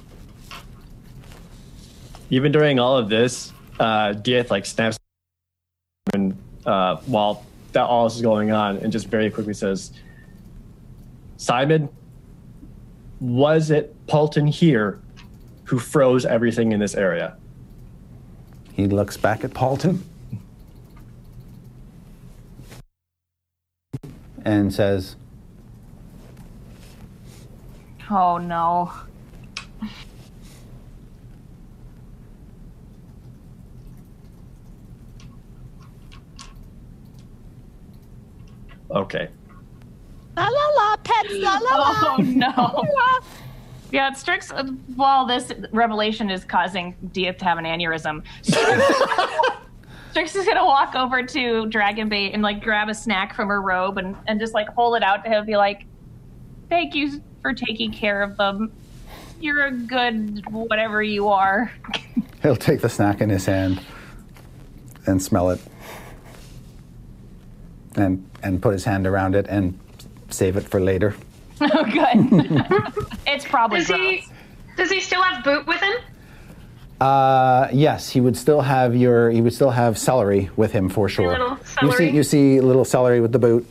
Even 2.30 2.52
during 2.52 2.80
all 2.80 2.98
of 2.98 3.10
this, 3.10 3.54
uh, 3.80 4.14
Diath 4.14 4.50
like 4.50 4.66
snaps 4.66 4.98
and 6.14 6.38
uh, 6.66 6.98
while 7.06 7.46
that 7.74 7.84
all 7.84 8.06
this 8.06 8.16
is 8.16 8.22
going 8.22 8.52
on, 8.52 8.78
and 8.78 8.92
just 8.92 9.08
very 9.08 9.30
quickly 9.30 9.54
says, 9.54 9.92
"Simon, 11.38 11.90
was 13.20 13.70
it 13.70 13.96
Paulton 14.08 14.48
here 14.48 15.00
who 15.66 15.78
froze 15.78 16.26
everything 16.26 16.72
in 16.72 16.80
this 16.80 16.96
area?" 16.96 17.38
He 18.74 18.88
looks 18.88 19.18
back 19.18 19.44
at 19.44 19.54
Paulton 19.54 20.04
and 24.46 24.72
says, 24.74 25.16
Oh 28.10 28.38
no. 28.38 28.92
Okay. 38.92 39.30
La 40.38 40.48
la 40.48 40.68
la, 40.78 40.96
pets, 40.98 41.34
la 41.34 41.58
la 41.58 41.76
la. 41.76 41.94
Oh 42.04 42.18
no. 42.22 42.84
Yeah, 43.92 44.10
it 44.10 44.18
Strix, 44.18 44.52
while 44.96 45.26
this 45.26 45.54
revelation 45.72 46.30
is 46.30 46.44
causing 46.44 46.96
Diath 47.14 47.38
to 47.38 47.46
have 47.46 47.58
an 47.58 47.64
aneurysm, 47.64 48.24
Strix 50.16 50.34
is 50.34 50.46
gonna 50.46 50.66
walk 50.66 50.96
over 50.96 51.24
to 51.24 51.66
Dragon 51.66 52.10
Dragonbait 52.10 52.34
and 52.34 52.42
like 52.42 52.64
grab 52.64 52.88
a 52.88 52.94
snack 52.94 53.34
from 53.34 53.50
her 53.50 53.62
robe 53.62 53.98
and, 53.98 54.16
and 54.28 54.40
just 54.40 54.54
like 54.54 54.70
hold 54.70 54.96
it 54.96 55.04
out 55.04 55.26
to 55.26 55.30
him 55.30 55.40
and 55.40 55.46
be 55.46 55.58
like, 55.58 55.86
Thank 56.70 56.96
you 56.96 57.22
for 57.42 57.54
taking 57.54 57.92
care 57.92 58.22
of 58.22 58.38
them. 58.38 58.72
You're 59.42 59.66
a 59.66 59.72
good 59.72 60.42
whatever 60.50 61.04
you 61.04 61.28
are. 61.28 61.70
he'll 62.42 62.56
take 62.56 62.80
the 62.80 62.88
snack 62.88 63.20
in 63.20 63.30
his 63.30 63.46
hand 63.46 63.82
and 65.06 65.22
smell 65.22 65.50
it 65.50 65.60
and, 67.98 68.26
and 68.42 68.62
put 68.62 68.72
his 68.72 68.86
hand 68.86 69.06
around 69.06 69.36
it 69.36 69.48
and 69.50 69.78
save 70.30 70.56
it 70.56 70.64
for 70.64 70.80
later. 70.80 71.14
Oh, 71.60 71.84
good. 71.84 72.66
it's 73.28 73.44
probably 73.44 73.80
Does 73.80 73.88
he? 73.88 74.28
Does 74.78 74.92
he 74.92 75.02
still 75.02 75.22
have 75.22 75.44
Boot 75.44 75.68
with 75.68 75.82
him? 75.82 75.94
Uh, 77.00 77.68
yes, 77.74 78.10
he 78.10 78.22
would 78.22 78.38
still 78.38 78.62
have 78.62 78.96
your. 78.96 79.30
He 79.30 79.42
would 79.42 79.54
still 79.54 79.72
have 79.72 79.98
celery 79.98 80.50
with 80.56 80.72
him 80.72 80.90
for 80.90 81.10
sure. 81.10 81.58
You 81.82 81.92
see, 81.92 82.10
you 82.10 82.24
see 82.24 82.62
little 82.62 82.86
celery 82.86 83.20
with 83.20 83.32
the 83.32 83.40
boot 83.40 83.68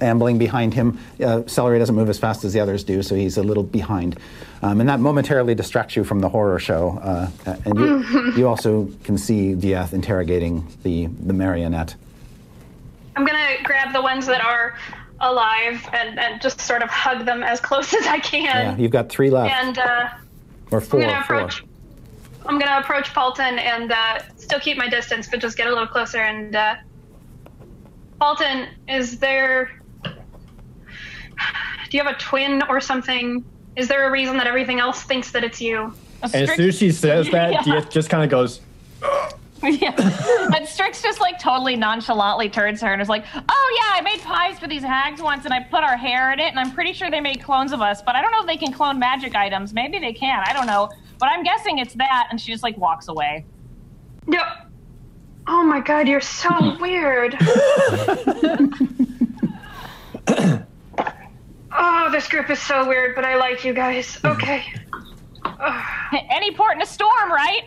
ambling 0.00 0.38
behind 0.38 0.74
him. 0.74 0.98
Uh, 1.24 1.42
celery 1.46 1.78
doesn't 1.78 1.94
move 1.94 2.08
as 2.08 2.18
fast 2.18 2.44
as 2.44 2.52
the 2.52 2.60
others 2.60 2.84
do, 2.84 3.02
so 3.02 3.14
he's 3.14 3.36
a 3.36 3.42
little 3.42 3.62
behind, 3.62 4.18
um, 4.62 4.80
and 4.80 4.88
that 4.88 4.98
momentarily 5.00 5.54
distracts 5.54 5.94
you 5.94 6.02
from 6.04 6.18
the 6.18 6.28
horror 6.28 6.58
show. 6.58 6.98
Uh, 7.00 7.56
and 7.64 7.78
you, 7.78 8.32
you 8.36 8.48
also 8.48 8.88
can 9.04 9.16
see 9.18 9.54
Diath 9.54 9.92
interrogating 9.92 10.66
the 10.82 11.06
the 11.06 11.32
marionette. 11.32 11.94
I'm 13.16 13.24
gonna 13.24 13.62
grab 13.62 13.92
the 13.92 14.02
ones 14.02 14.26
that 14.26 14.44
are 14.44 14.76
alive 15.20 15.88
and, 15.92 16.18
and 16.18 16.40
just 16.42 16.60
sort 16.60 16.82
of 16.82 16.90
hug 16.90 17.24
them 17.24 17.44
as 17.44 17.60
close 17.60 17.94
as 18.00 18.06
I 18.06 18.18
can. 18.18 18.44
Yeah, 18.44 18.76
you've 18.76 18.90
got 18.90 19.08
three 19.08 19.30
left, 19.30 19.54
and 19.54 19.78
uh, 19.78 20.08
or 20.70 20.80
four. 20.80 21.02
I'm 21.02 21.24
gonna 21.24 21.48
four. 21.50 21.66
I'm 22.46 22.58
gonna 22.58 22.78
approach 22.80 23.12
Paulton 23.14 23.58
and 23.58 23.92
uh, 23.92 24.20
still 24.36 24.60
keep 24.60 24.76
my 24.76 24.88
distance, 24.88 25.28
but 25.28 25.40
just 25.40 25.56
get 25.56 25.66
a 25.66 25.70
little 25.70 25.86
closer. 25.86 26.18
And 26.18 26.54
uh, 26.54 26.76
Paulton, 28.20 28.68
is 28.88 29.18
there? 29.18 29.80
Do 30.04 31.98
you 31.98 32.02
have 32.02 32.14
a 32.14 32.18
twin 32.18 32.62
or 32.68 32.80
something? 32.80 33.44
Is 33.76 33.88
there 33.88 34.06
a 34.06 34.10
reason 34.10 34.36
that 34.36 34.46
everything 34.46 34.78
else 34.80 35.02
thinks 35.02 35.30
that 35.32 35.42
it's 35.44 35.60
you? 35.60 35.94
And 36.22 36.34
as 36.34 36.56
soon 36.56 36.68
as 36.68 36.78
she 36.78 36.90
says 36.90 37.28
that, 37.30 37.52
Yeah. 37.66 37.80
Diath 37.80 37.90
just 37.90 38.08
kind 38.10 38.22
of 38.22 38.30
goes, 38.30 38.60
yeah. 39.80 39.92
But 40.50 40.68
Strix 40.68 41.00
just 41.00 41.20
like 41.20 41.38
totally 41.38 41.74
nonchalantly 41.74 42.50
turns 42.50 42.82
her 42.82 42.92
and 42.92 43.00
is 43.00 43.08
like, 43.08 43.24
"Oh 43.34 43.80
yeah, 43.80 43.92
I 43.94 44.02
made 44.02 44.20
pies 44.20 44.58
for 44.58 44.68
these 44.68 44.82
hags 44.82 45.22
once, 45.22 45.46
and 45.46 45.54
I 45.54 45.60
put 45.60 45.82
our 45.82 45.96
hair 45.96 46.32
in 46.32 46.40
it, 46.40 46.48
and 46.48 46.60
I'm 46.60 46.72
pretty 46.72 46.92
sure 46.92 47.10
they 47.10 47.20
made 47.20 47.42
clones 47.42 47.72
of 47.72 47.80
us. 47.80 48.02
But 48.02 48.14
I 48.14 48.20
don't 48.20 48.30
know 48.30 48.40
if 48.40 48.46
they 48.46 48.58
can 48.58 48.72
clone 48.72 48.98
magic 48.98 49.34
items. 49.34 49.72
Maybe 49.72 49.98
they 49.98 50.12
can. 50.12 50.44
I 50.46 50.52
don't 50.52 50.66
know. 50.66 50.90
But 51.18 51.30
I'm 51.30 51.42
guessing 51.42 51.78
it's 51.78 51.94
that." 51.94 52.28
And 52.30 52.40
she 52.40 52.52
just 52.52 52.62
like 52.62 52.76
walks 52.76 53.08
away. 53.08 53.46
No. 54.26 54.42
Oh 55.46 55.62
my 55.62 55.80
god, 55.80 56.08
you're 56.08 56.20
so 56.20 56.50
hmm. 56.50 56.82
weird. 56.82 57.36
oh, 61.72 62.10
this 62.12 62.28
group 62.28 62.50
is 62.50 62.60
so 62.60 62.86
weird, 62.86 63.14
but 63.14 63.24
I 63.24 63.36
like 63.36 63.64
you 63.64 63.72
guys. 63.72 64.18
Okay. 64.24 64.64
Any 66.30 66.52
port 66.52 66.76
in 66.76 66.82
a 66.82 66.86
storm, 66.86 67.30
right? 67.30 67.62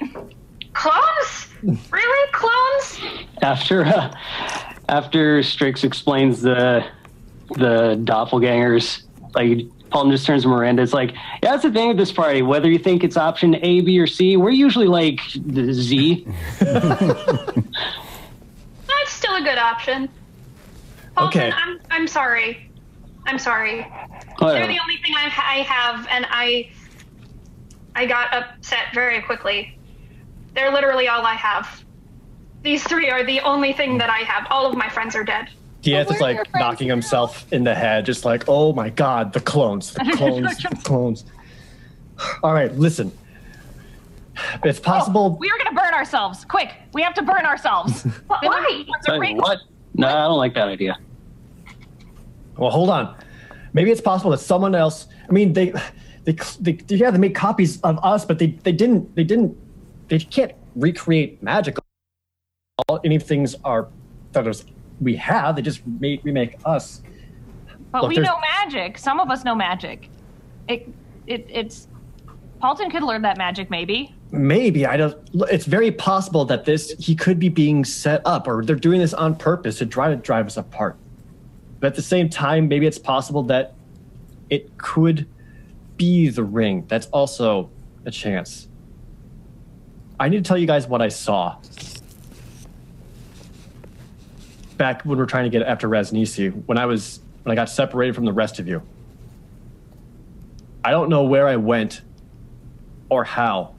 Clones? 0.77 1.47
Really? 1.91 2.31
Clones? 2.31 2.99
After 3.41 3.83
uh, 3.85 4.13
after 4.89 5.41
Strix 5.41 5.83
explains 5.83 6.41
the 6.41 6.85
the 7.55 7.99
doppelgangers, 8.03 9.01
like 9.33 9.65
Paul 9.89 10.11
just 10.11 10.25
turns 10.25 10.43
to 10.43 10.49
Miranda. 10.49 10.83
It's 10.83 10.93
like, 10.93 11.13
yeah, 11.13 11.51
that's 11.51 11.63
the 11.63 11.71
thing 11.71 11.87
with 11.87 11.97
this 11.97 12.11
party. 12.11 12.41
Whether 12.43 12.69
you 12.69 12.77
think 12.77 13.03
it's 13.03 13.17
option 13.17 13.55
A, 13.63 13.81
B, 13.81 13.99
or 13.99 14.05
C, 14.05 14.37
we're 14.37 14.51
usually 14.51 14.87
like 14.87 15.19
the 15.35 15.73
Z. 15.73 16.27
That's 16.59 17.63
still 19.07 19.35
a 19.35 19.41
good 19.41 19.57
option. 19.57 20.09
Paulton, 21.15 21.41
Okay. 21.41 21.51
I'm, 21.55 21.79
I'm 21.89 22.07
sorry. 22.07 22.69
I'm 23.25 23.39
sorry. 23.39 23.81
Whatever. 24.39 24.59
They're 24.59 24.67
the 24.67 24.79
only 24.79 24.97
thing 24.97 25.13
I, 25.15 25.25
I 25.25 25.61
have, 25.63 26.05
and 26.09 26.25
I 26.29 26.69
I 27.95 28.05
got 28.05 28.33
upset 28.33 28.93
very 28.93 29.21
quickly. 29.21 29.76
They're 30.57 30.71
literally 30.71 31.07
all 31.07 31.23
I 31.23 31.35
have. 31.35 31.85
These 32.63 32.84
three 32.84 33.11
are 33.11 33.23
the 33.23 33.39
only 33.41 33.73
thing 33.73 33.99
that 33.99 34.09
I 34.09 34.21
have. 34.21 34.47
All 34.49 34.65
of 34.65 34.75
my 34.75 34.89
friends 34.89 35.15
are 35.15 35.23
dead. 35.23 35.49
Diath 35.84 36.11
is 36.11 36.19
like 36.19 36.38
friends 36.38 36.49
knocking 36.55 36.88
now? 36.88 36.95
himself 36.95 37.53
in 37.53 37.63
the 37.63 37.75
head, 37.75 38.07
just 38.07 38.25
like, 38.25 38.43
oh 38.47 38.73
my 38.73 38.89
god, 38.89 39.34
the 39.34 39.39
clones, 39.39 39.93
the 39.93 39.99
clones, 40.17 40.57
the 40.57 40.75
clones. 40.84 41.25
All 42.41 42.53
right, 42.53 42.73
listen. 42.75 43.15
It's 44.63 44.79
oh, 44.79 44.81
possible. 44.81 45.38
We 45.39 45.47
are 45.47 45.57
gonna 45.63 45.79
burn 45.79 45.93
ourselves. 45.93 46.43
Quick, 46.43 46.73
we 46.91 47.03
have 47.03 47.13
to 47.13 47.21
burn 47.21 47.45
ourselves. 47.45 48.01
Why? 48.27 48.84
What? 49.35 49.59
No, 49.93 50.07
I 50.07 50.23
don't 50.23 50.38
like 50.38 50.55
that 50.55 50.69
idea. 50.69 50.97
Well, 52.57 52.71
hold 52.71 52.89
on. 52.89 53.15
Maybe 53.73 53.91
it's 53.91 54.01
possible 54.01 54.31
that 54.31 54.39
someone 54.39 54.73
else. 54.73 55.05
I 55.29 55.31
mean, 55.31 55.53
they, 55.53 55.71
they, 56.23 56.35
they, 56.59 56.79
yeah, 56.88 57.11
they 57.11 57.19
made 57.19 57.35
copies 57.35 57.79
of 57.81 58.03
us, 58.03 58.25
but 58.25 58.39
they, 58.39 58.47
they 58.47 58.71
didn't, 58.71 59.15
they 59.15 59.23
didn't, 59.23 59.55
they 60.07 60.19
can't 60.19 60.53
recreate 60.75 61.41
magic. 61.43 61.77
All 62.88 62.99
any 63.03 63.19
things 63.19 63.55
are 63.63 63.88
that 64.34 64.47
is 64.47 64.65
we 65.01 65.15
have. 65.15 65.55
They 65.55 65.61
just 65.61 65.85
made 65.88 66.21
remake 66.23 66.57
us. 66.65 67.01
But 67.91 68.03
Look, 68.03 68.09
we 68.09 68.15
there's- 68.15 68.27
know 68.27 68.39
magic. 68.39 68.97
Some 68.97 69.19
of 69.19 69.29
us 69.29 69.43
know 69.43 69.55
magic. 69.55 70.09
It, 70.67 70.88
it, 71.25 71.47
it's. 71.49 71.88
Paulton 72.59 72.89
could 72.89 73.03
learn 73.03 73.21
that 73.21 73.38
magic, 73.38 73.69
maybe. 73.69 74.13
Maybe 74.31 74.85
I 74.85 74.97
don't. 74.97 75.17
It's 75.49 75.65
very 75.65 75.91
possible 75.91 76.43
that 76.45 76.65
this 76.65 76.93
he 76.99 77.15
could 77.15 77.39
be 77.39 77.49
being 77.49 77.85
set 77.85 78.21
up, 78.25 78.47
or 78.47 78.63
they're 78.65 78.75
doing 78.75 78.99
this 78.99 79.13
on 79.13 79.35
purpose 79.35 79.77
to 79.79 79.85
try 79.85 80.09
to 80.09 80.15
drive 80.15 80.47
us 80.47 80.57
apart. 80.57 80.97
But 81.79 81.88
at 81.88 81.95
the 81.95 82.01
same 82.01 82.27
time, 82.29 82.67
maybe 82.67 82.88
it's 82.88 82.97
possible 82.99 83.43
that 83.43 83.73
it 84.49 84.77
could 84.77 85.27
be 85.95 86.27
the 86.29 86.43
ring. 86.43 86.85
That's 86.88 87.07
also 87.07 87.69
a 88.05 88.11
chance. 88.11 88.66
I 90.19 90.30
need 90.30 90.38
to 90.38 90.48
tell 90.48 90.57
you 90.57 90.68
guys 90.68 90.88
what 90.88 91.02
I 91.02 91.10
saw 91.10 91.57
back 94.77 95.03
when 95.03 95.18
we 95.18 95.23
are 95.23 95.27
trying 95.27 95.45
to 95.45 95.49
get 95.49 95.64
after 95.68 95.88
Ras 95.88 96.11
Nsi. 96.11 96.52
When 96.65 96.77
I 96.77 96.85
was 96.85 97.19
when 97.44 97.52
I 97.52 97.56
got 97.56 97.69
separated 97.69 98.15
from 98.15 98.26
the 98.26 98.34
rest 98.34 98.60
of 98.60 98.68
you. 98.68 98.81
I 100.84 100.91
don't 100.91 101.10
know 101.10 101.23
where 101.23 101.48
I 101.48 101.56
went 101.56 102.02
or 103.10 103.23
how 103.23 103.73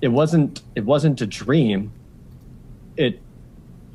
it 0.00 0.08
wasn't 0.08 0.62
it 0.74 0.84
wasn't 0.84 1.20
a 1.20 1.26
dream 1.26 1.92
it 2.96 3.20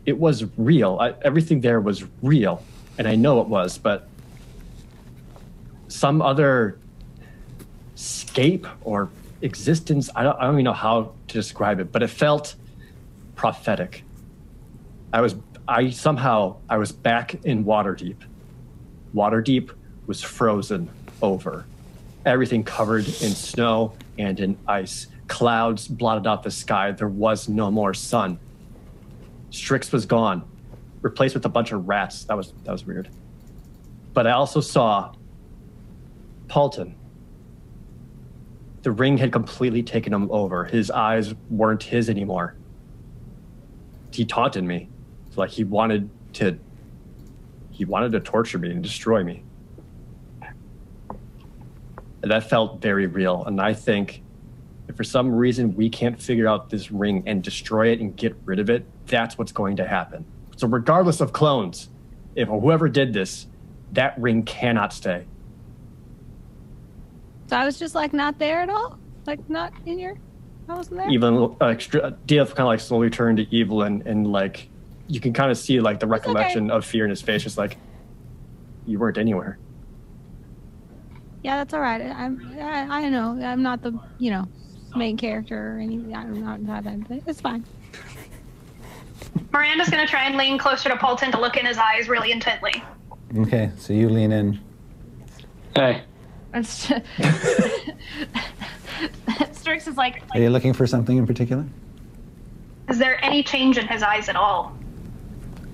it 0.06 0.18
was 0.18 0.46
real 0.58 0.98
I, 1.00 1.14
everything 1.22 1.62
there 1.62 1.80
was 1.80 2.04
real 2.22 2.64
and 2.98 3.08
i 3.08 3.16
know 3.16 3.42
it 3.42 3.48
was 3.48 3.78
but 3.78 4.08
some 5.88 6.22
other 6.22 6.78
scape 7.96 8.66
or 8.82 9.10
existence 9.42 10.10
I 10.16 10.24
don't, 10.24 10.38
I 10.38 10.44
don't 10.44 10.56
even 10.56 10.66
know 10.66 10.74
how 10.74 11.14
to 11.28 11.34
describe 11.34 11.80
it 11.80 11.92
but 11.92 12.04
it 12.04 12.10
felt 12.10 12.56
prophetic 13.36 14.04
i 15.14 15.22
was 15.22 15.36
i 15.68 15.90
somehow 15.90 16.58
i 16.70 16.78
was 16.78 16.92
back 16.92 17.36
in 17.46 17.64
waterdeep 17.64 18.18
waterdeep 19.16 19.72
was 20.08 20.22
frozen 20.22 20.90
over 21.22 21.66
everything 22.26 22.64
covered 22.64 23.08
in 23.08 23.32
snow 23.32 23.94
and 24.18 24.40
in 24.40 24.58
ice. 24.68 25.08
Clouds 25.28 25.88
blotted 25.88 26.28
out 26.28 26.44
the 26.44 26.52
sky. 26.52 26.92
There 26.92 27.08
was 27.08 27.50
no 27.50 27.72
more 27.72 27.94
sun. 27.94 28.40
Strix 29.52 29.92
was 29.92 30.06
gone, 30.06 30.44
replaced 31.02 31.36
with 31.36 31.46
a 31.46 31.50
bunch 31.50 31.72
of 31.72 31.88
rats. 31.88 32.26
That 32.26 32.38
was 32.38 32.54
that 32.64 32.72
was 32.72 32.86
weird. 32.86 33.10
But 34.14 34.28
I 34.28 34.32
also 34.32 34.62
saw 34.62 35.14
Paulton. 36.48 36.96
The 38.82 38.92
ring 38.92 39.18
had 39.18 39.32
completely 39.32 39.84
taken 39.84 40.14
him 40.14 40.32
over. 40.32 40.66
His 40.66 40.90
eyes 40.90 41.34
weren't 41.50 41.84
his 41.84 42.10
anymore. 42.10 42.56
He 44.12 44.26
taunted 44.26 44.64
me. 44.64 44.90
It's 45.28 45.38
like 45.38 45.50
he 45.50 45.64
wanted 45.64 46.10
to 46.34 46.58
he 47.72 47.86
wanted 47.86 48.12
to 48.12 48.20
torture 48.20 48.58
me 48.58 48.72
and 48.72 48.84
destroy 48.84 49.24
me. 49.24 49.44
And 52.22 52.32
that 52.32 52.50
felt 52.50 52.82
very 52.82 53.08
real. 53.08 53.46
And 53.46 53.62
I 53.62 53.74
think 53.74 54.22
if 54.90 54.98
for 54.98 55.04
some 55.06 55.32
reason 55.32 55.76
we 55.76 55.90
can't 55.90 56.22
figure 56.22 56.48
out 56.48 56.70
this 56.70 56.92
ring 56.92 57.24
and 57.26 57.42
destroy 57.42 57.92
it 57.92 58.02
and 58.02 58.16
get 58.16 58.36
rid 58.44 58.60
of 58.60 58.70
it, 58.70 58.86
that's 59.06 59.38
what's 59.38 59.52
going 59.52 59.78
to 59.78 59.88
happen. 59.88 60.26
So, 60.58 60.68
regardless 60.68 61.22
of 61.22 61.32
clones, 61.32 61.90
if 62.36 62.50
whoever 62.50 62.90
did 62.90 63.14
this, 63.14 63.48
that 63.94 64.20
ring 64.20 64.44
cannot 64.44 64.92
stay. 64.92 65.26
So 67.50 67.58
I 67.58 67.66
was 67.66 67.80
just 67.80 67.96
like 67.96 68.14
not 68.14 68.38
there 68.38 68.62
at 68.62 68.70
all? 68.70 69.00
Like 69.26 69.50
not 69.50 69.74
in 69.86 69.98
your 69.98 70.16
I 70.68 70.76
wasn't 70.76 70.98
there? 70.98 71.10
Even 71.10 71.56
uh, 71.60 71.66
extra, 71.66 72.12
DF 72.28 72.50
kind 72.50 72.60
of 72.60 72.68
like 72.68 72.80
slowly 72.80 73.10
turned 73.10 73.38
to 73.38 73.48
evil 73.56 73.82
and, 73.82 74.06
and 74.06 74.32
like 74.32 74.70
you 75.08 75.20
can 75.20 75.34
kind 75.34 75.50
of 75.50 75.58
see 75.58 75.80
like 75.80 76.00
the 76.00 76.06
recollection 76.06 76.70
of 76.70 76.86
fear 76.86 77.04
in 77.04 77.10
his 77.10 77.24
face, 77.24 77.42
just 77.42 77.58
like 77.58 77.78
you 78.86 79.00
weren't 79.00 79.18
anywhere. 79.18 79.58
Yeah, 81.44 81.58
that's 81.58 81.74
all 81.74 81.80
right. 81.80 82.02
I'm 82.02 82.56
I, 82.60 83.06
I 83.06 83.10
know. 83.10 83.40
I'm 83.44 83.64
not 83.64 83.82
the 83.82 84.00
you 84.20 84.30
know 84.30 84.48
main 84.96 85.18
character 85.18 85.76
or 85.76 85.80
anything. 85.80 86.16
I'm 86.16 86.40
not, 86.44 86.62
not 86.62 86.84
that. 86.84 87.24
It's 87.26 87.42
fine. 87.42 87.66
Miranda's 89.52 89.90
gonna 89.90 90.06
try 90.06 90.26
and 90.26 90.38
lean 90.38 90.60
closer 90.60 90.90
to 90.90 90.98
Paulton 90.98 91.32
to 91.32 91.42
look 91.42 91.58
in 91.58 91.66
his 91.66 91.80
eyes 91.80 92.08
really 92.08 92.32
intently. 92.32 92.84
Okay, 93.36 93.72
so 93.76 93.94
you 93.94 94.08
lean 94.10 94.32
in. 94.32 94.60
Hey, 95.76 96.02
It's 96.02 96.09
Strix 99.52 99.88
is 99.88 99.98
like, 99.98 100.24
Are 100.34 100.40
you 100.40 100.50
looking 100.50 100.74
for 100.74 100.88
something 100.88 101.18
in 101.18 101.28
particular? 101.28 101.66
Is 102.90 102.98
there 102.98 103.24
any 103.24 103.44
change 103.44 103.78
in 103.78 103.88
his 103.88 104.02
eyes 104.02 104.30
at 104.30 104.36
all? 104.36 104.76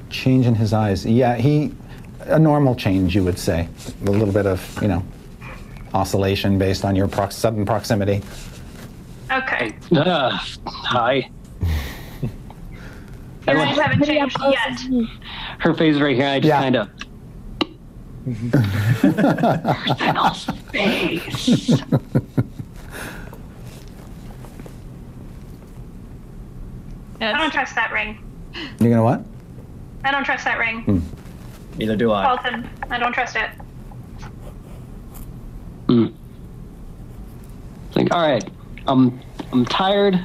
Change 0.09 0.45
in 0.45 0.55
his 0.55 0.73
eyes. 0.73 1.05
Yeah, 1.05 1.35
he 1.35 1.71
a 2.21 2.37
normal 2.39 2.75
change, 2.75 3.15
you 3.15 3.23
would 3.23 3.39
say. 3.39 3.67
A 4.05 4.11
little 4.11 4.33
bit 4.33 4.45
of 4.45 4.81
you 4.81 4.87
know 4.89 5.03
oscillation 5.93 6.57
based 6.57 6.83
on 6.83 6.95
your 6.95 7.07
prox- 7.07 7.35
sudden 7.35 7.65
proximity. 7.65 8.21
Okay. 9.31 9.75
Okay. 9.91 10.09
Uh, 10.09 10.29
hi. 10.65 11.29
Your 13.47 13.57
eyes 13.59 13.77
haven't 13.77 14.03
changed 14.05 14.37
yet. 14.49 14.79
her 15.59 15.73
face 15.73 15.97
right 15.97 16.15
here. 16.15 16.27
I 16.27 16.39
just 16.39 16.47
Yeah. 16.47 16.61
kind 16.61 16.75
of. 16.75 16.89
Fennel's 19.97 20.45
face. 20.71 21.69
I 27.21 27.37
don't 27.37 27.51
trust 27.51 27.75
that 27.75 27.91
ring. 27.91 28.17
You're 28.79 28.89
gonna 28.89 29.03
what? 29.03 29.23
I 30.03 30.11
don't 30.11 30.23
trust 30.23 30.45
that 30.45 30.57
ring. 30.57 30.81
Hmm. 30.81 30.99
Neither 31.77 31.95
do 31.95 32.11
I. 32.11 32.25
Paulton, 32.25 32.67
I 32.89 32.97
don't 32.97 33.13
trust 33.13 33.35
it. 33.35 33.49
Mm. 35.87 36.13
Like, 37.95 38.11
all 38.11 38.27
right, 38.27 38.43
I'm 38.87 39.19
I'm 39.51 39.65
tired 39.65 40.19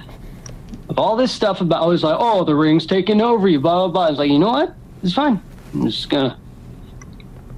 of 0.88 0.98
all 0.98 1.16
this 1.16 1.32
stuff 1.32 1.60
about. 1.60 1.82
I 1.82 1.86
was 1.86 2.02
like, 2.02 2.16
oh, 2.18 2.44
the 2.44 2.54
ring's 2.54 2.86
taking 2.86 3.20
over 3.20 3.46
you, 3.46 3.60
blah 3.60 3.86
blah 3.86 3.88
blah. 3.88 4.06
It's 4.08 4.18
like, 4.18 4.30
you 4.30 4.38
know 4.38 4.52
what? 4.52 4.74
It's 5.02 5.12
fine. 5.12 5.42
I'm 5.74 5.84
just 5.86 6.08
gonna. 6.08 6.38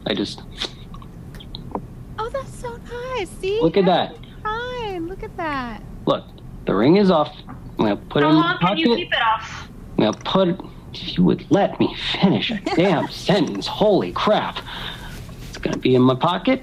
I 0.06 0.14
just 0.14 0.42
Oh, 2.18 2.28
that's 2.28 2.56
so 2.56 2.78
nice. 3.16 3.28
See? 3.40 3.60
look 3.60 3.76
at 3.76 3.86
that. 3.86 4.16
Fine. 4.42 5.08
Look 5.08 5.22
at 5.22 5.36
that. 5.36 5.82
Look, 6.06 6.24
the 6.66 6.74
ring 6.74 6.96
is 6.96 7.10
off. 7.10 7.34
I'm 7.48 7.56
gonna 7.76 7.96
put 7.96 8.22
it 8.22 8.26
How 8.26 8.30
in 8.30 8.36
my 8.36 8.50
long 8.50 8.58
can 8.58 8.76
you 8.78 8.94
keep 8.96 9.12
it 9.12 9.22
off? 9.22 9.68
I'm 9.98 10.04
gonna 10.04 10.18
put 10.24 10.48
it. 10.48 10.60
If 10.94 11.16
you 11.16 11.24
would 11.24 11.50
let 11.50 11.80
me 11.80 11.96
finish 12.20 12.50
a 12.50 12.60
damn 12.76 13.08
sentence, 13.08 13.66
holy 13.66 14.12
crap! 14.12 14.58
It's 15.48 15.58
gonna 15.58 15.78
be 15.78 15.94
in 15.94 16.02
my 16.02 16.14
pocket 16.14 16.62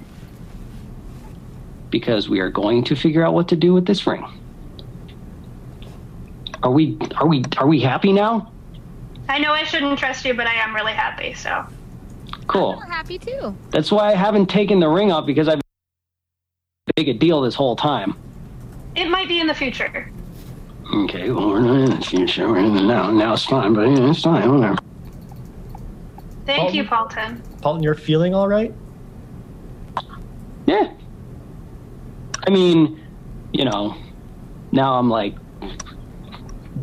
because 1.89 2.29
we 2.29 2.39
are 2.39 2.49
going 2.49 2.83
to 2.85 2.95
figure 2.95 3.25
out 3.25 3.33
what 3.33 3.47
to 3.49 3.55
do 3.55 3.73
with 3.73 3.85
this 3.85 4.05
ring. 4.05 4.25
Are 6.61 6.71
we? 6.71 6.97
Are 7.15 7.27
we? 7.27 7.43
Are 7.57 7.67
we 7.67 7.79
happy 7.79 8.13
now? 8.13 8.51
I 9.27 9.39
know 9.39 9.51
I 9.51 9.63
shouldn't 9.63 9.97
trust 9.99 10.25
you, 10.25 10.33
but 10.33 10.47
I 10.47 10.53
am 10.55 10.75
really 10.75 10.93
happy, 10.93 11.33
so. 11.33 11.65
Cool. 12.49 12.77
We're 12.77 12.91
happy 12.91 13.19
too. 13.19 13.55
That's 13.69 13.91
why 13.91 14.07
I 14.07 14.15
haven't 14.15 14.47
taken 14.47 14.79
the 14.79 14.89
ring 14.89 15.11
off 15.11 15.27
because 15.27 15.47
I've 15.47 15.61
big 16.95 17.07
a 17.07 17.13
deal 17.13 17.41
this 17.41 17.53
whole 17.53 17.75
time. 17.75 18.17
It 18.95 19.07
might 19.07 19.27
be 19.27 19.39
in 19.39 19.45
the 19.45 19.53
future. 19.53 20.11
Okay, 20.91 21.29
well 21.29 21.49
we're 21.49 21.59
not 21.59 21.79
in 21.79 21.99
the 21.99 22.05
future. 22.05 22.49
We're 22.49 22.57
in 22.57 22.73
the 22.73 22.81
now. 22.81 23.11
Now 23.11 23.33
it's 23.33 23.45
fine, 23.45 23.73
but 23.75 23.83
yeah, 23.83 24.09
it's 24.09 24.23
fine. 24.23 24.51
Whatever. 24.51 24.77
Thank 26.47 26.73
you, 26.73 26.83
Paulton. 26.85 27.43
Paulton, 27.61 27.83
you're 27.83 27.93
feeling 27.93 28.33
all 28.33 28.47
right? 28.47 28.73
Yeah. 30.65 30.91
I 32.47 32.49
mean, 32.49 32.99
you 33.53 33.65
know, 33.65 33.95
now 34.71 34.95
I'm 34.95 35.07
like 35.07 35.35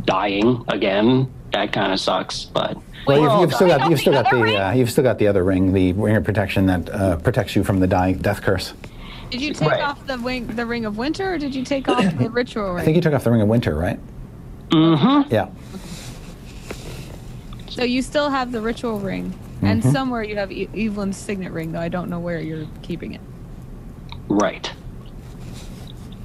dying 0.05 0.65
again. 0.69 1.33
That 1.53 1.73
kind 1.73 1.93
of 1.93 1.99
sucks, 1.99 2.45
but 2.45 2.79
Well, 3.07 3.21
you've, 3.21 3.41
you've 3.43 3.55
still 3.55 3.69
got 3.69 3.89
you've 3.91 4.01
still 4.01 4.13
got 4.13 4.31
the 4.31 4.37
ring? 4.43 4.57
uh, 4.57 4.73
you've 4.73 4.91
still 4.91 5.05
got 5.05 5.19
the 5.19 5.29
other 5.29 5.45
ring, 5.45 5.73
the 5.73 5.93
ring 5.93 6.17
of 6.17 6.25
protection 6.25 6.67
that 6.67 6.91
uh, 6.91 7.17
protects 7.19 7.55
you 7.55 7.63
from 7.65 7.79
the 7.81 7.87
die, 7.87 8.13
death 8.13 8.43
curse. 8.43 8.75
Did 9.31 9.41
you 9.43 9.53
take 9.55 9.71
Right. 9.71 9.81
off 9.83 10.07
the 10.07 10.19
wing, 10.19 10.47
the 10.47 10.67
ring 10.67 10.85
of 10.85 10.99
winter, 10.99 11.35
or 11.35 11.39
did 11.39 11.55
you 11.55 11.65
take 11.65 11.89
off 11.89 12.05
the 12.19 12.31
ritual 12.41 12.71
ring? 12.73 12.83
I 12.83 12.85
think 12.85 12.97
you 12.97 13.03
took 13.03 13.13
off 13.15 13.25
the 13.25 13.31
ring 13.31 13.43
of 13.43 13.49
winter, 13.49 13.75
right? 13.75 13.99
Mhm. 14.71 15.31
Yeah. 15.31 15.49
so 17.69 17.85
you 17.85 18.03
still 18.03 18.31
have 18.31 18.53
the 18.53 18.61
ritual 18.61 18.99
ring, 18.99 19.33
and 19.63 19.83
somewhere 19.85 20.23
you 20.23 20.37
have 20.37 20.51
e- 20.51 20.69
Evelyn's 20.75 21.17
signet 21.17 21.53
ring, 21.53 21.73
though 21.73 21.81
I 21.81 21.89
don't 21.89 22.09
know 22.09 22.19
where 22.21 22.41
you're 22.41 22.67
keeping 22.83 23.15
it. 23.15 23.21
Right. 24.29 24.71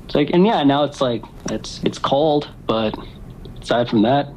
It's 0.06 0.16
like, 0.16 0.30
and 0.32 0.46
yeah, 0.46 0.64
now 0.64 0.84
it's 0.84 1.02
like 1.02 1.24
it's 1.50 1.82
it's 1.84 1.98
cold, 2.00 2.50
but 2.68 2.96
aside 3.62 3.90
from 3.90 4.02
that, 4.04 4.28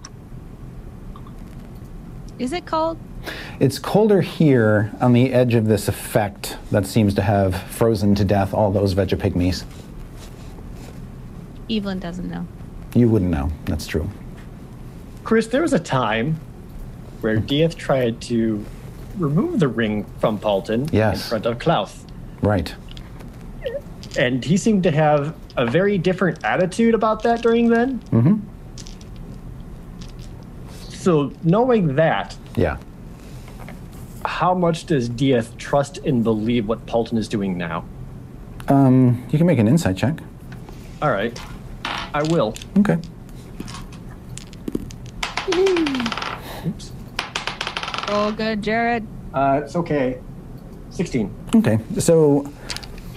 Is 2.38 2.52
it 2.52 2.66
cold? 2.66 2.98
It's 3.60 3.78
colder 3.78 4.20
here 4.20 4.92
on 5.00 5.12
the 5.12 5.32
edge 5.32 5.54
of 5.54 5.66
this 5.66 5.88
effect 5.88 6.56
that 6.70 6.86
seems 6.86 7.14
to 7.14 7.22
have 7.22 7.54
frozen 7.54 8.14
to 8.16 8.24
death 8.24 8.52
all 8.52 8.70
those 8.70 8.94
Vegepygmies. 8.94 9.64
Evelyn 11.70 11.98
doesn't 11.98 12.28
know. 12.30 12.46
You 12.94 13.08
wouldn't 13.08 13.30
know. 13.30 13.50
That's 13.64 13.86
true. 13.86 14.08
Chris, 15.22 15.46
there 15.46 15.62
was 15.62 15.72
a 15.72 15.78
time 15.78 16.38
where 17.22 17.36
Diath 17.38 17.76
tried 17.76 18.20
to 18.22 18.64
remove 19.16 19.60
the 19.60 19.68
ring 19.68 20.04
from 20.18 20.38
Paulton 20.38 20.88
Yes. 20.92 21.22
in 21.24 21.28
front 21.30 21.46
of 21.46 21.58
Klaus. 21.58 22.04
Right. 22.42 22.74
And 24.18 24.44
he 24.44 24.56
seemed 24.56 24.82
to 24.82 24.90
have 24.90 25.34
a 25.56 25.66
very 25.66 25.96
different 25.98 26.44
attitude 26.44 26.94
about 26.94 27.22
that 27.22 27.40
during 27.42 27.68
then. 27.70 28.00
Mm-hmm. 28.10 28.34
So, 31.04 31.30
knowing 31.42 31.96
that, 31.96 32.34
Yeah. 32.56 32.78
how 34.24 34.54
much 34.54 34.86
does 34.86 35.06
Diath 35.10 35.54
trust 35.58 35.98
and 35.98 36.24
believe 36.24 36.66
what 36.66 36.86
Paulton 36.86 37.18
is 37.18 37.28
doing 37.28 37.58
now? 37.58 37.84
Um, 38.68 39.22
you 39.30 39.36
can 39.36 39.46
make 39.46 39.58
an 39.58 39.68
insight 39.68 39.98
check. 39.98 40.20
All 41.02 41.10
right, 41.10 41.38
I 42.14 42.22
will. 42.22 42.54
Okay. 42.78 42.96
Oops. 46.66 46.92
Oh, 48.08 48.32
good, 48.34 48.62
Jared. 48.62 49.06
Uh, 49.34 49.60
it's 49.62 49.76
okay. 49.76 50.18
16. 50.88 51.30
Okay. 51.56 51.78
So, 51.98 52.50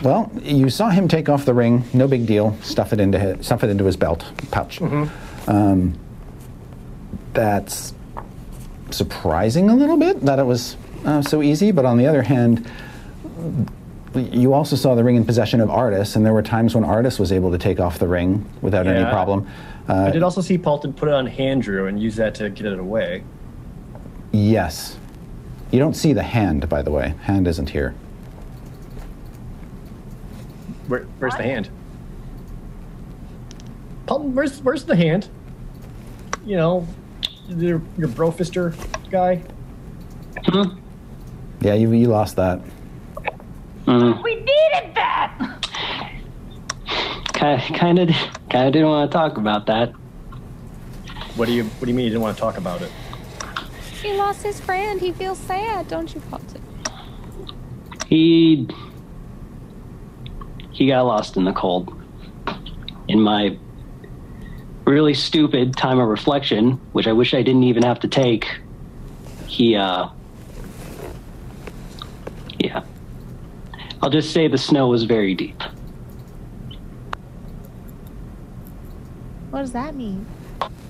well, 0.03 0.29
you 0.43 0.69
saw 0.69 0.89
him 0.89 1.07
take 1.07 1.29
off 1.29 1.45
the 1.45 1.53
ring. 1.53 1.85
No 1.93 2.05
big 2.09 2.25
deal. 2.25 2.57
Stuff 2.61 2.91
it 2.91 2.99
into 2.99 3.17
his, 3.17 3.45
stuff 3.45 3.63
it 3.63 3.69
into 3.69 3.85
his 3.85 3.95
belt 3.95 4.25
pouch. 4.51 4.79
Hmm. 4.79 5.05
Um, 5.47 5.93
that's 7.37 7.93
surprising 8.89 9.69
a 9.69 9.75
little 9.75 9.95
bit 9.97 10.19
that 10.21 10.39
it 10.39 10.43
was 10.43 10.75
uh, 11.05 11.21
so 11.21 11.43
easy. 11.43 11.71
But 11.71 11.85
on 11.85 11.97
the 11.99 12.07
other 12.07 12.23
hand, 12.23 12.69
you 14.15 14.53
also 14.53 14.75
saw 14.75 14.95
the 14.95 15.03
ring 15.03 15.15
in 15.17 15.23
possession 15.23 15.61
of 15.61 15.69
Artus, 15.69 16.15
and 16.15 16.25
there 16.25 16.33
were 16.33 16.41
times 16.41 16.73
when 16.73 16.83
Artus 16.83 17.19
was 17.19 17.31
able 17.31 17.51
to 17.51 17.59
take 17.59 17.79
off 17.79 17.99
the 17.99 18.07
ring 18.07 18.43
without 18.63 18.87
any 18.87 18.99
Yeah. 19.01 19.11
problem. 19.11 19.45
I 19.87 19.93
Uh, 19.93 20.11
did 20.11 20.23
also 20.23 20.41
see 20.41 20.57
Paulton 20.57 20.91
put 20.93 21.07
it 21.09 21.13
on 21.13 21.27
Handrew 21.27 21.85
and 21.87 22.01
use 22.01 22.15
that 22.15 22.33
to 22.35 22.49
get 22.49 22.65
it 22.65 22.79
away. 22.79 23.23
yes. 24.31 24.97
You 25.69 25.79
don't 25.79 25.95
see 25.95 26.13
the 26.13 26.23
hand, 26.23 26.67
by 26.69 26.81
the 26.81 26.91
way. 26.91 27.13
Hand 27.23 27.45
isn't 27.47 27.69
here. 27.69 27.93
Where, 30.87 31.05
where's 31.19 31.35
the 31.35 31.43
hand? 31.43 31.69
Paulton, 34.05 34.33
where's 34.33 34.61
where's 34.63 34.85
the 34.85 34.95
hand? 34.95 35.27
You 36.45 36.55
know, 36.55 36.87
your 37.47 37.81
your 37.97 38.07
brofister 38.07 38.73
guy. 39.09 39.43
Hmm? 40.45 40.79
Yeah, 41.61 41.73
you, 41.73 41.91
you 41.91 42.07
lost 42.07 42.35
that. 42.35 42.61
Mm. 43.85 44.23
We 44.23 44.35
needed 44.35 44.93
that! 44.95 45.57
kind 47.33 47.61
kind 47.75 47.99
of 47.99 48.09
kind 48.49 48.67
of 48.67 48.73
didn't 48.73 48.87
want 48.87 49.09
to 49.11 49.17
talk 49.17 49.37
about 49.37 49.65
that. 49.67 49.91
What 51.35 51.47
do 51.47 51.53
you 51.53 51.63
What 51.63 51.85
do 51.85 51.87
you 51.87 51.93
mean 51.93 52.05
you 52.05 52.11
didn't 52.11 52.21
want 52.21 52.35
to 52.35 52.41
talk 52.41 52.57
about 52.57 52.81
it? 52.81 52.91
He 54.01 54.13
lost 54.13 54.43
his 54.43 54.59
friend. 54.59 54.99
He 54.99 55.11
feels 55.11 55.37
sad, 55.39 55.87
don't 55.87 56.13
you, 56.13 56.21
Paulton? 56.21 56.61
He 58.07 58.67
he 60.71 60.87
got 60.87 61.03
lost 61.03 61.37
in 61.37 61.45
the 61.45 61.53
cold. 61.53 61.93
In 63.07 63.21
my 63.21 63.57
really 64.87 65.13
stupid 65.13 65.75
time 65.75 65.99
of 65.99 66.07
reflection, 66.07 66.71
which 66.93 67.07
I 67.07 67.13
wish 67.13 67.33
I 67.33 67.43
didn't 67.43 67.63
even 67.63 67.83
have 67.83 67.99
to 67.99 68.07
take, 68.07 68.47
he 69.45 69.75
uh 69.75 70.09
yeah. 72.59 72.83
I'll 74.01 74.09
just 74.09 74.31
say 74.31 74.47
the 74.47 74.57
snow 74.57 74.87
was 74.87 75.03
very 75.03 75.35
deep. 75.35 75.61
What 79.49 79.61
does 79.61 79.73
that 79.73 79.95
mean? 79.95 80.25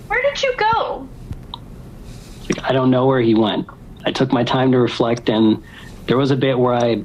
Where 0.08 0.22
did 0.22 0.42
you 0.44 0.56
go? 0.58 1.08
Like, 2.50 2.64
I 2.64 2.72
don't 2.72 2.92
know 2.92 3.06
where 3.06 3.22
he 3.22 3.34
went. 3.34 3.68
I 4.06 4.12
took 4.12 4.32
my 4.32 4.44
time 4.44 4.72
to 4.72 4.80
reflect, 4.80 5.30
and 5.30 5.64
there 6.06 6.18
was 6.18 6.32
a 6.32 6.36
bit 6.36 6.58
where 6.58 6.74
I 6.74 7.04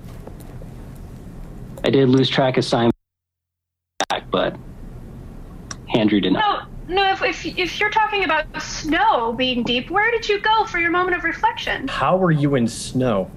I 1.85 1.91
did 1.91 2.09
lose 2.09 2.29
track 2.29 2.57
of 2.59 2.65
Simon 2.65 2.93
back, 4.09 4.31
but 4.31 4.57
Andrew 5.95 6.21
did 6.21 6.33
not. 6.33 6.69
No, 6.69 6.72
no. 6.93 7.13
If, 7.13 7.23
if 7.23 7.47
if 7.59 7.81
you're 7.81 7.91
talking 7.91 8.25
about 8.25 8.47
snow 8.63 9.33
being 9.33 9.63
deep, 9.63 9.91
where 9.91 10.11
did 10.11 10.29
you 10.29 10.41
go 10.41 10.65
for 10.65 10.79
your 10.79 10.91
moment 10.91 11.17
of 11.17 11.25
reflection? 11.25 11.89
How 11.89 12.17
were 12.17 12.31
you 12.31 12.55
in 12.55 12.69
snow? 12.69 13.31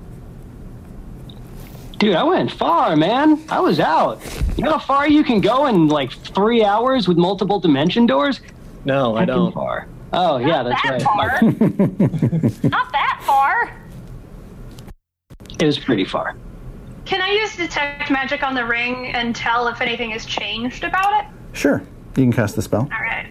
Dude, 1.98 2.16
I 2.16 2.24
went 2.24 2.52
far, 2.52 2.96
man. 2.96 3.42
I 3.50 3.60
was 3.60 3.80
out. 3.80 4.22
You 4.58 4.66
know 4.66 4.72
how 4.72 4.80
far 4.80 5.08
you 5.08 5.24
can 5.24 5.40
go 5.40 5.68
in 5.68 5.88
like 5.88 6.12
three 6.12 6.64
hours 6.64 7.08
with 7.08 7.18
multiple 7.18 7.60
dimension 7.60 8.06
doors? 8.06 8.42
No, 8.84 9.16
I 9.16 9.26
don't. 9.26 9.54
Far. 9.54 9.88
Oh 10.12 10.38
yeah, 10.38 10.64
that's 10.64 10.82
that 10.84 10.92
right. 10.92 11.02
far. 11.02 11.42
Not 12.70 12.92
that 12.92 13.22
far. 13.26 13.76
It 15.58 15.66
was 15.66 15.80
pretty 15.80 16.06
far. 16.06 16.36
Can 17.06 17.22
I 17.22 17.32
use 17.32 17.56
detect 17.56 18.10
magic 18.12 18.44
on 18.44 18.56
the 18.56 18.66
ring 18.66 19.08
and 19.08 19.36
tell 19.36 19.68
if 19.68 19.80
anything 19.80 20.12
has 20.12 20.26
changed 20.26 20.84
about 20.84 21.24
it? 21.24 21.30
Sure. 21.54 21.82
You 22.18 22.24
can 22.24 22.34
cast 22.34 22.56
the 22.56 22.62
spell. 22.62 22.82
All 22.82 23.02
right. 23.02 23.28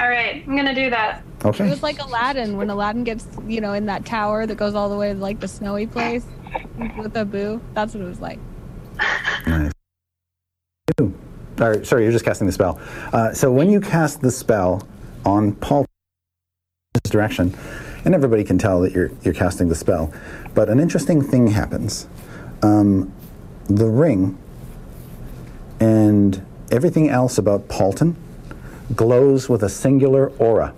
All 0.00 0.08
right, 0.08 0.42
I'm 0.46 0.56
gonna 0.56 0.74
do 0.74 0.88
that. 0.88 1.22
Okay. 1.44 1.66
It 1.66 1.70
was 1.70 1.82
like 1.82 1.98
Aladdin 2.00 2.56
when 2.56 2.70
Aladdin 2.70 3.04
gets, 3.04 3.28
you 3.46 3.60
know, 3.60 3.74
in 3.74 3.84
that 3.86 4.06
tower 4.06 4.46
that 4.46 4.54
goes 4.54 4.74
all 4.74 4.88
the 4.88 4.96
way 4.96 5.12
to 5.12 5.18
like 5.18 5.40
the 5.40 5.48
snowy 5.48 5.86
place 5.86 6.24
with 6.96 7.14
Abu. 7.14 7.60
That's 7.74 7.92
what 7.92 8.02
it 8.02 8.06
was 8.06 8.20
like. 8.20 8.38
Nice. 9.46 9.72
Ooh. 11.02 11.14
All 11.60 11.68
right, 11.68 11.86
sorry, 11.86 12.04
you're 12.04 12.12
just 12.12 12.24
casting 12.24 12.46
the 12.46 12.52
spell. 12.52 12.80
Uh, 13.12 13.34
so 13.34 13.52
when 13.52 13.68
you 13.68 13.78
cast 13.78 14.22
the 14.22 14.30
spell 14.30 14.88
on 15.26 15.52
Paul, 15.56 15.84
this 16.94 17.10
direction, 17.10 17.54
and 18.06 18.14
everybody 18.14 18.42
can 18.42 18.56
tell 18.56 18.80
that 18.80 18.92
you're 18.92 19.10
you're 19.22 19.34
casting 19.34 19.68
the 19.68 19.74
spell, 19.74 20.10
but 20.54 20.70
an 20.70 20.80
interesting 20.80 21.20
thing 21.20 21.48
happens. 21.48 22.08
Um, 22.62 23.12
the 23.66 23.86
ring 23.86 24.38
and 25.78 26.42
everything 26.70 27.10
else 27.10 27.36
about 27.36 27.68
Paulton 27.68 28.16
glows 28.94 29.48
with 29.48 29.62
a 29.62 29.68
singular 29.68 30.30
aura. 30.38 30.74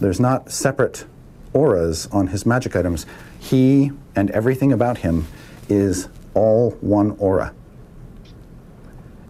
There's 0.00 0.20
not 0.20 0.50
separate 0.50 1.06
auras 1.52 2.06
on 2.12 2.28
his 2.28 2.44
magic 2.44 2.76
items. 2.76 3.06
He 3.38 3.92
and 4.14 4.30
everything 4.30 4.72
about 4.72 4.98
him 4.98 5.26
is 5.68 6.08
all 6.34 6.72
one 6.80 7.12
aura. 7.12 7.54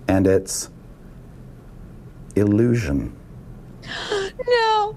And 0.08 0.26
it's 0.26 0.70
illusion. 2.34 3.14
No. 4.48 4.94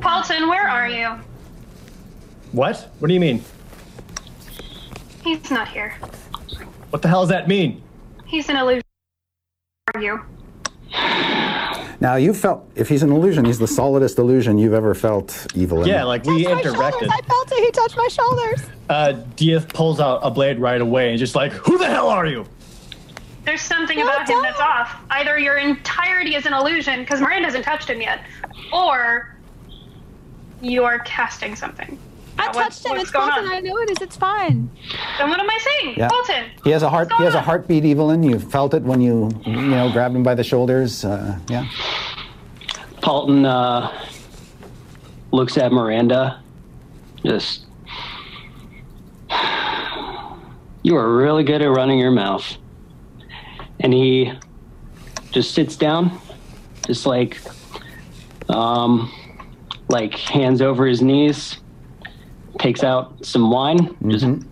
Paulton, 0.00 0.48
where 0.48 0.68
are 0.68 0.88
you? 0.88 1.16
What? 2.50 2.90
What 2.98 3.06
do 3.06 3.14
you 3.14 3.20
mean? 3.20 3.44
He's 5.22 5.48
not 5.50 5.68
here. 5.68 5.90
What 6.90 7.02
the 7.02 7.08
hell 7.08 7.20
does 7.20 7.28
that 7.28 7.46
mean? 7.46 7.82
He's 8.24 8.48
an 8.48 8.56
illusion. 8.56 8.82
Are 9.94 10.02
you? 10.02 10.20
Now, 11.98 12.16
you 12.16 12.34
felt, 12.34 12.68
if 12.74 12.88
he's 12.90 13.02
an 13.02 13.10
illusion, 13.10 13.46
he's 13.46 13.58
the 13.58 13.66
solidest 13.66 14.18
illusion 14.18 14.58
you've 14.58 14.74
ever 14.74 14.94
felt 14.94 15.46
evil 15.54 15.80
in. 15.82 15.88
Yeah, 15.88 16.04
like 16.04 16.24
we 16.24 16.44
Touched 16.44 16.54
my 16.56 16.62
shoulders. 16.62 16.74
interacted. 16.74 17.08
I 17.10 17.20
felt 17.26 17.52
it. 17.52 17.64
He 17.64 17.70
touched 17.70 17.96
my 17.96 18.08
shoulders. 18.08 18.62
Uh, 18.90 19.12
Diath 19.36 19.72
pulls 19.72 19.98
out 19.98 20.20
a 20.22 20.30
blade 20.30 20.58
right 20.58 20.80
away 20.80 21.08
and 21.10 21.18
just 21.18 21.34
like, 21.34 21.52
who 21.52 21.78
the 21.78 21.86
hell 21.86 22.08
are 22.08 22.26
you? 22.26 22.44
There's 23.44 23.62
something 23.62 23.96
Well 23.96 24.08
about 24.08 24.28
him 24.28 24.42
that's 24.42 24.60
off. 24.60 24.94
Either 25.10 25.38
your 25.38 25.56
entirety 25.56 26.34
is 26.34 26.44
an 26.46 26.52
illusion 26.52 27.00
because 27.00 27.20
Miranda 27.20 27.46
hasn't 27.46 27.64
touched 27.64 27.88
him 27.88 28.00
yet, 28.02 28.20
or 28.72 29.34
you 30.60 30.84
are 30.84 30.98
casting 31.00 31.56
something. 31.56 31.98
I 32.46 32.56
what- 32.56 32.64
touched 32.64 32.86
him. 32.86 32.96
It's 32.96 33.10
going 33.10 33.30
Paulton. 33.30 33.48
on? 33.50 33.54
I 33.54 33.60
know 33.60 33.76
it 33.78 33.90
is. 33.90 33.98
It's 34.00 34.16
fine. 34.16 34.70
Then 35.18 35.28
what 35.30 35.40
am 35.40 35.48
I 35.50 35.58
saying? 35.58 35.94
Yeah. 35.98 36.08
Paulton. 36.08 36.44
He 36.64 36.70
has 36.70 36.82
a 36.82 36.88
heart. 36.90 37.12
He 37.18 37.24
has 37.24 37.34
a 37.34 37.40
heartbeat, 37.40 37.84
Evelyn. 37.84 38.22
You 38.22 38.38
felt 38.38 38.74
it 38.74 38.82
when 38.82 39.00
you, 39.00 39.30
you 39.44 39.52
know, 39.56 39.90
grabbed 39.92 40.14
him 40.16 40.22
by 40.22 40.34
the 40.34 40.44
shoulders. 40.44 41.04
Uh, 41.04 41.38
yeah. 41.48 41.66
Paulton 43.02 43.44
uh, 43.44 43.92
looks 45.32 45.56
at 45.58 45.72
Miranda. 45.72 46.42
Just. 47.24 47.64
You 50.82 50.96
are 50.96 51.16
really 51.16 51.42
good 51.42 51.62
at 51.62 51.66
running 51.70 51.98
your 51.98 52.12
mouth. 52.12 52.56
And 53.80 53.92
he 53.92 54.32
just 55.32 55.52
sits 55.52 55.76
down, 55.76 56.18
just 56.86 57.06
like, 57.06 57.40
um, 58.48 59.10
like 59.88 60.14
hands 60.14 60.62
over 60.62 60.86
his 60.86 61.02
knees, 61.02 61.58
takes 62.58 62.82
out 62.82 63.24
some 63.24 63.50
wine, 63.50 63.96
just, 64.08 64.24
and 64.24 64.44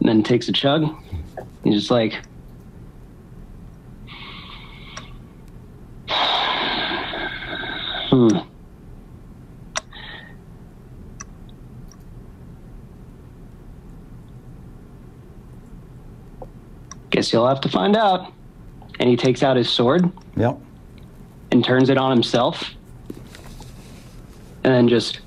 then 0.00 0.22
takes 0.22 0.48
a 0.48 0.52
chug. 0.52 0.84
He's 1.64 1.74
just 1.74 1.90
like, 1.90 2.14
Hmm. 8.10 8.38
Guess 17.10 17.32
you'll 17.32 17.46
have 17.48 17.60
to 17.62 17.68
find 17.68 17.96
out. 17.96 18.32
And 18.98 19.08
he 19.08 19.16
takes 19.16 19.42
out 19.42 19.56
his 19.56 19.68
sword 19.68 20.10
Yep. 20.36 20.58
and 21.50 21.64
turns 21.64 21.88
it 21.90 21.98
on 21.98 22.10
himself. 22.10 22.74
And 24.62 24.74
then 24.74 24.88
just 24.88 25.20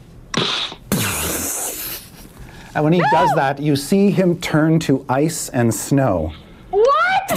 And 2.76 2.84
when 2.84 2.94
he 2.94 3.04
does 3.12 3.30
that, 3.36 3.62
you 3.62 3.76
see 3.76 4.10
him 4.10 4.40
turn 4.40 4.80
to 4.80 5.06
ice 5.08 5.50
and 5.50 5.74
snow. 5.74 6.34
What? 6.72 7.30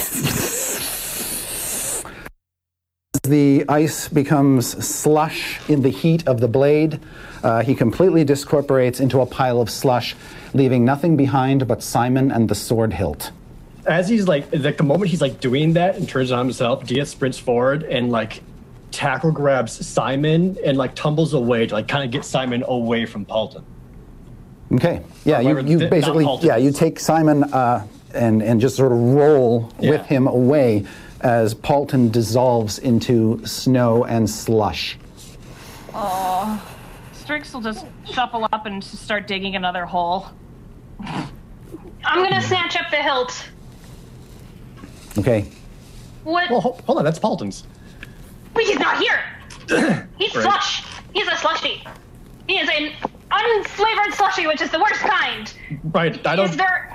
The 3.23 3.65
ice 3.69 4.09
becomes 4.09 4.87
slush 4.87 5.61
in 5.69 5.83
the 5.83 5.91
heat 5.91 6.27
of 6.27 6.41
the 6.41 6.49
blade. 6.49 7.01
Uh, 7.43 7.63
he 7.63 7.75
completely 7.75 8.25
discorporates 8.25 9.01
into 9.01 9.21
a 9.21 9.27
pile 9.27 9.61
of 9.61 9.69
slush, 9.69 10.17
leaving 10.55 10.85
nothing 10.85 11.17
behind 11.17 11.69
but 11.69 11.83
Simon 11.83 12.31
and 12.31 12.49
the 12.49 12.55
sword 12.55 12.95
hilt. 12.95 13.33
As 13.85 14.09
he's 14.09 14.27
like, 14.27 14.47
like 14.55 14.79
the 14.79 14.85
moment 14.85 15.11
he's 15.11 15.21
like 15.21 15.41
doing 15.41 15.75
that 15.75 15.97
and 15.97 16.09
turns 16.09 16.33
on 16.33 16.47
himself, 16.47 16.87
Diath 16.87 17.09
sprints 17.09 17.39
forward 17.39 17.83
and 17.83 18.11
like 18.11 18.43
tackle 18.91 19.33
grabs 19.33 19.87
Simon 19.87 20.57
and 20.65 20.79
like 20.79 20.95
tumbles 20.95 21.35
away 21.35 21.67
to 21.67 21.75
like 21.75 21.89
kind 21.89 22.05
of 22.05 22.11
get 22.11 22.25
Simon 22.25 22.65
away 22.67 23.05
from 23.05 23.25
Paulton. 23.27 23.65
Okay. 24.73 25.03
Yeah, 25.25 25.41
you, 25.41 25.61
you 25.61 25.79
th- 25.79 25.91
basically 25.91 26.27
yeah 26.43 26.57
you 26.57 26.73
take 26.73 26.99
Simon 26.99 27.45
uh, 27.45 27.87
and 28.15 28.43
and 28.43 28.61
just 28.61 28.77
sort 28.77 28.93
of 28.93 28.99
roll 28.99 29.73
Yeah. 29.81 29.91
with 29.91 30.07
him 30.07 30.27
away 30.27 30.85
as 31.21 31.55
Paulton 31.55 32.11
dissolves 32.11 32.79
into 32.79 33.45
snow 33.47 34.05
and 34.05 34.29
slush. 34.29 34.99
Oh. 35.95 36.63
Strix 37.13 37.53
will 37.53 37.61
just 37.61 37.87
shuffle 38.05 38.47
up 38.53 38.67
and 38.67 38.83
start 38.85 39.27
digging 39.27 39.57
another 39.57 39.85
hole. 39.87 40.27
I'm 41.01 41.29
gonna 42.23 42.43
snatch 42.43 42.77
up 42.77 42.91
the 42.91 42.99
hilt. 43.03 43.49
Okay. 45.19 45.49
What? 46.25 46.51
Well, 46.51 46.61
ho- 46.61 46.79
hold 46.87 46.99
on, 46.99 47.05
that's 47.05 47.19
Paulton's. 47.19 47.65
But 48.55 48.65
he's 48.65 48.79
not 48.79 48.99
here. 48.99 49.21
He's 50.19 50.35
Right. 50.35 50.43
slush. 50.45 50.85
He's 51.13 51.27
a 51.27 51.37
slushy. 51.37 51.85
He 52.47 52.59
is 52.59 52.69
an 52.69 52.93
unflavored 53.31 54.13
slushy, 54.13 54.47
which 54.47 54.61
is 54.61 54.71
the 54.71 54.79
worst 54.81 55.01
kind. 55.01 55.53
Right, 55.85 56.25
I 56.27 56.37
don't. 56.37 56.51
Is 56.51 56.57
there? 56.57 56.91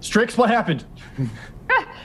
Strix, 0.00 0.36
what 0.38 0.50
happened? 0.50 0.84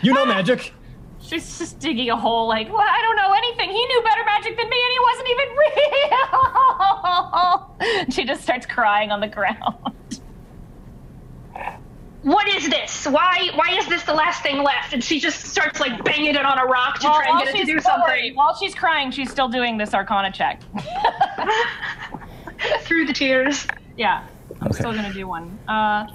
You 0.01 0.13
know 0.13 0.26
magic. 0.26 0.73
She's 1.19 1.57
just 1.59 1.80
digging 1.80 2.09
a 2.09 2.18
hole 2.18 2.47
like, 2.47 2.68
well, 2.68 2.81
I 2.81 3.01
don't 3.01 3.15
know 3.15 3.31
anything. 3.31 3.69
He 3.69 3.85
knew 3.85 4.01
better 4.03 4.23
magic 4.26 4.57
than 4.57 4.68
me 4.69 4.77
and 4.84 4.91
he 4.91 4.99
wasn't 5.09 5.30
even 5.30 5.47
real. 8.07 8.11
she 8.11 8.26
just 8.26 8.41
starts 8.41 8.65
crying 8.65 9.11
on 9.11 9.19
the 9.22 9.27
ground. 9.27 9.95
What 12.23 12.47
is 12.49 12.69
this? 12.69 13.07
Why? 13.07 13.49
Why 13.55 13.76
is 13.77 13.88
this 13.88 14.03
the 14.03 14.13
last 14.13 14.43
thing 14.43 14.61
left? 14.61 14.93
And 14.93 15.03
she 15.03 15.19
just 15.19 15.39
starts 15.45 15.80
like 15.80 16.03
banging 16.03 16.35
it 16.35 16.45
on 16.45 16.59
a 16.59 16.65
rock 16.65 16.95
to 16.95 17.01
try 17.07 17.26
and 17.27 17.39
get 17.39 17.55
it 17.55 17.59
to 17.59 17.65
do 17.65 17.80
something 17.80 18.03
worry, 18.07 18.31
while 18.34 18.55
she's 18.55 18.76
crying, 18.76 19.09
she's 19.09 19.31
still 19.31 19.47
doing 19.47 19.77
this 19.77 19.93
arcana 19.93 20.31
check. 20.31 20.61
through 22.81 23.05
the 23.07 23.13
tears. 23.13 23.67
yeah. 23.97 24.23
I'm 24.61 24.67
Okay. 24.67 24.79
still 24.79 24.93
gonna 24.93 25.13
do 25.13 25.27
one. 25.27 25.57
Uh, 25.67 26.05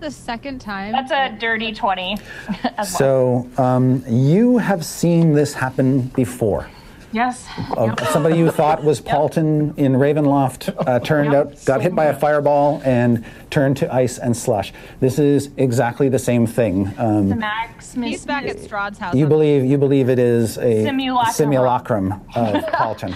The 0.00 0.10
second 0.10 0.60
time. 0.60 0.92
that's 0.92 1.12
a 1.12 1.36
dirty 1.38 1.72
20 1.72 2.16
as 2.78 2.98
well. 3.00 3.46
So 3.56 3.62
um, 3.62 4.02
you 4.08 4.58
have 4.58 4.84
seen 4.84 5.34
this 5.34 5.52
happen 5.54 6.08
before. 6.16 6.68
Yes. 7.12 7.44
Uh, 7.76 7.94
Somebody 8.06 8.38
you 8.38 8.50
thought 8.50 8.82
was 8.84 9.00
Paulton 9.12 9.74
in 9.76 9.92
Ravenloft 9.94 10.72
uh, 10.86 11.00
turned 11.00 11.32
Yep. 11.32 11.46
out, 11.46 11.64
got 11.64 11.80
hit 11.82 11.94
by 11.94 12.04
a 12.06 12.18
fireball 12.18 12.80
and 12.84 13.24
turned 13.50 13.76
to 13.78 13.92
ice 13.92 14.18
and 14.18 14.34
slush. 14.36 14.72
This 15.00 15.18
is 15.18 15.50
exactly 15.56 16.08
the 16.08 16.20
same 16.20 16.46
thing. 16.46 16.92
Um, 16.98 17.28
The 17.28 17.36
Max 17.36 17.94
He's 17.94 18.24
back 18.24 18.44
at 18.46 18.56
Strahd's 18.58 18.98
house. 18.98 19.14
You 19.14 19.26
believe 19.26 19.64
you 19.64 19.76
believe 19.76 20.08
it 20.08 20.18
is 20.20 20.56
a 20.58 20.84
Simulacrum. 20.84 21.34
simulacrum 21.34 22.12
of 22.36 22.64
Paulton, 22.72 23.12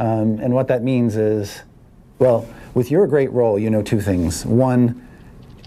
um, 0.00 0.38
and 0.40 0.52
what 0.52 0.66
that 0.68 0.82
means 0.82 1.16
is, 1.16 1.62
well, 2.18 2.48
with 2.74 2.90
your 2.90 3.06
great 3.06 3.30
role, 3.32 3.58
you 3.58 3.70
know 3.70 3.82
two 3.82 4.00
things. 4.00 4.44
One, 4.44 5.06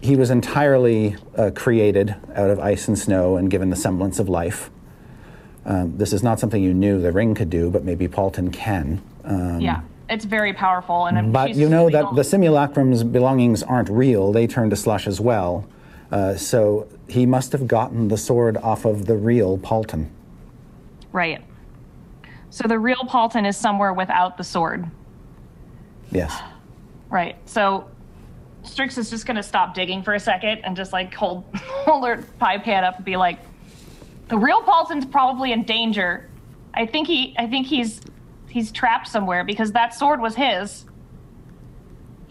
he 0.01 0.15
was 0.15 0.29
entirely 0.29 1.15
uh, 1.37 1.51
created 1.55 2.15
out 2.35 2.49
of 2.49 2.59
ice 2.59 2.87
and 2.87 2.97
snow 2.97 3.37
and 3.37 3.49
given 3.49 3.69
the 3.69 3.75
semblance 3.75 4.19
of 4.19 4.29
life. 4.29 4.69
Um, 5.65 5.97
this 5.97 6.13
is 6.13 6.23
not 6.23 6.39
something 6.39 6.63
you 6.63 6.73
knew 6.73 7.01
the 7.01 7.11
ring 7.11 7.35
could 7.35 7.49
do, 7.49 7.69
but 7.69 7.83
maybe 7.83 8.07
Paulton 8.07 8.51
can. 8.51 9.01
Um, 9.23 9.59
Yeah. 9.59 9.81
It's 10.09 10.25
very 10.25 10.53
powerful. 10.53 11.05
and 11.05 11.31
but 11.31 11.53
you 11.53 11.69
know 11.69 11.87
that 11.91 12.15
the 12.15 12.23
simulacrum's 12.23 13.03
belongings 13.03 13.61
aren't 13.61 13.89
real; 13.89 14.31
they 14.31 14.47
turn 14.47 14.71
to 14.71 14.75
slush 14.75 15.05
as 15.05 15.21
well. 15.21 15.67
Uh, 16.11 16.35
so 16.35 16.87
he 17.07 17.27
must 17.27 17.51
have 17.51 17.67
gotten 17.67 18.07
the 18.07 18.17
sword 18.17 18.57
off 18.57 18.85
of 18.85 19.05
the 19.05 19.15
real 19.15 19.59
Paulton. 19.59 20.09
Right. 21.11 21.43
So 22.49 22.67
the 22.67 22.79
real 22.79 23.05
Paulton 23.07 23.45
is 23.45 23.55
somewhere 23.55 23.93
without 23.93 24.37
the 24.37 24.43
sword. 24.43 24.89
Yes. 26.11 26.37
Right. 27.09 27.35
So 27.45 27.87
Strix 28.63 28.97
is 28.97 29.09
just 29.09 29.25
gonna 29.25 29.43
stop 29.43 29.73
digging 29.73 30.03
for 30.03 30.13
a 30.13 30.19
second 30.19 30.59
and 30.63 30.75
just 30.75 30.93
like 30.93 31.13
hold 31.13 31.43
hold 31.55 32.05
her 32.07 32.23
pie 32.39 32.57
pan 32.57 32.83
up 32.83 32.97
and 32.97 33.05
be 33.05 33.17
like, 33.17 33.39
The 34.27 34.37
real 34.37 34.61
Paulton's 34.61 35.05
probably 35.05 35.51
in 35.51 35.63
danger. 35.63 36.29
I 36.73 36.85
think 36.85 37.07
he 37.07 37.35
I 37.37 37.47
think 37.47 37.67
he's 37.67 38.01
he's 38.47 38.71
trapped 38.71 39.07
somewhere 39.07 39.43
because 39.43 39.71
that 39.73 39.93
sword 39.93 40.21
was 40.21 40.35
his. 40.35 40.85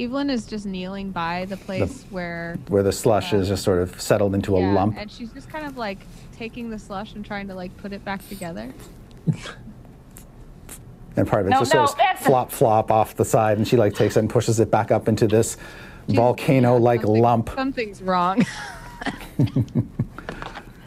Evelyn 0.01 0.31
is 0.31 0.47
just 0.47 0.65
kneeling 0.65 1.11
by 1.11 1.45
the 1.47 1.57
place 1.57 2.05
where 2.11 2.57
Where 2.69 2.85
the 2.85 2.93
slush 2.93 3.33
um, 3.33 3.41
is 3.41 3.49
just 3.49 3.65
sort 3.65 3.81
of 3.83 4.01
settled 4.01 4.33
into 4.35 4.57
a 4.57 4.61
lump. 4.61 4.97
and 4.97 5.11
she's 5.11 5.33
just 5.33 5.51
kind 5.51 5.67
of 5.67 5.77
like 5.77 5.99
taking 6.37 6.71
the 6.71 6.79
slush 6.79 7.15
and 7.15 7.25
trying 7.25 7.49
to 7.49 7.55
like 7.55 7.77
put 7.79 7.93
it 7.93 8.05
back 8.05 8.27
together. 8.29 8.73
and 11.19 11.29
part 11.29 11.43
of 11.43 11.49
it 11.49 11.51
No, 11.51 11.59
just 11.61 11.75
no, 11.75 11.81
sort 11.87 11.91
of 11.91 11.97
that's- 11.99 12.25
flop 12.25 12.51
flop 12.51 12.91
off 12.91 13.15
the 13.17 13.25
side 13.25 13.59
and 13.59 13.67
she 13.67 13.77
like 13.77 13.95
takes 13.95 14.17
it 14.17 14.21
and 14.21 14.31
pushes 14.31 14.61
it 14.61 14.71
back 14.71 14.91
up 14.91 15.09
into 15.09 15.27
this 15.27 15.57
volcano 16.09 16.77
like 16.77 17.03
Something- 17.03 17.23
lump 17.23 17.51
Something's 17.55 18.03
wrong. 18.03 18.45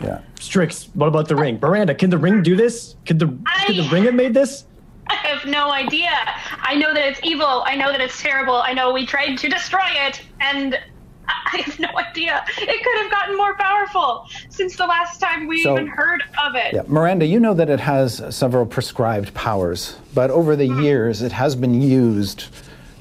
yeah 0.01 0.21
Strix, 0.39 0.89
what 0.95 1.07
about 1.07 1.27
the 1.27 1.35
ring? 1.35 1.59
Miranda, 1.61 1.93
can 1.93 2.09
the 2.09 2.17
ring 2.17 2.41
do 2.41 2.55
this? 2.55 2.95
Could 3.05 3.19
the 3.19 3.27
could 3.67 3.75
the 3.77 3.87
ring 3.91 4.03
have 4.05 4.15
made 4.15 4.33
this? 4.33 4.65
I 5.07 5.13
have 5.15 5.45
no 5.45 5.71
idea. 5.71 6.09
I 6.61 6.75
know 6.75 6.93
that 6.93 7.05
it's 7.07 7.19
evil. 7.23 7.63
I 7.65 7.75
know 7.75 7.91
that 7.91 8.01
it's 8.01 8.19
terrible. 8.21 8.55
I 8.55 8.73
know 8.73 8.91
we 8.91 9.05
tried 9.05 9.35
to 9.37 9.49
destroy 9.49 9.85
it, 10.07 10.21
and 10.39 10.79
I 11.53 11.57
have 11.57 11.79
no 11.79 11.89
idea. 11.97 12.43
It 12.57 12.83
could 12.83 12.97
have 13.01 13.11
gotten 13.11 13.37
more 13.37 13.55
powerful 13.55 14.27
since 14.49 14.75
the 14.75 14.85
last 14.85 15.19
time 15.19 15.47
we 15.47 15.63
So- 15.63 15.73
even 15.73 15.87
heard 15.87 16.23
of 16.43 16.55
it. 16.55 16.73
Yeah, 16.73 16.83
Miranda, 16.87 17.25
you 17.25 17.39
know 17.39 17.53
that 17.53 17.69
it 17.69 17.79
has 17.79 18.23
several 18.29 18.65
prescribed 18.65 19.33
powers, 19.33 19.97
but 20.13 20.29
over 20.29 20.55
the 20.55 20.67
mm-hmm. 20.67 20.81
years 20.81 21.21
it 21.21 21.31
has 21.31 21.55
been 21.55 21.81
used 21.81 22.45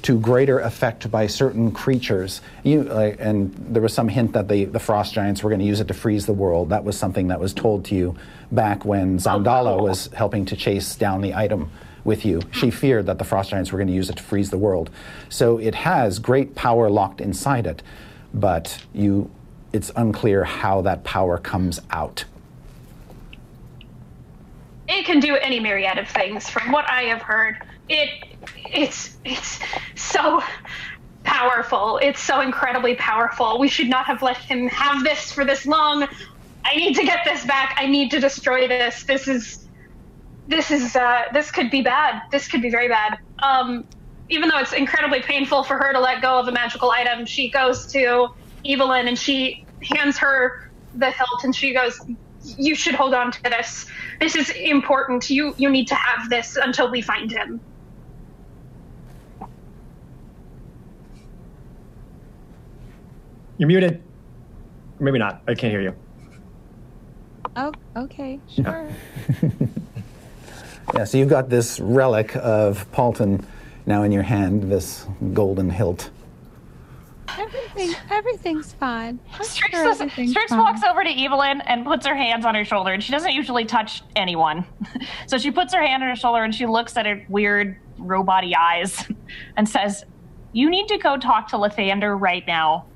to 0.03 0.19
greater 0.19 0.61
effect 0.61 1.11
by 1.11 1.27
certain 1.27 1.71
creatures. 1.73 2.41
You, 2.63 2.85
like, 2.85 3.17
and 3.21 3.55
there 3.55 3.83
was 3.83 3.93
some 3.93 4.09
hint 4.09 4.33
that 4.33 4.49
the, 4.49 4.65
the 4.65 4.79
frost 4.79 5.13
giants 5.13 5.43
were 5.43 5.51
going 5.51 5.61
to 5.61 5.67
use 5.67 5.81
it 5.81 5.89
to 5.89 5.95
freeze 5.95 6.27
the 6.27 6.33
world. 6.33 6.71
That 6.71 6.85
was 6.85 6.99
something 6.99 7.29
that 7.29 7.39
was 7.39 7.53
told 7.53 7.85
to 7.87 7.95
you 7.95 8.17
back 8.51 8.85
when 8.85 9.17
oh, 9.17 9.19
Xandala 9.19 9.77
cool. 9.77 9.85
was 9.85 10.07
helping 10.09 10.47
to 10.47 10.57
chase 10.57 10.97
down 10.97 11.21
the 11.21 11.35
item 11.35 11.71
with 12.05 12.25
you. 12.25 12.41
She 12.53 12.71
hmm. 12.71 12.77
feared 12.77 13.07
that 13.07 13.19
the 13.19 13.25
frost 13.25 13.51
giants 13.51 13.73
were 13.73 13.79
going 13.79 13.89
to 13.89 13.95
use 13.95 14.09
it 14.11 14.17
to 14.17 14.23
freeze 14.23 14.51
the 14.51 14.59
world. 14.59 14.91
So 15.29 15.59
it 15.59 15.75
has 15.75 16.19
great 16.19 16.55
power 16.55 16.89
locked 16.89 17.21
inside 17.21 17.67
it, 17.67 17.83
but 18.35 18.79
you, 18.93 19.31
it's 19.73 19.91
unclear 19.97 20.45
how 20.45 20.83
that 20.83 21.05
power 21.05 21.39
comes 21.39 21.81
out. 21.91 22.25
It 24.89 25.05
can 25.05 25.21
do 25.21 25.37
any 25.37 25.61
myriad 25.61 25.99
of 25.99 26.09
things. 26.09 26.49
From 26.49 26.73
what 26.73 26.89
I 26.91 27.03
have 27.03 27.23
heard, 27.23 27.63
it 27.89 28.09
it's 28.73 29.17
it's 29.25 29.61
so 29.95 30.43
powerful. 31.23 31.99
It's 32.03 32.21
so 32.21 32.41
incredibly 32.41 32.97
powerful. 32.97 33.59
We 33.59 33.69
should 33.69 33.89
not 33.89 34.07
have 34.07 34.23
let 34.23 34.37
him 34.37 34.69
have 34.69 35.05
this 35.05 35.31
for 35.31 35.45
this 35.45 35.67
long. 35.67 36.09
I 36.65 36.77
need 36.77 36.95
to 36.97 37.05
get 37.05 37.25
this 37.25 37.45
back. 37.47 37.77
I 37.79 37.87
need 37.87 38.11
to 38.11 38.21
destroy 38.21 38.67
this. 38.67 39.05
This 39.05 39.29
is 39.29 39.69
this 40.49 40.71
is 40.71 40.97
uh, 40.97 41.25
this 41.33 41.51
could 41.51 41.71
be 41.71 41.83
bad. 41.83 42.23
This 42.31 42.49
could 42.49 42.63
be 42.63 42.71
very 42.71 42.89
bad. 42.89 43.19
Um, 43.41 43.85
even 44.31 44.49
though 44.49 44.59
it's 44.59 44.73
incredibly 44.73 45.21
painful 45.21 45.65
for 45.65 45.77
her 45.77 45.93
to 45.93 46.01
let 46.01 46.23
go 46.23 46.39
of 46.39 46.49
a 46.49 46.53
magical 46.53 46.91
item, 46.91 47.27
she 47.27 47.51
goes 47.51 47.87
to 47.93 48.29
Evelyn 48.65 49.09
and 49.09 49.19
she 49.19 49.65
hands 49.83 50.17
her 50.19 50.71
the 50.95 51.11
hilt 51.11 51.45
and 51.45 51.55
she 51.55 51.75
goes, 51.75 52.01
"You 52.57 52.75
should 52.75 52.95
hold 52.95 53.13
on 53.13 53.33
to 53.33 53.43
this. 53.43 53.87
This 54.21 54.37
is 54.37 54.51
important. 54.51 55.29
You 55.29 55.55
you 55.59 55.69
need 55.69 55.89
to 55.89 55.95
have 55.95 56.31
this 56.31 56.57
until 56.57 56.91
we 56.91 57.03
find 57.03 57.31
him." 57.31 57.61
You're 63.59 63.67
muted. 63.67 64.03
Or 64.99 65.05
maybe 65.05 65.19
not. 65.19 65.43
I 65.47 65.55
can't 65.55 65.71
hear 65.71 65.83
you. 65.83 65.95
oh, 67.57 67.73
okay, 67.95 68.41
sure. 68.49 68.89
Yeah, 70.95 71.05
so 71.05 71.19
you've 71.19 71.29
got 71.29 71.49
this 71.49 71.79
relic 71.79 72.35
of 72.37 72.91
Paulton 72.91 73.47
now 73.91 74.05
in 74.05 74.13
your 74.13 74.23
hand, 74.23 74.71
this 74.71 75.05
golden 75.35 75.69
hilt. 75.69 76.11
Everything, 77.39 77.93
everything's 78.09 78.73
fine. 78.73 79.19
Strix, 79.43 79.75
sure 79.75 79.85
does- 79.85 80.01
everything's 80.01 80.31
Strix 80.31 80.51
fine. 80.51 80.61
walks 80.61 80.83
over 80.85 81.03
to 81.03 81.11
Evelyn 81.11 81.61
and 81.63 81.85
puts 81.85 82.07
her 82.07 82.15
hands 82.15 82.45
on 82.47 82.55
her 82.55 82.65
shoulder, 82.65 82.93
and 82.93 83.03
she 83.03 83.11
doesn't 83.11 83.33
usually 83.33 83.65
touch 83.65 84.03
anyone. 84.15 84.65
so 85.27 85.39
she 85.39 85.51
puts 85.51 85.75
her 85.75 85.83
hand 85.83 86.03
on 86.05 86.09
her 86.09 86.15
shoulder 86.17 86.45
and 86.45 86.55
she 86.55 86.67
looks 86.67 86.97
at 86.97 87.05
her 87.05 87.25
weird 87.29 87.77
robot 87.99 88.45
eyes 88.57 89.09
and 89.57 89.69
says, 89.69 90.05
You 90.53 90.71
need 90.71 90.87
to 90.89 90.99
go 90.99 91.17
talk 91.17 91.49
to 91.49 91.57
Lathander 91.57 92.19
right 92.19 92.47
now. 92.47 92.87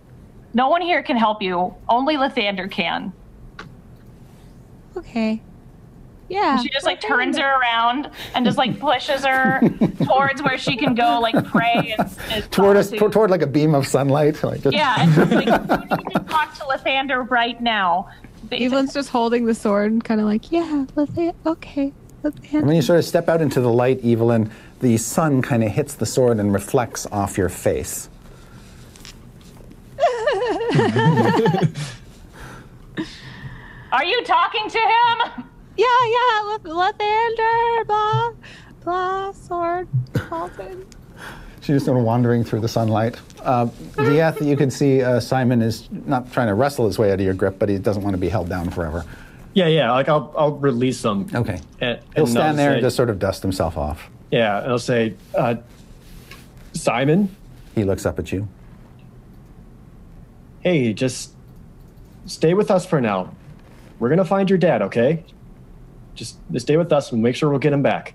No 0.54 0.68
one 0.68 0.80
here 0.80 1.02
can 1.02 1.16
help 1.16 1.42
you. 1.42 1.74
Only 1.88 2.14
Lathander 2.16 2.70
can. 2.70 3.12
Okay. 4.96 5.42
Yeah. 6.28 6.60
She 6.62 6.68
just 6.70 6.86
like 6.86 7.01
turns 7.01 7.36
her 7.38 7.60
around 7.60 8.10
and 8.34 8.44
just 8.46 8.56
like 8.59 8.80
pushes 8.80 9.24
her 9.24 9.60
towards 10.06 10.42
where 10.42 10.59
she 10.59 10.76
can 10.76 10.94
go 10.94 11.20
like 11.20 11.44
pray 11.46 11.94
and, 11.98 12.10
and 12.30 12.51
Toward 12.51 12.76
us, 12.76 12.88
solitude. 12.88 13.12
toward 13.12 13.30
like 13.30 13.42
a 13.42 13.46
beam 13.46 13.74
of 13.74 13.86
sunlight. 13.86 14.42
Like 14.42 14.62
just, 14.62 14.74
Yeah, 14.74 14.96
and 14.98 15.14
she's 15.14 15.30
like, 15.30 15.46
you 15.90 15.96
need 15.96 16.12
to 16.14 16.24
talk 16.28 16.55
to 16.55 16.64
Lathander 16.64 17.28
right 17.30 17.60
now. 17.60 18.09
Evelyn's 18.51 18.94
just 18.94 19.09
holding 19.09 19.46
the 19.46 19.55
sword 19.55 19.90
and 19.92 20.05
kind 20.05 20.20
of 20.20 20.26
like, 20.26 20.52
yeah, 20.52 20.86
let's 20.96 21.12
okay. 21.46 21.92
Let's 22.22 22.38
And 22.52 22.66
when 22.66 22.76
you 22.76 22.82
sort 22.82 22.98
of 22.98 23.05
step 23.05 23.28
out 23.28 23.40
into 23.42 23.60
the 23.60 23.70
light, 23.70 24.05
Evelyn, 24.05 24.51
the 24.80 24.96
sun 24.96 25.42
kind 25.42 25.62
of 25.62 25.70
hits 25.70 25.94
the 25.94 26.06
sword 26.06 26.38
and 26.38 26.52
reflects 26.52 27.06
off 27.06 27.36
your 27.36 27.48
face. 27.48 28.09
Are 33.92 34.05
you 34.05 34.24
talking 34.24 34.68
to 34.68 34.78
him? 34.78 35.44
Yeah, 35.76 35.86
yeah, 36.06 36.40
let 36.51 36.62
Lathander, 36.62 37.86
blah, 37.86 38.32
blah, 38.84 39.32
sword, 39.32 39.88
Paulton. 40.28 40.86
She's 41.60 41.76
just 41.76 41.86
sort 41.86 41.98
of 41.98 42.05
wandering 42.05 42.44
through 42.44 42.60
the 42.60 42.68
sunlight. 42.68 43.18
Uh, 43.40 43.66
Diath, 43.96 44.40
you 44.40 44.56
can 44.56 44.70
see 44.70 45.02
uh, 45.02 45.18
Simon 45.18 45.62
is 45.62 45.88
not 45.90 46.30
trying 46.32 46.48
to 46.48 46.55
wrestle 46.55 46.86
his 46.86 46.98
way 46.98 47.10
out 47.10 47.14
of 47.14 47.20
your 47.24 47.34
grip, 47.34 47.59
but 47.59 47.68
he 47.68 47.78
doesn't 47.78 48.02
want 48.02 48.14
to 48.14 48.18
be 48.20 48.28
held 48.28 48.48
down 48.48 48.68
forever. 48.70 49.05
Yeah, 49.55 49.68
yeah. 49.68 49.90
Like 49.92 50.09
I'll 50.09 50.32
I'll 50.36 50.52
release 50.56 51.02
him. 51.05 51.28
Okay. 51.34 51.60
And, 51.80 52.01
He'll 52.16 52.26
stand 52.26 52.59
there 52.59 52.70
say- 52.70 52.74
and 52.74 52.82
just 52.82 52.96
sort 52.96 53.09
of 53.09 53.18
dust 53.18 53.40
himself 53.42 53.78
off. 53.78 54.10
Yeah, 54.30 54.62
and 54.62 54.72
I'll 54.72 54.78
say, 54.78 55.14
uh, 55.34 55.55
Simon, 56.72 57.34
He 57.74 57.84
looks 57.84 58.05
up 58.05 58.18
at 58.18 58.32
you. 58.32 58.48
hey, 60.60 60.92
just 60.92 61.32
stay 62.26 62.52
with 62.55 62.70
us 62.70 62.84
for 62.84 63.01
now. 63.01 63.32
We're 63.98 64.09
gonna 64.09 64.24
find 64.24 64.51
your 64.51 64.59
dad, 64.59 64.82
okay? 64.82 65.24
Just, 66.15 66.39
just 66.53 66.66
stay 66.66 66.77
with 66.77 66.93
us 66.93 67.12
and 67.12 67.23
make 67.23 67.35
sure 67.36 67.51
we'll 67.51 67.59
get 67.59 67.73
him 67.73 67.82
back. 67.82 68.15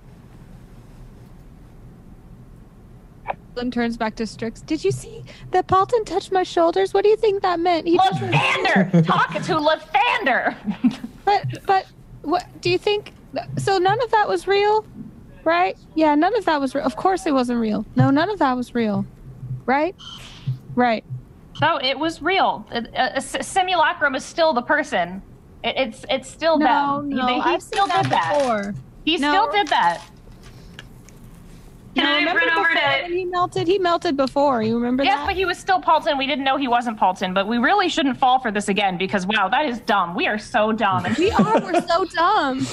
Evelyn 3.28 3.72
turns 3.72 3.98
back 3.98 4.16
to 4.16 4.26
Strix. 4.26 4.62
Did 4.62 4.84
you 4.84 4.92
see 4.92 5.24
that 5.52 5.68
Paulton 5.68 6.06
touched 6.06 6.32
my 6.32 6.44
shoulders? 6.44 6.94
What 6.94 7.04
do 7.04 7.10
you 7.10 7.18
think 7.18 7.42
that 7.42 7.60
meant? 7.60 7.88
He 7.88 7.98
just, 7.98 8.22
Lathander! 8.22 9.06
Talk 9.06 9.34
to 9.34 9.56
Lathander! 9.56 10.56
but, 11.26 11.46
but, 11.66 11.86
what 12.22 12.46
do 12.62 12.70
you 12.70 12.78
think? 12.78 13.14
So 13.58 13.78
none 13.78 14.02
of 14.02 14.12
that 14.12 14.28
was 14.28 14.48
real, 14.48 14.86
right? 15.44 15.78
Yeah, 15.96 16.16
none 16.16 16.36
of 16.36 16.46
that 16.46 16.60
was 16.60 16.74
real. 16.74 16.86
Of 16.86 16.96
course 16.96 17.26
it 17.26 17.34
wasn't 17.34 17.60
real. 17.60 17.86
No, 17.96 18.10
none 18.10 18.30
of 18.30 18.40
that 18.40 18.56
was 18.56 18.74
real, 18.74 19.06
right? 19.66 19.96
Right. 20.76 21.04
No, 21.62 21.78
it 21.78 22.00
was 22.00 22.22
real. 22.22 22.66
A, 22.72 22.78
a- 22.78 22.86
a 22.94 23.16
s- 23.18 23.46
simulacrum 23.46 24.16
is 24.16 24.24
still 24.24 24.54
the 24.54 24.62
person. 24.62 25.22
It, 25.64 25.76
it's 25.78 26.06
it's 26.10 26.30
still 26.30 26.58
No, 26.58 27.00
them. 27.02 27.10
no, 27.10 27.26
They- 27.26 27.34
he 27.36 27.40
I've 27.42 27.62
still 27.62 27.86
seen 27.86 27.90
that 27.90 28.04
did 28.04 28.12
that. 28.12 28.38
before. 28.40 28.74
He 29.06 29.18
No. 29.18 29.32
still 29.32 29.52
did 29.52 29.68
that. 29.70 30.02
Can 31.96 32.04
No, 32.06 32.12
I 32.12 32.18
remember 32.20 32.40
run 32.46 32.58
over 32.60 32.70
to? 33.08 33.14
he 33.14 33.26
melted? 33.26 33.68
He 33.68 33.80
melted 33.80 34.16
before. 34.16 34.62
You 34.62 34.76
remember 34.76 35.04
Yes, 35.04 35.18
that? 35.18 35.26
but 35.26 35.36
he 35.36 35.44
was 35.46 35.58
still 35.58 35.82
Paulton. 35.82 36.18
We 36.18 36.28
didn't 36.28 36.46
know 36.46 36.56
he 36.56 36.68
wasn't 36.68 36.98
Paulton, 36.98 37.34
but 37.34 37.48
we 37.48 37.58
really 37.58 37.90
shouldn't 37.90 38.18
fall 38.18 38.40
for 38.40 38.52
this 38.52 38.70
again 38.70 38.98
because 38.98 39.26
wow, 39.26 39.50
that 39.50 39.66
is 39.66 39.80
dumb. 39.82 40.16
We 40.16 40.28
are 40.28 40.38
so 40.38 40.72
dumb. 40.72 41.04
We 41.18 41.32
are. 41.32 41.60
We're 41.62 41.82
so 41.82 42.06
dumb. 42.06 42.66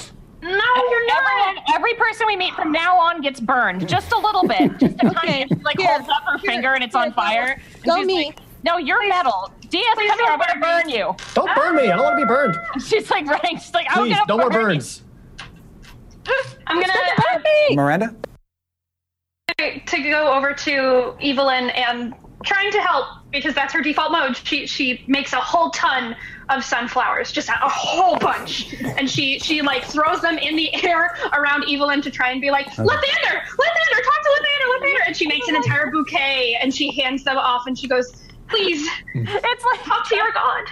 No, 0.43 0.49
you're 0.49 1.07
not. 1.07 1.23
Everyone, 1.23 1.63
every 1.75 1.93
person 1.95 2.27
we 2.27 2.35
meet 2.37 2.53
from 2.53 2.71
now 2.71 2.95
on 2.97 3.21
gets 3.21 3.39
burned 3.39 3.89
just 3.89 4.11
a 4.13 4.17
little 4.19 4.47
bit, 4.47 4.77
just 4.77 4.95
a 5.01 5.07
Okay, 5.07 5.45
tiny. 5.45 5.47
She 5.49 5.55
like 5.63 5.79
here, 5.79 5.87
holds 5.87 6.07
up 6.09 6.23
her 6.25 6.37
here, 6.37 6.51
finger 6.51 6.73
and 6.75 6.83
it's 6.83 6.95
here, 6.95 7.05
on 7.05 7.13
fire. 7.13 7.59
Go 7.83 8.03
me. 8.03 8.27
Like, 8.27 8.39
no, 8.63 8.77
you're 8.77 9.07
metal. 9.09 9.51
Diath, 9.69 9.95
come 9.95 10.19
here. 10.19 10.27
I'm 10.29 10.39
gonna 10.39 10.59
burn 10.59 10.61
burn 10.61 10.89
you. 10.89 11.15
Don't 11.33 11.53
burn 11.55 11.75
me. 11.75 11.91
I 11.91 11.95
don't 11.95 12.03
want 12.03 12.17
to 12.19 12.25
be 12.25 12.27
burned. 12.27 12.57
She's 12.85 13.09
like 13.09 13.25
running. 13.25 13.57
She's 13.57 13.73
like, 13.73 13.87
I'm 13.89 14.03
Please, 14.03 14.13
gonna 14.15 14.25
no 14.27 14.37
more 14.37 14.49
burn 14.49 14.61
you. 14.61 14.67
burns. 14.67 15.03
I'm 16.67 16.81
gonna 16.81 16.93
Miranda? 17.71 18.15
to 19.57 20.03
go 20.03 20.33
over 20.33 20.53
to 20.53 21.15
Evelyn 21.21 21.69
and 21.71 22.13
trying 22.45 22.71
to 22.71 22.79
help 22.81 23.07
because 23.31 23.55
that's 23.55 23.73
her 23.73 23.81
default 23.81 24.11
mode. 24.11 24.37
She 24.37 24.67
she 24.67 25.03
makes 25.07 25.33
a 25.33 25.37
whole 25.37 25.71
ton 25.71 26.15
of 26.49 26.63
sunflowers, 26.63 27.31
just 27.31 27.49
a, 27.49 27.53
a 27.65 27.69
whole 27.69 28.17
bunch, 28.17 28.73
and 28.81 29.09
she 29.09 29.39
she 29.39 29.61
like 29.61 29.83
throws 29.83 30.21
them 30.21 30.37
in 30.37 30.55
the 30.55 30.73
air 30.83 31.17
around 31.33 31.63
Evelyn 31.69 32.01
to 32.03 32.11
try 32.11 32.31
and 32.31 32.39
be 32.41 32.51
like, 32.51 32.67
Lathander, 32.67 32.85
Lathander, 32.85 34.03
talk 34.03 34.21
to 34.23 34.29
Lathander, 34.39 34.79
Lathander, 34.79 35.07
and 35.07 35.17
she 35.17 35.27
makes 35.27 35.47
an 35.47 35.55
entire 35.55 35.89
bouquet 35.91 36.57
and 36.61 36.73
she 36.73 36.91
hands 36.99 37.23
them 37.23 37.37
off 37.37 37.67
and 37.67 37.77
she 37.77 37.87
goes, 37.87 38.13
please 38.47 38.87
It's 39.13 39.65
like 39.65 39.83
talk 39.83 40.07
to 40.09 40.15
your 40.15 40.31
god. 40.31 40.65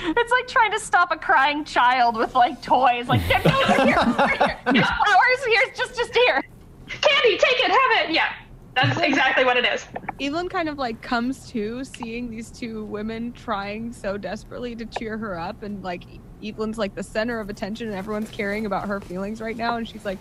It's 0.00 0.30
like 0.32 0.46
trying 0.46 0.70
to 0.72 0.78
stop 0.78 1.10
a 1.10 1.16
crying 1.16 1.64
child 1.64 2.16
with 2.16 2.34
like 2.34 2.62
toys. 2.62 3.08
Like, 3.08 3.26
get 3.26 3.44
over 3.46 3.84
here, 3.84 3.96
over 3.98 4.28
here. 4.28 4.58
Here's 4.72 4.86
flowers. 4.86 5.44
Here's 5.46 5.76
just, 5.76 5.96
just 5.96 6.14
here. 6.14 6.42
Candy, 6.88 7.36
take 7.38 7.58
it, 7.60 7.70
have 7.70 8.08
it. 8.08 8.14
Yeah, 8.14 8.32
that's 8.74 8.98
exactly 9.00 9.44
what 9.44 9.56
it 9.56 9.64
is. 9.64 9.84
Evelyn 10.20 10.48
kind 10.48 10.68
of 10.68 10.78
like 10.78 11.00
comes 11.02 11.48
to 11.50 11.84
seeing 11.84 12.30
these 12.30 12.50
two 12.50 12.84
women 12.84 13.32
trying 13.32 13.92
so 13.92 14.16
desperately 14.16 14.74
to 14.76 14.84
cheer 14.86 15.16
her 15.18 15.38
up, 15.38 15.62
and 15.62 15.82
like 15.82 16.04
Evelyn's 16.44 16.78
like 16.78 16.94
the 16.94 17.02
center 17.02 17.40
of 17.40 17.50
attention, 17.50 17.88
and 17.88 17.96
everyone's 17.96 18.30
caring 18.30 18.66
about 18.66 18.86
her 18.88 19.00
feelings 19.00 19.40
right 19.40 19.56
now, 19.56 19.76
and 19.76 19.88
she's 19.88 20.04
like, 20.04 20.18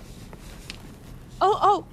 "Oh, 1.41 1.57
oh, 1.61 1.85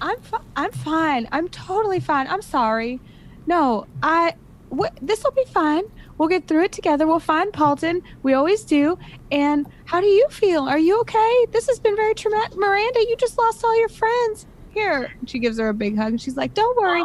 I'm 0.00 0.20
fi- 0.20 0.40
I'm 0.56 0.72
fine. 0.72 1.28
I'm 1.32 1.48
totally 1.48 2.00
fine. 2.00 2.26
I'm 2.28 2.42
sorry. 2.42 3.00
No, 3.48 3.86
I 4.02 4.34
w- 4.70 4.90
this 5.00 5.24
will 5.24 5.30
be 5.32 5.44
fine. 5.46 5.84
We'll 6.18 6.28
get 6.28 6.46
through 6.46 6.64
it 6.64 6.72
together. 6.72 7.06
We'll 7.06 7.18
find 7.18 7.50
Paulton. 7.50 8.02
We 8.22 8.34
always 8.34 8.62
do. 8.62 8.98
And 9.32 9.66
how 9.86 10.00
do 10.02 10.06
you 10.06 10.28
feel? 10.28 10.64
Are 10.68 10.78
you 10.78 11.00
okay? 11.00 11.46
This 11.50 11.66
has 11.68 11.80
been 11.80 11.96
very 11.96 12.14
traumatic. 12.14 12.58
Miranda, 12.58 13.00
you 13.00 13.16
just 13.16 13.38
lost 13.38 13.64
all 13.64 13.78
your 13.78 13.88
friends. 13.88 14.46
Here. 14.70 15.10
She 15.26 15.38
gives 15.38 15.58
her 15.58 15.70
a 15.70 15.74
big 15.74 15.96
hug 15.96 16.08
and 16.08 16.20
she's 16.20 16.36
like, 16.36 16.52
Don't 16.52 16.76
worry. 16.76 17.02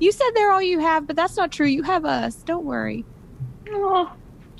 You 0.00 0.10
said 0.10 0.28
they're 0.34 0.50
all 0.50 0.60
you 0.60 0.80
have, 0.80 1.06
but 1.06 1.14
that's 1.14 1.36
not 1.36 1.52
true. 1.52 1.66
You 1.66 1.82
have 1.84 2.04
us. 2.04 2.34
Don't 2.36 2.64
worry. 2.64 3.04
Oh, 3.70 4.12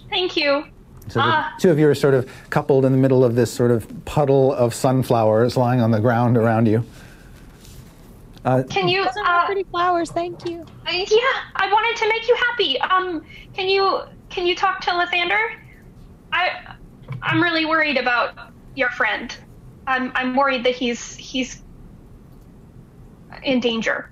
thank 0.09 0.36
you. 0.36 0.65
So 1.09 1.19
the 1.19 1.24
Ah. 1.24 1.55
two 1.59 1.70
of 1.70 1.78
you 1.78 1.89
are 1.89 1.94
sort 1.94 2.15
of 2.15 2.31
coupled 2.51 2.85
in 2.85 2.93
the 2.93 2.98
middle 2.98 3.24
of 3.24 3.35
this 3.35 3.53
sort 3.53 3.73
of 3.73 3.86
puddle 4.05 4.53
of 4.55 4.74
sunflowers 4.74 5.57
lying 5.57 5.81
on 5.81 5.90
the 5.90 6.01
ground 6.01 6.36
around 6.36 6.66
you. 6.66 6.85
Uh, 8.47 8.62
Can 8.70 8.86
you? 8.89 9.05
Those 9.05 9.16
are 9.16 9.24
my 9.24 9.43
Uh, 9.43 9.47
pretty 9.47 9.64
flowers. 9.64 10.10
Thank 10.12 10.48
you. 10.48 10.64
Yeah, 10.86 11.18
I 11.56 11.68
wanted 11.70 11.97
to 12.01 12.09
make 12.09 12.28
you 12.28 12.36
happy. 12.48 12.81
Um, 12.81 13.24
can 13.55 13.68
you 13.68 14.02
can 14.31 14.47
you 14.47 14.55
talk 14.55 14.81
to 14.82 14.90
Lathander? 14.90 15.56
I 16.32 16.74
I'm 17.23 17.43
really 17.43 17.66
worried 17.66 17.98
about 17.98 18.39
your 18.77 18.89
friend. 18.90 19.36
I'm 19.89 20.12
I'm 20.14 20.36
worried 20.36 20.64
that 20.64 20.77
he's 20.77 21.16
he's 21.16 21.62
in 23.43 23.59
danger. 23.59 24.10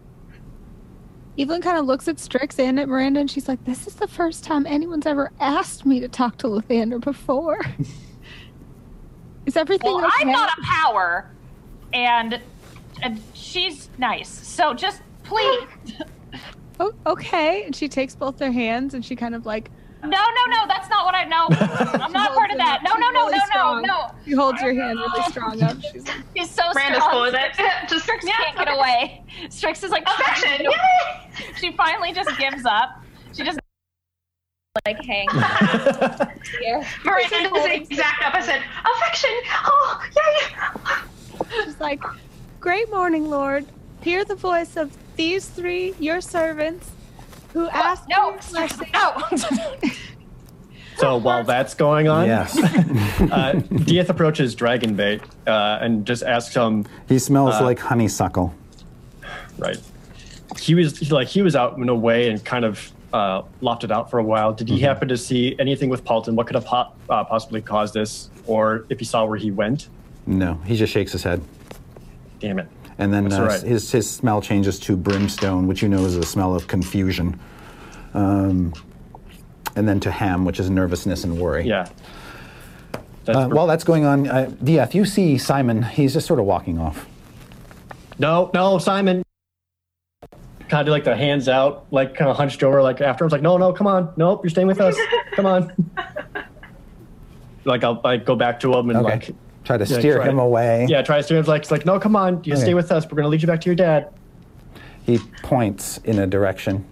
Evelyn 1.39 1.63
kind 1.63 1.79
of 1.79 1.87
looks 1.87 2.07
at 2.09 2.19
Strix 2.19 2.59
and 2.59 2.79
at 2.79 2.89
Miranda 2.89 3.21
and 3.21 3.31
she's 3.31 3.49
like, 3.49 3.65
This 3.65 3.87
is 3.87 3.95
the 3.95 4.07
first 4.09 4.43
time 4.45 4.67
anyone's 4.67 5.07
ever 5.07 5.31
asked 5.41 5.87
me 5.87 6.01
to 6.01 6.09
talk 6.09 6.39
to 6.39 6.49
Lathander 6.49 7.01
before. 7.01 7.61
is 9.47 9.57
everything 9.57 9.95
Well, 9.95 10.07
okay? 10.07 10.15
I'm 10.23 10.33
not 10.33 10.51
a 10.59 10.63
power, 10.63 11.31
and, 11.93 12.41
and 13.05 13.21
she's 13.35 13.91
nice. 13.99 14.29
So 14.29 14.75
just 14.75 15.03
please. 15.23 15.69
Oh, 16.81 16.93
okay. 17.07 17.63
And 17.63 17.77
she 17.77 17.87
takes 17.87 18.17
both 18.17 18.37
their 18.37 18.51
hands 18.51 18.95
and 18.95 19.05
she 19.05 19.15
kind 19.15 19.37
of 19.37 19.47
like 19.47 19.71
No, 20.03 20.09
no, 20.09 20.45
no. 20.49 20.67
That's 20.67 20.89
not 20.91 21.05
what 21.05 21.15
I 21.15 21.23
know. 21.23 21.47
I'm 21.49 22.11
not 22.11 22.35
part 22.35 22.51
of 22.51 22.59
that. 22.59 22.81
No, 22.83 22.95
no, 22.95 23.11
no, 23.11 23.29
no, 23.29 23.39
no, 23.55 23.81
no. 23.81 24.11
She 24.25 24.33
holds 24.33 24.61
your 24.61 24.75
hand 24.75 24.99
really 24.99 25.23
strong 25.31 25.63
up. 25.63 25.77
She's 25.93 26.05
like, 26.05 26.17
He's 26.35 26.51
so 26.51 26.65
Miranda's 26.75 26.97
strong. 27.05 27.11
cool 27.13 27.23
with 27.23 27.35
it. 27.35 27.53
Just 27.89 28.03
Strix 28.03 28.27
yeah, 28.27 28.33
can't 28.39 28.59
get 28.59 28.75
away. 28.77 29.23
Strix 29.51 29.85
is 29.85 29.93
like 29.93 30.03
Affection. 30.05 30.65
Yay! 30.65 31.53
She 31.59 31.71
finally 31.77 32.13
just 32.13 32.37
gives 32.41 32.65
up. 32.67 33.05
She 33.33 33.45
just 33.45 33.61
like 34.85 35.01
hangs 35.05 35.33
here. 36.61 36.85
Miranda 37.05 37.37
is 37.37 37.65
the 37.65 37.75
exact 37.77 38.25
opposite. 38.25 38.61
Affection. 38.85 39.31
Oh, 39.65 40.03
yay! 40.17 41.65
she's 41.65 41.79
like, 41.79 42.03
Great 42.65 42.91
morning, 42.91 43.29
Lord. 43.29 43.67
Hear 44.01 44.25
the 44.25 44.35
voice 44.37 44.79
of 44.79 44.91
these 45.17 45.45
three, 45.47 45.93
your 46.01 46.23
servants, 46.23 46.91
who 47.53 47.69
ask 47.69 48.05
No, 48.09 48.39
for 48.39 48.57
your 48.57 48.69
blessing. 48.69 48.91
no. 49.83 49.91
So 50.97 51.19
while 51.19 51.45
that's 51.45 51.75
going 51.75 52.09
on, 52.09 52.25
yes. 52.27 52.57
uh, 53.21 53.61
Diath 53.85 54.09
approaches 54.09 54.57
Dragonbait 54.57 55.21
uh, 55.47 55.79
and 55.83 56.07
just 56.07 56.23
asks 56.23 56.55
him, 56.55 56.87
he 57.07 57.19
smells 57.19 57.57
Uh, 57.57 57.65
like 57.65 57.81
honeysuckle. 57.81 58.55
right? 59.59 59.77
He 60.59 60.75
was 60.75 60.97
he- 60.99 61.11
like 61.13 61.29
he 61.29 61.43
was 61.43 61.55
out 61.55 61.77
and 61.77 61.91
away 61.91 62.31
and 62.31 62.43
kind 62.43 62.65
of 62.65 62.91
uh, 63.13 63.43
lofted 63.61 63.91
out 63.91 64.09
for 64.11 64.19
a 64.21 64.25
while. 64.25 64.55
Did 64.55 64.71
he 64.71 64.79
happen 64.81 65.09
to 65.09 65.19
see 65.19 65.55
anything 65.59 65.91
with 65.91 66.03
Paulton? 66.03 66.35
What 66.35 66.47
could 66.47 66.55
have 66.57 66.65
po- 66.65 66.93
uh, 67.11 67.25
possibly 67.25 67.61
caused 67.61 67.93
this, 67.93 68.31
or 68.47 68.87
if 68.89 69.01
he 69.01 69.05
saw 69.05 69.27
where 69.27 69.37
he 69.37 69.51
went? 69.51 69.89
No, 70.27 70.55
he 70.65 70.77
just 70.77 70.95
shakes 70.95 71.13
his 71.13 71.25
head. 71.25 71.43
Damn 72.45 72.59
it! 72.59 72.69
And 72.99 73.13
then 73.13 73.33
uh, 73.33 73.37
all 73.39 73.47
right. 73.47 73.63
his, 73.63 73.91
his 73.91 74.09
smell 74.11 74.41
changes 74.43 74.79
to 74.81 74.97
brimstone, 74.97 75.67
which 75.67 75.83
you 75.83 75.89
know 75.89 76.05
is 76.05 76.17
a 76.17 76.23
smell 76.23 76.55
of 76.55 76.69
confusion. 76.69 77.39
Um, 78.13 78.73
and 79.77 79.89
then 79.89 79.99
to 80.01 80.11
ham, 80.11 80.45
which 80.45 80.61
is 80.61 80.71
nervousness 80.71 81.25
and 81.25 81.39
worry. 81.39 81.67
Yeah. 81.67 81.89
That's 83.25 83.39
Uh, 83.39 83.49
while 83.49 83.67
that's 83.67 83.83
going 83.83 84.05
on, 84.05 84.29
uh, 84.29 84.51
Diath, 84.63 84.95
you 84.95 85.05
see 85.05 85.39
Simon. 85.39 85.83
He's 85.83 86.13
just 86.13 86.27
sort 86.27 86.39
of 86.39 86.45
walking 86.47 86.79
off. 86.79 87.07
no, 88.19 88.51
no, 88.55 88.79
Simon. 88.79 89.23
Kind 90.69 90.81
of 90.81 90.87
do 90.87 90.91
like 90.93 91.05
the 91.05 91.17
hands 91.17 91.49
out, 91.49 91.87
like 91.91 92.15
kind 92.15 92.31
of 92.31 92.37
hunched 92.37 92.63
over, 92.63 92.83
like 92.83 93.01
after 93.01 93.25
him. 93.25 93.31
Like, 93.31 93.43
no, 93.43 93.57
no, 93.57 93.73
come 93.73 93.87
on, 93.87 94.13
nope, 94.17 94.45
you're 94.45 94.51
staying 94.51 94.67
with 94.69 94.81
us. 94.81 94.97
Come 95.35 95.47
on. 95.47 95.73
like 97.65 97.83
I'll 97.83 98.01
like 98.05 98.25
go 98.25 98.37
back 98.37 98.61
to 98.61 98.73
him 98.75 98.91
and 98.91 98.99
Okay. 99.01 99.11
like 99.11 99.35
Try 99.65 99.79
to 99.79 99.85
Yeah, 99.85 99.99
steer 99.99 100.17
try- 100.17 100.29
him 100.29 100.39
away. 100.39 100.87
Yeah, 100.89 101.03
try 101.03 101.17
to. 101.17 101.23
steer 101.23 101.39
him 101.39 101.45
like, 101.47 101.63
it's 101.63 101.71
like, 101.71 101.87
no, 101.87 101.99
come 101.99 102.17
on, 102.17 102.43
you 102.45 102.53
Okay. 102.53 102.63
stay 102.63 102.75
with 102.75 102.93
us. 102.93 103.05
We're 103.11 103.17
gonna 103.17 103.29
lead 103.29 103.41
you 103.43 103.49
back 103.49 103.61
to 103.63 103.67
your 103.67 103.75
dad. 103.77 104.09
He 105.07 105.19
points 105.43 105.99
in 106.05 106.19
a 106.19 106.27
direction. 106.27 106.85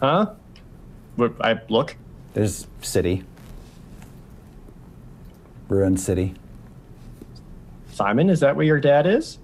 Huh? 0.00 0.30
What- 1.16 1.34
I 1.40 1.60
look. 1.68 1.96
There's 2.34 2.66
city. 2.80 3.24
Ruined 5.68 6.00
city. 6.00 6.34
Simon, 7.92 8.30
is 8.30 8.40
that 8.40 8.56
where 8.56 8.64
your 8.64 8.80
dad 8.80 9.06
is? 9.06 9.38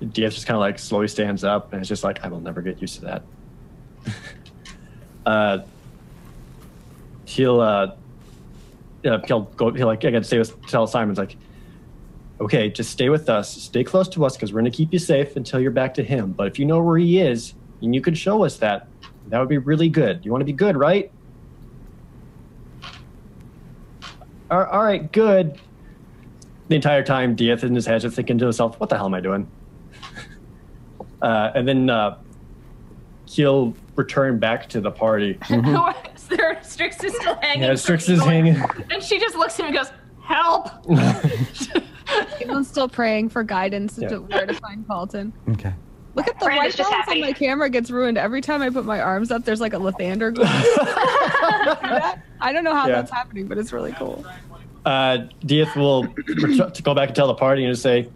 Diath 0.00 0.32
just 0.32 0.46
kind 0.46 0.56
of 0.56 0.60
like 0.60 0.78
slowly 0.78 1.08
stands 1.08 1.44
up 1.44 1.72
and 1.72 1.80
it's 1.80 1.88
just 1.88 2.02
like, 2.04 2.24
I 2.24 2.28
will 2.28 2.40
never 2.40 2.62
get 2.62 2.80
used 2.80 2.94
to 2.96 3.00
that. 3.02 3.22
uh, 5.26 5.58
he'll, 7.30 7.60
uh, 7.60 7.94
yeah, 9.02 9.20
he'll 9.26 9.42
go, 9.42 9.72
he'll 9.72 9.86
like, 9.86 10.04
again, 10.04 10.24
stay 10.24 10.38
with, 10.38 10.60
tell 10.66 10.86
Simon's 10.86 11.18
like, 11.18 11.36
okay, 12.40 12.68
just 12.70 12.90
stay 12.90 13.08
with 13.08 13.28
us, 13.28 13.50
stay 13.50 13.84
close 13.84 14.08
to 14.08 14.24
us 14.24 14.36
because 14.36 14.52
we're 14.52 14.62
to 14.62 14.70
keep 14.70 14.92
you 14.92 14.98
safe 14.98 15.36
until 15.36 15.60
you're 15.60 15.70
back 15.70 15.94
to 15.94 16.02
him. 16.02 16.32
But 16.32 16.46
if 16.48 16.58
you 16.58 16.64
know 16.64 16.82
where 16.82 16.98
he 16.98 17.20
is 17.20 17.54
and 17.82 17.94
you 17.94 18.00
could 18.00 18.18
show 18.18 18.44
us 18.44 18.56
that, 18.58 18.88
that 19.28 19.38
would 19.38 19.48
be 19.48 19.58
really 19.58 19.88
good. 19.88 20.24
You 20.24 20.32
want 20.32 20.40
to 20.40 20.46
be 20.46 20.52
good, 20.52 20.76
right? 20.76 21.12
all 24.50 24.64
all 24.64 24.82
right, 24.82 25.10
good. 25.12 25.60
The 26.68 26.74
entire 26.74 27.04
time, 27.04 27.36
Diath 27.36 27.64
in 27.64 27.74
his 27.74 27.86
head 27.86 28.00
just 28.00 28.16
thinking 28.16 28.38
to 28.38 28.44
himself, 28.44 28.78
what 28.78 28.90
the 28.90 28.96
hell 28.96 29.06
am 29.06 29.14
I 29.14 29.20
doing? 29.20 29.48
uh, 31.22 31.50
and 31.54 31.66
then 31.66 31.90
uh, 31.90 32.18
he'll 33.26 33.74
return 33.96 34.38
back 34.38 34.68
to 34.70 34.80
the 34.80 34.90
party. 34.90 35.38
Is 35.50 36.19
there? 36.30 36.58
Strix 36.62 37.02
is 37.04 37.14
still 37.20 37.36
hanging. 37.36 37.62
Yeah, 37.64 37.74
Strix 37.74 38.08
is 38.08 38.22
hanging. 38.22 38.56
And 38.90 39.02
she 39.02 39.18
just 39.18 39.36
looks 39.36 39.54
at 39.60 39.66
him 39.68 39.74
and 39.74 39.76
goes, 39.76 39.92
"Help!" 40.22 40.70
Evelyn's 42.40 42.68
still 42.68 42.88
praying 42.88 43.28
for 43.28 43.42
guidance 43.42 43.98
Yeah. 43.98 44.08
to 44.08 44.20
where 44.22 44.46
to 44.46 44.54
find 44.54 44.86
Paulton. 44.86 45.32
Okay. 45.50 45.72
Look 46.16 46.26
at 46.26 46.40
the 46.40 46.46
Miranda's 46.46 46.76
white 46.78 46.88
balance 46.90 47.08
on 47.08 47.20
my 47.20 47.32
camera 47.32 47.70
gets 47.70 47.88
ruined 47.90 48.18
every 48.18 48.40
time 48.40 48.62
I 48.62 48.70
put 48.70 48.84
my 48.84 49.00
arms 49.00 49.30
up. 49.30 49.44
There's 49.44 49.60
like 49.60 49.74
a 49.74 49.78
Lathander 49.78 50.34
going. 50.34 50.48
I 52.40 52.52
don't 52.52 52.64
know 52.64 52.74
how 52.74 52.88
Yeah. 52.88 52.96
that's 52.96 53.12
happening, 53.12 53.46
but 53.46 53.58
it's 53.58 53.72
really 53.72 53.92
cool. 53.92 54.24
Uh, 54.84 55.18
Diath 55.44 55.76
will 55.76 56.08
to 56.08 56.82
go 56.82 56.94
back 56.94 57.08
and 57.10 57.16
tell 57.16 57.28
the 57.28 57.34
party 57.34 57.64
and 57.64 57.72
just 57.72 57.82
say, 57.82 58.08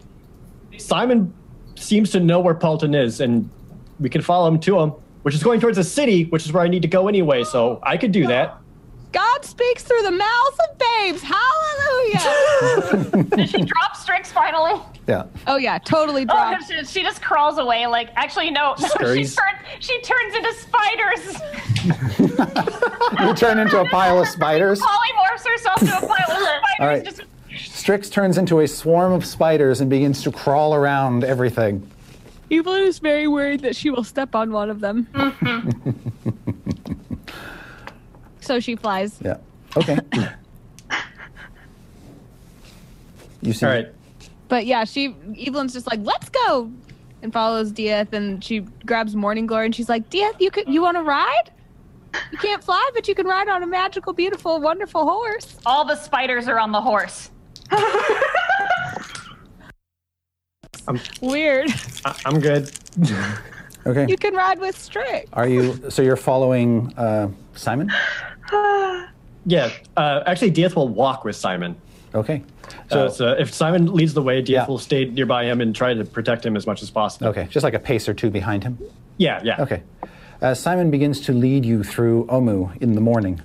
Simon 0.77 1.33
seems 1.75 2.09
to 2.11 2.19
know 2.19 2.39
where 2.41 2.53
Paulton 2.55 2.93
is, 2.93 3.21
and 3.21 3.49
we 3.99 4.09
can 4.09 4.21
follow 4.21 4.47
him 4.49 4.59
to 4.59 4.79
him, 4.79 4.93
which 5.25 5.33
is 5.33 5.41
going 5.41 5.59
towards 5.59 5.77
the 5.77 5.83
city, 5.83 6.25
which 6.25 6.45
is 6.45 6.53
where 6.53 6.61
I 6.61 6.67
need 6.67 6.83
to 6.83 6.87
go 6.87 7.07
anyway, 7.07 7.43
so 7.43 7.79
I 7.81 7.97
could 7.97 8.11
do 8.11 8.27
that. 8.27 8.59
God 9.11 9.43
speaks 9.43 9.81
through 9.81 10.03
the 10.03 10.11
mouths 10.11 10.59
of 10.69 10.77
babes. 10.77 11.23
Hallelujah. 11.23 13.25
Did 13.35 13.49
she 13.49 13.63
drop 13.63 13.95
Strix 13.95 14.31
finally? 14.31 14.79
Yeah. 15.07 15.23
oh 15.47 15.57
yeah, 15.57 15.79
totally 15.79 16.27
Oh, 16.29 16.55
she, 16.67 16.85
she 16.85 17.01
just 17.01 17.23
crawls 17.23 17.57
away. 17.57 17.87
Like, 17.87 18.11
actually, 18.15 18.51
no. 18.51 18.75
no 18.77 18.87
she, 18.87 18.89
Scurries. 18.93 19.35
turns, 19.35 19.57
she 19.79 19.99
turns 20.01 20.35
into 20.35 20.53
spiders. 20.53 21.41
You 23.19 23.33
turn 23.33 23.57
into 23.57 23.79
a 23.79 23.89
pile 23.89 24.21
of 24.21 24.27
spiders. 24.27 24.79
Polymorphs 24.79 25.47
herself 25.47 25.79
to 25.79 25.85
a 25.85 26.01
pile 26.07 26.11
of 26.11 26.37
spiders. 26.37 26.61
All 26.79 26.87
right. 26.87 27.03
Just, 27.03 27.23
Strix 27.57 28.11
turns 28.11 28.37
into 28.37 28.59
a 28.59 28.67
swarm 28.67 29.11
of 29.11 29.25
spiders 29.25 29.81
and 29.81 29.89
begins 29.89 30.21
to 30.23 30.31
crawl 30.31 30.75
around 30.75 31.23
everything. 31.23 31.89
Evelyn 32.51 32.83
is 32.83 32.99
very 32.99 33.27
worried 33.27 33.61
that 33.61 33.75
she 33.75 33.89
will 33.89 34.03
step 34.03 34.35
on 34.35 34.51
one 34.51 34.69
of 34.69 34.79
them. 34.79 35.07
Mm-hmm. 35.13 35.69
so 38.41 38.59
she 38.59 38.75
flies. 38.75 39.19
Yeah. 39.23 39.37
Okay. 39.75 39.97
you 43.41 43.53
see. 43.53 43.65
All 43.65 43.71
right. 43.71 43.87
But 44.47 44.65
yeah, 44.67 44.83
she 44.83 45.15
Evelyn's 45.45 45.73
just 45.73 45.87
like, 45.89 45.99
let's 46.03 46.29
go. 46.29 46.71
and 47.23 47.33
follows 47.33 47.71
Diath, 47.71 48.13
and 48.13 48.43
she 48.43 48.59
grabs 48.85 49.15
Morning 49.15 49.47
Glory, 49.47 49.65
and 49.65 49.73
she's 49.75 49.89
like, 49.89 50.09
"Diath, 50.11 50.39
you 50.39 50.51
could, 50.51 50.67
you 50.69 50.81
want 50.83 50.97
to 50.97 51.03
ride? 51.03 51.49
You 52.31 52.37
can't 52.37 52.63
fly, 52.63 52.89
but 52.93 53.07
you 53.07 53.15
can 53.15 53.25
ride 53.25 53.49
on 53.49 53.63
a 53.63 53.67
magical, 53.67 54.13
beautiful, 54.13 54.61
wonderful 54.61 55.03
horse." 55.03 55.57
All 55.65 55.83
the 55.83 55.95
spiders 55.95 56.47
are 56.47 56.59
on 56.59 56.71
the 56.71 56.81
horse. 56.81 57.31
Weird. 61.21 61.69
I- 62.05 62.15
I'm 62.25 62.39
good. 62.39 62.71
Okay. 63.87 64.07
You 64.09 64.17
can 64.17 64.33
ride 64.33 64.59
with 64.59 64.75
Strick. 64.75 65.27
Are 65.31 65.47
you? 65.47 65.91
So 65.91 66.01
you're 66.01 66.15
following 66.15 66.91
uh, 66.97 67.29
Simon? 67.53 67.91
Yeah. 69.45 69.69
Uh, 69.95 70.21
actually, 70.25 70.49
Diath 70.49 70.75
will 70.75 70.87
walk 70.87 71.23
with 71.23 71.35
Simon. 71.35 71.75
Okay. 72.15 72.41
So, 72.89 73.09
So 73.09 73.13
so 73.13 73.31
if 73.33 73.53
Simon 73.53 73.93
leads 73.93 74.15
the 74.15 74.23
way, 74.23 74.41
Diath 74.41 74.49
Yeah. 74.49 74.65
will 74.65 74.79
stay 74.79 75.05
nearby 75.05 75.45
him 75.45 75.61
and 75.61 75.75
try 75.75 75.93
to 75.93 76.03
protect 76.03 76.43
him 76.43 76.55
as 76.57 76.65
much 76.65 76.81
as 76.81 76.89
possible. 76.89 77.27
okay, 77.27 77.45
just 77.51 77.63
like 77.63 77.75
a 77.75 77.79
pace 77.79 78.09
or 78.09 78.15
two 78.15 78.31
behind 78.31 78.63
him. 78.63 78.79
Yeah, 79.17 79.39
yeah. 79.43 79.61
Okay. 79.61 79.83
As 80.41 80.59
Simon 80.59 80.89
begins 80.89 81.21
to 81.21 81.31
lead 81.33 81.63
you 81.63 81.83
through 81.83 82.25
Omu 82.25 82.75
in 82.81 82.95
the 82.95 83.01
morning, 83.01 83.39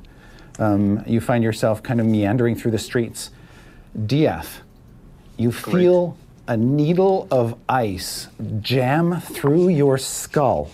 um, 0.59 1.05
you 1.07 1.21
find 1.21 1.45
yourself 1.45 1.83
kind 1.83 2.01
of 2.01 2.07
meandering 2.07 2.57
through 2.57 2.71
the 2.71 2.79
streets. 2.79 3.29
Diath, 4.07 4.63
you 5.37 5.53
feel 5.53 6.17
a 6.47 6.57
needle 6.57 7.29
of 7.31 7.59
ice 7.69 8.29
jam 8.61 9.21
through 9.21 9.69
your 9.69 9.99
skull, 9.99 10.71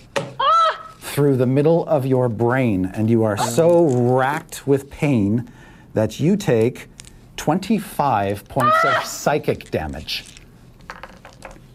through 0.98 1.36
the 1.36 1.46
middle 1.46 1.86
of 1.86 2.06
your 2.06 2.28
brain, 2.28 2.90
and 2.94 3.10
you 3.10 3.22
are 3.24 3.36
so 3.36 3.84
racked 3.84 4.66
with 4.66 4.90
pain 4.90 5.50
that 5.94 6.20
you 6.20 6.36
take 6.36 6.88
25 7.36 8.48
points 8.48 8.84
of 8.84 8.94
ah! 8.94 9.02
psychic 9.02 9.70
damage. 9.70 10.24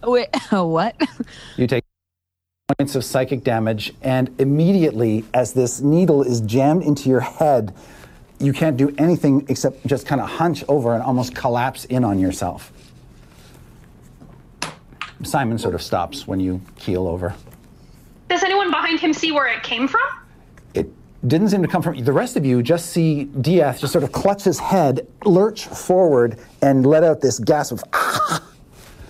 Wait, 0.03 0.29
what? 0.51 0.95
You 1.57 1.67
take 1.67 1.83
points 2.77 2.95
of 2.95 3.03
psychic 3.03 3.43
damage, 3.43 3.93
and 4.01 4.33
immediately, 4.39 5.25
as 5.33 5.53
this 5.53 5.81
needle 5.81 6.23
is 6.23 6.41
jammed 6.41 6.83
into 6.83 7.09
your 7.09 7.19
head, 7.19 7.73
you 8.39 8.53
can't 8.53 8.77
do 8.77 8.93
anything 8.97 9.45
except 9.49 9.85
just 9.85 10.05
kind 10.05 10.19
of 10.19 10.27
hunch 10.27 10.63
over 10.67 10.93
and 10.93 11.03
almost 11.03 11.35
collapse 11.35 11.85
in 11.85 12.03
on 12.03 12.17
yourself. 12.19 12.71
Simon 15.23 15.57
sort 15.57 15.75
of 15.75 15.81
stops 15.81 16.27
when 16.27 16.39
you 16.39 16.61
keel 16.77 17.07
over. 17.07 17.35
Does 18.29 18.43
anyone 18.43 18.71
behind 18.71 18.99
him 18.99 19.13
see 19.13 19.31
where 19.31 19.47
it 19.47 19.61
came 19.63 19.87
from? 19.87 20.07
It 20.73 20.89
didn't 21.27 21.49
seem 21.49 21.61
to 21.61 21.67
come 21.67 21.81
from 21.81 22.01
the 22.03 22.13
rest 22.13 22.37
of 22.37 22.45
you. 22.45 22.63
Just 22.63 22.91
see 22.91 23.25
Diath 23.25 23.79
just 23.79 23.91
sort 23.91 24.03
of 24.03 24.11
clutch 24.11 24.43
his 24.43 24.57
head, 24.59 25.07
lurch 25.25 25.65
forward, 25.65 26.39
and 26.61 26.85
let 26.85 27.03
out 27.03 27.21
this 27.21 27.39
gasp 27.39 27.73
of 27.73 27.83
ah 27.93 28.43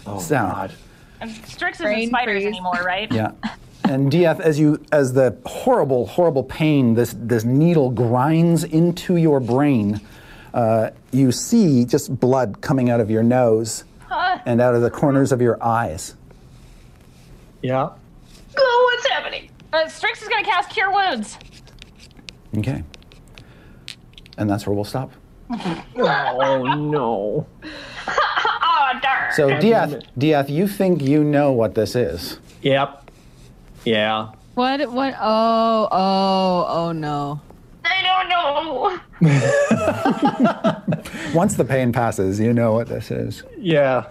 oh, 0.08 0.20
sound. 0.20 0.74
And 1.20 1.30
Strix 1.46 1.78
isn't 1.78 1.86
Brain 1.86 2.10
spiders 2.10 2.42
freeze. 2.42 2.48
anymore, 2.48 2.82
right? 2.84 3.12
Yeah. 3.12 3.32
And 3.84 4.10
Diath, 4.10 4.40
as 4.40 4.58
you 4.58 4.82
as 4.94 5.12
the 5.12 5.38
horrible, 5.46 6.06
horrible 6.06 6.44
pain, 6.44 6.94
this 6.94 7.14
this 7.18 7.44
needle 7.44 7.90
grinds 7.90 8.64
into 8.64 9.18
your 9.18 9.42
brain, 9.42 10.00
uh, 10.54 10.92
you 11.12 11.32
see 11.34 11.84
just 11.84 12.18
blood 12.18 12.62
coming 12.62 12.90
out 12.90 13.02
of 13.02 13.10
your 13.10 13.24
nose 13.24 13.84
and 14.46 14.62
out 14.62 14.76
of 14.76 14.82
the 14.82 14.90
corners 14.92 15.32
of 15.32 15.42
your 15.42 15.62
eyes. 15.64 16.16
Yeah. 17.62 17.90
Oh, 18.58 18.92
what's 18.94 19.08
happening? 19.10 19.50
Uh, 19.72 19.88
Strix 19.88 20.22
is 20.22 20.28
going 20.28 20.44
to 20.44 20.50
cast 20.50 20.70
Cure 20.70 20.92
Wounds. 20.92 21.38
Okay. 22.58 22.84
And 24.38 24.50
that's 24.50 24.66
where 24.66 24.76
we'll 24.76 24.86
stop. 24.86 25.12
Oh 25.98 26.64
no. 26.76 27.48
Oh, 28.74 29.00
darn. 29.02 29.34
So 29.34 29.50
Diath, 29.60 30.02
Diath, 30.18 30.50
you 30.50 30.68
think 30.68 31.02
you 31.02 31.24
know 31.24 31.52
what 31.52 31.76
this 31.76 31.96
is? 31.96 32.40
Yep. 32.62 33.12
Yeah. 33.86 34.32
What? 34.56 34.92
What? 34.92 35.16
Oh, 35.20 35.88
oh, 35.92 36.66
oh 36.68 36.92
no. 36.92 37.40
I 37.86 38.99
don't 39.22 39.30
know. 39.32 40.82
Once 41.34 41.56
the 41.56 41.66
pain 41.66 41.91
passes, 41.91 42.40
you 42.40 42.53
know 42.53 42.74
what 42.74 42.88
this 42.88 43.12
is. 43.12 43.44
Yeah. 43.58 44.06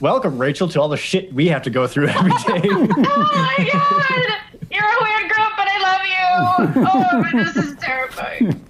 Welcome, 0.00 0.38
Rachel, 0.38 0.68
to 0.68 0.80
all 0.80 0.88
the 0.88 0.96
shit 0.96 1.32
we 1.32 1.48
have 1.48 1.62
to 1.62 1.70
go 1.70 1.86
through 1.86 2.08
every 2.08 2.30
day. 2.46 2.62
Oh 2.70 2.86
my 3.34 3.70
god! 3.72 4.38
You're 4.70 4.84
a 4.84 5.02
weird 5.02 5.30
group, 5.30 5.48
but 5.56 5.68
I 5.68 5.78
love 5.82 6.02
you. 6.76 6.84
Oh, 6.86 7.24
but 7.32 7.44
this 7.44 7.56
is 7.56 7.76
terrifying. 7.78 8.64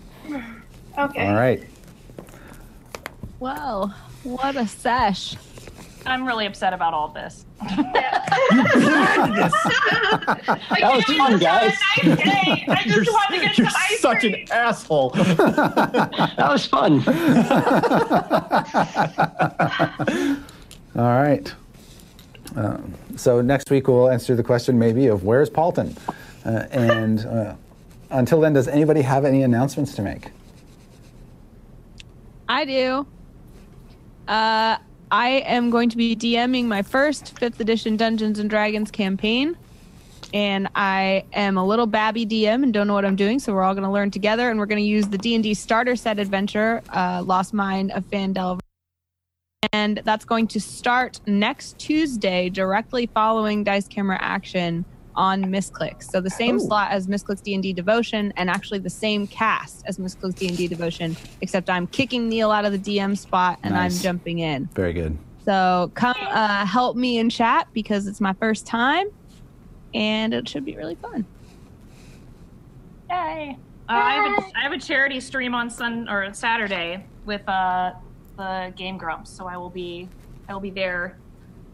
Okay. 0.99 1.27
All 1.27 1.35
right. 1.35 1.63
Well, 3.41 3.95
what 4.25 4.57
a 4.57 4.67
sesh. 4.67 5.37
I'm 6.11 6.27
really 6.27 6.47
upset 6.47 6.73
about 6.73 6.95
all 6.95 7.09
this. 7.09 7.45
That 10.81 10.93
was 10.95 11.05
fun, 11.05 11.39
guys. 11.39 11.75
Nice 12.05 12.17
day. 12.17 12.65
I 12.69 12.83
you're 12.87 13.05
just 13.05 13.13
want 13.13 13.31
to 13.35 13.41
get 13.41 13.59
you're 13.59 13.69
some 13.69 13.83
ice 13.91 14.01
such 14.01 14.21
cream. 14.21 14.35
an 14.35 14.53
asshole. 14.53 15.11
That 15.11 16.37
was 16.39 16.67
fun. 16.67 17.03
All 20.97 21.21
right. 21.21 21.53
Um, 22.57 22.95
so 23.17 23.41
next 23.41 23.71
week 23.71 23.89
we'll 23.89 24.09
answer 24.09 24.35
the 24.35 24.43
question 24.43 24.79
maybe 24.79 25.07
of 25.07 25.25
where's 25.25 25.51
Paulton, 25.51 25.97
uh, 26.45 26.65
and 26.71 27.27
uh, 27.27 27.55
until 28.11 28.41
then, 28.41 28.53
does 28.55 28.69
anybody 28.69 29.03
have 29.03 29.25
any 29.25 29.43
announcements 29.43 29.95
to 29.97 30.03
make? 30.03 30.31
I 32.49 32.65
do. 32.65 33.07
Uh, 34.27 34.79
I 35.11 35.29
am 35.47 35.71
going 35.71 35.89
to 35.91 35.97
be 35.97 36.15
DMing 36.15 36.67
my 36.67 36.83
first 36.83 37.39
fifth 37.39 37.61
edition 37.61 37.97
Dungeons 37.97 38.39
and 38.39 38.51
Dragons 38.51 38.91
campaign, 38.91 39.57
and 40.35 40.69
I 40.75 41.25
am 41.33 41.57
a 41.57 41.65
little 41.65 41.87
babby 41.87 42.27
DM 42.27 42.63
and 42.63 42.75
don't 42.75 42.87
know 42.87 42.95
what 42.95 43.05
I'm 43.05 43.17
doing. 43.17 43.39
So 43.39 43.55
we're 43.55 43.63
all 43.63 43.75
going 43.75 43.85
to 43.85 43.91
learn 43.91 44.11
together, 44.11 44.51
and 44.51 44.59
we're 44.59 44.67
going 44.67 44.83
to 44.83 44.89
use 44.89 45.09
the 45.09 45.19
D 45.19 45.35
and 45.35 45.43
D 45.43 45.55
starter 45.55 45.97
set 45.97 46.19
adventure, 46.19 46.83
uh, 46.91 47.23
Lost 47.25 47.55
Mine 47.55 47.91
of 47.91 48.05
Phandelver, 48.11 48.61
and 49.73 50.01
that's 50.05 50.25
going 50.25 50.47
to 50.49 50.61
start 50.61 51.21
next 51.27 51.79
Tuesday, 51.79 52.51
directly 52.51 53.07
following 53.07 53.65
Dice 53.65 53.89
Camera 53.89 54.19
Action 54.21 54.85
on 55.19 55.43
Misclicks. 55.47 56.05
So 56.05 56.21
the 56.21 56.31
same 56.31 56.57
Oh. 56.57 56.67
slot 56.67 56.93
as 56.93 57.09
Misclicks 57.09 57.43
D&D 57.43 57.73
Devotion 57.73 58.33
and 58.37 58.49
actually 58.49 58.79
the 58.79 58.89
same 58.89 59.27
cast 59.27 59.85
as 59.87 59.99
Misclicks 59.99 60.37
D&D 60.37 60.69
Devotion, 60.69 61.17
except 61.41 61.69
I'm 61.69 61.89
kicking 61.89 62.29
Neil 62.29 62.51
out 62.53 62.65
of 62.65 62.71
the 62.73 62.79
DM 62.79 63.19
spot 63.19 63.59
and 63.65 63.75
Nice. 63.75 63.97
I'm 63.99 64.03
jumping 64.03 64.39
in. 64.39 64.67
Very 64.75 64.93
good. 64.93 65.19
So 65.45 65.91
come 65.95 66.15
uh, 66.21 66.65
help 66.65 66.97
me 66.97 67.19
in 67.19 67.29
chat 67.31 67.67
because 67.73 68.07
it's 68.07 68.21
my 68.21 68.33
first 68.35 68.65
time 68.67 69.09
and 69.93 70.33
it 70.33 70.49
should 70.49 70.65
be 70.65 70.77
really 70.77 70.95
fun. 70.95 71.27
Yay! 73.11 73.57
Uh, 73.89 73.93
I, 73.93 74.13
have 74.15 74.39
a, 74.39 74.59
I 74.59 74.61
have 74.63 74.73
a 74.73 74.79
charity 74.79 75.19
stream 75.19 75.55
on 75.55 75.69
Sun 75.71 76.09
or 76.09 76.33
Saturday 76.35 77.05
with 77.25 77.47
uh, 77.49 77.93
the 78.37 78.73
Game 78.77 78.99
Grumps, 78.99 79.31
so 79.31 79.47
I 79.47 79.57
will 79.57 79.71
be 79.71 80.09
I 80.49 80.53
will 80.53 80.61
be 80.61 80.71
there 80.71 81.17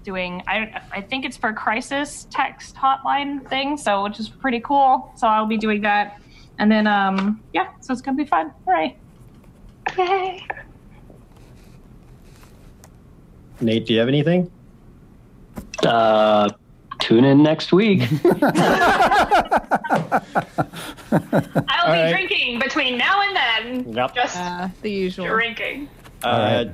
doing. 0.05 0.43
I 0.47 0.81
I 0.93 1.01
think 1.01 1.25
it's 1.25 1.37
for 1.37 1.53
crisis 1.53 2.29
text 2.31 2.77
hotline 2.77 3.47
thing, 3.49 3.77
so 3.77 4.05
which 4.05 4.21
is 4.21 4.29
pretty 4.29 4.61
cool. 4.61 5.13
So 5.17 5.27
I'll 5.27 5.47
be 5.47 5.57
doing 5.59 5.81
that, 5.83 6.21
and 6.59 6.71
then 6.71 6.87
um 6.87 7.41
yeah, 7.53 7.69
so 7.81 7.93
it's 7.93 8.03
gonna 8.03 8.17
be 8.17 8.25
fun. 8.25 8.53
Hooray! 8.67 8.97
Yay. 9.99 10.47
Nate, 13.61 13.87
do 13.87 13.93
you 13.95 13.99
have 14.01 14.09
anything? 14.09 14.51
Uh, 15.85 16.49
tune 16.99 17.25
in 17.25 17.43
next 17.43 17.73
week. 17.73 18.03
I'll 18.25 18.31
be 21.87 21.93
right. 21.93 22.11
drinking 22.11 22.59
between 22.59 22.99
now 22.99 23.23
and 23.23 23.37
then. 23.37 23.93
Yep. 23.95 24.15
Just 24.15 24.37
Uh, 24.37 24.69
the 24.83 24.91
usual. 24.91 25.29
drinking. 25.29 25.89
Uh, 26.23 26.65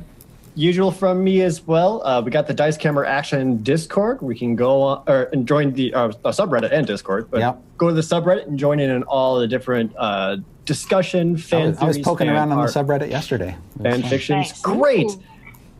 usual 0.54 0.90
from 0.90 1.22
me 1.24 1.42
as 1.42 1.66
well. 1.66 2.04
Uh, 2.06 2.20
we 2.22 2.30
got 2.30 2.46
the 2.46 2.54
Dice 2.54 2.76
Camera 2.76 3.08
Action 3.08 3.62
Discord. 3.62 4.20
We 4.22 4.36
can 4.38 4.56
go 4.56 4.82
on, 4.82 5.04
or 5.06 5.22
and 5.32 5.46
join 5.46 5.72
the 5.72 5.92
uh, 5.94 6.08
uh, 6.08 6.12
subreddit 6.30 6.72
and 6.72 6.86
Discord, 6.86 7.30
but 7.30 7.40
Yep. 7.40 7.62
go 7.78 7.88
to 7.88 7.94
the 7.94 8.00
subreddit 8.00 8.46
and 8.46 8.58
join 8.58 8.80
in 8.80 8.90
on 8.90 9.02
all 9.04 9.38
the 9.38 9.46
different 9.48 9.92
uh, 9.96 10.36
discussion, 10.64 11.36
I 11.36 11.38
fan 11.40 11.68
was, 11.70 11.78
I 11.78 11.84
was 11.86 11.98
poking 11.98 12.26
fan 12.28 12.36
around 12.36 12.52
on 12.52 12.64
the 12.66 12.72
subreddit 12.72 13.10
yesterday. 13.10 13.56
It 13.76 13.82
was 13.82 13.92
fan 13.92 14.00
fun. 14.02 14.10
fictions. 14.10 14.36
Nice. 14.50 14.60
Great. 14.62 15.10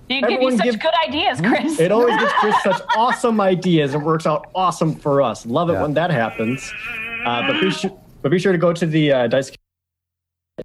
You 0.09 0.21
give 0.23 0.25
Everyone 0.25 0.53
you 0.53 0.59
such 0.59 0.65
give- 0.67 0.81
good 0.81 0.95
ideas, 1.07 1.41
Chris. 1.41 1.79
It 1.79 1.93
always 1.93 2.17
gives 2.19 2.33
Chris 2.35 2.57
such 2.65 2.83
awesome 2.97 3.41
ideas. 3.41 3.95
It 3.95 3.99
works 4.01 4.27
out 4.27 4.51
awesome 4.57 4.97
for 4.97 5.23
us. 5.23 5.47
Love 5.47 5.71
it 5.71 5.75
Yeah. 5.75 5.83
when 5.83 5.95
that 5.95 6.11
happens. 6.11 6.73
Uh, 7.25 7.47
but 7.47 7.61
be 7.61 7.71
sure, 7.71 7.97
but 8.23 8.31
be 8.31 8.39
sure 8.41 8.51
to 8.53 8.59
go 8.59 8.73
to 8.73 8.87
the 8.87 9.13
uh, 9.13 9.27
Dice. 9.29 9.53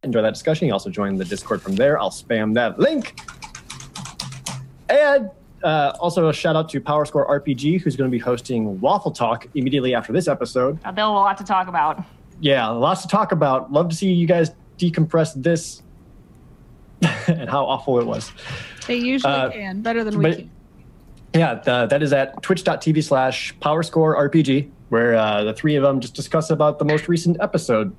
Enjoy 0.03 0.22
that 0.23 0.34
discussion. 0.34 0.68
You 0.68 0.73
also 0.73 0.90
join 0.90 1.15
the 1.18 1.26
Discord 1.26 1.61
from 1.61 1.76
there. 1.76 1.99
I'll 1.99 2.10
spam 2.10 2.53
that 2.56 2.80
link. 2.80 3.19
And 4.90 5.30
uh, 5.64 5.94
also 5.99 6.30
a 6.30 6.34
shout 6.34 6.56
out 6.56 6.70
to 6.70 6.82
PowerScore 6.82 7.28
RPG, 7.28 7.82
who's 7.82 7.95
going 7.95 8.10
to 8.10 8.12
be 8.16 8.20
hosting 8.20 8.80
Waffle 8.82 9.12
Talk 9.12 9.48
immediately 9.56 9.95
after 9.95 10.14
this 10.14 10.28
episode. 10.28 10.80
Uh, 10.86 10.91
They'll 10.91 11.06
have 11.07 11.16
a 11.16 11.20
lot 11.20 11.38
to 11.38 11.44
talk 11.44 11.68
about. 11.68 12.03
Yeah, 12.40 12.68
lots 12.68 13.02
to 13.03 13.07
talk 13.07 13.32
about. 13.32 13.72
Love 13.72 13.90
to 13.90 13.95
see 13.95 14.12
you 14.12 14.28
guys 14.28 14.52
decompress 14.78 15.34
this 15.41 15.82
and 17.28 17.49
how 17.49 17.66
awful 17.66 17.99
it 17.99 18.06
was. 18.06 18.32
They 18.88 18.98
usually 18.98 19.34
Uh, 19.34 19.49
can 19.49 19.82
better 19.82 20.03
than 20.03 20.18
we 20.18 20.24
but- 20.24 20.38
can. 20.38 20.52
Yeah, 21.34 21.56
the, 21.56 21.86
that 21.88 22.02
is 22.02 22.14
at 22.14 22.41
twitch.tv 22.44 23.03
slash 23.03 23.53
powerscore 23.60 24.16
RPG, 24.30 24.70
where 24.88 25.16
uh, 25.16 25.44
the 25.44 25.53
three 25.53 25.76
of 25.76 25.84
them 25.84 25.99
just 25.99 26.14
discuss 26.14 26.49
about 26.49 26.80
the 26.80 26.86
most 26.86 27.10
recent 27.10 27.36
episode. 27.41 27.94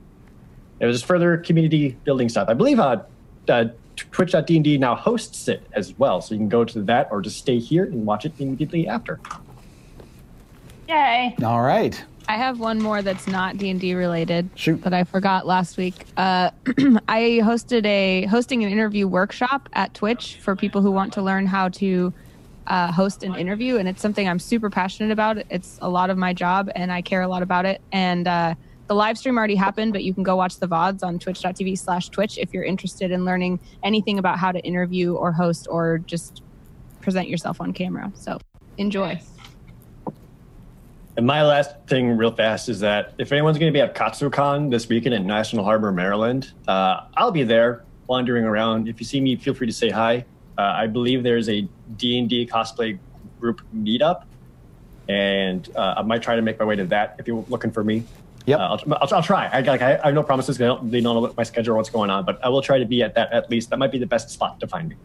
It 0.80 0.86
was 0.86 0.96
just 0.96 1.04
further 1.06 1.36
community 1.36 1.98
building 2.04 2.30
stuff. 2.30 2.48
I 2.48 2.54
believe 2.54 2.80
uh, 2.80 3.02
uh, 3.48 3.64
twitch.dnd 3.96 4.78
now 4.78 4.94
hosts 4.94 5.48
it 5.48 5.66
as 5.72 5.98
well, 5.98 6.20
so 6.20 6.34
you 6.34 6.38
can 6.38 6.48
go 6.48 6.64
to 6.64 6.82
that 6.82 7.08
or 7.10 7.20
just 7.20 7.38
stay 7.38 7.58
here 7.58 7.84
and 7.84 8.06
watch 8.06 8.24
it 8.24 8.32
immediately 8.38 8.86
after. 8.88 9.20
Yay. 10.88 11.34
All 11.42 11.62
right. 11.62 12.02
I 12.28 12.36
have 12.36 12.58
one 12.58 12.80
more 12.80 13.02
that's 13.02 13.26
not 13.26 13.56
D 13.56 13.70
and 13.70 13.80
D 13.80 13.94
related. 13.94 14.50
Shoot. 14.56 14.82
That 14.82 14.92
I 14.92 15.04
forgot 15.04 15.46
last 15.46 15.76
week. 15.76 15.94
Uh, 16.16 16.50
I 17.08 17.40
hosted 17.42 17.86
a 17.86 18.26
hosting 18.26 18.64
an 18.64 18.70
interview 18.70 19.06
workshop 19.06 19.68
at 19.74 19.94
Twitch 19.94 20.36
for 20.36 20.56
people 20.56 20.82
who 20.82 20.90
want 20.90 21.12
to 21.14 21.22
learn 21.22 21.46
how 21.46 21.68
to 21.70 22.12
uh, 22.66 22.90
host 22.90 23.22
an 23.22 23.34
interview, 23.36 23.76
and 23.76 23.88
it's 23.88 24.02
something 24.02 24.28
I'm 24.28 24.40
super 24.40 24.70
passionate 24.70 25.12
about. 25.12 25.38
It's 25.50 25.78
a 25.82 25.88
lot 25.88 26.10
of 26.10 26.18
my 26.18 26.32
job, 26.32 26.68
and 26.74 26.90
I 26.90 27.00
care 27.00 27.22
a 27.22 27.28
lot 27.28 27.42
about 27.42 27.64
it. 27.64 27.80
And 27.92 28.26
uh, 28.26 28.54
the 28.86 28.94
live 28.94 29.18
stream 29.18 29.36
already 29.36 29.56
happened, 29.56 29.92
but 29.92 30.04
you 30.04 30.14
can 30.14 30.22
go 30.22 30.36
watch 30.36 30.58
the 30.58 30.68
vods 30.68 31.02
on 31.02 31.18
twitch.tv 31.18 31.78
slash 31.78 32.08
twitch 32.08 32.38
if 32.38 32.54
you're 32.54 32.64
interested 32.64 33.10
in 33.10 33.24
learning 33.24 33.58
anything 33.82 34.18
about 34.18 34.38
how 34.38 34.52
to 34.52 34.60
interview 34.60 35.14
or 35.14 35.32
host 35.32 35.66
or 35.70 35.98
just 35.98 36.42
present 37.00 37.28
yourself 37.28 37.60
on 37.60 37.72
camera. 37.72 38.12
So 38.14 38.38
enjoy. 38.78 39.20
And 41.16 41.26
my 41.26 41.42
last 41.42 41.70
thing, 41.86 42.16
real 42.16 42.30
fast, 42.30 42.68
is 42.68 42.80
that 42.80 43.14
if 43.18 43.32
anyone's 43.32 43.58
going 43.58 43.72
to 43.72 43.76
be 43.76 43.80
at 43.80 43.94
KatsuCon 43.94 44.70
this 44.70 44.88
weekend 44.88 45.14
in 45.14 45.26
National 45.26 45.64
Harbor, 45.64 45.90
Maryland, 45.90 46.52
uh, 46.68 47.06
I'll 47.16 47.30
be 47.30 47.42
there 47.42 47.84
wandering 48.06 48.44
around. 48.44 48.86
If 48.86 49.00
you 49.00 49.06
see 49.06 49.20
me, 49.20 49.34
feel 49.36 49.54
free 49.54 49.66
to 49.66 49.72
say 49.72 49.88
hi. 49.88 50.26
Uh, 50.58 50.62
I 50.62 50.86
believe 50.86 51.22
there's 51.22 51.48
a 51.48 51.66
D&D 51.96 52.48
cosplay 52.52 52.98
group 53.40 53.62
meetup, 53.74 54.24
and 55.08 55.68
uh, 55.74 55.94
I 55.96 56.02
might 56.02 56.22
try 56.22 56.36
to 56.36 56.42
make 56.42 56.58
my 56.58 56.66
way 56.66 56.76
to 56.76 56.84
that 56.86 57.16
if 57.18 57.26
you're 57.26 57.44
looking 57.48 57.70
for 57.70 57.82
me. 57.82 58.04
Yep. 58.46 58.58
Uh, 58.58 58.62
I'll, 58.62 58.94
I'll, 58.94 59.14
I'll 59.14 59.22
try. 59.22 59.46
I, 59.46 59.60
like, 59.60 59.82
I, 59.82 59.98
I 59.98 60.06
have 60.06 60.14
no 60.14 60.22
promises. 60.22 60.60
I 60.60 60.66
don't, 60.66 60.90
they 60.90 61.00
don't 61.00 61.22
know 61.22 61.34
my 61.36 61.42
schedule 61.42 61.74
or 61.74 61.76
what's 61.76 61.90
going 61.90 62.10
on, 62.10 62.24
but 62.24 62.42
I 62.44 62.48
will 62.48 62.62
try 62.62 62.78
to 62.78 62.84
be 62.86 63.02
at 63.02 63.14
that 63.14 63.32
at 63.32 63.50
least. 63.50 63.70
That 63.70 63.78
might 63.78 63.92
be 63.92 63.98
the 63.98 64.06
best 64.06 64.30
spot 64.30 64.60
to 64.60 64.66
find 64.66 64.88
me. 64.88 64.96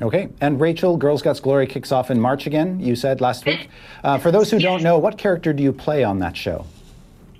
Okay. 0.00 0.28
And 0.40 0.60
Rachel, 0.60 0.96
Girls 0.96 1.22
Guts 1.22 1.40
Glory 1.40 1.66
kicks 1.66 1.92
off 1.92 2.10
in 2.10 2.20
March 2.20 2.46
again, 2.46 2.80
you 2.80 2.96
said 2.96 3.20
last 3.20 3.46
week. 3.46 3.68
Uh, 4.04 4.18
for 4.18 4.32
those 4.32 4.50
who 4.50 4.58
don't 4.58 4.82
know, 4.82 4.98
what 4.98 5.16
character 5.16 5.52
do 5.52 5.62
you 5.62 5.72
play 5.72 6.02
on 6.02 6.18
that 6.18 6.36
show? 6.36 6.66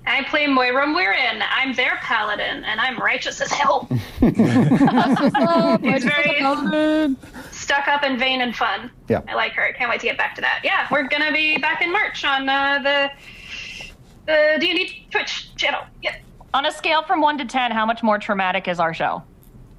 I 0.05 0.23
play 0.23 0.47
Moira 0.47 0.85
Muirin. 0.85 1.43
I'm 1.49 1.73
their 1.73 1.97
paladin, 2.01 2.63
and 2.63 2.79
I'm 2.79 2.97
righteous 2.99 3.41
as 3.41 3.51
hell. 3.51 3.87
He's 4.21 4.31
very 6.05 7.15
stuck 7.51 7.87
up 7.89 8.03
and 8.03 8.17
vain 8.17 8.41
and 8.41 8.55
fun. 8.55 8.91
Yeah. 9.09 9.21
I 9.27 9.35
like 9.35 9.53
her. 9.53 9.63
I 9.63 9.71
can't 9.73 9.89
wait 9.89 9.99
to 10.01 10.07
get 10.07 10.17
back 10.17 10.35
to 10.35 10.41
that. 10.41 10.61
Yeah, 10.63 10.87
we're 10.91 11.07
gonna 11.07 11.31
be 11.31 11.57
back 11.57 11.81
in 11.81 11.91
March 11.91 12.23
on 12.23 12.47
uh, 12.47 12.79
the 12.79 13.11
the 14.25 14.57
D 14.59 14.69
and 14.69 14.79
D 14.79 15.07
Twitch 15.11 15.55
channel. 15.55 15.81
Yeah. 16.01 16.15
On 16.53 16.65
a 16.65 16.71
scale 16.71 17.03
from 17.03 17.21
one 17.21 17.37
to 17.39 17.45
ten, 17.45 17.71
how 17.71 17.85
much 17.85 18.03
more 18.03 18.17
traumatic 18.19 18.67
is 18.67 18.79
our 18.79 18.93
show? 18.93 19.23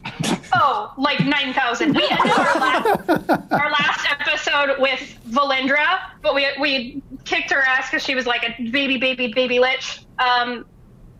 Oh, 0.56 0.92
like 0.96 1.18
nine 1.26 1.52
thousand. 1.52 1.96
We 1.96 2.06
ended 2.08 2.30
our 2.30 2.60
last, 2.60 3.10
our 3.50 3.70
last 3.72 4.06
episode 4.08 4.78
with 4.78 5.00
Valindra, 5.28 6.10
but 6.22 6.32
we 6.32 6.46
we 6.60 7.02
kicked 7.24 7.50
her 7.50 7.60
ass 7.62 7.90
because 7.90 8.04
she 8.04 8.14
was 8.14 8.24
like 8.24 8.44
a 8.44 8.62
baby, 8.70 8.96
baby, 8.96 9.32
baby 9.32 9.58
lich. 9.58 10.04
Um, 10.20 10.64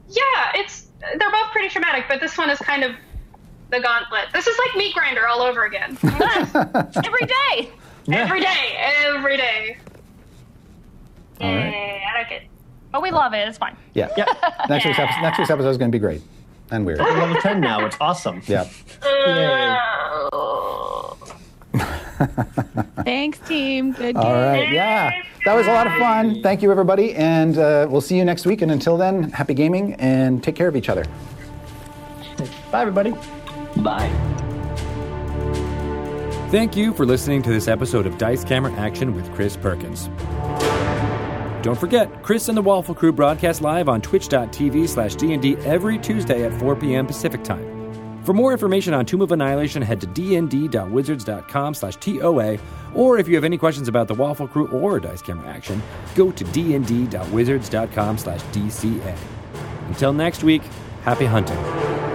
yeah, 0.08 0.52
it's 0.54 0.86
they're 1.00 1.30
both 1.32 1.50
pretty 1.50 1.68
traumatic, 1.68 2.04
but 2.08 2.20
this 2.20 2.38
one 2.38 2.48
is 2.48 2.58
kind 2.60 2.84
of 2.84 2.92
the 3.70 3.80
gauntlet. 3.80 4.26
This 4.32 4.46
is 4.46 4.56
like 4.66 4.76
meat 4.76 4.94
grinder 4.94 5.26
all 5.26 5.40
over 5.42 5.64
again. 5.64 5.98
Every 6.02 7.26
day. 7.26 7.72
every 8.12 8.40
day, 8.40 8.76
every 9.06 9.36
day. 9.36 9.78
All 11.40 11.52
right. 11.54 11.70
Yeah, 11.72 12.08
I 12.14 12.18
like 12.22 12.30
it. 12.32 12.42
But 12.94 13.02
we 13.02 13.10
love 13.10 13.34
it. 13.34 13.48
It's 13.48 13.58
fine. 13.58 13.76
Yeah. 13.92 14.06
Next, 14.68 14.86
week's 14.86 15.00
episode, 15.00 15.20
next 15.20 15.38
week's 15.38 15.50
episode 15.50 15.70
is 15.70 15.78
going 15.78 15.90
to 15.90 15.92
be 15.92 15.98
great 15.98 16.22
and 16.70 16.86
weird. 16.86 17.00
We're 17.00 17.18
level 17.18 17.34
10 17.40 17.60
now. 17.60 17.84
It's 17.84 17.96
awesome. 18.00 18.40
Yeah. 18.46 18.62
Thanks, 23.02 23.40
team. 23.40 23.90
Good 23.90 24.14
game. 24.14 24.16
All 24.16 24.32
right. 24.32 24.70
Yeah. 24.70 25.10
That 25.44 25.54
was 25.54 25.66
a 25.66 25.72
lot 25.72 25.88
of 25.88 25.92
fun. 25.94 26.40
Thank 26.40 26.62
you, 26.62 26.70
everybody. 26.70 27.16
And 27.16 27.58
uh, 27.58 27.88
we'll 27.90 28.00
see 28.00 28.16
you 28.16 28.24
next 28.24 28.46
week. 28.46 28.62
And 28.62 28.70
until 28.70 28.96
then, 28.96 29.24
happy 29.32 29.54
gaming 29.54 29.94
and 29.94 30.40
take 30.40 30.54
care 30.54 30.68
of 30.68 30.76
each 30.76 30.88
other. 30.88 31.04
Bye, 32.70 32.82
everybody. 32.82 33.12
Bye. 33.78 34.08
Thank 36.52 36.76
you 36.76 36.94
for 36.94 37.04
listening 37.04 37.42
to 37.42 37.50
this 37.50 37.66
episode 37.66 38.06
of 38.06 38.18
Dice 38.18 38.44
Camera 38.44 38.72
Action 38.74 39.16
with 39.16 39.34
Chris 39.34 39.56
Perkins. 39.56 40.08
Don't 41.64 41.80
forget, 41.80 42.22
Chris 42.22 42.50
and 42.50 42.58
the 42.58 42.60
Waffle 42.60 42.94
Crew 42.94 43.10
broadcast 43.10 43.62
live 43.62 43.88
on 43.88 44.02
twitch.tv 44.02 44.86
slash 44.86 45.14
D&D 45.14 45.56
every 45.64 45.96
Tuesday 45.96 46.44
at 46.44 46.52
4 46.60 46.76
p.m. 46.76 47.06
Pacific 47.06 47.42
Time. 47.42 48.22
For 48.22 48.34
more 48.34 48.52
information 48.52 48.92
on 48.92 49.06
Tomb 49.06 49.22
of 49.22 49.32
Annihilation, 49.32 49.80
head 49.80 49.98
to 50.02 50.06
dnd.wizards.com 50.06 51.72
slash 51.72 51.96
TOA, 51.96 52.58
or 52.94 53.16
if 53.16 53.26
you 53.26 53.34
have 53.34 53.44
any 53.44 53.56
questions 53.56 53.88
about 53.88 54.08
the 54.08 54.14
Waffle 54.14 54.46
Crew 54.46 54.68
or 54.68 55.00
Dice 55.00 55.22
Camera 55.22 55.48
Action, 55.48 55.82
go 56.14 56.30
to 56.32 56.44
dnd.wizards.com 56.44 58.18
slash 58.18 58.40
DCA. 58.42 59.16
Until 59.88 60.12
next 60.12 60.44
week, 60.44 60.62
happy 61.02 61.24
hunting. 61.24 62.13